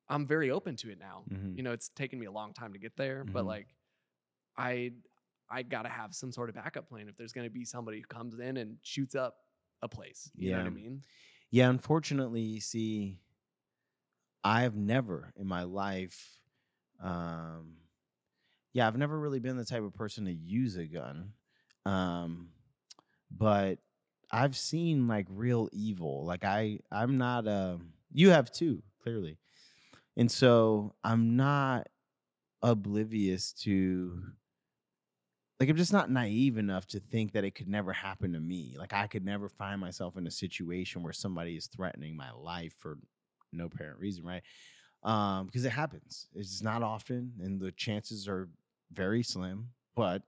I'm 0.10 0.26
very 0.28 0.52
open 0.52 0.76
to 0.78 0.92
it 0.92 1.00
now. 1.00 1.26
hmm 1.30 1.56
You 1.56 1.64
know, 1.64 1.72
it's 1.72 1.90
taken 1.90 2.20
me 2.20 2.26
a 2.26 2.32
long 2.32 2.54
time 2.54 2.74
to 2.74 2.80
get 2.80 2.98
there, 2.98 3.24
but 3.24 3.44
Mhm. 3.44 3.48
like 3.48 3.68
I 4.58 4.94
I 5.50 5.64
got 5.64 5.84
to 5.84 5.90
have 5.90 6.14
some 6.14 6.32
sort 6.32 6.50
of 6.50 6.56
backup 6.56 6.88
plan 6.90 7.10
if 7.10 7.16
there's 7.18 7.34
going 7.34 7.46
to 7.48 7.52
be 7.52 7.66
somebody 7.66 8.00
who 8.00 8.06
comes 8.08 8.40
in 8.40 8.58
and 8.58 8.78
shoots 8.84 9.16
up 9.16 9.38
a 9.82 9.90
place. 9.90 10.32
You 10.36 10.52
know 10.52 10.58
what 10.58 10.68
I 10.68 10.70
mean? 10.72 11.02
Yeah, 11.52 11.70
unfortunately, 11.70 12.60
see, 12.60 13.20
I've 14.44 14.76
never 14.76 15.34
in 15.36 15.48
my 15.48 15.64
life, 15.64 16.39
um, 17.02 17.78
yeah, 18.74 18.88
I've 18.88 18.98
never 18.98 19.18
really 19.20 19.40
been 19.40 19.58
the 19.58 19.66
type 19.66 19.84
of 19.84 19.94
person 19.94 20.26
to 20.26 20.34
use 20.34 20.76
a 20.76 20.86
gun. 20.86 21.34
Um, 21.86 22.50
but 23.32 23.80
I've 24.32 24.56
seen 24.56 25.08
like 25.08 25.28
real 25.30 25.70
evil. 25.72 26.26
Like 26.26 26.44
I, 26.44 26.80
I'm 26.92 27.18
not. 27.18 27.48
Um, 27.48 27.94
you 28.12 28.30
have 28.30 28.52
too, 28.52 28.84
clearly, 29.02 29.38
and 30.18 30.32
so 30.32 30.94
I'm 31.04 31.36
not 31.36 31.88
oblivious 32.62 33.54
to. 33.64 34.22
Like 35.60 35.68
I'm 35.68 35.76
just 35.76 35.92
not 35.92 36.10
naive 36.10 36.58
enough 36.58 36.88
to 36.88 37.02
think 37.02 37.34
that 37.34 37.44
it 37.44 37.54
could 37.54 37.68
never 37.68 37.92
happen 37.92 38.32
to 38.32 38.40
me. 38.40 38.76
Like 38.78 38.94
I 38.94 39.08
could 39.08 39.26
never 39.26 39.50
find 39.50 39.82
myself 39.82 40.16
in 40.16 40.26
a 40.26 40.32
situation 40.32 41.04
where 41.04 41.12
somebody 41.12 41.58
is 41.58 41.68
threatening 41.68 42.16
my 42.16 42.32
life 42.32 42.74
for 42.80 42.98
no 43.52 43.66
apparent 43.66 44.00
reason, 44.00 44.24
right? 44.24 44.44
Um, 45.04 45.46
because 45.46 45.64
it 45.64 45.72
happens. 45.72 46.28
It's 46.36 46.62
not 46.62 46.84
often, 46.84 47.34
and 47.42 47.60
the 47.60 47.72
chances 47.72 48.28
are 48.28 48.50
very 48.92 49.24
slim. 49.24 49.70
But 49.96 50.24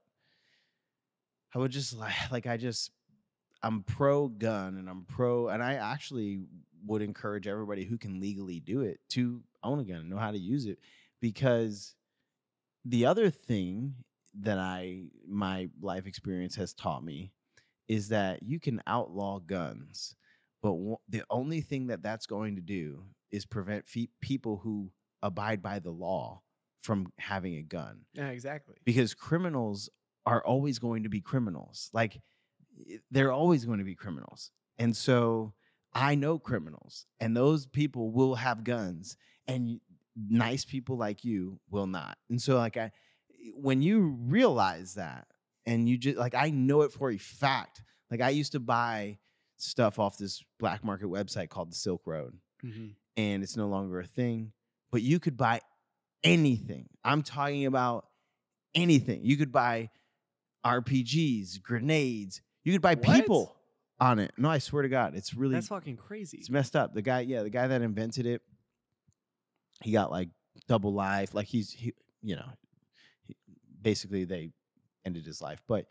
I 1.54 1.58
would 1.58 1.70
just 1.70 1.94
like, 1.94 2.14
like 2.30 2.46
I 2.46 2.56
just, 2.56 2.90
I'm 3.62 3.82
pro 3.82 4.28
gun, 4.28 4.76
and 4.76 4.88
I'm 4.88 5.04
pro, 5.04 5.48
and 5.48 5.62
I 5.62 5.74
actually 5.74 6.44
would 6.86 7.02
encourage 7.02 7.46
everybody 7.46 7.84
who 7.84 7.98
can 7.98 8.20
legally 8.20 8.60
do 8.60 8.80
it 8.80 8.98
to 9.10 9.42
own 9.62 9.78
a 9.78 9.84
gun, 9.84 9.98
and 9.98 10.10
know 10.10 10.16
how 10.16 10.30
to 10.30 10.38
use 10.38 10.66
it, 10.66 10.78
because 11.20 11.94
the 12.84 13.06
other 13.06 13.30
thing 13.30 13.94
that 14.40 14.58
I 14.58 15.04
my 15.28 15.68
life 15.80 16.06
experience 16.06 16.56
has 16.56 16.72
taught 16.72 17.04
me 17.04 17.32
is 17.88 18.08
that 18.08 18.42
you 18.42 18.58
can 18.58 18.82
outlaw 18.86 19.38
guns, 19.38 20.16
but 20.62 20.74
the 21.08 21.22
only 21.30 21.60
thing 21.60 21.88
that 21.88 22.02
that's 22.02 22.26
going 22.26 22.56
to 22.56 22.62
do 22.62 23.04
is 23.32 23.46
prevent 23.46 23.88
fe- 23.88 24.10
people 24.20 24.58
who 24.58 24.90
abide 25.22 25.62
by 25.62 25.78
the 25.78 25.90
law 25.90 26.42
from 26.82 27.12
having 27.18 27.56
a 27.56 27.62
gun 27.62 28.00
Yeah, 28.14 28.28
exactly. 28.28 28.76
because 28.84 29.14
criminals 29.14 29.88
are 30.26 30.44
always 30.44 30.78
going 30.78 31.02
to 31.04 31.08
be 31.08 31.20
criminals. 31.20 31.90
Like 31.92 32.20
they're 33.10 33.32
always 33.32 33.64
going 33.64 33.78
to 33.78 33.84
be 33.84 33.94
criminals. 33.94 34.50
And 34.78 34.96
so 34.96 35.54
I 35.92 36.14
know 36.14 36.38
criminals 36.38 37.06
and 37.20 37.36
those 37.36 37.66
people 37.66 38.10
will 38.10 38.34
have 38.34 38.64
guns 38.64 39.16
and 39.46 39.80
nice 40.16 40.64
people 40.64 40.96
like 40.96 41.24
you 41.24 41.60
will 41.70 41.86
not. 41.86 42.18
And 42.30 42.40
so 42.40 42.56
like 42.56 42.76
I 42.76 42.92
when 43.54 43.82
you 43.82 44.16
realize 44.20 44.94
that 44.94 45.26
and 45.66 45.88
you 45.88 45.96
just 45.98 46.16
like 46.18 46.34
I 46.34 46.50
know 46.50 46.82
it 46.82 46.92
for 46.92 47.10
a 47.10 47.18
fact. 47.18 47.82
Like 48.10 48.20
I 48.20 48.30
used 48.30 48.52
to 48.52 48.60
buy 48.60 49.18
stuff 49.56 49.98
off 49.98 50.18
this 50.18 50.42
black 50.58 50.84
market 50.84 51.06
website 51.06 51.48
called 51.48 51.70
the 51.70 51.76
Silk 51.76 52.02
Road 52.06 52.36
Mhm. 52.64 52.94
And 53.16 53.42
it's 53.42 53.56
no 53.56 53.68
longer 53.68 54.00
a 54.00 54.06
thing. 54.06 54.52
But 54.90 55.02
you 55.02 55.18
could 55.18 55.36
buy 55.36 55.60
anything. 56.24 56.88
I'm 57.04 57.22
talking 57.22 57.66
about 57.66 58.06
anything. 58.74 59.20
You 59.24 59.36
could 59.36 59.52
buy 59.52 59.90
RPGs, 60.64 61.62
grenades. 61.62 62.40
You 62.64 62.72
could 62.72 62.82
buy 62.82 62.94
What? 62.94 63.02
people 63.20 63.56
on 64.00 64.18
it. 64.18 64.32
No, 64.36 64.48
I 64.50 64.58
swear 64.58 64.82
to 64.82 64.88
God, 64.88 65.14
it's 65.14 65.34
really 65.34 65.54
That's 65.54 65.68
fucking 65.68 65.96
crazy. 65.96 66.38
it's 66.38 66.50
messed 66.50 66.76
up. 66.76 66.94
The 66.94 67.02
guy, 67.02 67.20
yeah, 67.20 67.42
the 67.42 67.50
guy 67.50 67.66
that 67.66 67.82
invented 67.82 68.26
it, 68.26 68.42
he 69.82 69.92
got 69.92 70.10
like 70.10 70.28
double 70.68 70.92
life. 70.92 71.34
Like 71.34 71.46
he's, 71.46 71.72
he, 71.72 71.92
you 72.22 72.36
know, 72.36 72.46
he, 73.26 73.34
basically 73.80 74.24
they 74.24 74.50
ended 75.04 75.26
his 75.26 75.40
life. 75.40 75.60
But 75.66 75.86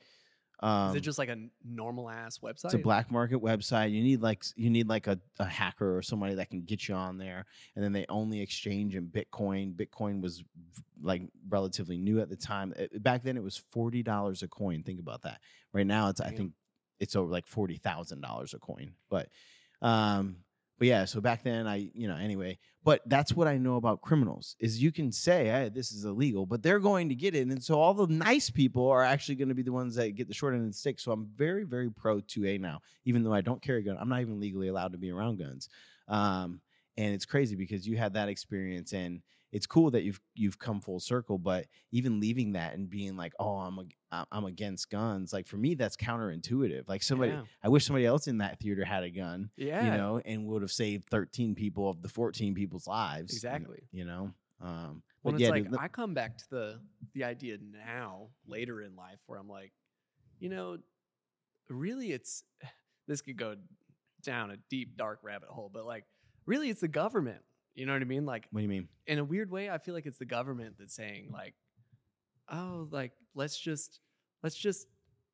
um, 0.61 0.91
Is 0.91 0.97
it 0.97 1.01
just 1.01 1.17
like 1.17 1.29
a 1.29 1.37
normal 1.65 2.09
ass 2.09 2.39
website? 2.39 2.65
it's 2.65 2.73
a 2.75 2.79
black 2.79 3.11
market 3.11 3.41
website. 3.41 3.91
You 3.91 4.03
need 4.03 4.21
like 4.21 4.43
you 4.55 4.69
need 4.69 4.87
like 4.87 5.07
a, 5.07 5.19
a 5.39 5.45
hacker 5.45 5.97
or 5.97 6.01
somebody 6.01 6.35
that 6.35 6.49
can 6.49 6.61
get 6.61 6.87
you 6.87 6.93
on 6.93 7.17
there. 7.17 7.45
And 7.75 7.83
then 7.83 7.93
they 7.93 8.05
only 8.09 8.41
exchange 8.41 8.95
in 8.95 9.07
Bitcoin. 9.07 9.73
Bitcoin 9.73 10.21
was 10.21 10.43
like 11.01 11.23
relatively 11.49 11.97
new 11.97 12.19
at 12.19 12.29
the 12.29 12.35
time. 12.35 12.73
Uh, 12.79 12.99
Back 12.99 13.23
then 13.23 13.37
it 13.37 13.43
was 13.43 13.57
forty 13.71 14.03
dollars 14.03 14.43
a 14.43 14.47
coin. 14.47 14.83
Think 14.83 14.99
about 14.99 15.23
that. 15.23 15.39
Right 15.73 15.87
now 15.87 16.09
it's 16.09 16.21
I 16.21 16.29
think 16.29 16.51
it's 16.99 17.15
over 17.15 17.31
like 17.31 17.47
forty 17.47 17.77
thousand 17.77 18.21
dollars 18.21 18.53
a 18.53 18.59
coin. 18.59 18.93
But 19.09 19.29
um 19.81 20.37
but 20.81 20.87
yeah, 20.87 21.05
so 21.05 21.21
back 21.21 21.43
then 21.43 21.67
I, 21.67 21.91
you 21.93 22.07
know, 22.07 22.15
anyway, 22.15 22.57
but 22.83 23.01
that's 23.05 23.33
what 23.33 23.47
I 23.47 23.59
know 23.59 23.75
about 23.75 24.01
criminals 24.01 24.55
is 24.59 24.81
you 24.81 24.91
can 24.91 25.11
say, 25.11 25.45
hey, 25.45 25.69
this 25.71 25.91
is 25.91 26.05
illegal, 26.05 26.47
but 26.47 26.63
they're 26.63 26.79
going 26.79 27.09
to 27.09 27.13
get 27.13 27.35
it. 27.35 27.47
And 27.47 27.63
so 27.63 27.79
all 27.79 27.93
the 27.93 28.07
nice 28.07 28.49
people 28.49 28.89
are 28.89 29.03
actually 29.03 29.35
going 29.35 29.49
to 29.49 29.53
be 29.53 29.61
the 29.61 29.71
ones 29.71 29.93
that 29.93 30.15
get 30.15 30.27
the 30.27 30.33
short 30.33 30.55
end 30.55 30.63
of 30.63 30.69
the 30.69 30.73
stick. 30.73 30.99
So 30.99 31.11
I'm 31.11 31.27
very, 31.35 31.65
very 31.65 31.91
pro 31.91 32.19
2A 32.19 32.59
now, 32.59 32.79
even 33.05 33.23
though 33.23 33.31
I 33.31 33.41
don't 33.41 33.61
carry 33.61 33.81
a 33.81 33.83
gun. 33.83 33.97
I'm 33.99 34.09
not 34.09 34.21
even 34.21 34.39
legally 34.39 34.69
allowed 34.69 34.93
to 34.93 34.97
be 34.97 35.11
around 35.11 35.37
guns. 35.37 35.69
Um, 36.07 36.61
and 36.97 37.13
it's 37.13 37.25
crazy 37.25 37.55
because 37.55 37.87
you 37.87 37.95
had 37.95 38.15
that 38.15 38.27
experience 38.27 38.91
and 38.91 39.21
it's 39.51 39.65
cool 39.65 39.91
that 39.91 40.03
you've 40.03 40.19
you've 40.33 40.57
come 40.59 40.79
full 40.81 40.99
circle, 40.99 41.37
but 41.37 41.67
even 41.91 42.19
leaving 42.19 42.53
that 42.53 42.73
and 42.73 42.89
being 42.89 43.15
like, 43.17 43.33
oh, 43.39 43.57
I'm 43.57 43.79
I- 44.11 44.25
I'm 44.31 44.45
against 44.45 44.89
guns, 44.89 45.31
like 45.33 45.47
for 45.47 45.57
me, 45.57 45.75
that's 45.75 45.95
counterintuitive. 45.97 46.87
Like 46.87 47.03
somebody, 47.03 47.31
Yeah. 47.31 47.43
I 47.63 47.69
wish 47.69 47.85
somebody 47.85 48.05
else 48.05 48.27
in 48.27 48.37
that 48.39 48.59
theater 48.59 48.83
had 48.85 49.03
a 49.03 49.09
gun 49.09 49.49
Yeah. 49.57 49.85
you 49.85 49.91
know, 49.91 50.21
and 50.23 50.45
would 50.47 50.61
have 50.61 50.71
saved 50.71 51.05
13 51.09 51.55
people 51.55 51.89
of 51.89 52.01
the 52.01 52.09
14 52.09 52.53
people's 52.55 52.87
lives. 52.87 53.33
Exactly. 53.33 53.83
You 53.91 54.05
know, 54.05 54.33
um, 54.61 55.01
Well, 55.23 55.31
but 55.31 55.33
it's 55.35 55.41
yeah, 55.43 55.49
like 55.49 55.63
dude, 55.69 55.77
I 55.79 55.87
come 55.87 56.13
back 56.13 56.37
to 56.39 56.49
the 56.49 56.79
the 57.13 57.23
idea 57.25 57.57
now, 57.71 58.29
later 58.47 58.81
in 58.81 58.95
life, 58.95 59.19
where 59.27 59.39
I'm 59.39 59.49
like, 59.49 59.71
you 60.39 60.49
know, 60.49 60.77
really, 61.69 62.11
it's 62.11 62.43
this 63.07 63.21
could 63.21 63.37
go 63.37 63.55
down 64.21 64.51
a 64.51 64.57
deep 64.69 64.95
dark 64.97 65.19
rabbit 65.23 65.49
hole, 65.49 65.69
but 65.73 65.85
like, 65.85 66.05
really, 66.45 66.69
it's 66.69 66.81
the 66.81 66.87
government. 66.87 67.41
You 67.75 67.85
know 67.85 67.93
what 67.93 68.01
I 68.01 68.05
mean? 68.05 68.25
Like, 68.25 68.47
what 68.51 68.59
do 68.59 68.63
you 68.63 68.69
mean? 68.69 68.87
in 69.07 69.19
a 69.19 69.23
weird 69.23 69.49
way, 69.49 69.69
I 69.69 69.77
feel 69.77 69.93
like 69.93 70.05
it's 70.05 70.17
the 70.17 70.25
government 70.25 70.75
that's 70.77 70.93
saying 70.95 71.29
like, 71.31 71.53
oh, 72.51 72.87
like 72.91 73.13
let's 73.35 73.57
just 73.59 73.99
let's 74.43 74.55
just 74.57 74.87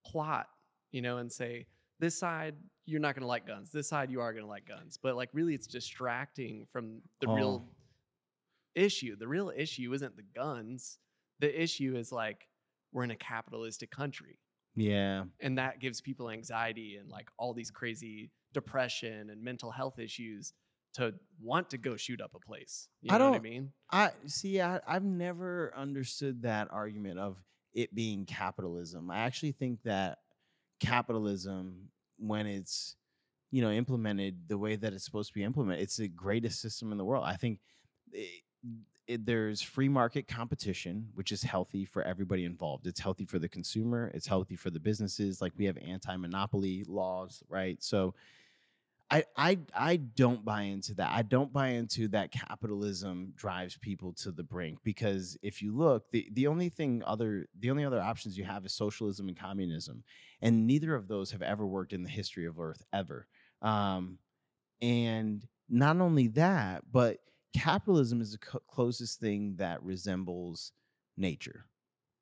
plot, 0.06 0.48
you 0.92 1.02
know, 1.02 1.18
and 1.18 1.32
say 1.32 1.66
this 2.00 2.18
side 2.18 2.56
you're 2.86 3.02
not 3.02 3.16
going 3.16 3.22
to 3.22 3.28
like 3.28 3.46
guns, 3.46 3.70
this 3.72 3.90
side 3.90 4.10
you 4.10 4.22
are 4.22 4.32
going 4.32 4.46
to 4.46 4.50
like 4.50 4.66
guns, 4.68 4.98
but 5.02 5.16
like 5.18 5.30
really, 5.34 5.54
it's 5.54 5.68
distracting 5.68 6.66
from 6.72 7.02
the 7.22 7.28
Oh. 7.28 7.36
real 7.36 7.66
issue. 8.76 9.16
The 9.18 9.28
real 9.28 9.52
issue 9.56 9.92
isn't 9.94 10.16
the 10.16 10.24
guns. 10.36 11.00
The 11.40 11.62
issue 11.62 11.96
is 11.98 12.12
like 12.12 12.48
we're 12.94 13.04
in 13.04 13.12
a 13.12 13.16
capitalistic 13.16 13.92
country, 13.92 14.40
Yeah. 14.76 15.26
and 15.42 15.58
that 15.58 15.80
gives 15.82 16.00
people 16.02 16.30
anxiety 16.30 16.96
and 16.96 17.10
like 17.10 17.30
all 17.38 17.54
these 17.54 17.70
crazy 17.72 18.32
depression 18.54 19.30
and 19.30 19.44
mental 19.44 19.70
health 19.72 20.00
issues 20.00 20.54
to 20.98 21.14
want 21.42 21.70
to 21.70 21.78
go 21.78 21.96
shoot 21.96 22.22
up 22.22 22.32
a 22.36 22.40
place. 22.40 22.90
You 23.02 23.14
I 23.14 23.18
know 23.18 23.30
what 23.30 23.40
I 23.40 23.44
mean? 23.44 23.72
I 23.92 24.12
see. 24.26 24.62
I, 24.62 24.80
I've 24.88 25.04
never 25.04 25.74
understood 25.76 26.42
that 26.42 26.68
argument 26.72 27.20
of 27.20 27.38
it 27.74 27.94
being 27.94 28.26
capitalism. 28.26 29.10
I 29.10 29.20
actually 29.20 29.54
think 29.54 29.84
that 29.84 30.18
capitalism, 30.80 31.90
when 32.18 32.48
it's 32.48 32.96
you 33.52 33.62
know 33.62 33.72
implemented 33.72 34.48
the 34.48 34.58
way 34.58 34.76
that 34.76 34.94
it's 34.94 35.06
supposed 35.06 35.30
to 35.30 35.34
be 35.34 35.44
implemented, 35.44 35.84
it's 35.84 35.98
the 35.98 36.08
greatest 36.08 36.62
system 36.62 36.92
in 36.92 36.98
the 36.98 37.06
world. 37.06 37.24
I 37.26 37.36
think 37.36 37.60
it, 38.12 38.42
it, 39.08 39.26
there's 39.26 39.62
free 39.62 39.90
market 39.90 40.28
competition, 40.28 41.10
which 41.14 41.32
is 41.32 41.44
healthy 41.44 41.86
for 41.86 42.02
everybody 42.04 42.44
involved. 42.44 42.88
It's 42.88 43.00
healthy 43.00 43.26
for 43.26 43.40
the 43.40 43.48
consumer. 43.50 44.12
It's 44.14 44.28
healthy 44.28 44.56
for 44.56 44.72
the 44.72 44.80
businesses. 44.80 45.42
Like 45.42 45.54
we 45.58 45.66
have 45.66 45.78
anti-monopoly 45.78 46.86
laws, 46.88 47.44
right? 47.48 47.82
So. 47.84 48.16
I, 49.10 49.24
I 49.38 49.60
I 49.74 49.96
don't 49.96 50.44
buy 50.44 50.64
into 50.64 50.94
that. 50.96 51.12
I 51.14 51.22
don't 51.22 51.54
buy 51.54 51.70
into 51.70 52.10
that 52.10 52.32
capitalism 52.32 53.32
drives 53.36 53.78
people 53.78 54.12
to 54.16 54.32
the 54.32 54.44
brink 54.44 54.80
because 54.84 55.38
if 55.42 55.62
you 55.62 55.76
look, 55.76 56.12
the, 56.12 56.28
the 56.34 56.48
only 56.48 56.68
thing 56.68 57.04
other 57.06 57.48
the 57.58 57.72
only 57.72 57.86
other 57.86 58.02
options 58.02 58.38
you 58.38 58.44
have 58.44 58.66
is 58.66 58.74
socialism 58.74 59.30
and 59.30 59.40
communism, 59.40 60.04
and 60.42 60.68
neither 60.68 60.94
of 60.94 61.08
those 61.08 61.32
have 61.32 61.42
ever 61.42 61.66
worked 61.66 61.94
in 61.94 62.04
the 62.04 62.10
history 62.10 62.46
of 62.46 62.60
Earth 62.60 62.84
ever. 62.92 63.28
Um, 63.62 64.20
and 64.82 65.48
not 65.70 65.98
only 66.02 66.28
that, 66.30 66.84
but 66.92 67.20
capitalism 67.58 68.20
is 68.22 68.34
the 68.34 68.38
co- 68.40 68.62
closest 68.68 69.20
thing 69.20 69.56
that 69.58 69.82
resembles 69.84 70.74
nature, 71.16 71.66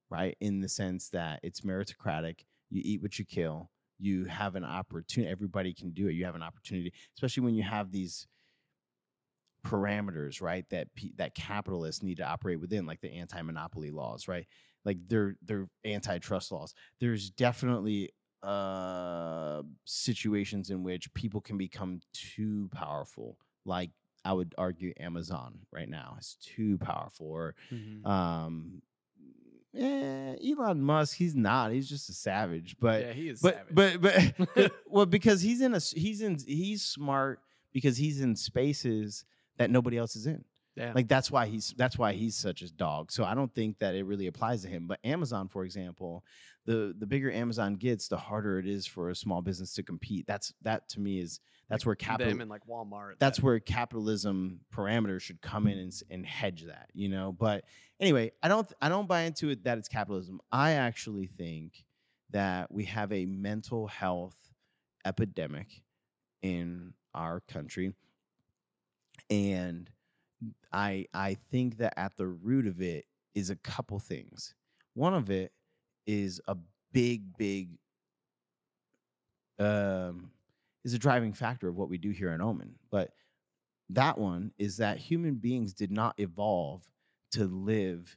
right? 0.09 0.37
In 0.39 0.61
the 0.61 0.69
sense 0.69 1.09
that 1.09 1.39
it's 1.41 1.61
meritocratic. 1.61 2.41
You 2.69 2.81
eat 2.83 3.01
what 3.01 3.17
you 3.19 3.25
kill 3.25 3.71
you 3.99 4.25
have 4.25 4.55
an 4.55 4.63
opportunity 4.63 5.31
everybody 5.31 5.73
can 5.73 5.91
do 5.91 6.07
it 6.07 6.13
you 6.13 6.25
have 6.25 6.35
an 6.35 6.43
opportunity 6.43 6.91
especially 7.15 7.43
when 7.43 7.55
you 7.55 7.63
have 7.63 7.91
these 7.91 8.27
parameters 9.65 10.41
right 10.41 10.65
that 10.69 10.87
that 11.17 11.33
capitalists 11.33 12.03
need 12.03 12.17
to 12.17 12.23
operate 12.23 12.59
within 12.59 12.85
like 12.85 13.01
the 13.01 13.11
anti-monopoly 13.11 13.89
laws 13.91 14.27
right? 14.27 14.45
Like 14.83 14.97
they're 15.07 15.35
they're 15.41 15.67
antitrust 15.83 16.51
laws. 16.51 16.75
There's 16.99 17.31
definitely 17.31 18.11
uh 18.43 19.63
situations 19.85 20.69
in 20.69 20.83
which 20.83 21.11
people 21.15 21.41
can 21.41 21.57
become 21.57 21.99
too 22.13 22.69
powerful 22.71 23.39
like 23.65 23.89
i 24.23 24.31
would 24.31 24.53
argue 24.55 24.93
amazon 24.99 25.57
right 25.71 25.89
now 25.89 26.15
is 26.19 26.37
too 26.43 26.77
powerful 26.77 27.25
or 27.25 27.55
um 28.05 28.83
eh, 29.77 30.35
elon 30.51 30.81
musk 30.81 31.17
he's 31.17 31.35
not 31.35 31.71
he's 31.71 31.89
just 31.89 32.09
a 32.09 32.13
savage 32.13 32.75
but 32.79 33.01
yeah, 33.01 33.13
he 33.13 33.29
is 33.29 33.41
but, 33.41 33.65
savage. 33.69 34.01
but 34.01 34.33
but 34.55 34.71
well 34.87 35.05
because 35.05 35.41
he's 35.41 35.61
in 35.61 35.73
a 35.73 35.79
he's 35.79 36.21
in 36.21 36.37
he's 36.45 36.81
smart 36.81 37.39
because 37.73 37.97
he's 37.97 38.21
in 38.21 38.35
spaces 38.35 39.25
that 39.57 39.69
nobody 39.69 39.97
else 39.97 40.15
is 40.15 40.27
in 40.27 40.43
yeah. 40.75 40.91
like 40.93 41.07
that's 41.07 41.31
why 41.31 41.45
he's 41.45 41.73
that's 41.77 41.97
why 41.97 42.13
he's 42.13 42.35
such 42.35 42.61
a 42.61 42.71
dog. 42.71 43.11
So 43.11 43.23
i 43.23 43.33
don't 43.33 43.53
think 43.53 43.79
that 43.79 43.95
it 43.95 44.03
really 44.05 44.27
applies 44.27 44.61
to 44.63 44.67
him. 44.67 44.87
But 44.87 44.99
amazon 45.03 45.47
for 45.47 45.63
example 45.63 46.23
the 46.65 46.95
the 46.97 47.05
bigger 47.05 47.31
amazon 47.31 47.75
gets 47.75 48.07
the 48.07 48.17
harder 48.17 48.59
it 48.59 48.67
is 48.67 48.85
for 48.85 49.09
a 49.09 49.15
small 49.15 49.41
business 49.41 49.73
to 49.75 49.83
compete. 49.83 50.25
That's 50.27 50.53
that 50.61 50.89
to 50.89 50.99
me 50.99 51.19
is 51.19 51.39
that's 51.69 51.85
where 51.85 51.95
capital 51.95 52.31
them 52.31 52.41
and 52.41 52.49
like 52.49 52.65
Walmart. 52.67 53.13
that's 53.19 53.37
that- 53.37 53.45
where 53.45 53.59
capitalism 53.59 54.59
parameters 54.73 55.21
should 55.21 55.41
come 55.41 55.67
in 55.67 55.79
and, 55.79 55.93
and 56.09 56.25
hedge 56.25 56.63
that 56.63 56.89
you 56.93 57.09
know? 57.09 57.31
But 57.31 57.63
anyway 57.99 58.31
i 58.43 58.47
don't 58.47 58.71
i 58.81 58.89
don't 58.89 59.07
buy 59.07 59.21
into 59.21 59.49
it 59.49 59.63
that 59.63 59.77
it's 59.77 59.87
capitalism. 59.89 60.41
I 60.51 60.71
actually 60.73 61.27
think 61.27 61.85
that 62.31 62.71
we 62.71 62.85
have 62.85 63.11
a 63.13 63.25
mental 63.25 63.87
health 63.87 64.35
epidemic 65.05 65.67
in 66.41 66.93
our 67.13 67.39
country. 67.39 67.93
And 69.29 69.89
i 70.71 71.05
i 71.13 71.35
think 71.51 71.77
that 71.77 71.93
at 71.97 72.15
the 72.17 72.27
root 72.27 72.67
of 72.67 72.81
it 72.81 73.05
is 73.33 73.49
a 73.49 73.55
couple 73.57 73.99
things 73.99 74.55
one 74.93 75.13
of 75.13 75.29
it 75.29 75.51
is 76.07 76.41
a 76.47 76.55
big 76.91 77.37
big 77.37 77.69
um 79.59 80.31
is 80.85 80.93
a 80.93 80.99
driving 80.99 81.33
factor 81.33 81.67
of 81.67 81.75
what 81.75 81.89
we 81.89 81.97
do 81.97 82.11
here 82.11 82.31
in 82.31 82.41
Omen. 82.41 82.75
But 82.91 83.11
that 83.89 84.17
one 84.17 84.51
is 84.57 84.77
that 84.77 84.97
human 84.97 85.35
beings 85.35 85.73
did 85.73 85.91
not 85.91 86.13
evolve 86.17 86.87
to 87.31 87.45
live 87.45 88.15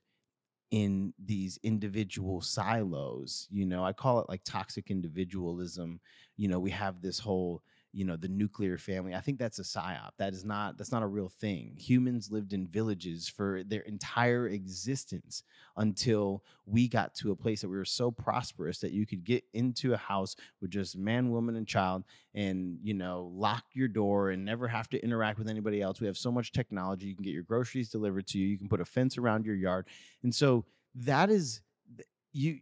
in 0.70 1.14
these 1.18 1.58
individual 1.62 2.42
silos. 2.42 3.48
You 3.50 3.64
know, 3.64 3.82
I 3.82 3.94
call 3.94 4.20
it 4.20 4.28
like 4.28 4.42
toxic 4.44 4.90
individualism. 4.90 5.98
You 6.36 6.48
know, 6.48 6.60
we 6.60 6.70
have 6.70 7.00
this 7.00 7.18
whole 7.18 7.62
you 7.98 8.04
know 8.04 8.14
the 8.14 8.28
nuclear 8.28 8.78
family 8.78 9.12
i 9.12 9.20
think 9.20 9.40
that's 9.40 9.58
a 9.58 9.62
psyop 9.62 10.10
that 10.18 10.32
is 10.32 10.44
not 10.44 10.78
that's 10.78 10.92
not 10.92 11.02
a 11.02 11.06
real 11.06 11.28
thing 11.28 11.74
humans 11.76 12.30
lived 12.30 12.52
in 12.52 12.64
villages 12.64 13.28
for 13.28 13.64
their 13.64 13.80
entire 13.80 14.46
existence 14.46 15.42
until 15.76 16.44
we 16.64 16.86
got 16.86 17.12
to 17.12 17.32
a 17.32 17.36
place 17.36 17.60
that 17.60 17.68
we 17.68 17.76
were 17.76 17.84
so 17.84 18.08
prosperous 18.12 18.78
that 18.78 18.92
you 18.92 19.04
could 19.04 19.24
get 19.24 19.42
into 19.52 19.94
a 19.94 19.96
house 19.96 20.36
with 20.60 20.70
just 20.70 20.96
man 20.96 21.32
woman 21.32 21.56
and 21.56 21.66
child 21.66 22.04
and 22.34 22.78
you 22.84 22.94
know 22.94 23.32
lock 23.34 23.64
your 23.72 23.88
door 23.88 24.30
and 24.30 24.44
never 24.44 24.68
have 24.68 24.88
to 24.88 25.02
interact 25.02 25.36
with 25.36 25.48
anybody 25.48 25.82
else 25.82 26.00
we 26.00 26.06
have 26.06 26.16
so 26.16 26.30
much 26.30 26.52
technology 26.52 27.08
you 27.08 27.16
can 27.16 27.24
get 27.24 27.34
your 27.34 27.42
groceries 27.42 27.88
delivered 27.88 28.28
to 28.28 28.38
you 28.38 28.46
you 28.46 28.56
can 28.58 28.68
put 28.68 28.80
a 28.80 28.84
fence 28.84 29.18
around 29.18 29.44
your 29.44 29.56
yard 29.56 29.88
and 30.22 30.32
so 30.32 30.64
that 30.94 31.30
is 31.30 31.62
you 32.32 32.60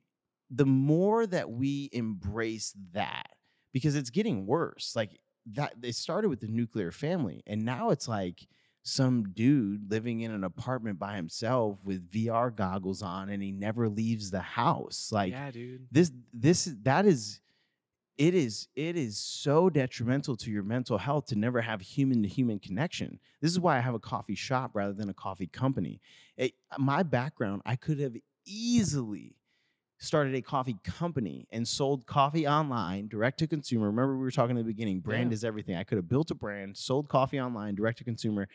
the 0.50 0.64
more 0.64 1.26
that 1.26 1.50
we 1.50 1.90
embrace 1.92 2.72
that 2.94 3.36
because 3.76 3.94
it's 3.94 4.08
getting 4.08 4.46
worse. 4.46 4.94
Like 4.96 5.10
that, 5.52 5.80
they 5.80 5.92
started 5.92 6.28
with 6.28 6.40
the 6.40 6.48
nuclear 6.48 6.90
family, 6.90 7.42
and 7.46 7.64
now 7.64 7.90
it's 7.90 8.08
like 8.08 8.46
some 8.82 9.30
dude 9.30 9.90
living 9.90 10.20
in 10.20 10.30
an 10.30 10.44
apartment 10.44 10.98
by 10.98 11.16
himself 11.16 11.84
with 11.84 12.08
VR 12.10 12.54
goggles 12.54 13.02
on, 13.02 13.28
and 13.28 13.42
he 13.42 13.50
never 13.50 13.88
leaves 13.88 14.30
the 14.30 14.40
house. 14.40 15.10
Like, 15.12 15.32
yeah, 15.32 15.50
dude. 15.50 15.88
This, 15.90 16.12
this, 16.32 16.72
that 16.82 17.04
is, 17.04 17.40
it 18.16 18.34
is, 18.34 18.68
it 18.76 18.96
is 18.96 19.18
so 19.18 19.68
detrimental 19.68 20.36
to 20.36 20.50
your 20.50 20.62
mental 20.62 20.98
health 20.98 21.26
to 21.26 21.36
never 21.36 21.60
have 21.60 21.80
human 21.80 22.22
to 22.22 22.28
human 22.28 22.60
connection. 22.60 23.18
This 23.40 23.50
is 23.50 23.60
why 23.60 23.76
I 23.76 23.80
have 23.80 23.94
a 23.94 23.98
coffee 23.98 24.36
shop 24.36 24.70
rather 24.74 24.92
than 24.92 25.08
a 25.08 25.14
coffee 25.14 25.48
company. 25.48 26.00
It, 26.36 26.52
my 26.78 27.02
background, 27.02 27.62
I 27.66 27.76
could 27.76 27.98
have 27.98 28.14
easily 28.46 29.34
started 29.98 30.34
a 30.34 30.42
coffee 30.42 30.76
company 30.84 31.46
and 31.50 31.66
sold 31.66 32.06
coffee 32.06 32.46
online 32.46 33.08
direct 33.08 33.38
to 33.38 33.46
consumer. 33.46 33.86
Remember, 33.86 34.16
we 34.16 34.22
were 34.22 34.30
talking 34.30 34.56
in 34.56 34.64
the 34.64 34.72
beginning 34.72 35.00
brand 35.00 35.30
yeah. 35.30 35.34
is 35.34 35.44
everything. 35.44 35.76
I 35.76 35.84
could 35.84 35.96
have 35.96 36.08
built 36.08 36.30
a 36.30 36.34
brand, 36.34 36.76
sold 36.76 37.08
coffee 37.08 37.40
online 37.40 37.74
direct 37.74 37.98
to 37.98 38.04
consumer, 38.04 38.48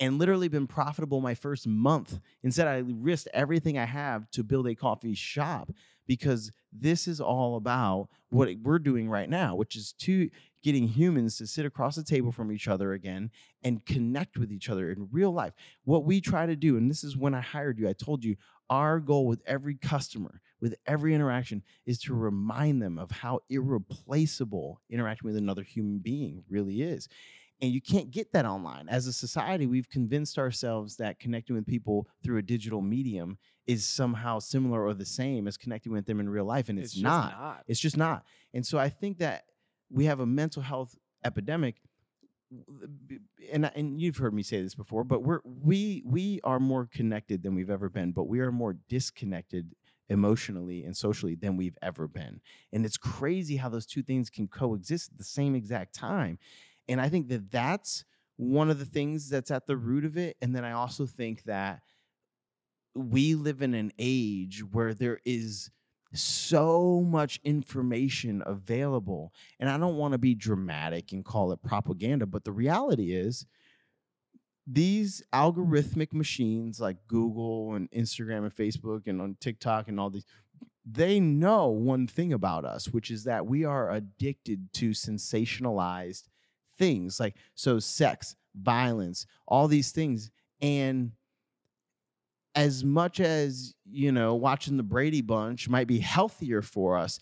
and 0.00 0.18
literally 0.18 0.48
been 0.48 0.66
profitable 0.66 1.20
my 1.20 1.34
first 1.34 1.66
month. 1.66 2.20
Instead, 2.42 2.68
I 2.68 2.78
risked 2.86 3.28
everything 3.32 3.78
I 3.78 3.84
have 3.84 4.30
to 4.32 4.42
build 4.42 4.66
a 4.66 4.74
coffee 4.74 5.14
shop 5.14 5.70
because 6.06 6.52
this 6.72 7.08
is 7.08 7.20
all 7.20 7.56
about 7.56 8.08
what 8.30 8.48
we're 8.62 8.78
doing 8.78 9.08
right 9.08 9.28
now, 9.28 9.54
which 9.54 9.76
is 9.76 9.92
to 10.00 10.28
getting 10.62 10.88
humans 10.88 11.38
to 11.38 11.46
sit 11.46 11.66
across 11.66 11.94
the 11.96 12.02
table 12.02 12.32
from 12.32 12.50
each 12.50 12.68
other 12.68 12.92
again 12.92 13.30
and 13.62 13.84
connect 13.84 14.36
with 14.36 14.50
each 14.50 14.68
other 14.68 14.90
in 14.90 15.08
real 15.12 15.30
life. 15.30 15.52
What 15.84 16.04
we 16.04 16.20
try 16.20 16.46
to 16.46 16.56
do, 16.56 16.76
and 16.76 16.90
this 16.90 17.04
is 17.04 17.16
when 17.16 17.34
I 17.34 17.40
hired 17.40 17.78
you, 17.78 17.88
I 17.88 17.92
told 17.92 18.24
you 18.24 18.36
our 18.70 18.98
goal 18.98 19.26
with 19.26 19.42
every 19.46 19.74
customer, 19.74 20.40
with 20.60 20.74
every 20.86 21.14
interaction, 21.14 21.62
is 21.86 21.98
to 22.00 22.14
remind 22.14 22.82
them 22.82 22.98
of 22.98 23.10
how 23.10 23.40
irreplaceable 23.50 24.80
interacting 24.90 25.26
with 25.26 25.36
another 25.36 25.62
human 25.62 25.98
being 25.98 26.44
really 26.48 26.82
is. 26.82 27.08
And 27.60 27.72
you 27.72 27.80
can't 27.80 28.10
get 28.10 28.32
that 28.32 28.44
online. 28.44 28.88
As 28.88 29.06
a 29.06 29.12
society, 29.12 29.66
we've 29.66 29.88
convinced 29.88 30.38
ourselves 30.38 30.96
that 30.96 31.20
connecting 31.20 31.54
with 31.56 31.66
people 31.66 32.08
through 32.22 32.38
a 32.38 32.42
digital 32.42 32.82
medium 32.82 33.38
is 33.66 33.86
somehow 33.86 34.38
similar 34.38 34.84
or 34.84 34.92
the 34.92 35.06
same 35.06 35.46
as 35.46 35.56
connecting 35.56 35.92
with 35.92 36.04
them 36.06 36.20
in 36.20 36.28
real 36.28 36.44
life. 36.44 36.68
And 36.68 36.78
it's, 36.78 36.94
it's 36.94 37.02
not. 37.02 37.32
not. 37.32 37.64
It's 37.66 37.80
just 37.80 37.96
not. 37.96 38.24
And 38.52 38.66
so 38.66 38.78
I 38.78 38.88
think 38.88 39.18
that 39.18 39.44
we 39.90 40.06
have 40.06 40.20
a 40.20 40.26
mental 40.26 40.62
health 40.62 40.96
epidemic 41.24 41.76
and 43.52 43.70
and 43.74 44.00
you've 44.00 44.16
heard 44.16 44.34
me 44.34 44.42
say 44.42 44.62
this 44.62 44.74
before, 44.74 45.04
but 45.04 45.22
we're 45.22 45.40
we 45.44 46.02
we 46.04 46.40
are 46.44 46.60
more 46.60 46.88
connected 46.92 47.42
than 47.42 47.54
we've 47.54 47.70
ever 47.70 47.88
been, 47.88 48.12
but 48.12 48.24
we 48.24 48.40
are 48.40 48.52
more 48.52 48.76
disconnected 48.88 49.74
emotionally 50.08 50.84
and 50.84 50.96
socially 50.96 51.34
than 51.34 51.56
we've 51.56 51.78
ever 51.82 52.06
been. 52.06 52.40
And 52.72 52.84
it's 52.84 52.96
crazy 52.96 53.56
how 53.56 53.68
those 53.68 53.86
two 53.86 54.02
things 54.02 54.30
can 54.30 54.48
coexist 54.48 55.12
at 55.12 55.18
the 55.18 55.24
same 55.24 55.54
exact 55.54 55.94
time. 55.94 56.38
And 56.88 57.00
I 57.00 57.08
think 57.08 57.28
that 57.28 57.50
that's 57.50 58.04
one 58.36 58.70
of 58.70 58.78
the 58.78 58.84
things 58.84 59.30
that's 59.30 59.50
at 59.50 59.66
the 59.66 59.76
root 59.76 60.04
of 60.04 60.16
it. 60.16 60.36
And 60.42 60.54
then 60.54 60.64
I 60.64 60.72
also 60.72 61.06
think 61.06 61.44
that 61.44 61.80
we 62.94 63.34
live 63.34 63.62
in 63.62 63.74
an 63.74 63.92
age 63.98 64.62
where 64.72 64.94
there 64.94 65.20
is 65.24 65.70
so 66.12 67.00
much 67.00 67.40
information 67.42 68.42
available. 68.46 69.32
And 69.58 69.68
I 69.68 69.78
don't 69.78 69.96
want 69.96 70.12
to 70.12 70.18
be 70.18 70.34
dramatic 70.34 71.12
and 71.12 71.24
call 71.24 71.52
it 71.52 71.62
propaganda, 71.62 72.26
but 72.26 72.44
the 72.44 72.52
reality 72.52 73.12
is 73.12 73.46
these 74.66 75.22
hmm. 75.32 75.38
algorithmic 75.38 76.12
machines 76.12 76.80
like 76.80 76.96
Google 77.06 77.74
and 77.74 77.90
Instagram 77.90 78.44
and 78.44 78.54
Facebook 78.54 79.06
and 79.06 79.20
on 79.20 79.36
TikTok 79.40 79.88
and 79.88 79.98
all 80.00 80.10
these 80.10 80.26
they 80.86 81.18
know 81.18 81.68
one 81.68 82.06
thing 82.06 82.34
about 82.34 82.66
us, 82.66 82.88
which 82.88 83.10
is 83.10 83.24
that 83.24 83.46
we 83.46 83.64
are 83.64 83.90
addicted 83.90 84.70
to 84.74 84.90
sensationalized 84.90 86.24
things 86.76 87.18
like 87.18 87.36
so 87.54 87.78
sex, 87.78 88.36
violence, 88.54 89.26
all 89.46 89.66
these 89.66 89.92
things. 89.92 90.30
And 90.60 91.12
as 92.54 92.84
much 92.84 93.18
as 93.18 93.74
you 93.90 94.12
know 94.12 94.34
watching 94.34 94.76
the 94.76 94.82
brady 94.82 95.20
bunch 95.20 95.68
might 95.68 95.88
be 95.88 95.98
healthier 95.98 96.62
for 96.62 96.96
us 96.96 97.18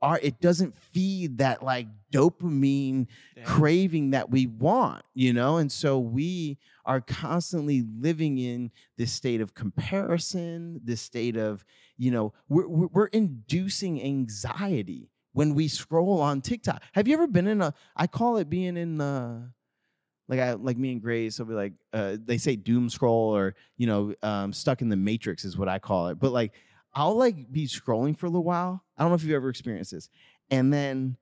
our, 0.00 0.18
it 0.22 0.40
doesn't 0.40 0.76
feed 0.76 1.38
that 1.38 1.62
like 1.62 1.86
dopamine 2.12 3.06
Damn. 3.34 3.44
craving 3.44 4.10
that 4.10 4.30
we 4.30 4.46
want 4.46 5.04
you 5.14 5.32
know 5.32 5.58
and 5.58 5.70
so 5.70 5.98
we 5.98 6.58
are 6.84 7.00
constantly 7.00 7.84
living 7.98 8.38
in 8.38 8.70
this 8.96 9.12
state 9.12 9.40
of 9.40 9.54
comparison 9.54 10.80
this 10.82 11.00
state 11.00 11.36
of 11.36 11.64
you 11.98 12.10
know 12.10 12.32
we're, 12.48 12.66
we're 12.68 13.06
inducing 13.06 14.02
anxiety 14.02 15.10
when 15.32 15.54
we 15.54 15.68
scroll 15.68 16.20
on 16.20 16.40
tiktok 16.40 16.82
have 16.92 17.06
you 17.06 17.14
ever 17.14 17.26
been 17.26 17.46
in 17.46 17.60
a 17.60 17.74
i 17.96 18.06
call 18.06 18.38
it 18.38 18.48
being 18.48 18.76
in 18.76 18.96
the 18.96 19.46
like 20.28 20.40
I 20.40 20.54
like 20.54 20.76
me 20.76 20.92
and 20.92 21.00
Grace 21.00 21.38
will 21.38 21.46
be 21.46 21.54
like 21.54 21.72
uh, 21.92 22.16
they 22.24 22.38
say 22.38 22.56
doom 22.56 22.88
scroll 22.88 23.36
or 23.36 23.54
you 23.76 23.86
know 23.86 24.14
um, 24.22 24.52
stuck 24.52 24.82
in 24.82 24.88
the 24.88 24.96
matrix 24.96 25.44
is 25.44 25.56
what 25.56 25.68
I 25.68 25.78
call 25.78 26.08
it. 26.08 26.18
But 26.18 26.32
like 26.32 26.52
I'll 26.94 27.16
like 27.16 27.50
be 27.52 27.66
scrolling 27.66 28.16
for 28.16 28.26
a 28.26 28.28
little 28.28 28.44
while. 28.44 28.82
I 28.96 29.02
don't 29.02 29.10
know 29.10 29.16
if 29.16 29.22
you've 29.22 29.34
ever 29.34 29.48
experienced 29.48 29.92
this, 29.92 30.08
and 30.50 30.72
then 30.72 31.16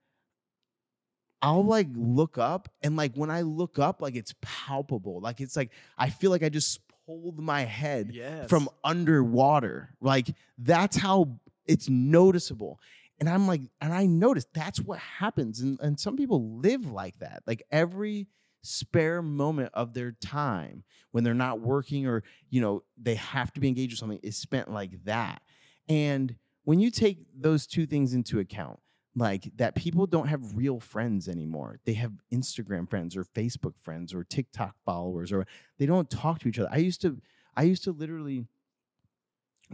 I'll 1.43 1.65
like 1.65 1.89
look 1.95 2.39
up 2.39 2.71
and 2.83 2.97
like 2.97 3.15
when 3.15 3.31
I 3.31 3.43
look 3.43 3.79
up, 3.79 4.01
like 4.01 4.17
it's 4.17 4.35
palpable. 4.41 5.21
Like 5.21 5.41
it's 5.41 5.57
like 5.57 5.71
I 5.99 6.09
feel 6.09 6.31
like 6.31 6.43
I 6.43 6.49
just 6.49 6.81
pulled 7.07 7.39
my 7.39 7.63
head 7.63 8.11
yes. 8.15 8.49
from 8.49 8.69
underwater. 8.83 9.91
Like 10.01 10.35
that's 10.57 10.97
how 10.97 11.39
it's 11.67 11.89
noticeable. 11.89 12.81
And 13.21 13.29
I'm 13.29 13.47
like, 13.47 13.61
and 13.81 13.93
I 13.93 14.07
noticed 14.07 14.49
that's 14.55 14.81
what 14.81 14.99
happens. 14.99 15.61
And, 15.61 15.79
and 15.81 16.01
some 16.01 16.17
people 16.17 16.59
live 16.61 16.91
like 16.91 17.19
that. 17.19 17.43
Like 17.47 17.63
every 17.71 18.27
spare 18.63 19.21
moment 19.21 19.71
of 19.75 19.93
their 19.93 20.13
time 20.13 20.83
when 21.11 21.23
they're 21.23 21.35
not 21.35 21.61
working 21.61 22.07
or 22.07 22.23
you 22.49 22.63
know 22.63 22.83
they 22.97 23.15
have 23.15 23.53
to 23.53 23.61
be 23.61 23.69
engaged 23.69 23.93
with 23.93 23.99
something 23.99 24.19
is 24.23 24.39
spent 24.39 24.73
like 24.73 25.05
that 25.05 25.43
and 25.87 26.35
when 26.65 26.81
you 26.81 26.91
take 26.91 27.19
those 27.35 27.67
two 27.67 27.87
things 27.87 28.15
into 28.15 28.39
account 28.39 28.81
like 29.17 29.51
that 29.57 29.75
people 29.75 30.07
don't 30.07 30.27
have 30.27 30.57
real 30.57 30.81
friends 30.81 31.29
anymore 31.29 31.79
they 31.85 31.95
have 31.95 32.13
instagram 32.33 32.89
friends 32.89 33.17
or 33.17 33.25
facebook 33.25 33.75
friends 33.81 34.13
or 34.13 34.25
tiktok 34.25 34.75
followers 34.85 35.33
or 35.33 35.47
they 35.79 35.87
don't 35.87 36.11
talk 36.11 36.39
to 36.41 36.49
each 36.49 36.59
other 36.59 36.69
i 36.73 36.79
used 36.79 37.01
to 37.01 37.21
i 37.57 37.63
used 37.63 37.85
to 37.85 37.93
literally 37.93 38.47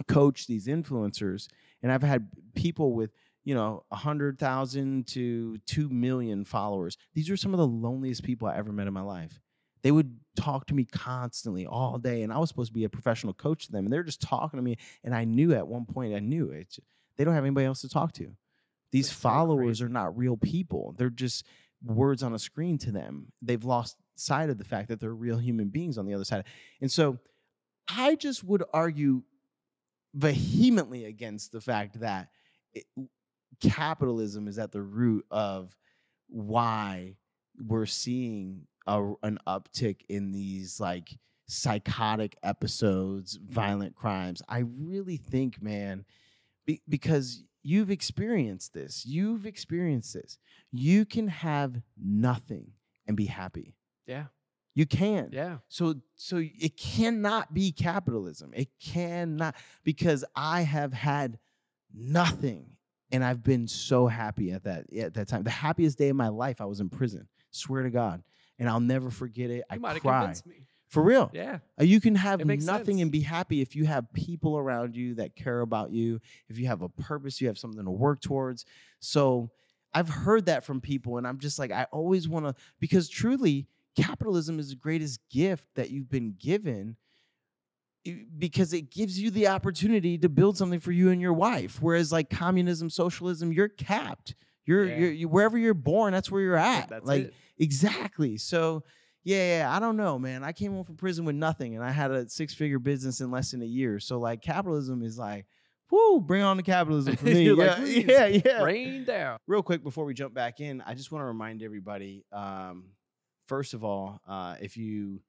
coach 0.06 0.46
these 0.46 0.66
influencers 0.66 1.48
and 1.82 1.90
i've 1.90 2.02
had 2.02 2.28
people 2.54 2.92
with 2.92 3.10
you 3.44 3.54
know, 3.54 3.84
100,000 3.88 5.06
to 5.08 5.58
2 5.58 5.88
million 5.88 6.44
followers. 6.44 6.96
These 7.14 7.30
are 7.30 7.36
some 7.36 7.54
of 7.54 7.58
the 7.58 7.66
loneliest 7.66 8.22
people 8.22 8.48
I 8.48 8.56
ever 8.56 8.72
met 8.72 8.86
in 8.86 8.92
my 8.92 9.00
life. 9.00 9.40
They 9.82 9.90
would 9.90 10.18
talk 10.36 10.66
to 10.66 10.74
me 10.74 10.84
constantly 10.84 11.66
all 11.66 11.98
day, 11.98 12.22
and 12.22 12.32
I 12.32 12.38
was 12.38 12.48
supposed 12.48 12.70
to 12.70 12.74
be 12.74 12.84
a 12.84 12.88
professional 12.88 13.32
coach 13.32 13.66
to 13.66 13.72
them, 13.72 13.84
and 13.86 13.92
they're 13.92 14.02
just 14.02 14.20
talking 14.20 14.58
to 14.58 14.62
me. 14.62 14.76
And 15.04 15.14
I 15.14 15.24
knew 15.24 15.54
at 15.54 15.66
one 15.66 15.86
point, 15.86 16.14
I 16.14 16.20
knew 16.20 16.50
it. 16.50 16.78
They 17.16 17.24
don't 17.24 17.34
have 17.34 17.44
anybody 17.44 17.66
else 17.66 17.80
to 17.82 17.88
talk 17.88 18.12
to. 18.14 18.34
These 18.92 19.08
That's 19.08 19.20
followers 19.20 19.78
so 19.78 19.86
are 19.86 19.88
not 19.88 20.16
real 20.16 20.36
people. 20.36 20.94
They're 20.96 21.10
just 21.10 21.46
words 21.82 22.22
on 22.22 22.34
a 22.34 22.38
screen 22.38 22.78
to 22.78 22.92
them. 22.92 23.32
They've 23.40 23.64
lost 23.64 23.96
sight 24.16 24.50
of 24.50 24.58
the 24.58 24.64
fact 24.64 24.88
that 24.88 25.00
they're 25.00 25.14
real 25.14 25.38
human 25.38 25.68
beings 25.68 25.96
on 25.96 26.06
the 26.06 26.14
other 26.14 26.24
side. 26.24 26.44
And 26.80 26.90
so 26.90 27.18
I 27.88 28.16
just 28.16 28.44
would 28.44 28.62
argue 28.72 29.22
vehemently 30.14 31.04
against 31.04 31.52
the 31.52 31.60
fact 31.60 32.00
that 32.00 32.28
it, 32.74 32.84
capitalism 33.60 34.48
is 34.48 34.58
at 34.58 34.72
the 34.72 34.82
root 34.82 35.24
of 35.30 35.74
why 36.28 37.16
we're 37.58 37.86
seeing 37.86 38.66
a, 38.86 39.12
an 39.22 39.38
uptick 39.46 40.00
in 40.08 40.32
these 40.32 40.80
like 40.80 41.18
psychotic 41.46 42.36
episodes, 42.42 43.38
violent 43.42 43.96
crimes. 43.96 44.42
I 44.48 44.60
really 44.60 45.16
think, 45.16 45.62
man, 45.62 46.04
be, 46.66 46.80
because 46.88 47.44
you've 47.62 47.90
experienced 47.90 48.72
this, 48.72 49.04
you've 49.04 49.46
experienced 49.46 50.14
this. 50.14 50.38
You 50.70 51.04
can 51.04 51.28
have 51.28 51.82
nothing 52.00 52.72
and 53.06 53.16
be 53.16 53.26
happy. 53.26 53.74
Yeah. 54.06 54.26
You 54.74 54.86
can. 54.86 55.30
Yeah. 55.32 55.58
So 55.68 55.96
so 56.14 56.40
it 56.40 56.76
cannot 56.76 57.52
be 57.52 57.72
capitalism. 57.72 58.52
It 58.54 58.68
cannot 58.80 59.56
because 59.84 60.24
I 60.36 60.62
have 60.62 60.92
had 60.92 61.38
nothing 61.92 62.76
and 63.12 63.24
I've 63.24 63.42
been 63.42 63.66
so 63.66 64.06
happy 64.06 64.52
at 64.52 64.64
that 64.64 64.86
at 64.96 65.14
that 65.14 65.28
time. 65.28 65.42
The 65.42 65.50
happiest 65.50 65.98
day 65.98 66.08
of 66.08 66.16
my 66.16 66.28
life, 66.28 66.60
I 66.60 66.66
was 66.66 66.80
in 66.80 66.88
prison. 66.88 67.26
Swear 67.50 67.82
to 67.82 67.90
God, 67.90 68.22
and 68.60 68.68
I'll 68.68 68.78
never 68.78 69.10
forget 69.10 69.50
it. 69.50 69.64
You 69.72 69.84
I 69.84 69.98
cried 69.98 70.40
for 70.88 71.02
real. 71.02 71.30
Yeah. 71.32 71.58
Uh, 71.80 71.84
You 71.84 72.00
can 72.00 72.14
have 72.16 72.44
nothing 72.44 72.60
sense. 72.60 73.00
and 73.02 73.10
be 73.10 73.20
happy 73.20 73.60
if 73.60 73.74
you 73.74 73.86
have 73.86 74.12
people 74.12 74.58
around 74.58 74.94
you 74.96 75.14
that 75.14 75.34
care 75.34 75.60
about 75.60 75.92
you, 75.92 76.20
if 76.48 76.58
you 76.58 76.66
have 76.66 76.82
a 76.82 76.88
purpose, 76.88 77.40
you 77.40 77.46
have 77.46 77.58
something 77.58 77.84
to 77.84 77.90
work 77.90 78.20
towards. 78.20 78.64
So 79.00 79.50
I've 79.94 80.08
heard 80.08 80.46
that 80.46 80.64
from 80.64 80.80
people, 80.80 81.16
and 81.16 81.26
I'm 81.26 81.38
just 81.38 81.58
like, 81.58 81.72
I 81.72 81.86
always 81.90 82.28
want 82.28 82.46
to, 82.46 82.54
because 82.78 83.08
truly, 83.08 83.66
capitalism 83.96 84.58
is 84.60 84.70
the 84.70 84.76
greatest 84.76 85.20
gift 85.30 85.66
that 85.74 85.90
you've 85.90 86.10
been 86.10 86.34
given 86.38 86.96
because 88.38 88.72
it 88.72 88.90
gives 88.90 89.20
you 89.20 89.30
the 89.30 89.46
opportunity 89.48 90.16
to 90.16 90.28
build 90.28 90.56
something 90.56 90.80
for 90.80 90.90
you 90.92 91.10
and 91.10 91.20
your 91.20 91.34
wife. 91.34 91.82
Whereas, 91.82 92.10
like 92.10 92.30
communism, 92.30 92.88
socialism, 92.88 93.52
you're 93.52 93.68
capped. 93.68 94.34
You're, 94.64 94.86
Yeah. 94.86 94.96
you're 94.98 95.10
you, 95.12 95.28
wherever 95.28 95.58
you're 95.58 95.74
born, 95.74 96.12
that's 96.12 96.30
where 96.30 96.40
you're 96.40 96.56
at. 96.56 96.88
That's 96.88 97.04
like, 97.06 97.24
it. 97.24 97.34
Exactly. 97.60 98.36
So, 98.38 98.82
yeah, 99.22 99.58
yeah, 99.58 99.72
I 99.72 99.78
don't 99.78 99.96
know, 99.96 100.18
man. 100.18 100.42
I 100.42 100.52
came 100.52 100.72
home 100.72 100.84
from 100.84 100.96
prison 100.96 101.24
with 101.24 101.36
nothing, 101.36 101.76
and 101.76 101.84
I 101.84 101.90
had 101.90 102.10
a 102.10 102.28
six-figure 102.28 102.78
business 102.78 103.20
in 103.20 103.30
less 103.30 103.50
than 103.52 103.62
a 103.62 103.66
year. 103.66 104.00
So, 104.00 104.18
like, 104.18 104.42
capitalism 104.42 105.02
is 105.02 105.18
like, 105.18 105.46
whoo, 105.90 106.20
bring 106.20 106.42
on 106.42 106.56
the 106.56 106.62
capitalism 106.62 107.16
for 107.16 107.26
me. 107.26 107.52
Like, 107.52 107.66
yeah, 107.68 107.74
"Please, 107.76 108.04
yeah, 108.08 108.26
yeah. 108.26 108.62
Rain 108.62 109.04
down. 109.04 109.38
Real 109.46 109.62
quick 109.62 109.82
before 109.82 110.04
we 110.04 110.14
jump 110.14 110.34
back 110.34 110.60
in, 110.60 110.80
I 110.80 110.94
just 110.94 111.12
want 111.12 111.22
to 111.22 111.26
remind 111.26 111.62
everybody. 111.62 112.24
Um, 112.32 112.90
first 113.46 113.74
of 113.74 113.84
all, 113.84 114.20
uh, 114.26 114.56
if 114.60 114.76
you 114.76 115.20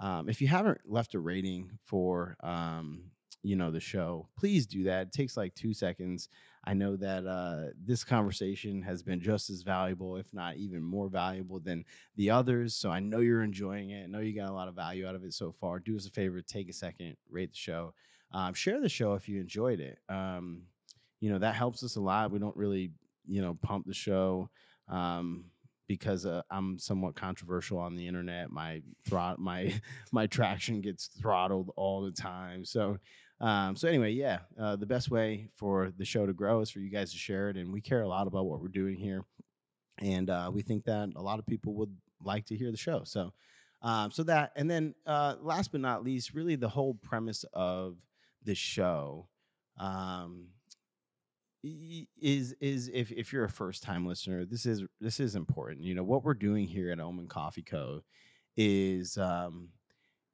um, 0.00 0.28
if 0.28 0.40
you 0.40 0.48
haven't 0.48 0.78
left 0.84 1.14
a 1.14 1.20
rating 1.20 1.70
for 1.84 2.36
um, 2.42 3.10
you 3.42 3.56
know 3.56 3.70
the 3.70 3.80
show, 3.80 4.28
please 4.38 4.66
do 4.66 4.84
that. 4.84 5.08
It 5.08 5.12
takes 5.12 5.36
like 5.36 5.54
two 5.54 5.72
seconds. 5.74 6.28
I 6.66 6.74
know 6.74 6.96
that 6.96 7.26
uh, 7.26 7.70
this 7.80 8.02
conversation 8.02 8.82
has 8.82 9.02
been 9.02 9.20
just 9.20 9.50
as 9.50 9.62
valuable, 9.62 10.16
if 10.16 10.34
not 10.34 10.56
even 10.56 10.82
more 10.82 11.08
valuable 11.08 11.60
than 11.60 11.84
the 12.16 12.30
others. 12.30 12.74
So 12.74 12.90
I 12.90 12.98
know 12.98 13.20
you're 13.20 13.44
enjoying 13.44 13.90
it. 13.90 14.04
I 14.04 14.06
know 14.06 14.18
you 14.18 14.34
got 14.34 14.50
a 14.50 14.54
lot 14.54 14.66
of 14.66 14.74
value 14.74 15.06
out 15.06 15.14
of 15.14 15.22
it 15.22 15.32
so 15.32 15.52
far. 15.52 15.78
Do 15.78 15.96
us 15.96 16.06
a 16.06 16.10
favor, 16.10 16.40
take 16.42 16.68
a 16.68 16.72
second, 16.72 17.16
rate 17.30 17.52
the 17.52 17.56
show, 17.56 17.94
um, 18.32 18.52
share 18.52 18.80
the 18.80 18.88
show 18.88 19.14
if 19.14 19.28
you 19.28 19.40
enjoyed 19.40 19.78
it. 19.78 19.98
Um, 20.08 20.62
you 21.20 21.30
know 21.30 21.38
that 21.38 21.54
helps 21.54 21.82
us 21.82 21.96
a 21.96 22.00
lot. 22.00 22.30
We 22.30 22.38
don't 22.38 22.56
really, 22.56 22.90
you 23.26 23.42
know, 23.42 23.54
pump 23.62 23.86
the 23.86 23.94
show 23.94 24.50
um, 24.88 25.46
because 25.86 26.26
uh, 26.26 26.42
I'm 26.50 26.78
somewhat 26.78 27.14
controversial 27.14 27.78
on 27.78 27.94
the 27.94 28.06
internet. 28.06 28.50
My 28.50 28.82
throt, 29.08 29.38
my 29.38 29.72
my 30.12 30.26
traction 30.26 30.80
gets 30.80 31.06
throttled 31.06 31.70
all 31.76 32.02
the 32.02 32.10
time. 32.10 32.64
So 32.64 32.98
um, 33.40 33.76
so 33.76 33.88
anyway, 33.88 34.12
yeah, 34.12 34.40
uh, 34.58 34.76
the 34.76 34.86
best 34.86 35.10
way 35.10 35.48
for 35.54 35.92
the 35.96 36.04
show 36.04 36.26
to 36.26 36.32
grow 36.32 36.60
is 36.60 36.70
for 36.70 36.80
you 36.80 36.90
guys 36.90 37.12
to 37.12 37.18
share 37.18 37.50
it, 37.50 37.56
and 37.56 37.72
we 37.72 37.80
care 37.80 38.02
a 38.02 38.08
lot 38.08 38.26
about 38.26 38.46
what 38.46 38.60
we're 38.60 38.68
doing 38.68 38.96
here, 38.96 39.24
and 39.98 40.30
uh, 40.30 40.50
we 40.52 40.62
think 40.62 40.84
that 40.84 41.10
a 41.16 41.22
lot 41.22 41.38
of 41.38 41.46
people 41.46 41.74
would 41.74 41.94
like 42.22 42.46
to 42.46 42.56
hear 42.56 42.70
the 42.70 42.76
show. 42.76 43.02
So, 43.04 43.32
um, 43.82 44.10
so 44.10 44.22
that, 44.24 44.52
and 44.56 44.70
then 44.70 44.94
uh, 45.06 45.36
last 45.40 45.72
but 45.72 45.80
not 45.80 46.02
least, 46.02 46.34
really 46.34 46.56
the 46.56 46.68
whole 46.68 46.94
premise 46.94 47.44
of 47.52 47.96
the 48.44 48.54
show 48.54 49.28
um, 49.78 50.46
is 51.62 52.54
is 52.60 52.90
if 52.94 53.10
if 53.12 53.32
you're 53.32 53.44
a 53.44 53.50
first 53.50 53.82
time 53.82 54.06
listener, 54.06 54.44
this 54.44 54.66
is 54.66 54.84
this 55.00 55.20
is 55.20 55.34
important. 55.34 55.82
You 55.82 55.94
know 55.94 56.04
what 56.04 56.24
we're 56.24 56.34
doing 56.34 56.66
here 56.66 56.90
at 56.90 57.00
Omen 57.00 57.26
Coffee 57.26 57.62
Co. 57.62 58.02
is 58.56 59.18
um, 59.18 59.68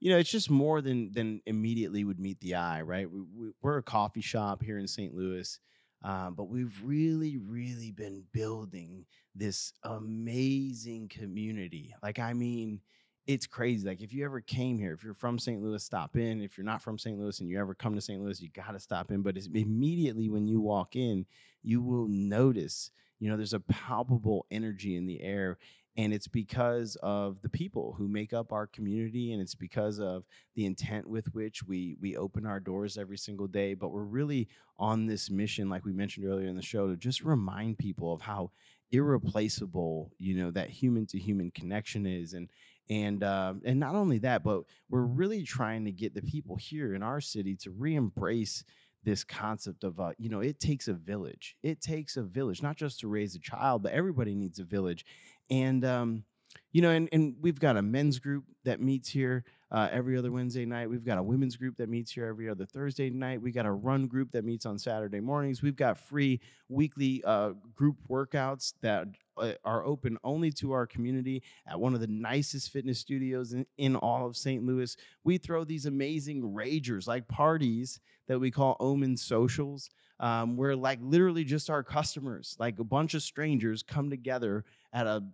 you 0.03 0.11
know, 0.11 0.19
it's 0.19 0.33
just 0.33 0.51
more 0.51 0.81
than 0.81 1.13
than 1.13 1.41
immediately 1.47 2.03
would 2.03 2.19
meet 2.19 2.41
the 2.41 2.57
eye, 2.57 2.83
right? 2.83 3.09
We, 3.09 3.21
we, 3.21 3.51
we're 3.63 3.79
a 3.79 3.85
coffee 3.85 4.21
shop 4.21 4.61
here 4.61 4.77
in 4.79 4.89
St. 4.89 5.15
Louis, 5.15 5.61
um, 6.03 6.35
but 6.35 6.49
we've 6.49 6.77
really, 6.83 7.37
really 7.37 7.93
been 7.93 8.25
building 8.33 9.07
this 9.37 9.73
amazing 9.85 11.07
community. 11.07 11.95
Like, 12.03 12.19
I 12.19 12.33
mean, 12.33 12.81
it's 13.29 13.47
crazy. 13.47 13.87
Like, 13.87 14.01
if 14.01 14.13
you 14.13 14.25
ever 14.25 14.41
came 14.41 14.77
here, 14.77 14.93
if 14.93 15.05
you're 15.05 15.15
from 15.15 15.39
St. 15.39 15.63
Louis, 15.63 15.85
stop 15.85 16.17
in. 16.17 16.43
If 16.43 16.59
you're 16.59 16.65
not 16.65 16.83
from 16.83 16.99
St. 16.99 17.17
Louis 17.17 17.39
and 17.39 17.49
you 17.49 17.61
ever 17.61 17.73
come 17.73 17.95
to 17.95 18.01
St. 18.01 18.21
Louis, 18.21 18.43
you 18.43 18.49
got 18.49 18.73
to 18.73 18.81
stop 18.81 19.13
in. 19.13 19.23
But 19.23 19.37
it's 19.37 19.49
immediately 19.55 20.29
when 20.29 20.49
you 20.49 20.61
walk 20.61 20.97
in, 20.97 21.27
you 21.63 21.81
will 21.81 22.09
notice, 22.09 22.91
you 23.21 23.31
know, 23.31 23.37
there's 23.37 23.55
a 23.55 23.61
palpable 23.61 24.47
energy 24.51 24.97
in 24.97 25.07
the 25.07 25.23
air 25.23 25.59
and 25.97 26.13
it's 26.13 26.29
because 26.29 26.97
of 27.03 27.41
the 27.43 27.49
people 27.49 27.95
who 27.99 28.09
make 28.09 28.33
up 28.33 28.53
our 28.53 28.67
community 28.67 29.33
and 29.33 29.43
it's 29.43 29.55
because 29.55 30.01
of 30.01 30.25
the 30.55 30.65
intent 30.65 31.07
with 31.07 31.27
which 31.35 31.63
we 31.65 31.97
we 32.01 32.17
open 32.17 32.47
our 32.47 32.61
doors 32.61 32.97
every 32.97 33.19
single 33.19 33.47
day. 33.47 33.75
But 33.75 33.91
we're 33.91 34.05
really 34.05 34.49
on 34.79 35.07
this 35.07 35.31
mission 35.31 35.69
like 35.69 35.85
we 35.85 35.93
mentioned 35.93 36.27
earlier 36.27 36.49
in 36.49 36.57
the 36.57 36.63
show 36.63 36.89
to 36.89 36.97
just 36.97 37.23
remind 37.23 37.79
people 37.79 38.13
of 38.13 38.23
how 38.23 38.51
irreplaceable 38.91 40.11
you 40.19 40.35
know 40.37 40.51
that 40.51 40.71
human 40.71 41.07
to 41.07 41.19
human 41.19 41.51
connection 41.51 42.07
is. 42.07 42.33
And 42.33 42.49
and 42.89 43.23
um, 43.23 43.61
and 43.65 43.79
not 43.79 43.95
only 43.95 44.19
that 44.19 44.43
but 44.43 44.63
we're 44.89 45.03
really 45.03 45.43
trying 45.43 45.85
to 45.85 45.93
get 45.93 46.15
the 46.15 46.23
people 46.23 46.57
here 46.57 46.95
in 46.95 47.03
our 47.03 47.21
city 47.21 47.55
to 47.57 47.71
re-embrace 47.71 48.65
this 49.05 49.25
concept 49.25 49.85
of 49.85 50.01
uh, 50.01 50.13
you 50.17 50.31
know 50.31 50.41
it 50.41 50.59
takes 50.59 50.89
a 50.89 50.95
village. 50.95 51.55
It 51.63 51.83
takes 51.83 52.17
a 52.17 52.23
village 52.23 52.63
not 52.63 52.77
just 52.77 53.01
to 53.01 53.09
raise 53.09 53.35
a 53.35 53.41
child 53.41 53.83
but 53.83 53.93
everybody 53.93 54.35
needs 54.35 54.59
a 54.59 54.65
village 54.65 55.05
and 55.53 55.85
um, 55.85 56.25
you 56.73 56.81
know, 56.81 56.91
and, 56.91 57.09
and 57.13 57.37
we've 57.41 57.61
got 57.61 57.77
a 57.77 57.83
men's 57.83 58.19
group 58.19 58.45
that 58.65 58.81
meets 58.81 59.11
here 59.11 59.45
uh, 59.71 59.89
every 59.93 60.17
other 60.17 60.33
Wednesday 60.33 60.65
night. 60.65 60.89
We've 60.89 61.05
got 61.05 61.19
a 61.19 61.23
women's 61.23 61.57
group 61.57 61.77
that 61.77 61.89
meets 61.89 62.13
here 62.13 62.27
every 62.27 62.49
other 62.49 62.65
Thursday 62.65 63.11
night. 63.11 63.41
We 63.41 63.53
got 63.53 63.67
a 63.67 63.73
run 63.73 64.07
group 64.07 64.33
that 64.33 64.45
meets 64.45 64.65
on 64.65 64.79
Saturday 64.79 65.21
mornings. 65.21 65.63
We've 65.63 65.77
got 65.77 65.99
free 65.99 66.41
weekly 66.69 67.23
uh, 67.25 67.51
group 67.75 67.97
workouts 68.09 68.73
that 68.81 69.09
uh, 69.37 69.53
are 69.65 69.85
open 69.85 70.17
only 70.25 70.51
to 70.53 70.73
our 70.73 70.87
community 70.87 71.43
at 71.67 71.79
one 71.79 71.95
of 71.95 72.01
the 72.01 72.07
nicest 72.07 72.71
fitness 72.71 72.99
studios 72.99 73.53
in, 73.53 73.67
in 73.77 73.97
all 73.97 74.27
of 74.27 74.37
St. 74.37 74.65
Louis. 74.65 74.97
We 75.25 75.37
throw 75.37 75.65
these 75.65 75.85
amazing 75.85 76.43
ragers 76.43 77.07
like 77.07 77.29
parties 77.29 78.01
that 78.29 78.39
we 78.39 78.51
call 78.51 78.77
Omen 78.81 79.17
Socials. 79.17 79.91
Um, 80.21 80.57
where 80.57 80.77
like 80.77 81.01
literally 81.03 81.43
just 81.43 81.69
our 81.69 81.83
customers, 81.83 82.55
like 82.61 82.79
a 82.79 82.85
bunch 82.85 83.15
of 83.15 83.25
strangers, 83.25 83.83
come 83.83 84.09
together 84.09 84.65
at 84.93 85.09
a 85.09 85.25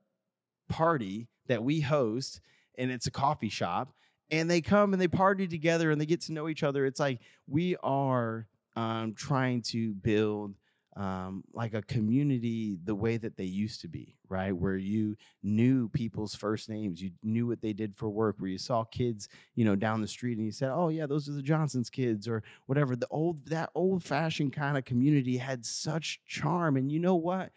party 0.69 1.29
that 1.47 1.63
we 1.63 1.81
host 1.81 2.41
and 2.77 2.91
it's 2.91 3.07
a 3.07 3.11
coffee 3.11 3.49
shop 3.49 3.93
and 4.31 4.51
they 4.51 4.61
come 4.61 4.93
and 4.93 5.01
they 5.01 5.09
party 5.09 5.49
together 5.49 5.91
and 5.91 6.01
they 6.01 6.07
get 6.07 6.21
to 6.23 6.33
know 6.33 6.49
each 6.49 6.63
other. 6.63 6.85
It's 6.87 7.01
like 7.01 7.21
we 7.47 7.77
are 7.83 8.47
um, 8.77 9.15
trying 9.15 9.63
to 9.63 9.95
build 9.95 10.55
um, 10.97 11.45
like 11.53 11.75
a 11.75 11.83
community 11.83 12.77
the 12.85 12.95
way 12.95 13.17
that 13.17 13.37
they 13.37 13.45
used 13.45 13.81
to 13.83 13.89
be 13.89 14.19
right? 14.29 14.53
Where 14.53 14.77
you 14.77 15.17
knew 15.43 15.89
people's 15.89 16.35
first 16.35 16.69
names 16.69 17.01
you 17.01 17.11
knew 17.23 17.47
what 17.47 17.61
they 17.61 17.73
did 17.73 17.97
for 17.97 18.09
work 18.09 18.37
where 18.39 18.51
you 18.51 18.59
saw 18.59 18.85
kids 18.85 19.29
you 19.55 19.65
know 19.65 19.77
down 19.77 20.01
the 20.01 20.09
street 20.09 20.37
and 20.37 20.47
you 20.47 20.53
said 20.53 20.71
oh 20.71 20.89
yeah 20.89 21.07
those 21.07 21.29
are 21.29 21.33
the 21.33 21.43
johnsons 21.43 21.91
kids 21.91 22.29
or 22.29 22.43
whatever. 22.67 22.97
The 22.97 23.09
old 23.11 23.47
that 23.47 23.71
old 23.75 24.05
fashioned 24.05 24.53
kind 24.53 24.77
of 24.77 24.85
community 24.85 25.37
had 25.37 25.65
such 25.65 26.21
charm 26.27 26.77
and 26.77 26.91
you 26.93 26.99
know 26.99 27.17
what? 27.17 27.53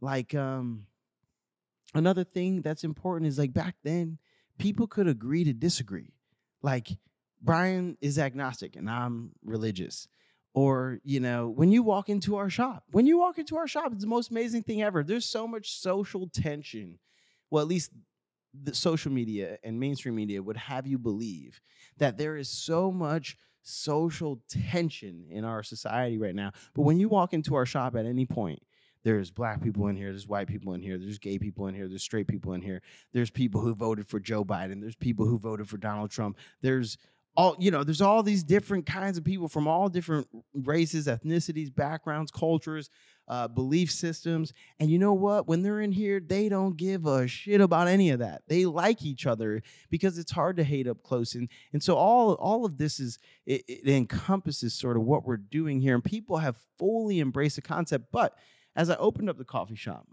Like 0.00 0.34
um 0.34 0.86
another 1.94 2.24
thing 2.24 2.62
that's 2.62 2.84
important 2.84 3.28
is 3.28 3.38
like 3.38 3.52
back 3.52 3.76
then 3.82 4.18
people 4.58 4.86
could 4.86 5.08
agree 5.08 5.44
to 5.44 5.52
disagree. 5.52 6.14
Like 6.62 6.88
bryan 7.42 7.96
is 8.00 8.18
agnostic 8.18 8.76
and 8.76 8.88
i'm 8.88 9.32
religious. 9.44 10.08
Or 10.54 11.00
you 11.02 11.20
know 11.20 11.48
when 11.48 11.72
you 11.72 11.82
walk 11.82 12.08
into 12.08 12.36
our 12.36 12.50
shop 12.50 12.84
when 12.92 13.06
you 13.06 13.18
walk 13.18 13.38
into 13.38 13.56
our 13.56 13.66
shop 13.66 13.92
it's 13.92 14.02
the 14.02 14.08
most 14.08 14.30
amazing 14.30 14.62
thing 14.62 14.82
ever. 14.82 15.02
There's 15.02 15.26
so 15.26 15.46
much 15.46 15.78
social 15.78 16.28
tension. 16.28 16.98
Well 17.50 17.62
at 17.62 17.68
least 17.68 17.90
the 18.62 18.74
social 18.74 19.10
media 19.10 19.58
and 19.64 19.80
mainstream 19.80 20.14
media 20.14 20.42
would 20.42 20.56
have 20.56 20.86
you 20.86 20.98
believe 20.98 21.60
that 21.98 22.16
there 22.18 22.36
is 22.36 22.48
so 22.48 22.92
much 22.92 23.36
social 23.62 24.42
tension 24.48 25.26
in 25.30 25.44
our 25.44 25.62
society 25.62 26.18
right 26.18 26.34
now. 26.34 26.52
But 26.74 26.82
when 26.82 27.00
you 27.00 27.08
walk 27.08 27.32
into 27.32 27.54
our 27.56 27.66
shop 27.66 27.96
at 27.96 28.06
any 28.06 28.26
point 28.26 28.62
there's 29.04 29.30
black 29.30 29.62
people 29.62 29.86
in 29.88 29.96
here, 29.96 30.10
there's 30.10 30.26
white 30.26 30.48
people 30.48 30.74
in 30.74 30.82
here, 30.82 30.98
there's 30.98 31.18
gay 31.18 31.38
people 31.38 31.66
in 31.66 31.74
here, 31.74 31.88
there's 31.88 32.02
straight 32.02 32.26
people 32.26 32.54
in 32.54 32.62
here, 32.62 32.82
there's 33.12 33.30
people 33.30 33.60
who 33.60 33.74
voted 33.74 34.08
for 34.08 34.18
Joe 34.18 34.44
Biden, 34.44 34.80
there's 34.80 34.96
people 34.96 35.26
who 35.26 35.38
voted 35.38 35.68
for 35.68 35.76
Donald 35.76 36.10
Trump, 36.10 36.38
there's 36.60 36.98
all, 37.36 37.56
you 37.58 37.70
know, 37.70 37.82
there's 37.82 38.00
all 38.00 38.22
these 38.22 38.44
different 38.44 38.86
kinds 38.86 39.18
of 39.18 39.24
people 39.24 39.48
from 39.48 39.66
all 39.66 39.88
different 39.88 40.28
races, 40.54 41.06
ethnicities, 41.06 41.74
backgrounds, 41.74 42.30
cultures, 42.30 42.90
uh, 43.26 43.48
belief 43.48 43.90
systems. 43.90 44.52
And 44.78 44.90
you 44.90 44.98
know 44.98 45.14
what? 45.14 45.48
When 45.48 45.62
they're 45.62 45.80
in 45.80 45.92
here, 45.92 46.20
they 46.20 46.48
don't 46.48 46.76
give 46.76 47.06
a 47.06 47.26
shit 47.26 47.60
about 47.60 47.88
any 47.88 48.10
of 48.10 48.20
that. 48.20 48.42
They 48.46 48.66
like 48.66 49.02
each 49.02 49.26
other 49.26 49.62
because 49.90 50.18
it's 50.18 50.32
hard 50.32 50.56
to 50.58 50.64
hate 50.64 50.86
up 50.86 51.02
close. 51.02 51.34
And, 51.34 51.48
and 51.72 51.82
so 51.82 51.96
all, 51.96 52.34
all 52.34 52.64
of 52.64 52.78
this 52.78 53.00
is, 53.00 53.18
it, 53.46 53.64
it 53.66 53.88
encompasses 53.88 54.74
sort 54.74 54.96
of 54.96 55.02
what 55.02 55.24
we're 55.24 55.36
doing 55.36 55.80
here. 55.80 55.94
And 55.94 56.04
people 56.04 56.36
have 56.36 56.56
fully 56.78 57.18
embraced 57.18 57.56
the 57.56 57.62
concept. 57.62 58.12
But 58.12 58.36
as 58.76 58.90
I 58.90 58.96
opened 58.96 59.30
up 59.30 59.38
the 59.38 59.44
coffee 59.44 59.76
shop, 59.76 60.06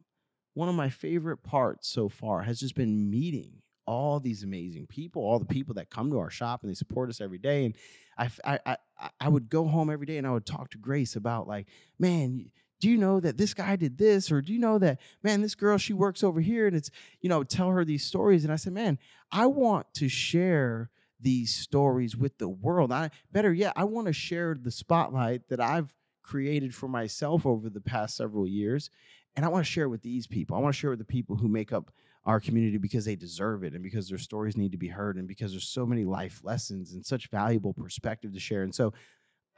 one 0.53 0.69
of 0.69 0.75
my 0.75 0.89
favorite 0.89 1.43
parts 1.43 1.87
so 1.87 2.09
far 2.09 2.43
has 2.43 2.59
just 2.59 2.75
been 2.75 3.09
meeting 3.09 3.61
all 3.87 4.19
these 4.19 4.43
amazing 4.43 4.87
people, 4.87 5.23
all 5.23 5.39
the 5.39 5.45
people 5.45 5.73
that 5.75 5.89
come 5.89 6.11
to 6.11 6.19
our 6.19 6.29
shop 6.29 6.61
and 6.61 6.69
they 6.69 6.75
support 6.75 7.09
us 7.09 7.19
every 7.19 7.39
day. 7.39 7.65
And 7.65 7.75
I, 8.17 8.59
I, 8.65 8.77
I 9.19 9.29
would 9.29 9.49
go 9.49 9.65
home 9.67 9.89
every 9.89 10.05
day 10.05 10.17
and 10.17 10.27
I 10.27 10.31
would 10.31 10.45
talk 10.45 10.69
to 10.71 10.77
Grace 10.77 11.15
about 11.15 11.47
like, 11.47 11.67
man, 11.97 12.51
do 12.79 12.89
you 12.89 12.97
know 12.97 13.19
that 13.19 13.37
this 13.37 13.53
guy 13.53 13.75
did 13.75 13.97
this? 13.97 14.31
Or 14.31 14.41
do 14.41 14.51
you 14.51 14.59
know 14.59 14.77
that 14.79 14.99
man 15.23 15.41
this 15.41 15.55
girl 15.55 15.77
she 15.77 15.93
works 15.93 16.23
over 16.23 16.41
here 16.41 16.67
and 16.67 16.75
it's 16.75 16.89
you 17.21 17.29
know 17.29 17.43
tell 17.43 17.69
her 17.69 17.85
these 17.85 18.03
stories? 18.03 18.43
And 18.43 18.51
i 18.51 18.55
said 18.55 18.73
man 18.73 18.97
i 19.31 19.45
want 19.45 19.93
to 19.95 20.09
share 20.09 20.89
these 21.19 21.53
stories 21.53 22.17
with 22.17 22.39
the 22.39 22.49
world. 22.49 22.91
I 22.91 23.11
better 23.31 23.53
yet 23.53 23.73
i 23.75 23.83
want 23.83 24.07
to 24.07 24.13
share 24.13 24.57
the 24.59 24.71
spotlight 24.71 25.47
that 25.49 25.61
i've 25.61 25.93
created 26.23 26.73
for 26.73 26.87
myself 26.87 27.45
over 27.45 27.69
the 27.69 27.81
past 27.81 28.15
several 28.15 28.47
years 28.47 28.89
and 29.35 29.45
i 29.45 29.49
want 29.49 29.65
to 29.65 29.71
share 29.71 29.89
with 29.89 30.01
these 30.01 30.27
people. 30.27 30.57
I 30.57 30.59
want 30.59 30.73
to 30.75 30.79
share 30.79 30.89
with 30.89 30.99
the 30.99 31.05
people 31.05 31.35
who 31.35 31.47
make 31.47 31.71
up 31.71 31.91
our 32.25 32.39
community 32.39 32.77
because 32.77 33.05
they 33.05 33.15
deserve 33.15 33.63
it 33.63 33.73
and 33.73 33.81
because 33.81 34.07
their 34.07 34.17
stories 34.17 34.55
need 34.55 34.71
to 34.71 34.77
be 34.77 34.87
heard 34.87 35.17
and 35.17 35.27
because 35.27 35.51
there's 35.51 35.67
so 35.67 35.85
many 35.85 36.05
life 36.05 36.41
lessons 36.43 36.93
and 36.93 37.03
such 37.03 37.29
valuable 37.29 37.73
perspective 37.73 38.31
to 38.33 38.39
share. 38.39 38.61
And 38.61 38.75
so 38.75 38.93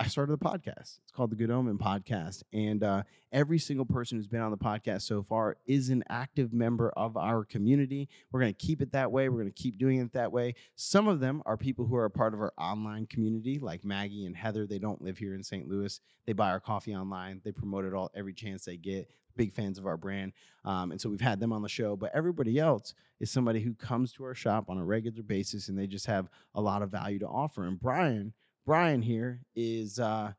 I 0.03 0.07
started 0.07 0.33
a 0.33 0.37
podcast. 0.37 0.99
It's 1.01 1.13
called 1.15 1.31
the 1.31 1.37
Good 1.37 1.49
Omen 1.49 1.77
Podcast. 1.77 2.43
And 2.51 2.83
uh, 2.83 3.03
every 3.31 3.57
single 3.57 3.85
person 3.85 4.17
who's 4.17 4.27
been 4.27 4.41
on 4.41 4.51
the 4.51 4.57
podcast 4.57 5.03
so 5.03 5.23
far 5.23 5.55
is 5.65 5.87
an 5.87 6.03
active 6.09 6.51
member 6.51 6.89
of 6.97 7.15
our 7.15 7.45
community. 7.45 8.09
We're 8.29 8.41
going 8.41 8.53
to 8.53 8.65
keep 8.65 8.81
it 8.81 8.91
that 8.91 9.13
way. 9.13 9.29
We're 9.29 9.39
going 9.39 9.53
to 9.53 9.63
keep 9.63 9.77
doing 9.77 10.01
it 10.01 10.11
that 10.11 10.33
way. 10.33 10.55
Some 10.75 11.07
of 11.07 11.21
them 11.21 11.41
are 11.45 11.55
people 11.55 11.85
who 11.85 11.95
are 11.95 12.03
a 12.03 12.11
part 12.11 12.33
of 12.33 12.41
our 12.41 12.51
online 12.57 13.05
community, 13.05 13.59
like 13.59 13.85
Maggie 13.85 14.25
and 14.25 14.35
Heather. 14.35 14.67
They 14.67 14.77
don't 14.77 15.01
live 15.01 15.17
here 15.17 15.35
in 15.35 15.41
St. 15.41 15.69
Louis. 15.69 16.01
They 16.25 16.33
buy 16.33 16.49
our 16.49 16.59
coffee 16.59 16.93
online. 16.93 17.39
They 17.45 17.53
promote 17.53 17.85
it 17.85 17.93
all 17.93 18.11
every 18.13 18.33
chance 18.33 18.65
they 18.65 18.75
get. 18.75 19.09
Big 19.37 19.53
fans 19.53 19.77
of 19.77 19.87
our 19.87 19.95
brand. 19.95 20.33
Um, 20.65 20.91
and 20.91 20.99
so 20.99 21.07
we've 21.07 21.21
had 21.21 21.39
them 21.39 21.53
on 21.53 21.61
the 21.61 21.69
show. 21.69 21.95
But 21.95 22.11
everybody 22.13 22.59
else 22.59 22.93
is 23.21 23.31
somebody 23.31 23.61
who 23.61 23.73
comes 23.73 24.11
to 24.13 24.25
our 24.25 24.35
shop 24.35 24.65
on 24.67 24.77
a 24.77 24.83
regular 24.83 25.23
basis 25.23 25.69
and 25.69 25.79
they 25.79 25.87
just 25.87 26.07
have 26.07 26.27
a 26.55 26.59
lot 26.61 26.81
of 26.81 26.91
value 26.91 27.19
to 27.19 27.27
offer. 27.27 27.63
And 27.63 27.79
Bryan, 27.79 28.33
Bryan 28.65 29.01
here 29.01 29.41
is 29.55 29.99
uh 29.99 30.33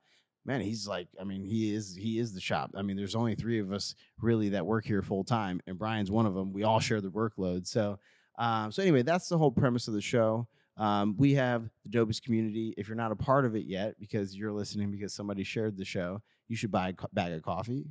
man, 0.46 0.60
he's 0.60 0.86
like, 0.86 1.08
I 1.20 1.24
mean, 1.24 1.44
he 1.44 1.74
is 1.74 1.94
he 1.94 2.18
is 2.18 2.32
the 2.32 2.40
shop. 2.40 2.70
I 2.74 2.82
mean, 2.82 2.96
there's 2.96 3.14
only 3.14 3.34
three 3.34 3.58
of 3.60 3.72
us 3.72 3.94
really 4.20 4.50
that 4.50 4.66
work 4.66 4.84
here 4.84 5.02
full 5.02 5.24
time, 5.24 5.60
and 5.66 5.78
Bryan's 5.78 6.10
one 6.10 6.26
of 6.26 6.34
them. 6.34 6.52
We 6.52 6.64
all 6.64 6.80
share 6.80 7.00
the 7.00 7.10
workload. 7.10 7.66
So 7.66 7.98
um, 8.38 8.72
so 8.72 8.82
anyway, 8.82 9.02
that's 9.02 9.28
the 9.28 9.38
whole 9.38 9.50
premise 9.52 9.88
of 9.88 9.94
the 9.94 10.00
show. 10.00 10.48
Um, 10.76 11.14
we 11.16 11.34
have 11.34 11.70
the 11.84 11.96
dopest 11.96 12.22
community. 12.22 12.74
If 12.76 12.88
you're 12.88 12.96
not 12.96 13.12
a 13.12 13.16
part 13.16 13.44
of 13.44 13.54
it 13.54 13.64
yet, 13.64 13.94
because 14.00 14.34
you're 14.34 14.52
listening 14.52 14.90
because 14.90 15.14
somebody 15.14 15.44
shared 15.44 15.76
the 15.76 15.84
show, 15.84 16.20
you 16.48 16.56
should 16.56 16.72
buy 16.72 16.88
a 16.88 16.92
co- 16.92 17.08
bag 17.12 17.32
of 17.32 17.42
coffee. 17.42 17.86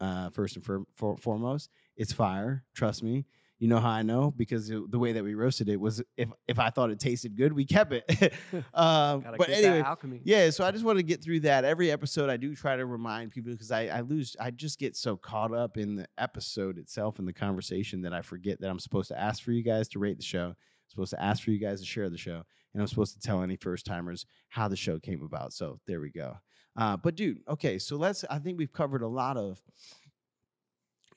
Uh, 0.00 0.30
first 0.30 0.56
and 0.56 0.64
for, 0.64 0.82
for, 0.96 1.16
foremost, 1.16 1.70
it's 1.96 2.12
fire. 2.12 2.64
Trust 2.74 3.02
me. 3.04 3.24
You 3.62 3.68
know 3.68 3.78
how 3.78 3.90
I 3.90 4.02
know 4.02 4.32
because 4.32 4.68
it, 4.70 4.90
the 4.90 4.98
way 4.98 5.12
that 5.12 5.22
we 5.22 5.34
roasted 5.34 5.68
it 5.68 5.80
was 5.80 6.02
if 6.16 6.28
if 6.48 6.58
I 6.58 6.70
thought 6.70 6.90
it 6.90 6.98
tasted 6.98 7.36
good, 7.36 7.52
we 7.52 7.64
kept 7.64 7.92
it. 7.92 8.04
um, 8.74 9.20
Gotta 9.20 9.36
but 9.38 9.46
get 9.46 9.62
anyway, 9.62 10.20
yeah. 10.24 10.50
So 10.50 10.64
I 10.64 10.72
just 10.72 10.84
want 10.84 10.98
to 10.98 11.04
get 11.04 11.22
through 11.22 11.38
that. 11.40 11.64
Every 11.64 11.88
episode, 11.92 12.28
I 12.28 12.36
do 12.36 12.56
try 12.56 12.74
to 12.74 12.84
remind 12.84 13.30
people 13.30 13.52
because 13.52 13.70
I, 13.70 13.86
I 13.86 14.00
lose. 14.00 14.34
I 14.40 14.50
just 14.50 14.80
get 14.80 14.96
so 14.96 15.16
caught 15.16 15.54
up 15.54 15.76
in 15.76 15.94
the 15.94 16.08
episode 16.18 16.76
itself 16.76 17.20
and 17.20 17.28
the 17.28 17.32
conversation 17.32 18.02
that 18.02 18.12
I 18.12 18.20
forget 18.22 18.60
that 18.60 18.68
I'm 18.68 18.80
supposed 18.80 19.06
to 19.10 19.20
ask 19.20 19.44
for 19.44 19.52
you 19.52 19.62
guys 19.62 19.86
to 19.90 20.00
rate 20.00 20.16
the 20.16 20.24
show. 20.24 20.46
I'm 20.46 20.88
supposed 20.88 21.10
to 21.10 21.22
ask 21.22 21.44
for 21.44 21.52
you 21.52 21.60
guys 21.60 21.78
to 21.78 21.86
share 21.86 22.10
the 22.10 22.18
show, 22.18 22.42
and 22.74 22.82
I'm 22.82 22.88
supposed 22.88 23.14
to 23.14 23.20
tell 23.20 23.44
any 23.44 23.54
first 23.54 23.86
timers 23.86 24.26
how 24.48 24.66
the 24.66 24.74
show 24.74 24.98
came 24.98 25.22
about. 25.22 25.52
So 25.52 25.78
there 25.86 26.00
we 26.00 26.10
go. 26.10 26.34
Uh, 26.76 26.96
but 26.96 27.14
dude, 27.14 27.38
okay. 27.48 27.78
So 27.78 27.94
let's. 27.94 28.24
I 28.28 28.40
think 28.40 28.58
we've 28.58 28.72
covered 28.72 29.02
a 29.02 29.08
lot 29.08 29.36
of 29.36 29.62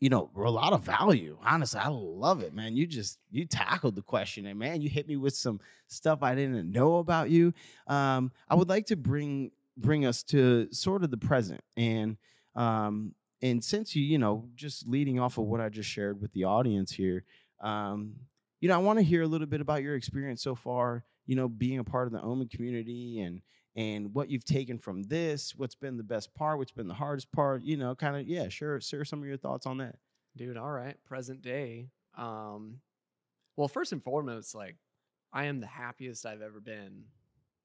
you 0.05 0.09
know, 0.09 0.29
a 0.35 0.51
lot 0.51 0.71
of 0.71 0.83
value. 0.83 1.35
Honestly, 1.43 1.79
I 1.79 1.87
love 1.87 2.43
it, 2.43 2.53
man. 2.53 2.75
You 2.75 2.85
just 2.85 3.17
you 3.31 3.43
tackled 3.43 3.95
the 3.95 4.03
question, 4.03 4.45
and 4.45 4.59
man, 4.59 4.79
you 4.79 4.87
hit 4.87 5.07
me 5.07 5.15
with 5.15 5.35
some 5.35 5.59
stuff 5.87 6.21
I 6.21 6.35
didn't 6.35 6.71
know 6.71 6.97
about 6.97 7.31
you. 7.31 7.55
Um, 7.87 8.31
I 8.47 8.53
would 8.53 8.69
like 8.69 8.85
to 8.87 8.95
bring 8.95 9.49
bring 9.75 10.05
us 10.05 10.21
to 10.25 10.71
sort 10.71 11.03
of 11.03 11.09
the 11.09 11.17
present, 11.17 11.61
and 11.75 12.17
um, 12.53 13.15
and 13.41 13.63
since 13.63 13.95
you 13.95 14.03
you 14.03 14.19
know 14.19 14.47
just 14.53 14.87
leading 14.87 15.19
off 15.19 15.39
of 15.39 15.45
what 15.45 15.59
I 15.59 15.69
just 15.69 15.89
shared 15.89 16.21
with 16.21 16.31
the 16.33 16.43
audience 16.43 16.91
here, 16.91 17.23
um, 17.59 18.13
you 18.61 18.69
know, 18.69 18.75
I 18.75 18.83
want 18.83 18.99
to 18.99 19.03
hear 19.03 19.23
a 19.23 19.27
little 19.27 19.47
bit 19.47 19.59
about 19.59 19.81
your 19.81 19.95
experience 19.95 20.43
so 20.43 20.53
far. 20.53 21.03
You 21.25 21.35
know, 21.35 21.47
being 21.47 21.79
a 21.79 21.83
part 21.83 22.05
of 22.05 22.13
the 22.13 22.21
Omen 22.21 22.47
community 22.47 23.21
and 23.21 23.41
and 23.75 24.13
what 24.13 24.29
you've 24.29 24.45
taken 24.45 24.77
from 24.77 25.03
this, 25.03 25.55
what's 25.55 25.75
been 25.75 25.97
the 25.97 26.03
best 26.03 26.33
part, 26.33 26.57
what's 26.57 26.71
been 26.71 26.87
the 26.87 26.93
hardest 26.93 27.31
part, 27.31 27.61
you 27.63 27.75
know, 27.77 27.93
kind 27.95 28.15
of, 28.15 28.27
yeah, 28.27 28.47
sure, 28.49 28.79
share 28.79 29.03
some 29.05 29.19
of 29.21 29.27
your 29.27 29.37
thoughts 29.37 29.65
on 29.65 29.77
that. 29.79 29.95
dude 30.37 30.57
all 30.57 30.71
right 30.71 30.97
present 31.05 31.41
day 31.41 31.89
um 32.17 32.79
well 33.57 33.67
first 33.69 33.91
and 33.93 34.03
foremost 34.03 34.53
like 34.55 34.75
i 35.33 35.45
am 35.45 35.59
the 35.61 35.67
happiest 35.67 36.25
i've 36.25 36.41
ever 36.41 36.59
been 36.59 37.03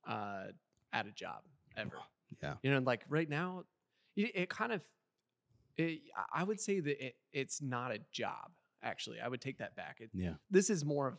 uh 0.07 0.45
at 0.93 1.07
a 1.07 1.11
job 1.13 1.41
ever 1.77 1.97
Yeah. 2.43 2.55
you 2.63 2.71
know 2.71 2.79
like 2.79 3.03
right 3.09 3.29
now 3.29 3.65
it, 4.17 4.31
it 4.35 4.49
kind 4.49 4.73
of 4.73 4.83
it, 5.77 6.01
I- 6.17 6.41
i 6.41 6.45
would 6.45 6.61
say 6.61 6.79
that 6.81 7.05
it, 7.07 7.15
it's 7.33 7.61
not 7.63 7.93
a 7.93 7.99
job 8.13 8.51
actually 8.83 9.21
i 9.21 9.27
would 9.29 9.41
take 9.41 9.59
that 9.59 9.75
back 9.77 9.99
it, 10.01 10.11
Yeah. 10.15 10.35
this 10.51 10.71
is 10.71 10.85
more 10.85 11.09
of 11.09 11.19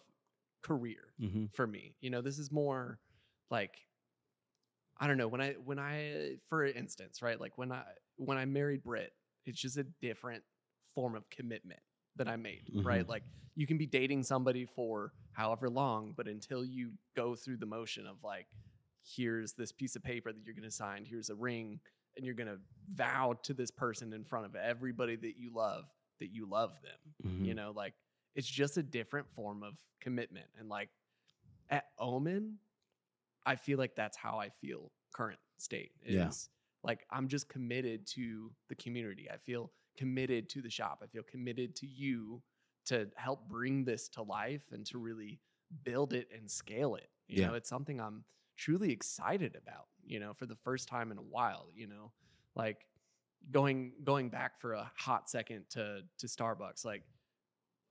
career 0.61 1.13
Mm-hmm. 1.21 1.45
for 1.53 1.67
me 1.67 1.95
you 2.01 2.09
know 2.09 2.21
this 2.21 2.37
is 2.39 2.49
more 2.51 2.99
like 3.49 3.75
i 5.01 5.07
don't 5.07 5.17
know 5.17 5.27
when 5.27 5.41
i 5.41 5.51
when 5.65 5.79
i 5.79 6.35
for 6.47 6.63
instance 6.65 7.21
right 7.21 7.39
like 7.41 7.57
when 7.57 7.71
i 7.71 7.83
when 8.15 8.37
i 8.37 8.45
married 8.45 8.83
Britt 8.83 9.11
it's 9.45 9.59
just 9.59 9.75
a 9.77 9.83
different 10.01 10.43
form 10.95 11.15
of 11.15 11.29
commitment 11.29 11.79
that 12.15 12.27
i 12.29 12.35
made 12.37 12.63
right 12.85 13.05
Mhm. 13.05 13.09
like 13.09 13.23
you 13.55 13.67
can 13.67 13.77
be 13.77 13.85
dating 13.85 14.23
somebody 14.23 14.65
for 14.65 15.11
however 15.33 15.69
long 15.69 16.13
but 16.15 16.27
until 16.27 16.63
you 16.63 16.91
go 17.15 17.35
through 17.35 17.57
the 17.57 17.65
motion 17.65 18.05
of 18.07 18.17
like 18.23 18.47
here's 19.15 19.53
this 19.53 19.71
piece 19.71 19.95
of 19.95 20.03
paper 20.03 20.31
that 20.31 20.45
you're 20.45 20.53
going 20.55 20.63
to 20.63 20.71
sign 20.71 21.03
here's 21.05 21.29
a 21.29 21.35
ring 21.35 21.79
and 22.15 22.25
you're 22.25 22.35
going 22.35 22.47
to 22.49 22.59
vow 22.93 23.33
to 23.43 23.53
this 23.53 23.71
person 23.71 24.13
in 24.13 24.23
front 24.23 24.45
of 24.45 24.55
everybody 24.55 25.15
that 25.15 25.37
you 25.37 25.51
love 25.53 25.85
that 26.19 26.31
you 26.31 26.45
love 26.49 26.71
them 26.83 26.99
Mm-hmm. 27.27 27.45
you 27.45 27.53
know 27.55 27.71
like 27.75 27.93
it's 28.35 28.47
just 28.47 28.77
a 28.77 28.83
different 28.83 29.27
form 29.35 29.63
of 29.63 29.73
commitment 29.99 30.45
and 30.59 30.69
like 30.69 30.89
at 31.69 31.85
omen 31.99 32.57
i 33.45 33.55
feel 33.55 33.77
like 33.77 33.95
that's 33.95 34.17
how 34.17 34.39
i 34.39 34.49
feel 34.49 34.91
current 35.13 35.39
state 35.57 35.91
is 36.05 36.13
Yeah. 36.15 36.29
like 36.87 37.05
i'm 37.11 37.27
just 37.27 37.49
committed 37.49 38.05
to 38.15 38.51
the 38.69 38.75
community 38.75 39.29
i 39.31 39.37
feel 39.37 39.71
committed 39.97 40.49
to 40.49 40.61
the 40.61 40.69
shop 40.69 41.01
i 41.03 41.07
feel 41.07 41.23
committed 41.23 41.75
to 41.77 41.87
you 41.87 42.41
to 42.85 43.07
help 43.15 43.47
bring 43.47 43.83
this 43.83 44.09
to 44.09 44.23
life 44.23 44.63
and 44.71 44.85
to 44.87 44.97
really 44.97 45.39
build 45.83 46.13
it 46.13 46.27
and 46.35 46.49
scale 46.49 46.95
it 46.95 47.09
you 47.27 47.41
Yeah. 47.41 47.47
know 47.49 47.53
it's 47.55 47.69
something 47.69 47.99
i'm 47.99 48.23
truly 48.57 48.91
excited 48.91 49.55
about 49.55 49.87
you 50.03 50.19
know 50.19 50.33
for 50.33 50.45
the 50.45 50.55
first 50.55 50.87
time 50.87 51.11
in 51.11 51.17
a 51.17 51.21
while 51.21 51.67
you 51.73 51.87
know 51.87 52.11
like 52.55 52.85
going 53.49 53.93
going 54.03 54.29
back 54.29 54.59
for 54.59 54.73
a 54.73 54.91
hot 54.95 55.29
second 55.29 55.65
to 55.71 56.01
to 56.19 56.27
starbucks 56.27 56.85
like 56.85 57.03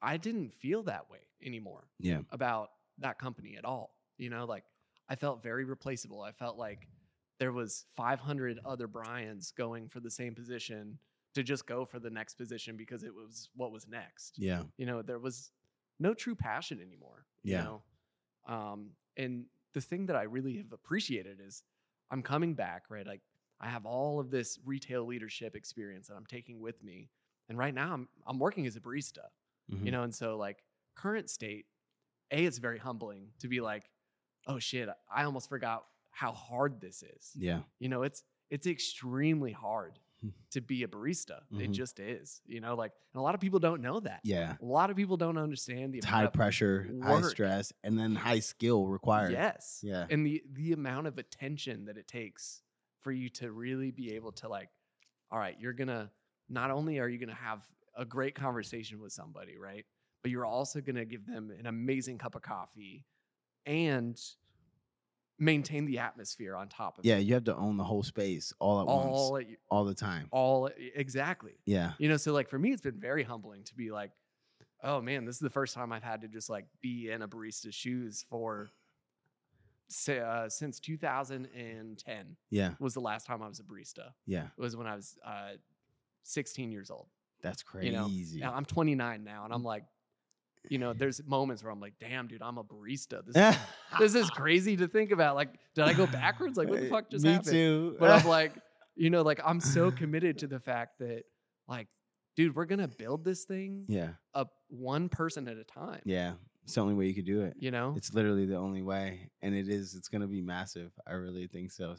I 0.02 0.16
didn't 0.16 0.54
feel 0.54 0.82
that 0.84 1.10
way 1.10 1.18
anymore 1.44 1.84
Yeah. 1.98 2.20
about 2.30 2.70
that 3.00 3.18
company 3.18 3.56
at 3.58 3.66
all. 3.66 3.94
You 4.16 4.30
know, 4.30 4.46
like 4.46 4.64
I 5.10 5.16
felt 5.16 5.42
very 5.42 5.64
replaceable. 5.64 6.22
I 6.22 6.32
felt 6.32 6.56
like 6.56 6.88
there 7.38 7.52
was 7.52 7.84
500 7.96 8.60
other 8.64 8.86
Bryans 8.86 9.50
going 9.50 9.88
for 9.88 10.00
the 10.00 10.10
same 10.10 10.34
position 10.34 10.98
to 11.34 11.42
just 11.42 11.66
go 11.66 11.84
for 11.84 11.98
the 11.98 12.10
next 12.10 12.34
position 12.34 12.76
because 12.76 13.02
it 13.02 13.14
was 13.14 13.50
what 13.54 13.72
was 13.72 13.86
next. 13.88 14.36
Yeah. 14.38 14.62
You 14.78 14.86
know, 14.86 15.02
there 15.02 15.18
was 15.18 15.50
no 15.98 16.14
true 16.14 16.34
passion 16.34 16.80
anymore. 16.80 17.26
Yeah. 17.42 17.58
You 17.58 17.64
know? 17.64 18.54
Um, 18.54 18.90
and 19.16 19.44
the 19.74 19.80
thing 19.80 20.06
that 20.06 20.16
I 20.16 20.22
really 20.22 20.56
have 20.58 20.72
appreciated 20.72 21.40
is 21.44 21.62
I'm 22.10 22.22
coming 22.22 22.54
back, 22.54 22.84
right? 22.88 23.06
Like 23.06 23.20
I 23.60 23.68
have 23.68 23.84
all 23.86 24.18
of 24.20 24.30
this 24.30 24.58
retail 24.64 25.04
leadership 25.06 25.54
experience 25.54 26.08
that 26.08 26.14
I'm 26.14 26.26
taking 26.26 26.60
with 26.60 26.82
me. 26.82 27.10
And 27.48 27.58
right 27.58 27.74
now 27.74 27.92
I'm 27.94 28.08
I'm 28.26 28.38
working 28.38 28.66
as 28.66 28.76
a 28.76 28.80
barista 28.80 29.26
Mhm. 29.72 29.84
you 29.84 29.90
know 29.92 30.02
and 30.02 30.12
so 30.14 30.36
like 30.36 30.64
current 30.96 31.30
state 31.30 31.66
a 32.32 32.44
it's 32.44 32.58
very 32.58 32.78
humbling 32.78 33.28
to 33.38 33.46
be 33.48 33.60
like 33.60 33.88
oh 34.46 34.58
shit 34.58 34.88
i 35.14 35.24
almost 35.24 35.48
forgot 35.48 35.84
how 36.10 36.32
hard 36.32 36.80
this 36.80 37.02
is 37.02 37.32
Yeah. 37.36 37.60
you 37.78 37.88
know 37.88 38.02
it's 38.02 38.22
it's 38.50 38.66
extremely 38.66 39.52
hard 39.52 39.98
Hmm. 40.20 40.28
to 40.50 40.60
be 40.60 40.82
a 40.82 40.86
barista 40.88 41.40
it 41.52 41.70
Mhm. 41.70 41.72
just 41.72 41.98
is 41.98 42.42
you 42.44 42.60
know 42.60 42.74
like 42.74 42.92
and 43.14 43.20
a 43.20 43.22
lot 43.22 43.34
of 43.34 43.40
people 43.40 43.58
don't 43.58 43.80
know 43.80 44.00
that 44.00 44.20
Yeah. 44.22 44.56
a 44.60 44.64
lot 44.64 44.90
of 44.90 44.96
people 44.96 45.16
don't 45.16 45.38
understand 45.38 45.94
the 45.94 46.00
high 46.06 46.26
pressure, 46.26 46.90
high 47.02 47.22
stress, 47.22 47.72
and 47.82 47.98
then 47.98 48.14
high 48.16 48.40
skill 48.40 48.86
required. 48.86 49.32
yes 49.32 49.80
Yeah. 49.82 50.06
and 50.10 50.26
the 50.26 50.42
the 50.52 50.72
amount 50.74 51.06
of 51.06 51.16
attention 51.16 51.86
that 51.86 51.96
it 51.96 52.06
takes 52.06 52.62
for 53.00 53.12
you 53.12 53.30
to 53.30 53.50
really 53.50 53.92
be 53.92 54.14
able 54.14 54.32
to 54.32 54.48
like 54.50 54.68
all 55.30 55.38
right 55.38 55.58
you're 55.58 55.72
gonna 55.72 56.10
not 56.50 56.70
only 56.70 56.98
are 56.98 57.08
you 57.08 57.16
gonna 57.18 57.32
have 57.34 57.66
a 57.96 58.04
great 58.04 58.34
conversation 58.34 59.00
with 59.00 59.12
somebody 59.14 59.56
right 59.56 59.86
but 60.20 60.30
you're 60.30 60.44
also 60.44 60.82
gonna 60.82 61.06
give 61.06 61.24
them 61.24 61.50
an 61.50 61.64
amazing 61.66 62.18
cup 62.18 62.34
of 62.34 62.42
coffee 62.42 63.06
and 63.66 64.20
maintain 65.38 65.86
the 65.86 65.98
atmosphere 65.98 66.54
on 66.54 66.68
top 66.68 66.98
of 66.98 67.04
it. 67.04 67.08
Yeah. 67.08 67.16
it 67.16 67.22
You 67.22 67.34
have 67.34 67.44
to 67.44 67.56
own 67.56 67.76
the 67.76 67.84
whole 67.84 68.02
space 68.02 68.52
all 68.58 68.80
at 68.80 68.86
all 68.86 69.32
once, 69.32 69.46
at, 69.48 69.56
all 69.70 69.84
the 69.84 69.94
time. 69.94 70.28
all 70.30 70.68
exactly 70.94 71.54
Yeah. 71.64 71.92
you 71.98 72.08
know 72.08 72.16
so 72.18 72.32
like 72.32 72.48
for 72.48 72.58
me 72.58 72.72
it's 72.72 72.82
been 72.82 73.00
very 73.00 73.22
humbling 73.22 73.64
to 73.64 73.74
be 73.74 73.90
like 73.90 74.10
oh 74.82 75.00
man 75.00 75.24
this 75.24 75.36
is 75.36 75.40
the 75.40 75.48
first 75.50 75.74
time 75.74 75.92
i've 75.92 76.02
had 76.02 76.20
to 76.22 76.28
just 76.28 76.50
like 76.50 76.66
be 76.82 77.10
in 77.10 77.22
a 77.22 77.28
barista's 77.28 77.74
shoes 77.74 78.24
for 78.28 78.68
say, 79.88 80.20
uh, 80.20 80.48
since 80.48 80.78
2010 80.78 82.36
Yeah. 82.50 82.70
was 82.78 82.94
the 82.94 83.00
last 83.00 83.26
time 83.26 83.42
i 83.42 83.48
was 83.48 83.60
a 83.60 83.62
barista 83.64 84.12
Yeah. 84.26 84.44
it 84.56 84.60
was 84.60 84.76
when 84.76 84.86
i 84.86 84.94
was 84.94 85.16
uh, 85.24 85.52
16 86.22 86.70
years 86.70 86.90
old. 86.90 87.06
That's 87.42 87.64
You 87.80 87.92
know, 87.92 88.04
crazy. 88.04 88.44
I'm 88.44 88.66
29 88.66 89.24
now, 89.24 89.44
and 89.46 89.54
I'm 89.54 89.62
like, 89.64 89.84
you 90.68 90.78
know, 90.78 90.92
there's 90.92 91.24
moments 91.26 91.62
where 91.62 91.72
I'm 91.72 91.80
like, 91.80 91.94
damn, 92.00 92.26
dude, 92.26 92.42
I'm 92.42 92.58
a 92.58 92.64
barista. 92.64 93.24
This 93.24 93.36
is, 93.36 93.60
this 93.98 94.14
is 94.14 94.30
crazy 94.30 94.76
to 94.76 94.88
think 94.88 95.10
about. 95.10 95.34
Like, 95.36 95.50
did 95.74 95.84
I 95.84 95.94
go 95.94 96.06
backwards? 96.06 96.58
Like, 96.58 96.68
what 96.68 96.80
the 96.80 96.88
fuck 96.88 97.10
just 97.10 97.24
Me 97.24 97.32
happened? 97.32 97.52
too. 97.52 97.96
But 97.98 98.10
I'm 98.10 98.26
like, 98.28 98.52
you 98.94 99.10
know, 99.10 99.22
like 99.22 99.40
I'm 99.44 99.60
so 99.60 99.90
committed 100.02 100.38
to 100.38 100.46
the 100.46 100.60
fact 100.60 100.98
that, 100.98 101.22
like, 101.66 101.88
dude, 102.36 102.54
we're 102.54 102.66
gonna 102.66 102.88
build 102.88 103.24
this 103.24 103.44
thing 103.44 103.84
yeah, 103.88 104.10
up 104.34 104.52
one 104.68 105.08
person 105.08 105.48
at 105.48 105.56
a 105.56 105.64
time. 105.64 106.00
yeah. 106.04 106.32
It's 106.64 106.74
the 106.74 106.82
only 106.82 106.94
way 106.94 107.06
you 107.06 107.14
could 107.14 107.24
do 107.24 107.40
it. 107.40 107.54
You 107.58 107.70
know? 107.70 107.94
It's 107.96 108.12
literally 108.12 108.44
the 108.44 108.56
only 108.56 108.82
way, 108.82 109.30
and 109.42 109.54
it 109.54 109.68
is. 109.68 109.94
It's 109.94 110.08
gonna 110.08 110.28
be 110.28 110.42
massive. 110.42 110.92
I 111.06 111.14
really 111.14 111.46
think 111.46 111.72
so. 111.72 111.96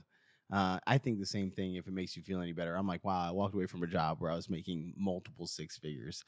Uh, 0.54 0.80
I 0.86 0.98
think 0.98 1.20
the 1.20 1.26
same 1.26 1.50
thing. 1.50 1.76
If 1.76 1.88
it 1.88 1.94
makes 1.94 2.16
you 2.16 2.22
feel 2.22 2.42
any 2.42 2.54
better, 2.54 2.76
I'm 2.76 2.88
like, 2.88 3.04
wow. 3.04 3.28
I 3.28 3.32
walked 3.32 3.56
away 3.56 3.66
from 3.66 3.84
a 3.84 3.88
job 3.88 4.18
where 4.20 4.32
I 4.32 4.36
was 4.36 4.50
making 4.50 4.94
multiple 4.96 5.48
six 5.48 5.78
figures. 5.78 6.24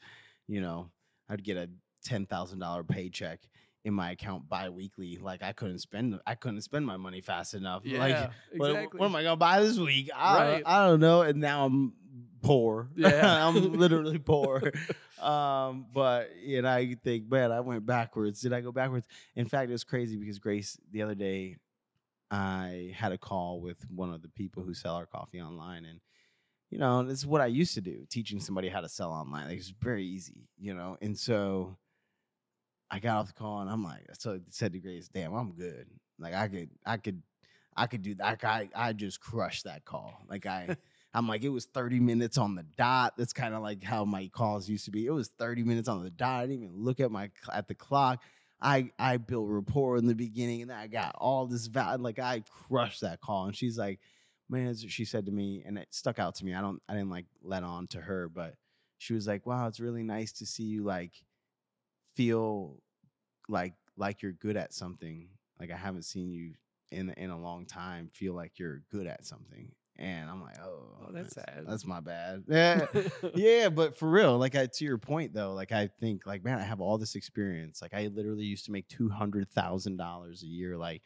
You 0.48 0.60
know, 0.60 0.90
I'd 1.28 1.44
get 1.44 1.56
a 1.56 1.68
ten 2.04 2.26
thousand 2.26 2.60
dollar 2.60 2.84
paycheck 2.84 3.40
in 3.84 3.92
my 3.92 4.12
account 4.12 4.48
bi-weekly. 4.48 5.18
Like 5.20 5.42
I 5.42 5.52
couldn't 5.52 5.80
spend. 5.80 6.18
I 6.26 6.34
couldn't 6.36 6.62
spend 6.62 6.86
my 6.86 6.96
money 6.96 7.20
fast 7.20 7.54
enough. 7.54 7.82
yeah, 7.84 7.98
like 7.98 8.30
what, 8.56 8.70
exactly. 8.70 8.98
what 9.00 9.06
am 9.06 9.16
I 9.16 9.22
gonna 9.22 9.36
buy 9.36 9.60
this 9.60 9.78
week? 9.78 10.10
I, 10.14 10.36
Right. 10.36 10.50
don't, 10.64 10.66
I 10.66 10.86
don't 10.86 11.00
know. 11.00 11.22
And 11.22 11.40
now 11.40 11.66
I'm 11.66 11.92
poor. 12.42 12.88
Yeah. 12.96 13.46
I'm 13.46 13.72
literally 13.78 14.18
poor. 14.18 14.72
um, 15.20 15.86
but 15.92 16.30
you 16.42 16.62
know, 16.62 16.70
I 16.70 16.96
think, 17.02 17.30
man, 17.30 17.52
I 17.52 17.60
went 17.60 17.84
backwards. 17.84 18.40
Did 18.40 18.52
I 18.52 18.60
go 18.60 18.72
backwards? 18.72 19.06
In 19.36 19.46
fact, 19.46 19.68
it 19.68 19.72
was 19.72 19.84
crazy 19.84 20.16
because 20.16 20.38
Grace 20.38 20.78
the 20.92 21.02
other 21.02 21.14
day, 21.14 21.56
I 22.30 22.92
had 22.96 23.12
a 23.12 23.18
call 23.18 23.60
with 23.60 23.78
one 23.90 24.12
of 24.12 24.22
the 24.22 24.28
people 24.28 24.62
who 24.62 24.74
sell 24.74 24.94
our 24.96 25.06
coffee 25.06 25.40
online, 25.40 25.84
and 25.84 26.00
you 26.70 26.78
know, 26.78 27.02
this 27.04 27.18
is 27.18 27.26
what 27.26 27.40
I 27.40 27.46
used 27.46 27.74
to 27.74 27.80
do, 27.80 28.04
teaching 28.08 28.40
somebody 28.40 28.68
how 28.68 28.80
to 28.80 28.88
sell 28.88 29.12
online. 29.12 29.48
Like, 29.48 29.58
it's 29.58 29.68
very 29.68 30.04
easy, 30.06 30.48
you 30.58 30.72
know, 30.74 30.96
and 31.02 31.16
so. 31.18 31.76
I 32.90 32.98
got 32.98 33.16
off 33.18 33.26
the 33.28 33.32
call 33.32 33.60
and 33.60 33.70
I'm 33.70 33.82
like, 33.82 34.06
so 34.18 34.34
I 34.34 34.40
said 34.50 34.72
to 34.72 34.78
Grace, 34.78 35.08
damn, 35.08 35.34
I'm 35.34 35.52
good. 35.52 35.86
Like 36.18 36.34
I 36.34 36.48
could, 36.48 36.70
I 36.84 36.96
could, 36.96 37.22
I 37.76 37.86
could 37.86 38.02
do 38.02 38.14
that. 38.16 38.44
I, 38.44 38.68
I 38.74 38.92
just 38.92 39.20
crushed 39.20 39.64
that 39.64 39.84
call. 39.84 40.20
Like 40.28 40.46
I, 40.46 40.76
I'm 41.14 41.28
like, 41.28 41.44
it 41.44 41.48
was 41.48 41.66
30 41.66 42.00
minutes 42.00 42.38
on 42.38 42.56
the 42.56 42.64
dot. 42.76 43.14
That's 43.16 43.32
kind 43.32 43.54
of 43.54 43.62
like 43.62 43.82
how 43.82 44.04
my 44.04 44.28
calls 44.28 44.68
used 44.68 44.84
to 44.86 44.90
be. 44.90 45.06
It 45.06 45.12
was 45.12 45.28
30 45.38 45.62
minutes 45.62 45.88
on 45.88 46.02
the 46.02 46.10
dot. 46.10 46.40
I 46.42 46.46
didn't 46.46 46.64
even 46.64 46.84
look 46.84 47.00
at 47.00 47.10
my 47.10 47.30
at 47.52 47.68
the 47.68 47.74
clock. 47.74 48.22
I 48.60 48.90
I 48.98 49.18
built 49.18 49.48
rapport 49.48 49.96
in 49.96 50.06
the 50.06 50.14
beginning, 50.14 50.62
and 50.62 50.72
I 50.72 50.88
got 50.88 51.14
all 51.16 51.46
this 51.46 51.66
value. 51.66 52.02
Like 52.02 52.18
I 52.18 52.42
crushed 52.68 53.02
that 53.02 53.20
call, 53.20 53.46
and 53.46 53.56
she's 53.56 53.78
like, 53.78 54.00
"Man," 54.48 54.74
she 54.74 55.04
said 55.04 55.26
to 55.26 55.32
me, 55.32 55.62
and 55.64 55.78
it 55.78 55.88
stuck 55.90 56.18
out 56.18 56.34
to 56.36 56.44
me. 56.44 56.54
I 56.54 56.60
don't, 56.60 56.82
I 56.88 56.94
didn't 56.94 57.10
like 57.10 57.26
let 57.42 57.62
on 57.62 57.86
to 57.88 58.00
her, 58.00 58.28
but 58.28 58.54
she 58.98 59.14
was 59.14 59.26
like, 59.26 59.46
"Wow, 59.46 59.68
it's 59.68 59.80
really 59.80 60.02
nice 60.02 60.32
to 60.32 60.46
see 60.46 60.64
you 60.64 60.82
like 60.82 61.12
feel 62.14 62.82
like 63.48 63.74
like 63.96 64.22
you're 64.22 64.32
good 64.32 64.56
at 64.56 64.72
something. 64.74 65.28
Like 65.60 65.70
I 65.70 65.76
haven't 65.76 66.04
seen 66.04 66.32
you 66.32 66.54
in 66.90 67.10
in 67.10 67.30
a 67.30 67.40
long 67.40 67.66
time 67.66 68.08
feel 68.12 68.34
like 68.34 68.58
you're 68.58 68.82
good 68.90 69.06
at 69.06 69.24
something." 69.26 69.72
And 69.96 70.28
I'm 70.28 70.42
like, 70.42 70.58
"Oh, 70.60 71.06
Oh, 71.06 71.12
that's 71.12 71.34
sad. 71.34 71.64
That's 71.66 71.84
my 71.86 72.00
bad." 72.00 72.44
Yeah 72.48 72.86
yeah, 73.34 73.68
but 73.68 73.96
for 73.96 74.08
real, 74.10 74.38
like 74.38 74.54
I 74.56 74.66
to 74.66 74.84
your 74.84 74.98
point 74.98 75.32
though, 75.32 75.52
like 75.54 75.72
I 75.72 75.86
think 75.86 76.26
like 76.26 76.44
man, 76.44 76.58
I 76.58 76.62
have 76.64 76.80
all 76.80 76.98
this 76.98 77.14
experience. 77.14 77.80
Like 77.82 77.94
I 77.94 78.08
literally 78.08 78.44
used 78.44 78.66
to 78.66 78.72
make 78.72 78.88
two 78.88 79.08
hundred 79.08 79.50
thousand 79.50 79.96
dollars 79.96 80.42
a 80.42 80.46
year, 80.46 80.76
like, 80.76 81.02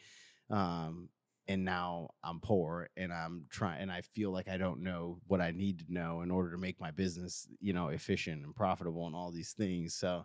um, 0.50 1.08
and 1.48 1.64
now 1.64 2.10
I'm 2.22 2.40
poor 2.40 2.88
and 2.96 3.12
I'm 3.12 3.46
trying, 3.50 3.80
and 3.82 3.92
I 3.92 4.02
feel 4.02 4.30
like 4.30 4.48
I 4.48 4.56
don't 4.58 4.82
know 4.82 5.20
what 5.26 5.40
I 5.40 5.50
need 5.50 5.80
to 5.80 5.92
know 5.92 6.20
in 6.22 6.30
order 6.30 6.50
to 6.52 6.58
make 6.58 6.80
my 6.80 6.90
business, 6.90 7.48
you 7.60 7.72
know, 7.72 7.88
efficient 7.88 8.44
and 8.44 8.54
profitable 8.54 9.06
and 9.06 9.16
all 9.16 9.30
these 9.32 9.52
things. 9.52 9.94
So, 9.94 10.24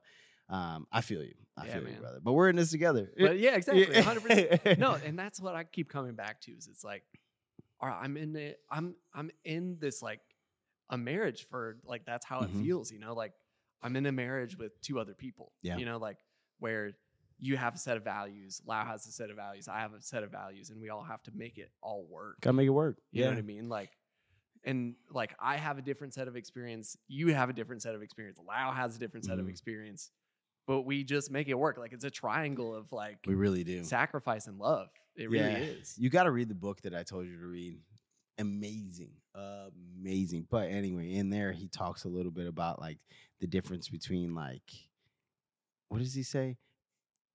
um, 0.54 0.88
I 0.92 1.02
feel 1.02 1.24
you, 1.24 1.34
I 1.58 1.66
Yeah, 1.66 1.74
feel 1.80 1.90
you, 1.90 1.96
brother. 2.00 2.20
But 2.24 2.34
we're 2.34 2.50
in 2.50 2.56
this 2.56 2.70
together. 2.72 3.12
but 3.18 3.40
yeah, 3.40 3.56
exactly. 3.56 3.86
100%. 3.88 4.78
No, 4.78 4.92
no, 4.94 4.98
and 5.04 5.18
that's 5.18 5.40
what 5.42 5.56
I 5.56 5.64
keep 5.64 5.90
coming 5.90 6.14
back 6.16 6.42
to 6.42 6.52
is 6.52 6.68
it's 6.68 6.84
like, 6.84 7.04
all 7.80 7.90
right, 7.90 8.00
I'm 8.02 8.16
in 8.18 8.36
it. 8.36 8.60
I'm 8.72 8.96
I'm 9.14 9.32
in 9.44 9.78
this 9.80 10.02
like 10.02 10.22
a 10.90 10.98
marriage 10.98 11.48
for 11.50 11.78
like 11.86 12.06
that's 12.06 12.26
how 12.26 12.42
Mhm. 12.42 12.46
it 12.60 12.64
feels, 12.64 12.92
you 12.92 13.00
know, 13.00 13.14
like 13.14 13.34
I'm 13.82 13.96
in 13.96 14.06
a 14.06 14.12
marriage 14.12 14.58
with 14.58 14.80
two 14.82 15.00
other 15.00 15.14
people. 15.14 15.52
Yeah. 15.62 15.78
You 15.78 15.86
know, 15.86 15.98
like 15.98 16.18
where 16.60 16.92
you 17.40 17.58
have 17.58 17.76
a 17.76 17.78
set 17.78 17.98
of 17.98 18.04
values, 18.04 18.62
Lau 18.66 18.86
has 18.86 19.06
a 19.08 19.12
set 19.12 19.30
of 19.30 19.36
values, 19.36 19.68
I 19.68 19.80
have 19.80 19.94
a 19.94 20.02
set 20.02 20.24
of 20.24 20.32
values, 20.32 20.70
and 20.70 20.80
we 20.80 20.90
all 20.90 21.04
have 21.04 21.22
to 21.24 21.32
make 21.36 21.58
it 21.58 21.72
all 21.82 22.06
work. 22.10 22.40
gotta 22.42 22.54
make 22.54 22.68
it 22.68 22.70
work. 22.70 22.98
You 23.12 23.24
know 23.24 23.30
what 23.32 23.38
I 23.40 23.42
mean? 23.42 23.68
Like, 23.70 23.90
and 24.64 24.96
like 25.12 25.34
I 25.40 25.58
have 25.58 25.78
a 25.78 25.82
different 25.82 26.14
set 26.14 26.28
of 26.30 26.38
experience. 26.38 26.96
You 27.08 27.34
have 27.34 27.50
a 27.50 27.54
different 27.54 27.82
set 27.82 27.96
of 27.96 28.02
experience. 28.02 28.38
Lau 28.48 28.72
has 28.72 28.96
a 28.96 29.00
different 29.00 29.26
set 29.26 29.40
of 29.40 29.46
Mhm. 29.48 29.50
experience. 29.50 30.12
But 30.66 30.82
we 30.82 31.04
just 31.04 31.30
make 31.30 31.50
it 31.50 31.56
work. 31.56 31.78
Like 31.78 31.92
it's 31.94 32.06
a 32.06 32.10
triangle 32.10 32.74
of 32.74 32.92
like 32.92 33.18
we 33.28 33.36
really 33.36 33.64
do. 33.64 33.84
sacrifice 33.84 34.48
and 34.48 34.58
love. 34.60 34.88
It 35.16 35.30
really 35.30 35.54
is. 35.54 35.96
You 35.98 36.10
got 36.10 36.24
to 36.24 36.32
read 36.32 36.50
the 36.50 36.56
book 36.56 36.82
that 36.82 36.96
I 36.96 37.04
told 37.04 37.28
you 37.28 37.38
to 37.38 37.46
read. 37.46 37.78
Amazing, 38.40 39.12
amazing. 39.36 40.48
But 40.50 40.70
anyway, 40.70 41.14
in 41.14 41.30
there 41.30 41.52
he 41.52 41.68
talks 41.68 42.06
a 42.06 42.10
little 42.10 42.32
bit 42.32 42.48
about 42.48 42.80
like 42.80 42.98
the 43.40 43.48
difference 43.48 43.90
between 43.90 44.34
like 44.34 44.64
what 45.90 46.00
does 46.00 46.16
he 46.16 46.24
say? 46.24 46.58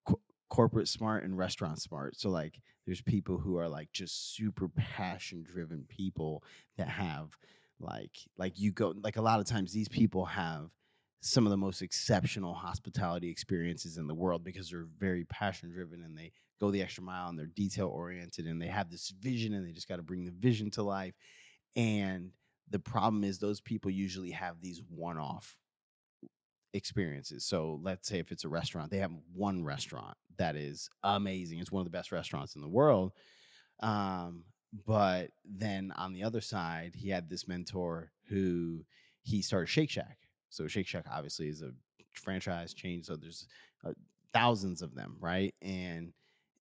Co- 0.04 0.20
corporate 0.50 0.88
smart 0.88 1.22
and 1.22 1.38
restaurant 1.38 1.80
smart. 1.80 2.18
So 2.18 2.30
like 2.30 2.60
there's 2.86 3.00
people 3.02 3.38
who 3.38 3.56
are 3.58 3.68
like 3.68 3.92
just 3.92 4.34
super 4.34 4.68
passion 4.68 5.44
driven 5.44 5.84
people 5.88 6.42
that 6.76 6.88
have 6.88 7.36
like 7.78 8.16
like 8.36 8.58
you 8.58 8.72
go 8.72 8.94
like 9.02 9.16
a 9.16 9.22
lot 9.22 9.38
of 9.38 9.46
times 9.46 9.72
these 9.72 9.88
people 9.88 10.24
have 10.24 10.70
some 11.20 11.46
of 11.46 11.50
the 11.50 11.56
most 11.56 11.82
exceptional 11.82 12.54
hospitality 12.54 13.28
experiences 13.28 13.96
in 13.96 14.06
the 14.06 14.14
world 14.14 14.44
because 14.44 14.70
they're 14.70 14.86
very 14.98 15.24
passion 15.24 15.70
driven 15.70 16.04
and 16.04 16.16
they 16.16 16.30
go 16.60 16.70
the 16.70 16.82
extra 16.82 17.02
mile 17.02 17.28
and 17.28 17.38
they're 17.38 17.46
detail 17.46 17.88
oriented 17.88 18.46
and 18.46 18.60
they 18.60 18.66
have 18.66 18.90
this 18.90 19.12
vision 19.20 19.54
and 19.54 19.66
they 19.66 19.72
just 19.72 19.88
got 19.88 19.96
to 19.96 20.02
bring 20.02 20.24
the 20.24 20.32
vision 20.32 20.70
to 20.70 20.82
life. 20.82 21.14
And 21.76 22.30
the 22.70 22.78
problem 22.78 23.24
is 23.24 23.38
those 23.38 23.60
people 23.60 23.90
usually 23.90 24.30
have 24.30 24.60
these 24.60 24.80
one 24.88 25.18
off 25.18 25.56
experiences. 26.72 27.44
So 27.44 27.80
let's 27.82 28.08
say 28.08 28.18
if 28.18 28.30
it's 28.30 28.44
a 28.44 28.48
restaurant, 28.48 28.90
they 28.90 28.98
have 28.98 29.12
one 29.34 29.64
restaurant 29.64 30.16
that 30.36 30.54
is 30.54 30.88
amazing. 31.02 31.58
It's 31.58 31.72
one 31.72 31.80
of 31.80 31.86
the 31.86 31.96
best 31.96 32.12
restaurants 32.12 32.54
in 32.54 32.62
the 32.62 32.68
world. 32.68 33.12
Um, 33.80 34.44
but 34.86 35.30
then 35.44 35.92
on 35.96 36.12
the 36.12 36.24
other 36.24 36.40
side, 36.40 36.92
he 36.94 37.08
had 37.08 37.28
this 37.28 37.48
mentor 37.48 38.12
who 38.28 38.84
he 39.22 39.42
started 39.42 39.68
Shake 39.68 39.90
Shack. 39.90 40.27
So 40.50 40.66
Shake 40.66 40.86
Shack 40.86 41.06
obviously 41.10 41.48
is 41.48 41.62
a 41.62 41.72
franchise 42.12 42.74
chain. 42.74 43.02
So 43.02 43.16
there's 43.16 43.46
uh, 43.84 43.92
thousands 44.32 44.82
of 44.82 44.94
them, 44.94 45.16
right? 45.20 45.54
And 45.62 46.12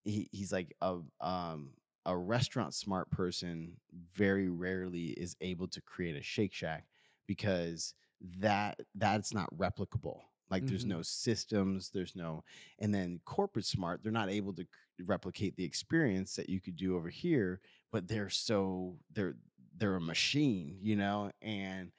he, 0.04 0.30
he's 0.32 0.52
like 0.52 0.74
a 0.82 1.00
um 1.22 1.74
a 2.06 2.18
restaurant 2.18 2.74
smart 2.74 3.10
person 3.12 3.78
very 4.14 4.50
rarely 4.50 5.08
is 5.12 5.36
able 5.42 5.68
to 5.70 5.82
create 5.82 6.16
a 6.18 6.22
Shake 6.22 6.54
Shack 6.54 6.86
because 7.28 7.94
that 8.22 8.80
that's 8.96 9.34
not 9.34 9.56
replicable. 9.58 10.22
Like 10.50 10.68
there's 10.68 10.86
Mhm. 10.86 10.88
no 10.88 11.02
systems, 11.02 11.90
there's 11.92 12.16
no, 12.16 12.44
and 12.80 12.94
then 12.94 13.20
corporate 13.26 13.66
smart, 13.66 14.04
they're 14.04 14.12
not 14.12 14.30
able 14.30 14.54
to 14.54 14.68
replicate 15.06 15.56
the 15.56 15.64
experience 15.64 16.36
that 16.36 16.50
you 16.50 16.62
could 16.62 16.76
do 16.76 16.96
over 16.96 17.10
here, 17.10 17.62
but 17.92 18.08
they're 18.08 18.30
so 18.30 19.00
they're 19.12 19.36
they're 19.76 19.96
a 19.96 20.02
machine, 20.02 20.78
you 20.82 20.96
know. 20.96 21.32
And 21.42 21.92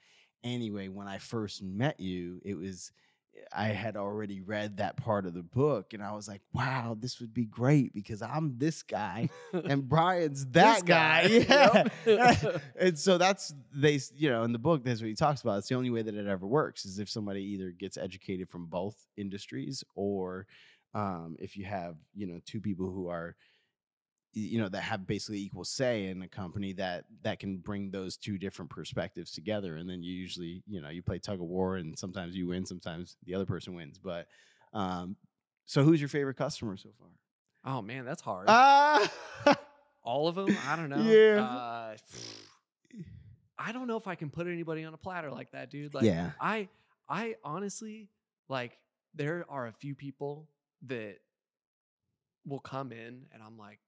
anyway, 0.44 0.88
when 0.88 1.08
I 1.08 1.18
first 1.18 1.62
met 1.62 1.98
you, 1.98 2.40
it 2.44 2.54
was 2.54 2.92
I 3.52 3.68
had 3.68 3.96
already 3.96 4.40
read 4.40 4.76
that 4.76 4.96
part 4.96 5.26
of 5.26 5.34
the 5.34 5.42
book, 5.42 5.92
and 5.92 6.02
I 6.02 6.12
was 6.12 6.28
like, 6.28 6.40
"Wow, 6.52 6.96
this 6.98 7.20
would 7.20 7.34
be 7.34 7.44
great 7.44 7.92
because 7.92 8.22
I'm 8.22 8.56
this 8.58 8.82
guy, 8.82 9.28
and 9.52 9.88
Bryan's 9.88 10.46
that 10.46 10.84
guy." 10.84 11.40
guy, 11.40 11.84
Yeah. 12.06 12.58
and 12.78 12.98
so 12.98 13.18
that's 13.18 13.52
they, 13.74 14.00
you 14.14 14.30
know, 14.30 14.44
in 14.44 14.52
the 14.52 14.58
book, 14.58 14.84
that's 14.84 15.00
what 15.00 15.08
he 15.08 15.14
talks 15.14 15.42
about. 15.42 15.58
It's 15.58 15.68
the 15.68 15.74
only 15.74 15.90
way 15.90 16.02
that 16.02 16.14
it 16.14 16.26
ever 16.26 16.46
works 16.46 16.84
is 16.84 16.98
if 16.98 17.08
somebody 17.08 17.42
either 17.42 17.70
gets 17.70 17.96
educated 17.96 18.48
from 18.48 18.66
both 18.66 18.96
industries, 19.16 19.82
or 19.94 20.46
um, 20.94 21.36
if 21.38 21.56
you 21.56 21.64
have, 21.64 21.96
you 22.14 22.26
know, 22.26 22.40
two 22.46 22.60
people 22.60 22.90
who 22.90 23.08
are 23.08 23.36
you 24.34 24.60
know 24.60 24.68
that 24.68 24.82
have 24.82 25.06
basically 25.06 25.38
equal 25.38 25.64
say 25.64 26.06
in 26.08 26.22
a 26.22 26.28
company 26.28 26.72
that 26.72 27.04
that 27.22 27.38
can 27.38 27.56
bring 27.58 27.90
those 27.90 28.16
two 28.16 28.36
different 28.36 28.70
perspectives 28.70 29.30
together 29.30 29.76
and 29.76 29.88
then 29.88 30.02
you 30.02 30.12
usually 30.12 30.62
you 30.66 30.80
know 30.80 30.88
you 30.88 31.02
play 31.02 31.18
tug 31.18 31.40
of 31.40 31.46
war 31.46 31.76
and 31.76 31.98
sometimes 31.98 32.34
you 32.34 32.48
win 32.48 32.66
sometimes 32.66 33.16
the 33.24 33.34
other 33.34 33.46
person 33.46 33.74
wins 33.74 33.98
but 33.98 34.26
um 34.72 35.16
so 35.66 35.82
who's 35.82 36.00
your 36.00 36.08
favorite 36.08 36.36
customer 36.36 36.76
so 36.76 36.90
far 36.98 37.08
oh 37.64 37.82
man, 37.82 38.04
that's 38.04 38.20
hard. 38.22 38.46
ah 38.48 39.10
All 40.02 40.28
of 40.28 40.34
them? 40.34 40.54
I 40.68 40.76
don't 40.76 40.88
know. 40.90 41.00
Yeah. 41.00 41.42
Uh, 41.42 41.96
I 43.58 43.72
don't 43.72 43.86
know 43.86 43.96
if 43.96 44.06
I 44.06 44.16
can 44.16 44.28
put 44.30 44.46
anybody 44.46 44.84
on 44.84 44.92
a 44.92 44.98
platter 44.98 45.30
like 45.30 45.52
that, 45.52 45.70
dude. 45.70 45.94
Like 45.94 46.04
yeah 46.04 46.32
I 46.40 46.68
I 47.08 47.36
honestly 47.42 48.10
like 48.48 48.76
there 49.14 49.46
are 49.48 49.66
a 49.66 49.72
few 49.72 49.94
people 49.94 50.48
that 50.86 51.16
will 52.44 52.58
come 52.58 52.92
in 52.92 53.26
and 53.32 53.42
I'm 53.42 53.56
like, 53.56 53.78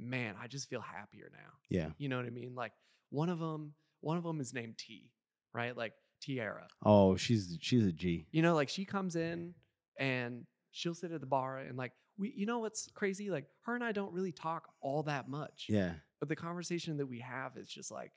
man, 0.00 0.34
I 0.42 0.46
just 0.46 0.68
feel 0.68 0.80
happier 0.80 1.30
now. 1.32 1.52
yeah 1.68 1.90
You 1.98 2.08
know 2.08 2.16
what 2.16 2.26
I 2.26 2.30
mean? 2.30 2.54
Like 2.54 2.72
one 3.10 3.28
of 3.28 3.38
them, 3.38 3.74
one 4.00 4.16
of 4.16 4.24
them 4.24 4.40
is 4.40 4.52
named 4.54 4.78
T. 4.78 5.10
right? 5.52 5.76
Like 5.76 5.92
Tiara. 6.22 6.68
Oh, 6.84 7.16
she's 7.16 7.56
she's 7.60 7.86
a 7.86 7.92
G. 7.92 8.26
You 8.30 8.42
know, 8.42 8.54
like 8.54 8.68
she 8.68 8.84
comes 8.84 9.16
in 9.16 9.54
and 9.98 10.44
she'll 10.70 10.94
sit 10.94 11.12
at 11.12 11.20
the 11.20 11.26
bar 11.26 11.58
and 11.58 11.76
like 11.76 11.92
we 12.18 12.32
you 12.36 12.46
know 12.46 12.58
what's 12.58 12.88
crazy? 12.94 13.30
Like 13.30 13.46
her 13.62 13.74
and 13.74 13.82
I 13.84 13.92
don't 13.92 14.12
really 14.12 14.32
talk 14.32 14.68
all 14.80 15.02
that 15.04 15.28
much. 15.28 15.66
Yeah, 15.68 15.92
But 16.18 16.28
the 16.28 16.36
conversation 16.36 16.96
that 16.98 17.06
we 17.06 17.20
have 17.20 17.56
is 17.56 17.68
just 17.68 17.90
like 17.90 18.12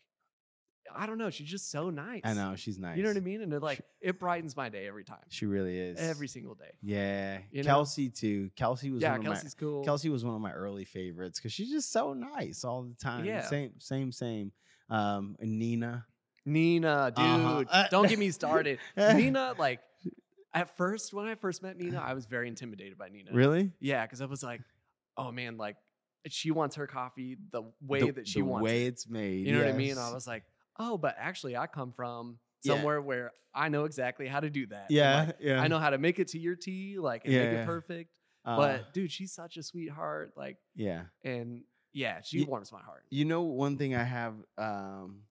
I 0.96 1.06
don't 1.06 1.18
know, 1.18 1.30
she's 1.30 1.48
just 1.48 1.72
so 1.72 1.90
nice. 1.90 2.22
I 2.24 2.34
know 2.34 2.56
she's 2.56 2.80
nice. 2.80 2.98
You 2.98 3.04
know 3.04 3.10
what 3.10 3.18
I 3.18 3.22
mean? 3.22 3.42
And 3.42 3.54
it 3.54 3.62
like 3.62 3.82
it 4.02 4.20
brightens 4.20 4.56
my 4.56 4.70
day 4.70 4.88
every 4.88 5.04
time. 5.04 5.18
She 5.30 5.46
really 5.46 5.78
is. 5.78 6.00
Every 6.00 6.28
single 6.28 6.56
day. 6.56 6.72
yeah, 6.82 7.40
You 7.52 7.64
know? 7.64 7.68
Kelsey 7.68 8.10
too. 8.10 8.50
Kelsey 8.56 8.92
was 8.92 9.02
Yeah, 9.02 9.12
one 9.12 9.20
of 9.20 9.26
my 9.26 9.32
Kelsey's 9.34 9.54
cool. 9.54 9.84
Kelsey 9.84 10.10
was 10.10 10.24
one 10.26 10.36
of 10.36 10.42
my 10.42 10.52
early 10.52 10.86
favorites 10.86 11.40
because 11.40 11.54
she's 11.54 11.70
just 11.70 11.92
so 11.92 12.14
nice 12.14 12.64
all 12.64 12.84
the 12.84 12.96
time. 12.96 13.26
Yeah. 13.26 13.42
Same, 13.46 13.72
same, 13.80 14.12
same. 14.12 14.52
Um, 14.90 15.36
Nina. 15.42 16.06
Nina, 16.46 17.12
dude. 17.16 17.26
Uh-huh. 17.26 17.64
Uh, 17.70 17.88
don't 17.92 18.08
get 18.10 18.20
me 18.20 18.32
started. 18.32 18.80
Nina, 18.98 19.56
like 19.58 19.80
at 20.54 20.76
first, 20.78 21.14
when 21.14 21.26
I 21.26 21.36
first 21.36 21.64
met 21.64 21.78
Nina, 21.78 22.00
I 22.00 22.14
was 22.14 22.26
very 22.26 22.48
intimidated 22.48 22.98
by 22.98 23.10
Nina. 23.10 23.32
Really? 23.34 23.72
Yeah, 23.80 24.06
because 24.06 24.22
I 24.22 24.26
was 24.26 24.44
like, 24.44 24.62
oh 25.18 25.32
man, 25.32 25.58
like 25.58 25.78
she 26.28 26.52
wants 26.52 26.76
her 26.76 26.88
coffee 26.88 27.38
the 27.52 27.64
way 27.82 28.00
the, 28.02 28.12
that 28.14 28.28
she 28.28 28.42
wants. 28.42 28.64
way 28.64 28.86
it. 28.86 28.90
it's 28.90 29.10
made. 29.10 29.46
You 29.46 29.54
know 29.54 29.60
what 29.60 29.74
I 29.74 29.78
mean? 29.78 29.98
I 29.98 30.14
was 30.14 30.28
like, 30.28 30.44
oh, 30.80 30.98
but 30.98 31.16
actually, 31.20 31.56
I 31.58 31.68
come 31.68 31.92
from 31.92 32.40
Yeah. 32.64 32.76
somewhere 32.76 33.02
where 33.02 33.32
I 33.54 33.70
know 33.70 33.86
exactly 33.86 34.28
how 34.28 34.40
to 34.40 34.50
do 34.50 34.66
that. 34.68 34.88
Yeah, 34.90 35.26
like, 35.26 35.36
yeah. 35.40 35.62
I 35.62 35.68
know 35.68 35.80
how 35.80 35.92
to 35.92 35.98
make 35.98 36.20
it 36.20 36.30
to 36.30 36.40
your 36.40 36.56
tea, 36.56 36.98
like 37.00 37.26
and 37.26 37.34
make 37.34 37.44
it 37.50 37.66
perfect. 37.66 38.10
Uh, 38.46 38.58
but 38.58 38.94
dude, 38.94 39.12
she's 39.12 39.32
such 39.32 39.58
a 39.58 39.64
sweetheart. 39.64 40.34
Like, 40.36 40.58
yeah. 40.76 41.04
and 41.24 41.64
yeah, 41.94 42.22
she 42.22 42.40
Ye- 42.40 42.46
warms 42.46 42.72
my 42.72 42.82
heart. 42.82 43.04
You 43.10 43.26
know, 43.26 43.44
one 43.44 43.78
thing 43.78 43.96
I 43.96 44.04
have, 44.04 44.34
um, 44.58 45.22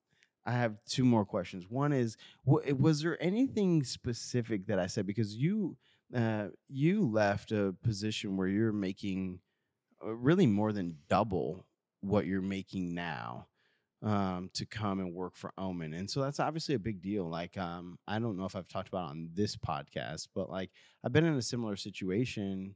I 0.45 0.51
have 0.53 0.77
two 0.87 1.03
more 1.05 1.25
questions. 1.25 1.65
One 1.69 1.91
is, 1.93 2.17
wa- 2.45 2.61
was 2.77 3.01
there 3.01 3.21
anything 3.21 3.83
specific 3.83 4.67
that 4.67 4.79
I 4.79 4.87
said 4.87 5.05
because 5.05 5.35
you, 5.35 5.77
uh, 6.15 6.47
you 6.67 7.05
left 7.09 7.51
a 7.51 7.75
position 7.83 8.35
where 8.37 8.47
you're 8.47 8.71
making 8.73 9.39
uh, 10.05 10.13
really 10.15 10.47
more 10.47 10.71
than 10.71 10.97
double 11.09 11.65
what 12.01 12.25
you're 12.25 12.41
making 12.41 12.93
now 12.95 13.47
um, 14.03 14.49
to 14.53 14.65
come 14.65 14.99
and 14.99 15.13
work 15.13 15.35
for 15.35 15.53
Omen, 15.57 15.93
and 15.93 16.09
so 16.09 16.21
that's 16.21 16.39
obviously 16.39 16.75
a 16.75 16.79
big 16.79 17.01
deal. 17.01 17.29
Like, 17.29 17.57
um, 17.57 17.97
I 18.07 18.19
don't 18.19 18.37
know 18.37 18.45
if 18.45 18.55
I've 18.55 18.67
talked 18.67 18.89
about 18.89 19.09
on 19.09 19.29
this 19.33 19.55
podcast, 19.55 20.27
but 20.35 20.49
like 20.49 20.71
I've 21.03 21.13
been 21.13 21.25
in 21.25 21.35
a 21.35 21.41
similar 21.41 21.75
situation. 21.75 22.75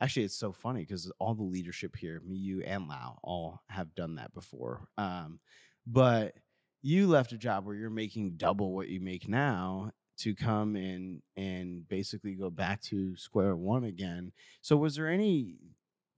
Actually, 0.00 0.24
it's 0.24 0.36
so 0.38 0.52
funny 0.52 0.82
because 0.82 1.10
all 1.18 1.34
the 1.34 1.42
leadership 1.42 1.96
here, 1.96 2.22
me, 2.24 2.36
you, 2.36 2.62
and 2.62 2.86
Lau, 2.86 3.18
all 3.24 3.62
have 3.68 3.96
done 3.96 4.14
that 4.14 4.32
before. 4.32 4.86
Um, 4.96 5.40
but 5.84 6.34
you 6.82 7.08
left 7.08 7.32
a 7.32 7.38
job 7.38 7.66
where 7.66 7.74
you're 7.74 7.90
making 7.90 8.36
double 8.36 8.72
what 8.72 8.88
you 8.88 9.00
make 9.00 9.28
now 9.28 9.90
to 10.18 10.34
come 10.34 10.76
in 10.76 11.22
and 11.36 11.86
basically 11.88 12.34
go 12.34 12.50
back 12.50 12.80
to 12.82 13.16
square 13.16 13.56
one 13.56 13.84
again. 13.84 14.32
So, 14.62 14.76
was 14.76 14.96
there 14.96 15.08
any 15.08 15.56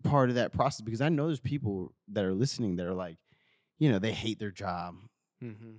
part 0.05 0.29
of 0.29 0.35
that 0.37 0.53
process? 0.53 0.83
Because 0.83 1.01
I 1.01 1.09
know 1.09 1.27
there's 1.27 1.41
people 1.41 1.95
that 2.09 2.25
are 2.25 2.35
listening 2.35 2.77
that 2.77 2.87
are 2.87 2.95
like, 2.95 3.17
you 3.81 3.91
know, 3.91 3.99
they 3.99 4.13
hate 4.13 4.39
their 4.39 4.53
job 4.53 4.95
Mm-hmm. 5.43 5.77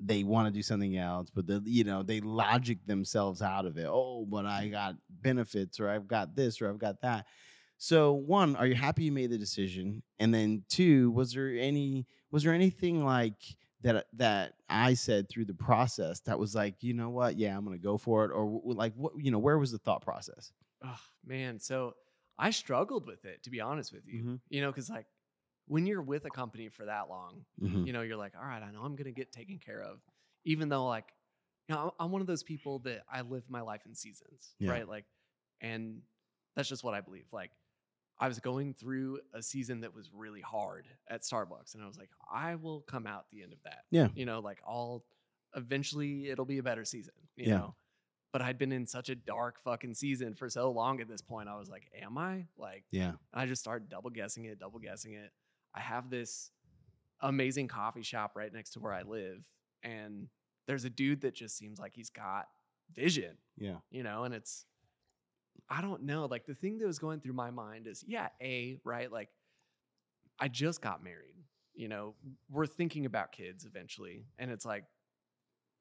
they 0.00 0.24
want 0.24 0.46
to 0.46 0.52
do 0.52 0.62
something 0.62 0.96
else, 0.96 1.30
but 1.34 1.46
the 1.46 1.62
you 1.64 1.84
know 1.84 2.02
they 2.02 2.20
logic 2.20 2.78
themselves 2.86 3.40
out 3.42 3.64
of 3.66 3.78
it. 3.78 3.86
Oh, 3.88 4.26
but 4.28 4.44
I 4.46 4.68
got 4.68 4.96
benefits, 5.08 5.80
or 5.80 5.88
I've 5.88 6.06
got 6.06 6.36
this, 6.36 6.60
or 6.60 6.68
I've 6.68 6.78
got 6.78 7.00
that. 7.00 7.26
So 7.78 8.12
one, 8.12 8.56
are 8.56 8.66
you 8.66 8.74
happy 8.74 9.04
you 9.04 9.12
made 9.12 9.30
the 9.30 9.38
decision? 9.38 10.02
And 10.18 10.32
then 10.34 10.64
two, 10.68 11.10
was 11.12 11.32
there 11.32 11.48
any 11.48 12.06
was 12.30 12.42
there 12.42 12.52
anything 12.52 13.04
like 13.04 13.40
that 13.82 14.06
that 14.14 14.52
I 14.68 14.94
said 14.94 15.28
through 15.28 15.46
the 15.46 15.54
process 15.54 16.20
that 16.20 16.38
was 16.38 16.54
like, 16.54 16.82
you 16.82 16.92
know 16.94 17.10
what, 17.10 17.36
yeah, 17.38 17.56
I'm 17.56 17.64
gonna 17.64 17.78
go 17.78 17.96
for 17.96 18.24
it, 18.26 18.32
or 18.32 18.60
like 18.64 18.92
what 18.96 19.12
you 19.18 19.30
know, 19.30 19.38
where 19.38 19.58
was 19.58 19.72
the 19.72 19.78
thought 19.78 20.02
process? 20.02 20.52
Oh 20.84 21.00
man, 21.24 21.58
so 21.58 21.94
I 22.38 22.50
struggled 22.50 23.06
with 23.06 23.24
it 23.24 23.42
to 23.44 23.50
be 23.50 23.60
honest 23.60 23.92
with 23.92 24.02
you. 24.06 24.22
Mhm. 24.22 24.40
You 24.50 24.60
know, 24.60 24.70
because 24.70 24.90
like 24.90 25.06
when 25.66 25.86
you're 25.86 26.02
with 26.02 26.24
a 26.26 26.30
company 26.30 26.68
for 26.68 26.84
that 26.86 27.08
long, 27.08 27.44
Mhm. 27.60 27.86
you 27.86 27.92
know, 27.92 28.02
you're 28.02 28.16
like, 28.16 28.34
all 28.36 28.44
right, 28.44 28.62
I 28.62 28.70
know 28.70 28.82
I'm 28.82 28.96
gonna 28.96 29.12
get 29.12 29.32
taken 29.32 29.58
care 29.58 29.82
of, 29.82 30.00
even 30.44 30.68
though 30.68 30.86
like, 30.86 31.12
you 31.68 31.74
know, 31.74 31.80
I'm 31.98 32.06
I'm 32.06 32.12
one 32.12 32.20
of 32.20 32.26
those 32.26 32.42
people 32.42 32.80
that 32.80 33.04
I 33.10 33.22
live 33.22 33.48
my 33.48 33.60
life 33.62 33.86
in 33.86 33.94
seasons, 33.94 34.54
Yeah. 34.58 34.70
right? 34.72 34.88
Like, 34.88 35.06
and 35.60 36.02
that's 36.54 36.68
just 36.68 36.84
what 36.84 36.94
I 36.94 37.00
believe. 37.00 37.26
Like, 37.32 37.50
I 38.18 38.28
was 38.28 38.38
going 38.38 38.74
through 38.74 39.20
a 39.32 39.42
season 39.42 39.80
that 39.80 39.92
was 39.94 40.12
really 40.12 40.40
hard 40.42 40.86
at 41.08 41.22
Starbucks, 41.22 41.74
and 41.74 41.82
I 41.82 41.86
was 41.86 41.98
like, 41.98 42.10
I 42.30 42.54
will 42.56 42.82
come 42.82 43.06
out 43.06 43.30
the 43.30 43.42
end 43.42 43.52
of 43.52 43.62
that. 43.64 43.84
Yeah. 43.90 44.08
you 44.14 44.24
know, 44.26 44.40
like 44.40 44.60
I'll 44.66 45.04
eventually 45.56 46.28
it'll 46.28 46.44
be 46.44 46.58
a 46.58 46.62
better 46.62 46.84
season. 46.84 47.14
You 47.36 47.46
Yeah. 47.46 47.58
know. 47.58 47.74
But 48.32 48.42
I'd 48.42 48.58
been 48.58 48.72
in 48.72 48.86
such 48.86 49.08
a 49.10 49.14
dark 49.14 49.60
fucking 49.60 49.94
season 49.94 50.34
for 50.34 50.48
so 50.50 50.70
long 50.72 51.00
at 51.00 51.06
this 51.08 51.22
point. 51.22 51.48
I 51.48 51.56
was 51.56 51.68
like, 51.70 51.88
am 51.94 52.18
I? 52.18 52.48
Like, 52.56 52.84
Yeah, 52.90 53.10
and 53.10 53.18
I 53.32 53.46
just 53.46 53.62
started 53.62 53.88
double 53.88 54.10
guessing 54.10 54.44
it, 54.44 54.58
double 54.58 54.80
guessing 54.80 55.12
it. 55.14 55.32
I 55.74 55.80
have 55.80 56.10
this 56.10 56.50
amazing 57.20 57.68
coffee 57.68 58.02
shop 58.02 58.32
right 58.36 58.52
next 58.52 58.70
to 58.72 58.80
where 58.80 58.92
I 58.92 59.02
live. 59.02 59.44
And 59.82 60.28
there's 60.66 60.84
a 60.84 60.90
dude 60.90 61.22
that 61.22 61.34
just 61.34 61.56
seems 61.56 61.78
like 61.78 61.92
he's 61.94 62.10
got 62.10 62.46
vision, 62.92 63.36
yeah, 63.58 63.76
you 63.90 64.02
know, 64.02 64.24
and 64.24 64.34
it's, 64.34 64.66
I 65.68 65.80
don't 65.80 66.02
know. 66.04 66.26
Like 66.26 66.46
the 66.46 66.54
thing 66.54 66.78
that 66.78 66.86
was 66.86 66.98
going 66.98 67.20
through 67.20 67.32
my 67.34 67.50
mind 67.50 67.86
is, 67.86 68.04
yeah, 68.06 68.28
A, 68.40 68.78
right? 68.84 69.10
Like 69.10 69.28
I 70.38 70.48
just 70.48 70.80
got 70.80 71.02
married, 71.02 71.34
you 71.74 71.88
know, 71.88 72.14
we're 72.50 72.66
thinking 72.66 73.04
about 73.06 73.32
kids 73.32 73.64
eventually. 73.64 74.26
And 74.38 74.50
it's 74.50 74.64
like, 74.64 74.84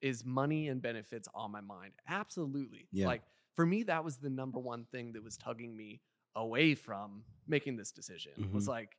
is 0.02 0.26
money 0.26 0.68
and 0.68 0.82
benefits 0.82 1.28
on 1.34 1.52
my 1.52 1.62
mind? 1.62 1.94
Absolutely. 2.10 2.88
Yeah. 2.92 3.08
Like 3.08 3.22
for 3.56 3.66
me, 3.66 3.84
that 3.84 4.04
was 4.04 4.18
the 4.18 4.30
number 4.30 4.60
one 4.60 4.86
thing 4.92 5.14
that 5.14 5.24
was 5.24 5.38
tugging 5.38 5.76
me 5.78 6.02
away 6.36 6.76
from 6.76 7.24
making 7.48 7.78
this 7.78 7.92
decision. 7.92 8.50
Was 8.54 8.66
Mhm. 8.66 8.70
like, 8.70 8.98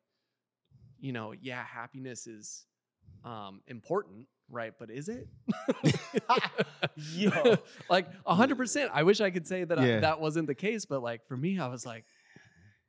you 1.04 1.12
know, 1.12 1.34
yeah, 1.38 1.62
happiness 1.62 2.26
is 2.26 2.64
um 3.24 3.60
important, 3.68 4.26
right? 4.50 4.72
But 4.78 4.90
is 4.90 5.10
it? 5.10 5.28
Yo. 7.12 7.56
like 7.90 8.06
a 8.24 8.34
hundred 8.34 8.56
percent. 8.56 8.90
I 8.94 9.02
wish 9.02 9.20
I 9.20 9.30
could 9.30 9.46
say 9.46 9.64
that 9.64 9.78
I, 9.78 10.00
that 10.00 10.18
wasn't 10.18 10.46
the 10.46 10.54
case, 10.54 10.86
but 10.86 11.02
like 11.02 11.26
for 11.26 11.36
me, 11.36 11.58
I 11.58 11.68
was 11.68 11.84
like, 11.84 12.06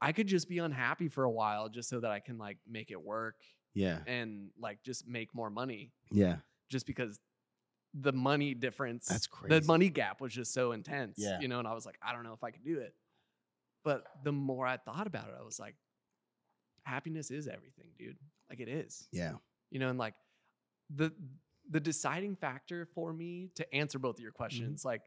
I 0.01 0.13
could 0.13 0.27
just 0.27 0.47
be 0.47 0.59
unhappy 0.59 1.09
for 1.09 1.25
a 1.25 1.29
while 1.29 1.67
just 1.67 1.89
so 1.89 1.99
that 1.99 2.11
I 2.11 2.21
can 2.21 2.37
like 2.37 2.57
make 2.65 2.89
it 2.89 3.01
work 3.03 3.35
yeah, 3.73 3.99
and 4.07 4.49
like 4.57 4.81
just 4.81 5.05
make 5.05 5.35
more 5.35 5.49
money 5.49 5.91
yeah. 6.09 6.37
just 6.69 6.87
because 6.87 7.19
the 7.93 8.13
money 8.13 8.53
difference 8.53 9.07
That's 9.07 9.27
crazy. 9.27 9.59
the 9.59 9.67
money 9.67 9.89
gap 9.89 10.21
was 10.21 10.33
just 10.33 10.53
so 10.53 10.71
intense 10.71 11.15
Yeah. 11.17 11.39
you 11.39 11.47
know 11.47 11.59
and 11.59 11.67
i 11.67 11.73
was 11.73 11.85
like 11.85 11.97
i 12.05 12.11
don't 12.11 12.23
know 12.23 12.33
if 12.33 12.43
i 12.43 12.51
could 12.51 12.65
do 12.65 12.79
it 12.79 12.93
but 13.85 14.03
the 14.25 14.33
more 14.33 14.67
i 14.67 14.75
thought 14.75 15.07
about 15.07 15.29
it 15.29 15.35
i 15.39 15.43
was 15.43 15.59
like 15.59 15.75
happiness 16.85 17.31
is 17.31 17.47
everything 17.47 17.87
dude 17.97 18.17
like 18.49 18.59
it 18.59 18.67
is 18.69 19.07
Yeah, 19.11 19.33
you 19.71 19.79
know 19.79 19.89
and 19.89 19.99
like 19.99 20.13
the 20.93 21.11
the 21.69 21.79
deciding 21.79 22.35
factor 22.35 22.87
for 22.93 23.11
me 23.11 23.49
to 23.55 23.73
answer 23.73 23.97
both 23.99 24.17
of 24.17 24.21
your 24.21 24.31
Mm-hmm. 24.31 24.37
questions 24.37 24.85
like 24.85 25.01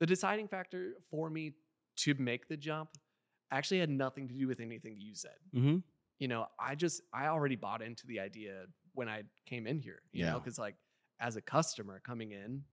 the 0.00 0.06
deciding 0.06 0.48
factor 0.48 0.94
for 1.10 1.30
me 1.30 1.52
to 1.98 2.14
make 2.14 2.48
the 2.48 2.56
jump 2.56 2.90
actually 3.52 3.80
had 3.80 3.90
nothing 3.90 4.28
to 4.28 4.34
do 4.34 4.46
with 4.48 4.60
anything 4.60 4.96
you 4.98 5.14
said 5.14 5.38
mm-hmm. 5.54 5.78
you 6.18 6.28
know, 6.28 6.46
I 6.58 6.74
just 6.74 7.02
I 7.12 7.26
already 7.28 7.56
bought 7.56 7.80
into 7.82 8.06
the 8.06 8.20
idea 8.20 8.66
when 8.92 9.08
I 9.08 9.22
came 9.46 9.66
in 9.66 9.78
here, 9.78 10.02
you 10.12 10.24
know, 10.24 10.32
Yeah. 10.32 10.38
because 10.38 10.58
like 10.58 10.74
as 11.20 11.36
a 11.36 11.40
customer 11.40 12.00
coming 12.04 12.32
in, 12.32 12.64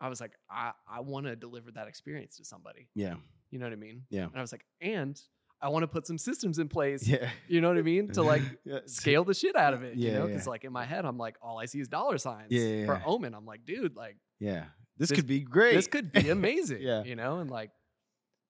I 0.00 0.08
was 0.08 0.20
like, 0.20 0.32
I, 0.50 0.72
I 0.90 1.00
want 1.00 1.26
to 1.26 1.36
deliver 1.36 1.70
that 1.72 1.86
experience 1.88 2.36
to 2.38 2.44
somebody. 2.44 2.88
yeah, 2.94 3.14
You 3.50 3.58
know 3.58 3.66
what 3.66 3.72
I 3.72 3.76
mean? 3.76 4.02
Yeah. 4.10 4.24
And 4.24 4.36
I 4.36 4.40
was 4.40 4.50
like, 4.52 4.64
and 4.80 5.18
I 5.60 5.68
want 5.70 5.82
to 5.84 5.88
put 5.88 6.06
some 6.06 6.18
systems 6.18 6.58
in 6.58 6.68
place, 6.68 7.06
yeah. 7.08 7.30
you 7.48 7.60
know 7.60 7.68
what 7.68 7.78
I 7.78 7.82
mean? 7.82 8.08
To 8.12 8.22
like 8.22 8.42
Yeah, 8.64 8.80
scale 8.86 9.24
the 9.24 9.34
shit 9.34 9.56
out 9.56 9.72
of 9.74 9.82
it. 9.82 9.96
you 9.96 10.08
Yeah, 10.08 10.18
know, 10.18 10.26
yeah. 10.26 10.32
because 10.32 10.46
like 10.46 10.64
in 10.64 10.72
my 10.72 10.84
head, 10.84 11.04
I'm 11.04 11.16
like, 11.18 11.36
all 11.40 11.58
I 11.58 11.64
see 11.66 11.80
is 11.80 11.88
dollar 11.88 12.18
signs 12.18 12.48
Yeah, 12.50 12.60
yeah, 12.62 12.86
for 12.86 12.94
yeah. 12.94 13.02
Omen. 13.06 13.34
I'm 13.34 13.46
like, 13.46 13.64
dude, 13.64 13.96
like 13.96 14.16
Yeah, 14.38 14.64
this, 14.98 15.08
This- 15.08 15.16
could 15.16 15.26
be 15.26 15.40
great. 15.40 15.74
this 15.74 15.86
could 15.86 16.12
be 16.12 16.28
amazing. 16.38 16.82
Yeah. 16.82 17.04
You 17.04 17.16
know, 17.16 17.38
and 17.38 17.50
like 17.50 17.70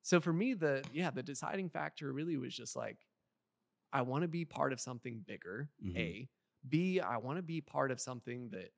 so 0.02 0.20
for 0.20 0.32
me, 0.32 0.54
the 0.54 0.84
yeah, 0.92 1.10
the 1.10 1.22
deciding 1.22 1.68
factor 1.70 2.12
really 2.12 2.36
was 2.36 2.54
just 2.54 2.76
like, 2.76 2.96
I 3.92 4.02
want 4.02 4.22
to 4.22 4.28
be 4.28 4.44
part 4.44 4.72
of 4.72 4.80
something 4.80 5.24
bigger, 5.26 5.68
Mhm. 5.84 5.96
A. 5.96 6.28
B, 6.68 7.00
I 7.00 7.18
want 7.18 7.38
to 7.38 7.42
be 7.42 7.60
part 7.60 7.90
of 7.92 8.00
something 8.00 8.50
that 8.50 8.70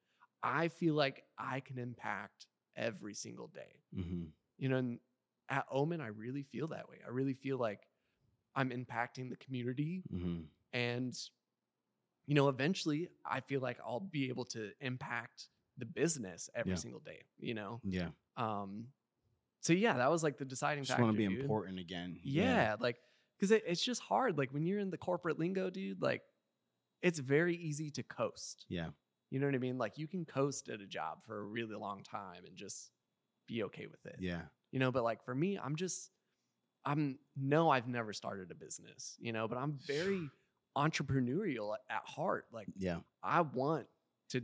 I 0.43 0.69
feel 0.69 0.95
like 0.95 1.25
I 1.39 1.61
can 1.61 1.79
impact 1.79 2.47
every 2.77 3.15
single 3.15 3.49
day. 3.49 3.81
hmm 3.95 4.25
You 4.59 4.69
know, 4.69 4.77
and 4.77 4.99
at 5.49 5.65
Omen, 5.71 6.01
I 6.03 6.09
really 6.09 6.43
feel 6.43 6.69
that 6.69 6.89
way. 6.91 6.99
I 7.07 7.11
really 7.11 7.33
feel 7.35 7.57
like 7.59 7.81
I'm 8.55 8.71
impacting 8.71 9.31
the 9.31 9.37
community 9.37 10.03
hmm 10.11 10.41
and 10.75 11.17
you 12.27 12.35
know 12.35 12.49
eventually 12.51 13.09
i 13.25 13.41
feel 13.41 13.61
like 13.61 13.79
i'll 13.87 14.01
be 14.01 14.29
able 14.29 14.45
to 14.45 14.71
impact 14.81 15.49
the 15.79 15.87
business 15.87 16.51
every 16.55 16.73
Yeah. 16.73 16.77
single 16.77 17.01
day 17.01 17.23
you 17.39 17.55
know 17.55 17.81
Yeah, 17.85 18.09
um 18.37 18.89
so 19.61 19.73
yeah 19.73 19.95
that 19.97 20.11
was 20.11 20.23
like 20.23 20.37
the 20.37 20.45
deciding 20.45 20.85
factor. 20.85 20.93
just 20.95 21.01
want 21.03 21.13
to 21.15 21.17
be 21.17 21.27
dude. 21.27 21.41
important 21.41 21.79
again. 21.79 22.19
yeah, 22.23 22.77
like 22.81 22.97
because 23.39 23.51
it, 23.53 23.63
it's 23.67 23.83
just 23.83 24.03
hard 24.03 24.37
like 24.37 24.53
when 24.53 24.67
you're 24.67 24.79
in 24.81 24.91
the 24.91 24.99
corporate 24.99 25.39
lingo 25.39 25.71
dude 25.71 26.03
like 26.03 26.23
it's 27.01 27.19
very 27.19 27.57
easy 27.57 27.91
to 27.93 28.03
coast 28.03 28.67
yeah, 28.69 28.89
You 29.31 29.39
know 29.41 29.47
what 29.47 29.55
I 29.55 29.59
mean? 29.59 29.79
Like 29.79 29.97
you 29.97 30.07
can 30.09 30.25
coast 30.27 30.69
at 30.69 30.81
a 30.81 30.87
job 30.87 31.23
for 31.25 31.39
a 31.39 31.43
really 31.45 31.77
long 31.77 32.03
time 32.03 32.45
and 32.47 32.57
just 32.57 32.91
be 33.47 33.63
okay 33.65 33.87
with 33.87 34.05
it. 34.05 34.17
Yeah. 34.19 34.43
You 34.73 34.81
know, 34.81 34.91
but 34.93 35.03
like 35.05 35.23
for 35.25 35.35
me, 35.35 35.59
I'm 35.59 35.77
just 35.77 36.11
I'm 36.89 37.19
no, 37.37 37.69
I've 37.71 37.87
never 37.87 38.13
started 38.13 38.51
a 38.51 38.55
business, 38.55 39.17
you 39.21 39.33
know, 39.33 39.47
but 39.47 39.59
I'm 39.59 39.79
very 39.87 40.31
entrepreneurial 40.77 41.75
at 41.91 42.03
heart. 42.05 42.47
Like 42.53 42.69
Yeah. 42.77 42.99
I 43.23 43.43
want 43.43 43.87
to 44.31 44.43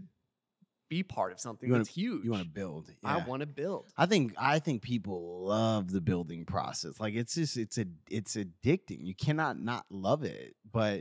be 0.91 1.03
part 1.03 1.33
of 1.33 1.41
something 1.41 1.71
wanna- 1.71 1.85
that's 1.85 1.95
huge. 1.95 2.25
You 2.25 2.31
want 2.31 2.43
to 2.43 2.49
build. 2.49 2.91
I 3.05 3.19
want 3.27 3.41
to 3.41 3.47
build. 3.47 3.87
I 3.97 4.07
think 4.07 4.35
I 4.39 4.59
think 4.59 4.83
people 4.83 5.45
love 5.47 5.91
the 5.91 6.01
building 6.01 6.45
process. 6.45 7.01
Like 7.01 7.15
it's 7.15 7.35
just 7.35 7.57
it's 7.57 7.79
a 7.79 7.87
it's 8.11 8.37
addicting. 8.37 9.05
You 9.07 9.15
cannot 9.15 9.59
not 9.59 9.87
love 9.91 10.23
it, 10.25 10.55
but 10.71 11.01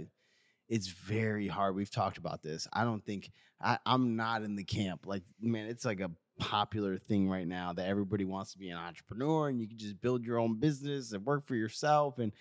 it's 0.70 0.88
very 0.88 1.48
hard. 1.48 1.76
We've 1.76 1.92
talked 1.92 2.18
about 2.18 2.42
this. 2.42 2.68
I 2.72 2.86
don't 2.86 3.06
think 3.06 3.32
I, 3.62 3.78
I'm 3.86 4.16
not 4.16 4.44
in 4.44 4.56
the 4.56 4.64
camp. 4.64 5.06
Like 5.06 5.24
man, 5.42 5.68
it's 5.68 5.84
like 5.84 6.00
a 6.00 6.10
popular 6.40 6.98
thing 6.98 7.30
right 7.30 7.48
now 7.48 7.74
that 7.74 7.88
everybody 7.88 8.26
wants 8.26 8.54
to 8.54 8.58
be 8.58 8.70
an 8.70 8.78
entrepreneur 8.78 9.50
and 9.50 9.62
you 9.62 9.68
can 9.68 9.78
just 9.78 10.02
build 10.02 10.26
your 10.26 10.40
own 10.40 10.60
business 10.60 11.12
and 11.12 11.26
work 11.26 11.46
for 11.46 11.56
yourself. 11.56 12.20
And 12.20 12.32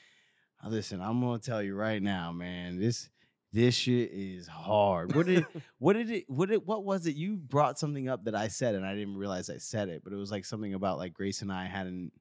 uh, 0.64 0.68
listen, 0.68 1.00
I'm 1.00 1.20
gonna 1.20 1.38
tell 1.38 1.62
you 1.62 1.74
right 1.74 2.02
now, 2.02 2.32
man, 2.32 2.78
this 2.78 3.10
this 3.52 3.74
shit 3.74 4.10
is 4.12 4.48
hard. 4.48 5.14
What 5.14 5.26
did 5.26 5.44
what 5.78 5.94
did 5.94 6.10
it 6.10 6.24
what 6.28 6.50
it 6.50 6.66
what 6.66 6.84
was 6.84 7.06
it 7.06 7.16
you 7.16 7.36
brought 7.36 7.78
something 7.78 8.08
up 8.08 8.24
that 8.24 8.34
i 8.34 8.48
said 8.48 8.74
and 8.74 8.86
i 8.86 8.94
didn't 8.94 9.16
realize 9.16 9.50
i 9.50 9.58
said 9.58 9.88
it 9.88 10.02
but 10.04 10.12
it 10.12 10.16
was 10.16 10.30
like 10.30 10.44
something 10.44 10.74
about 10.74 10.98
like 10.98 11.12
grace 11.12 11.42
and 11.42 11.52
i 11.52 11.66
hadn't 11.66 12.12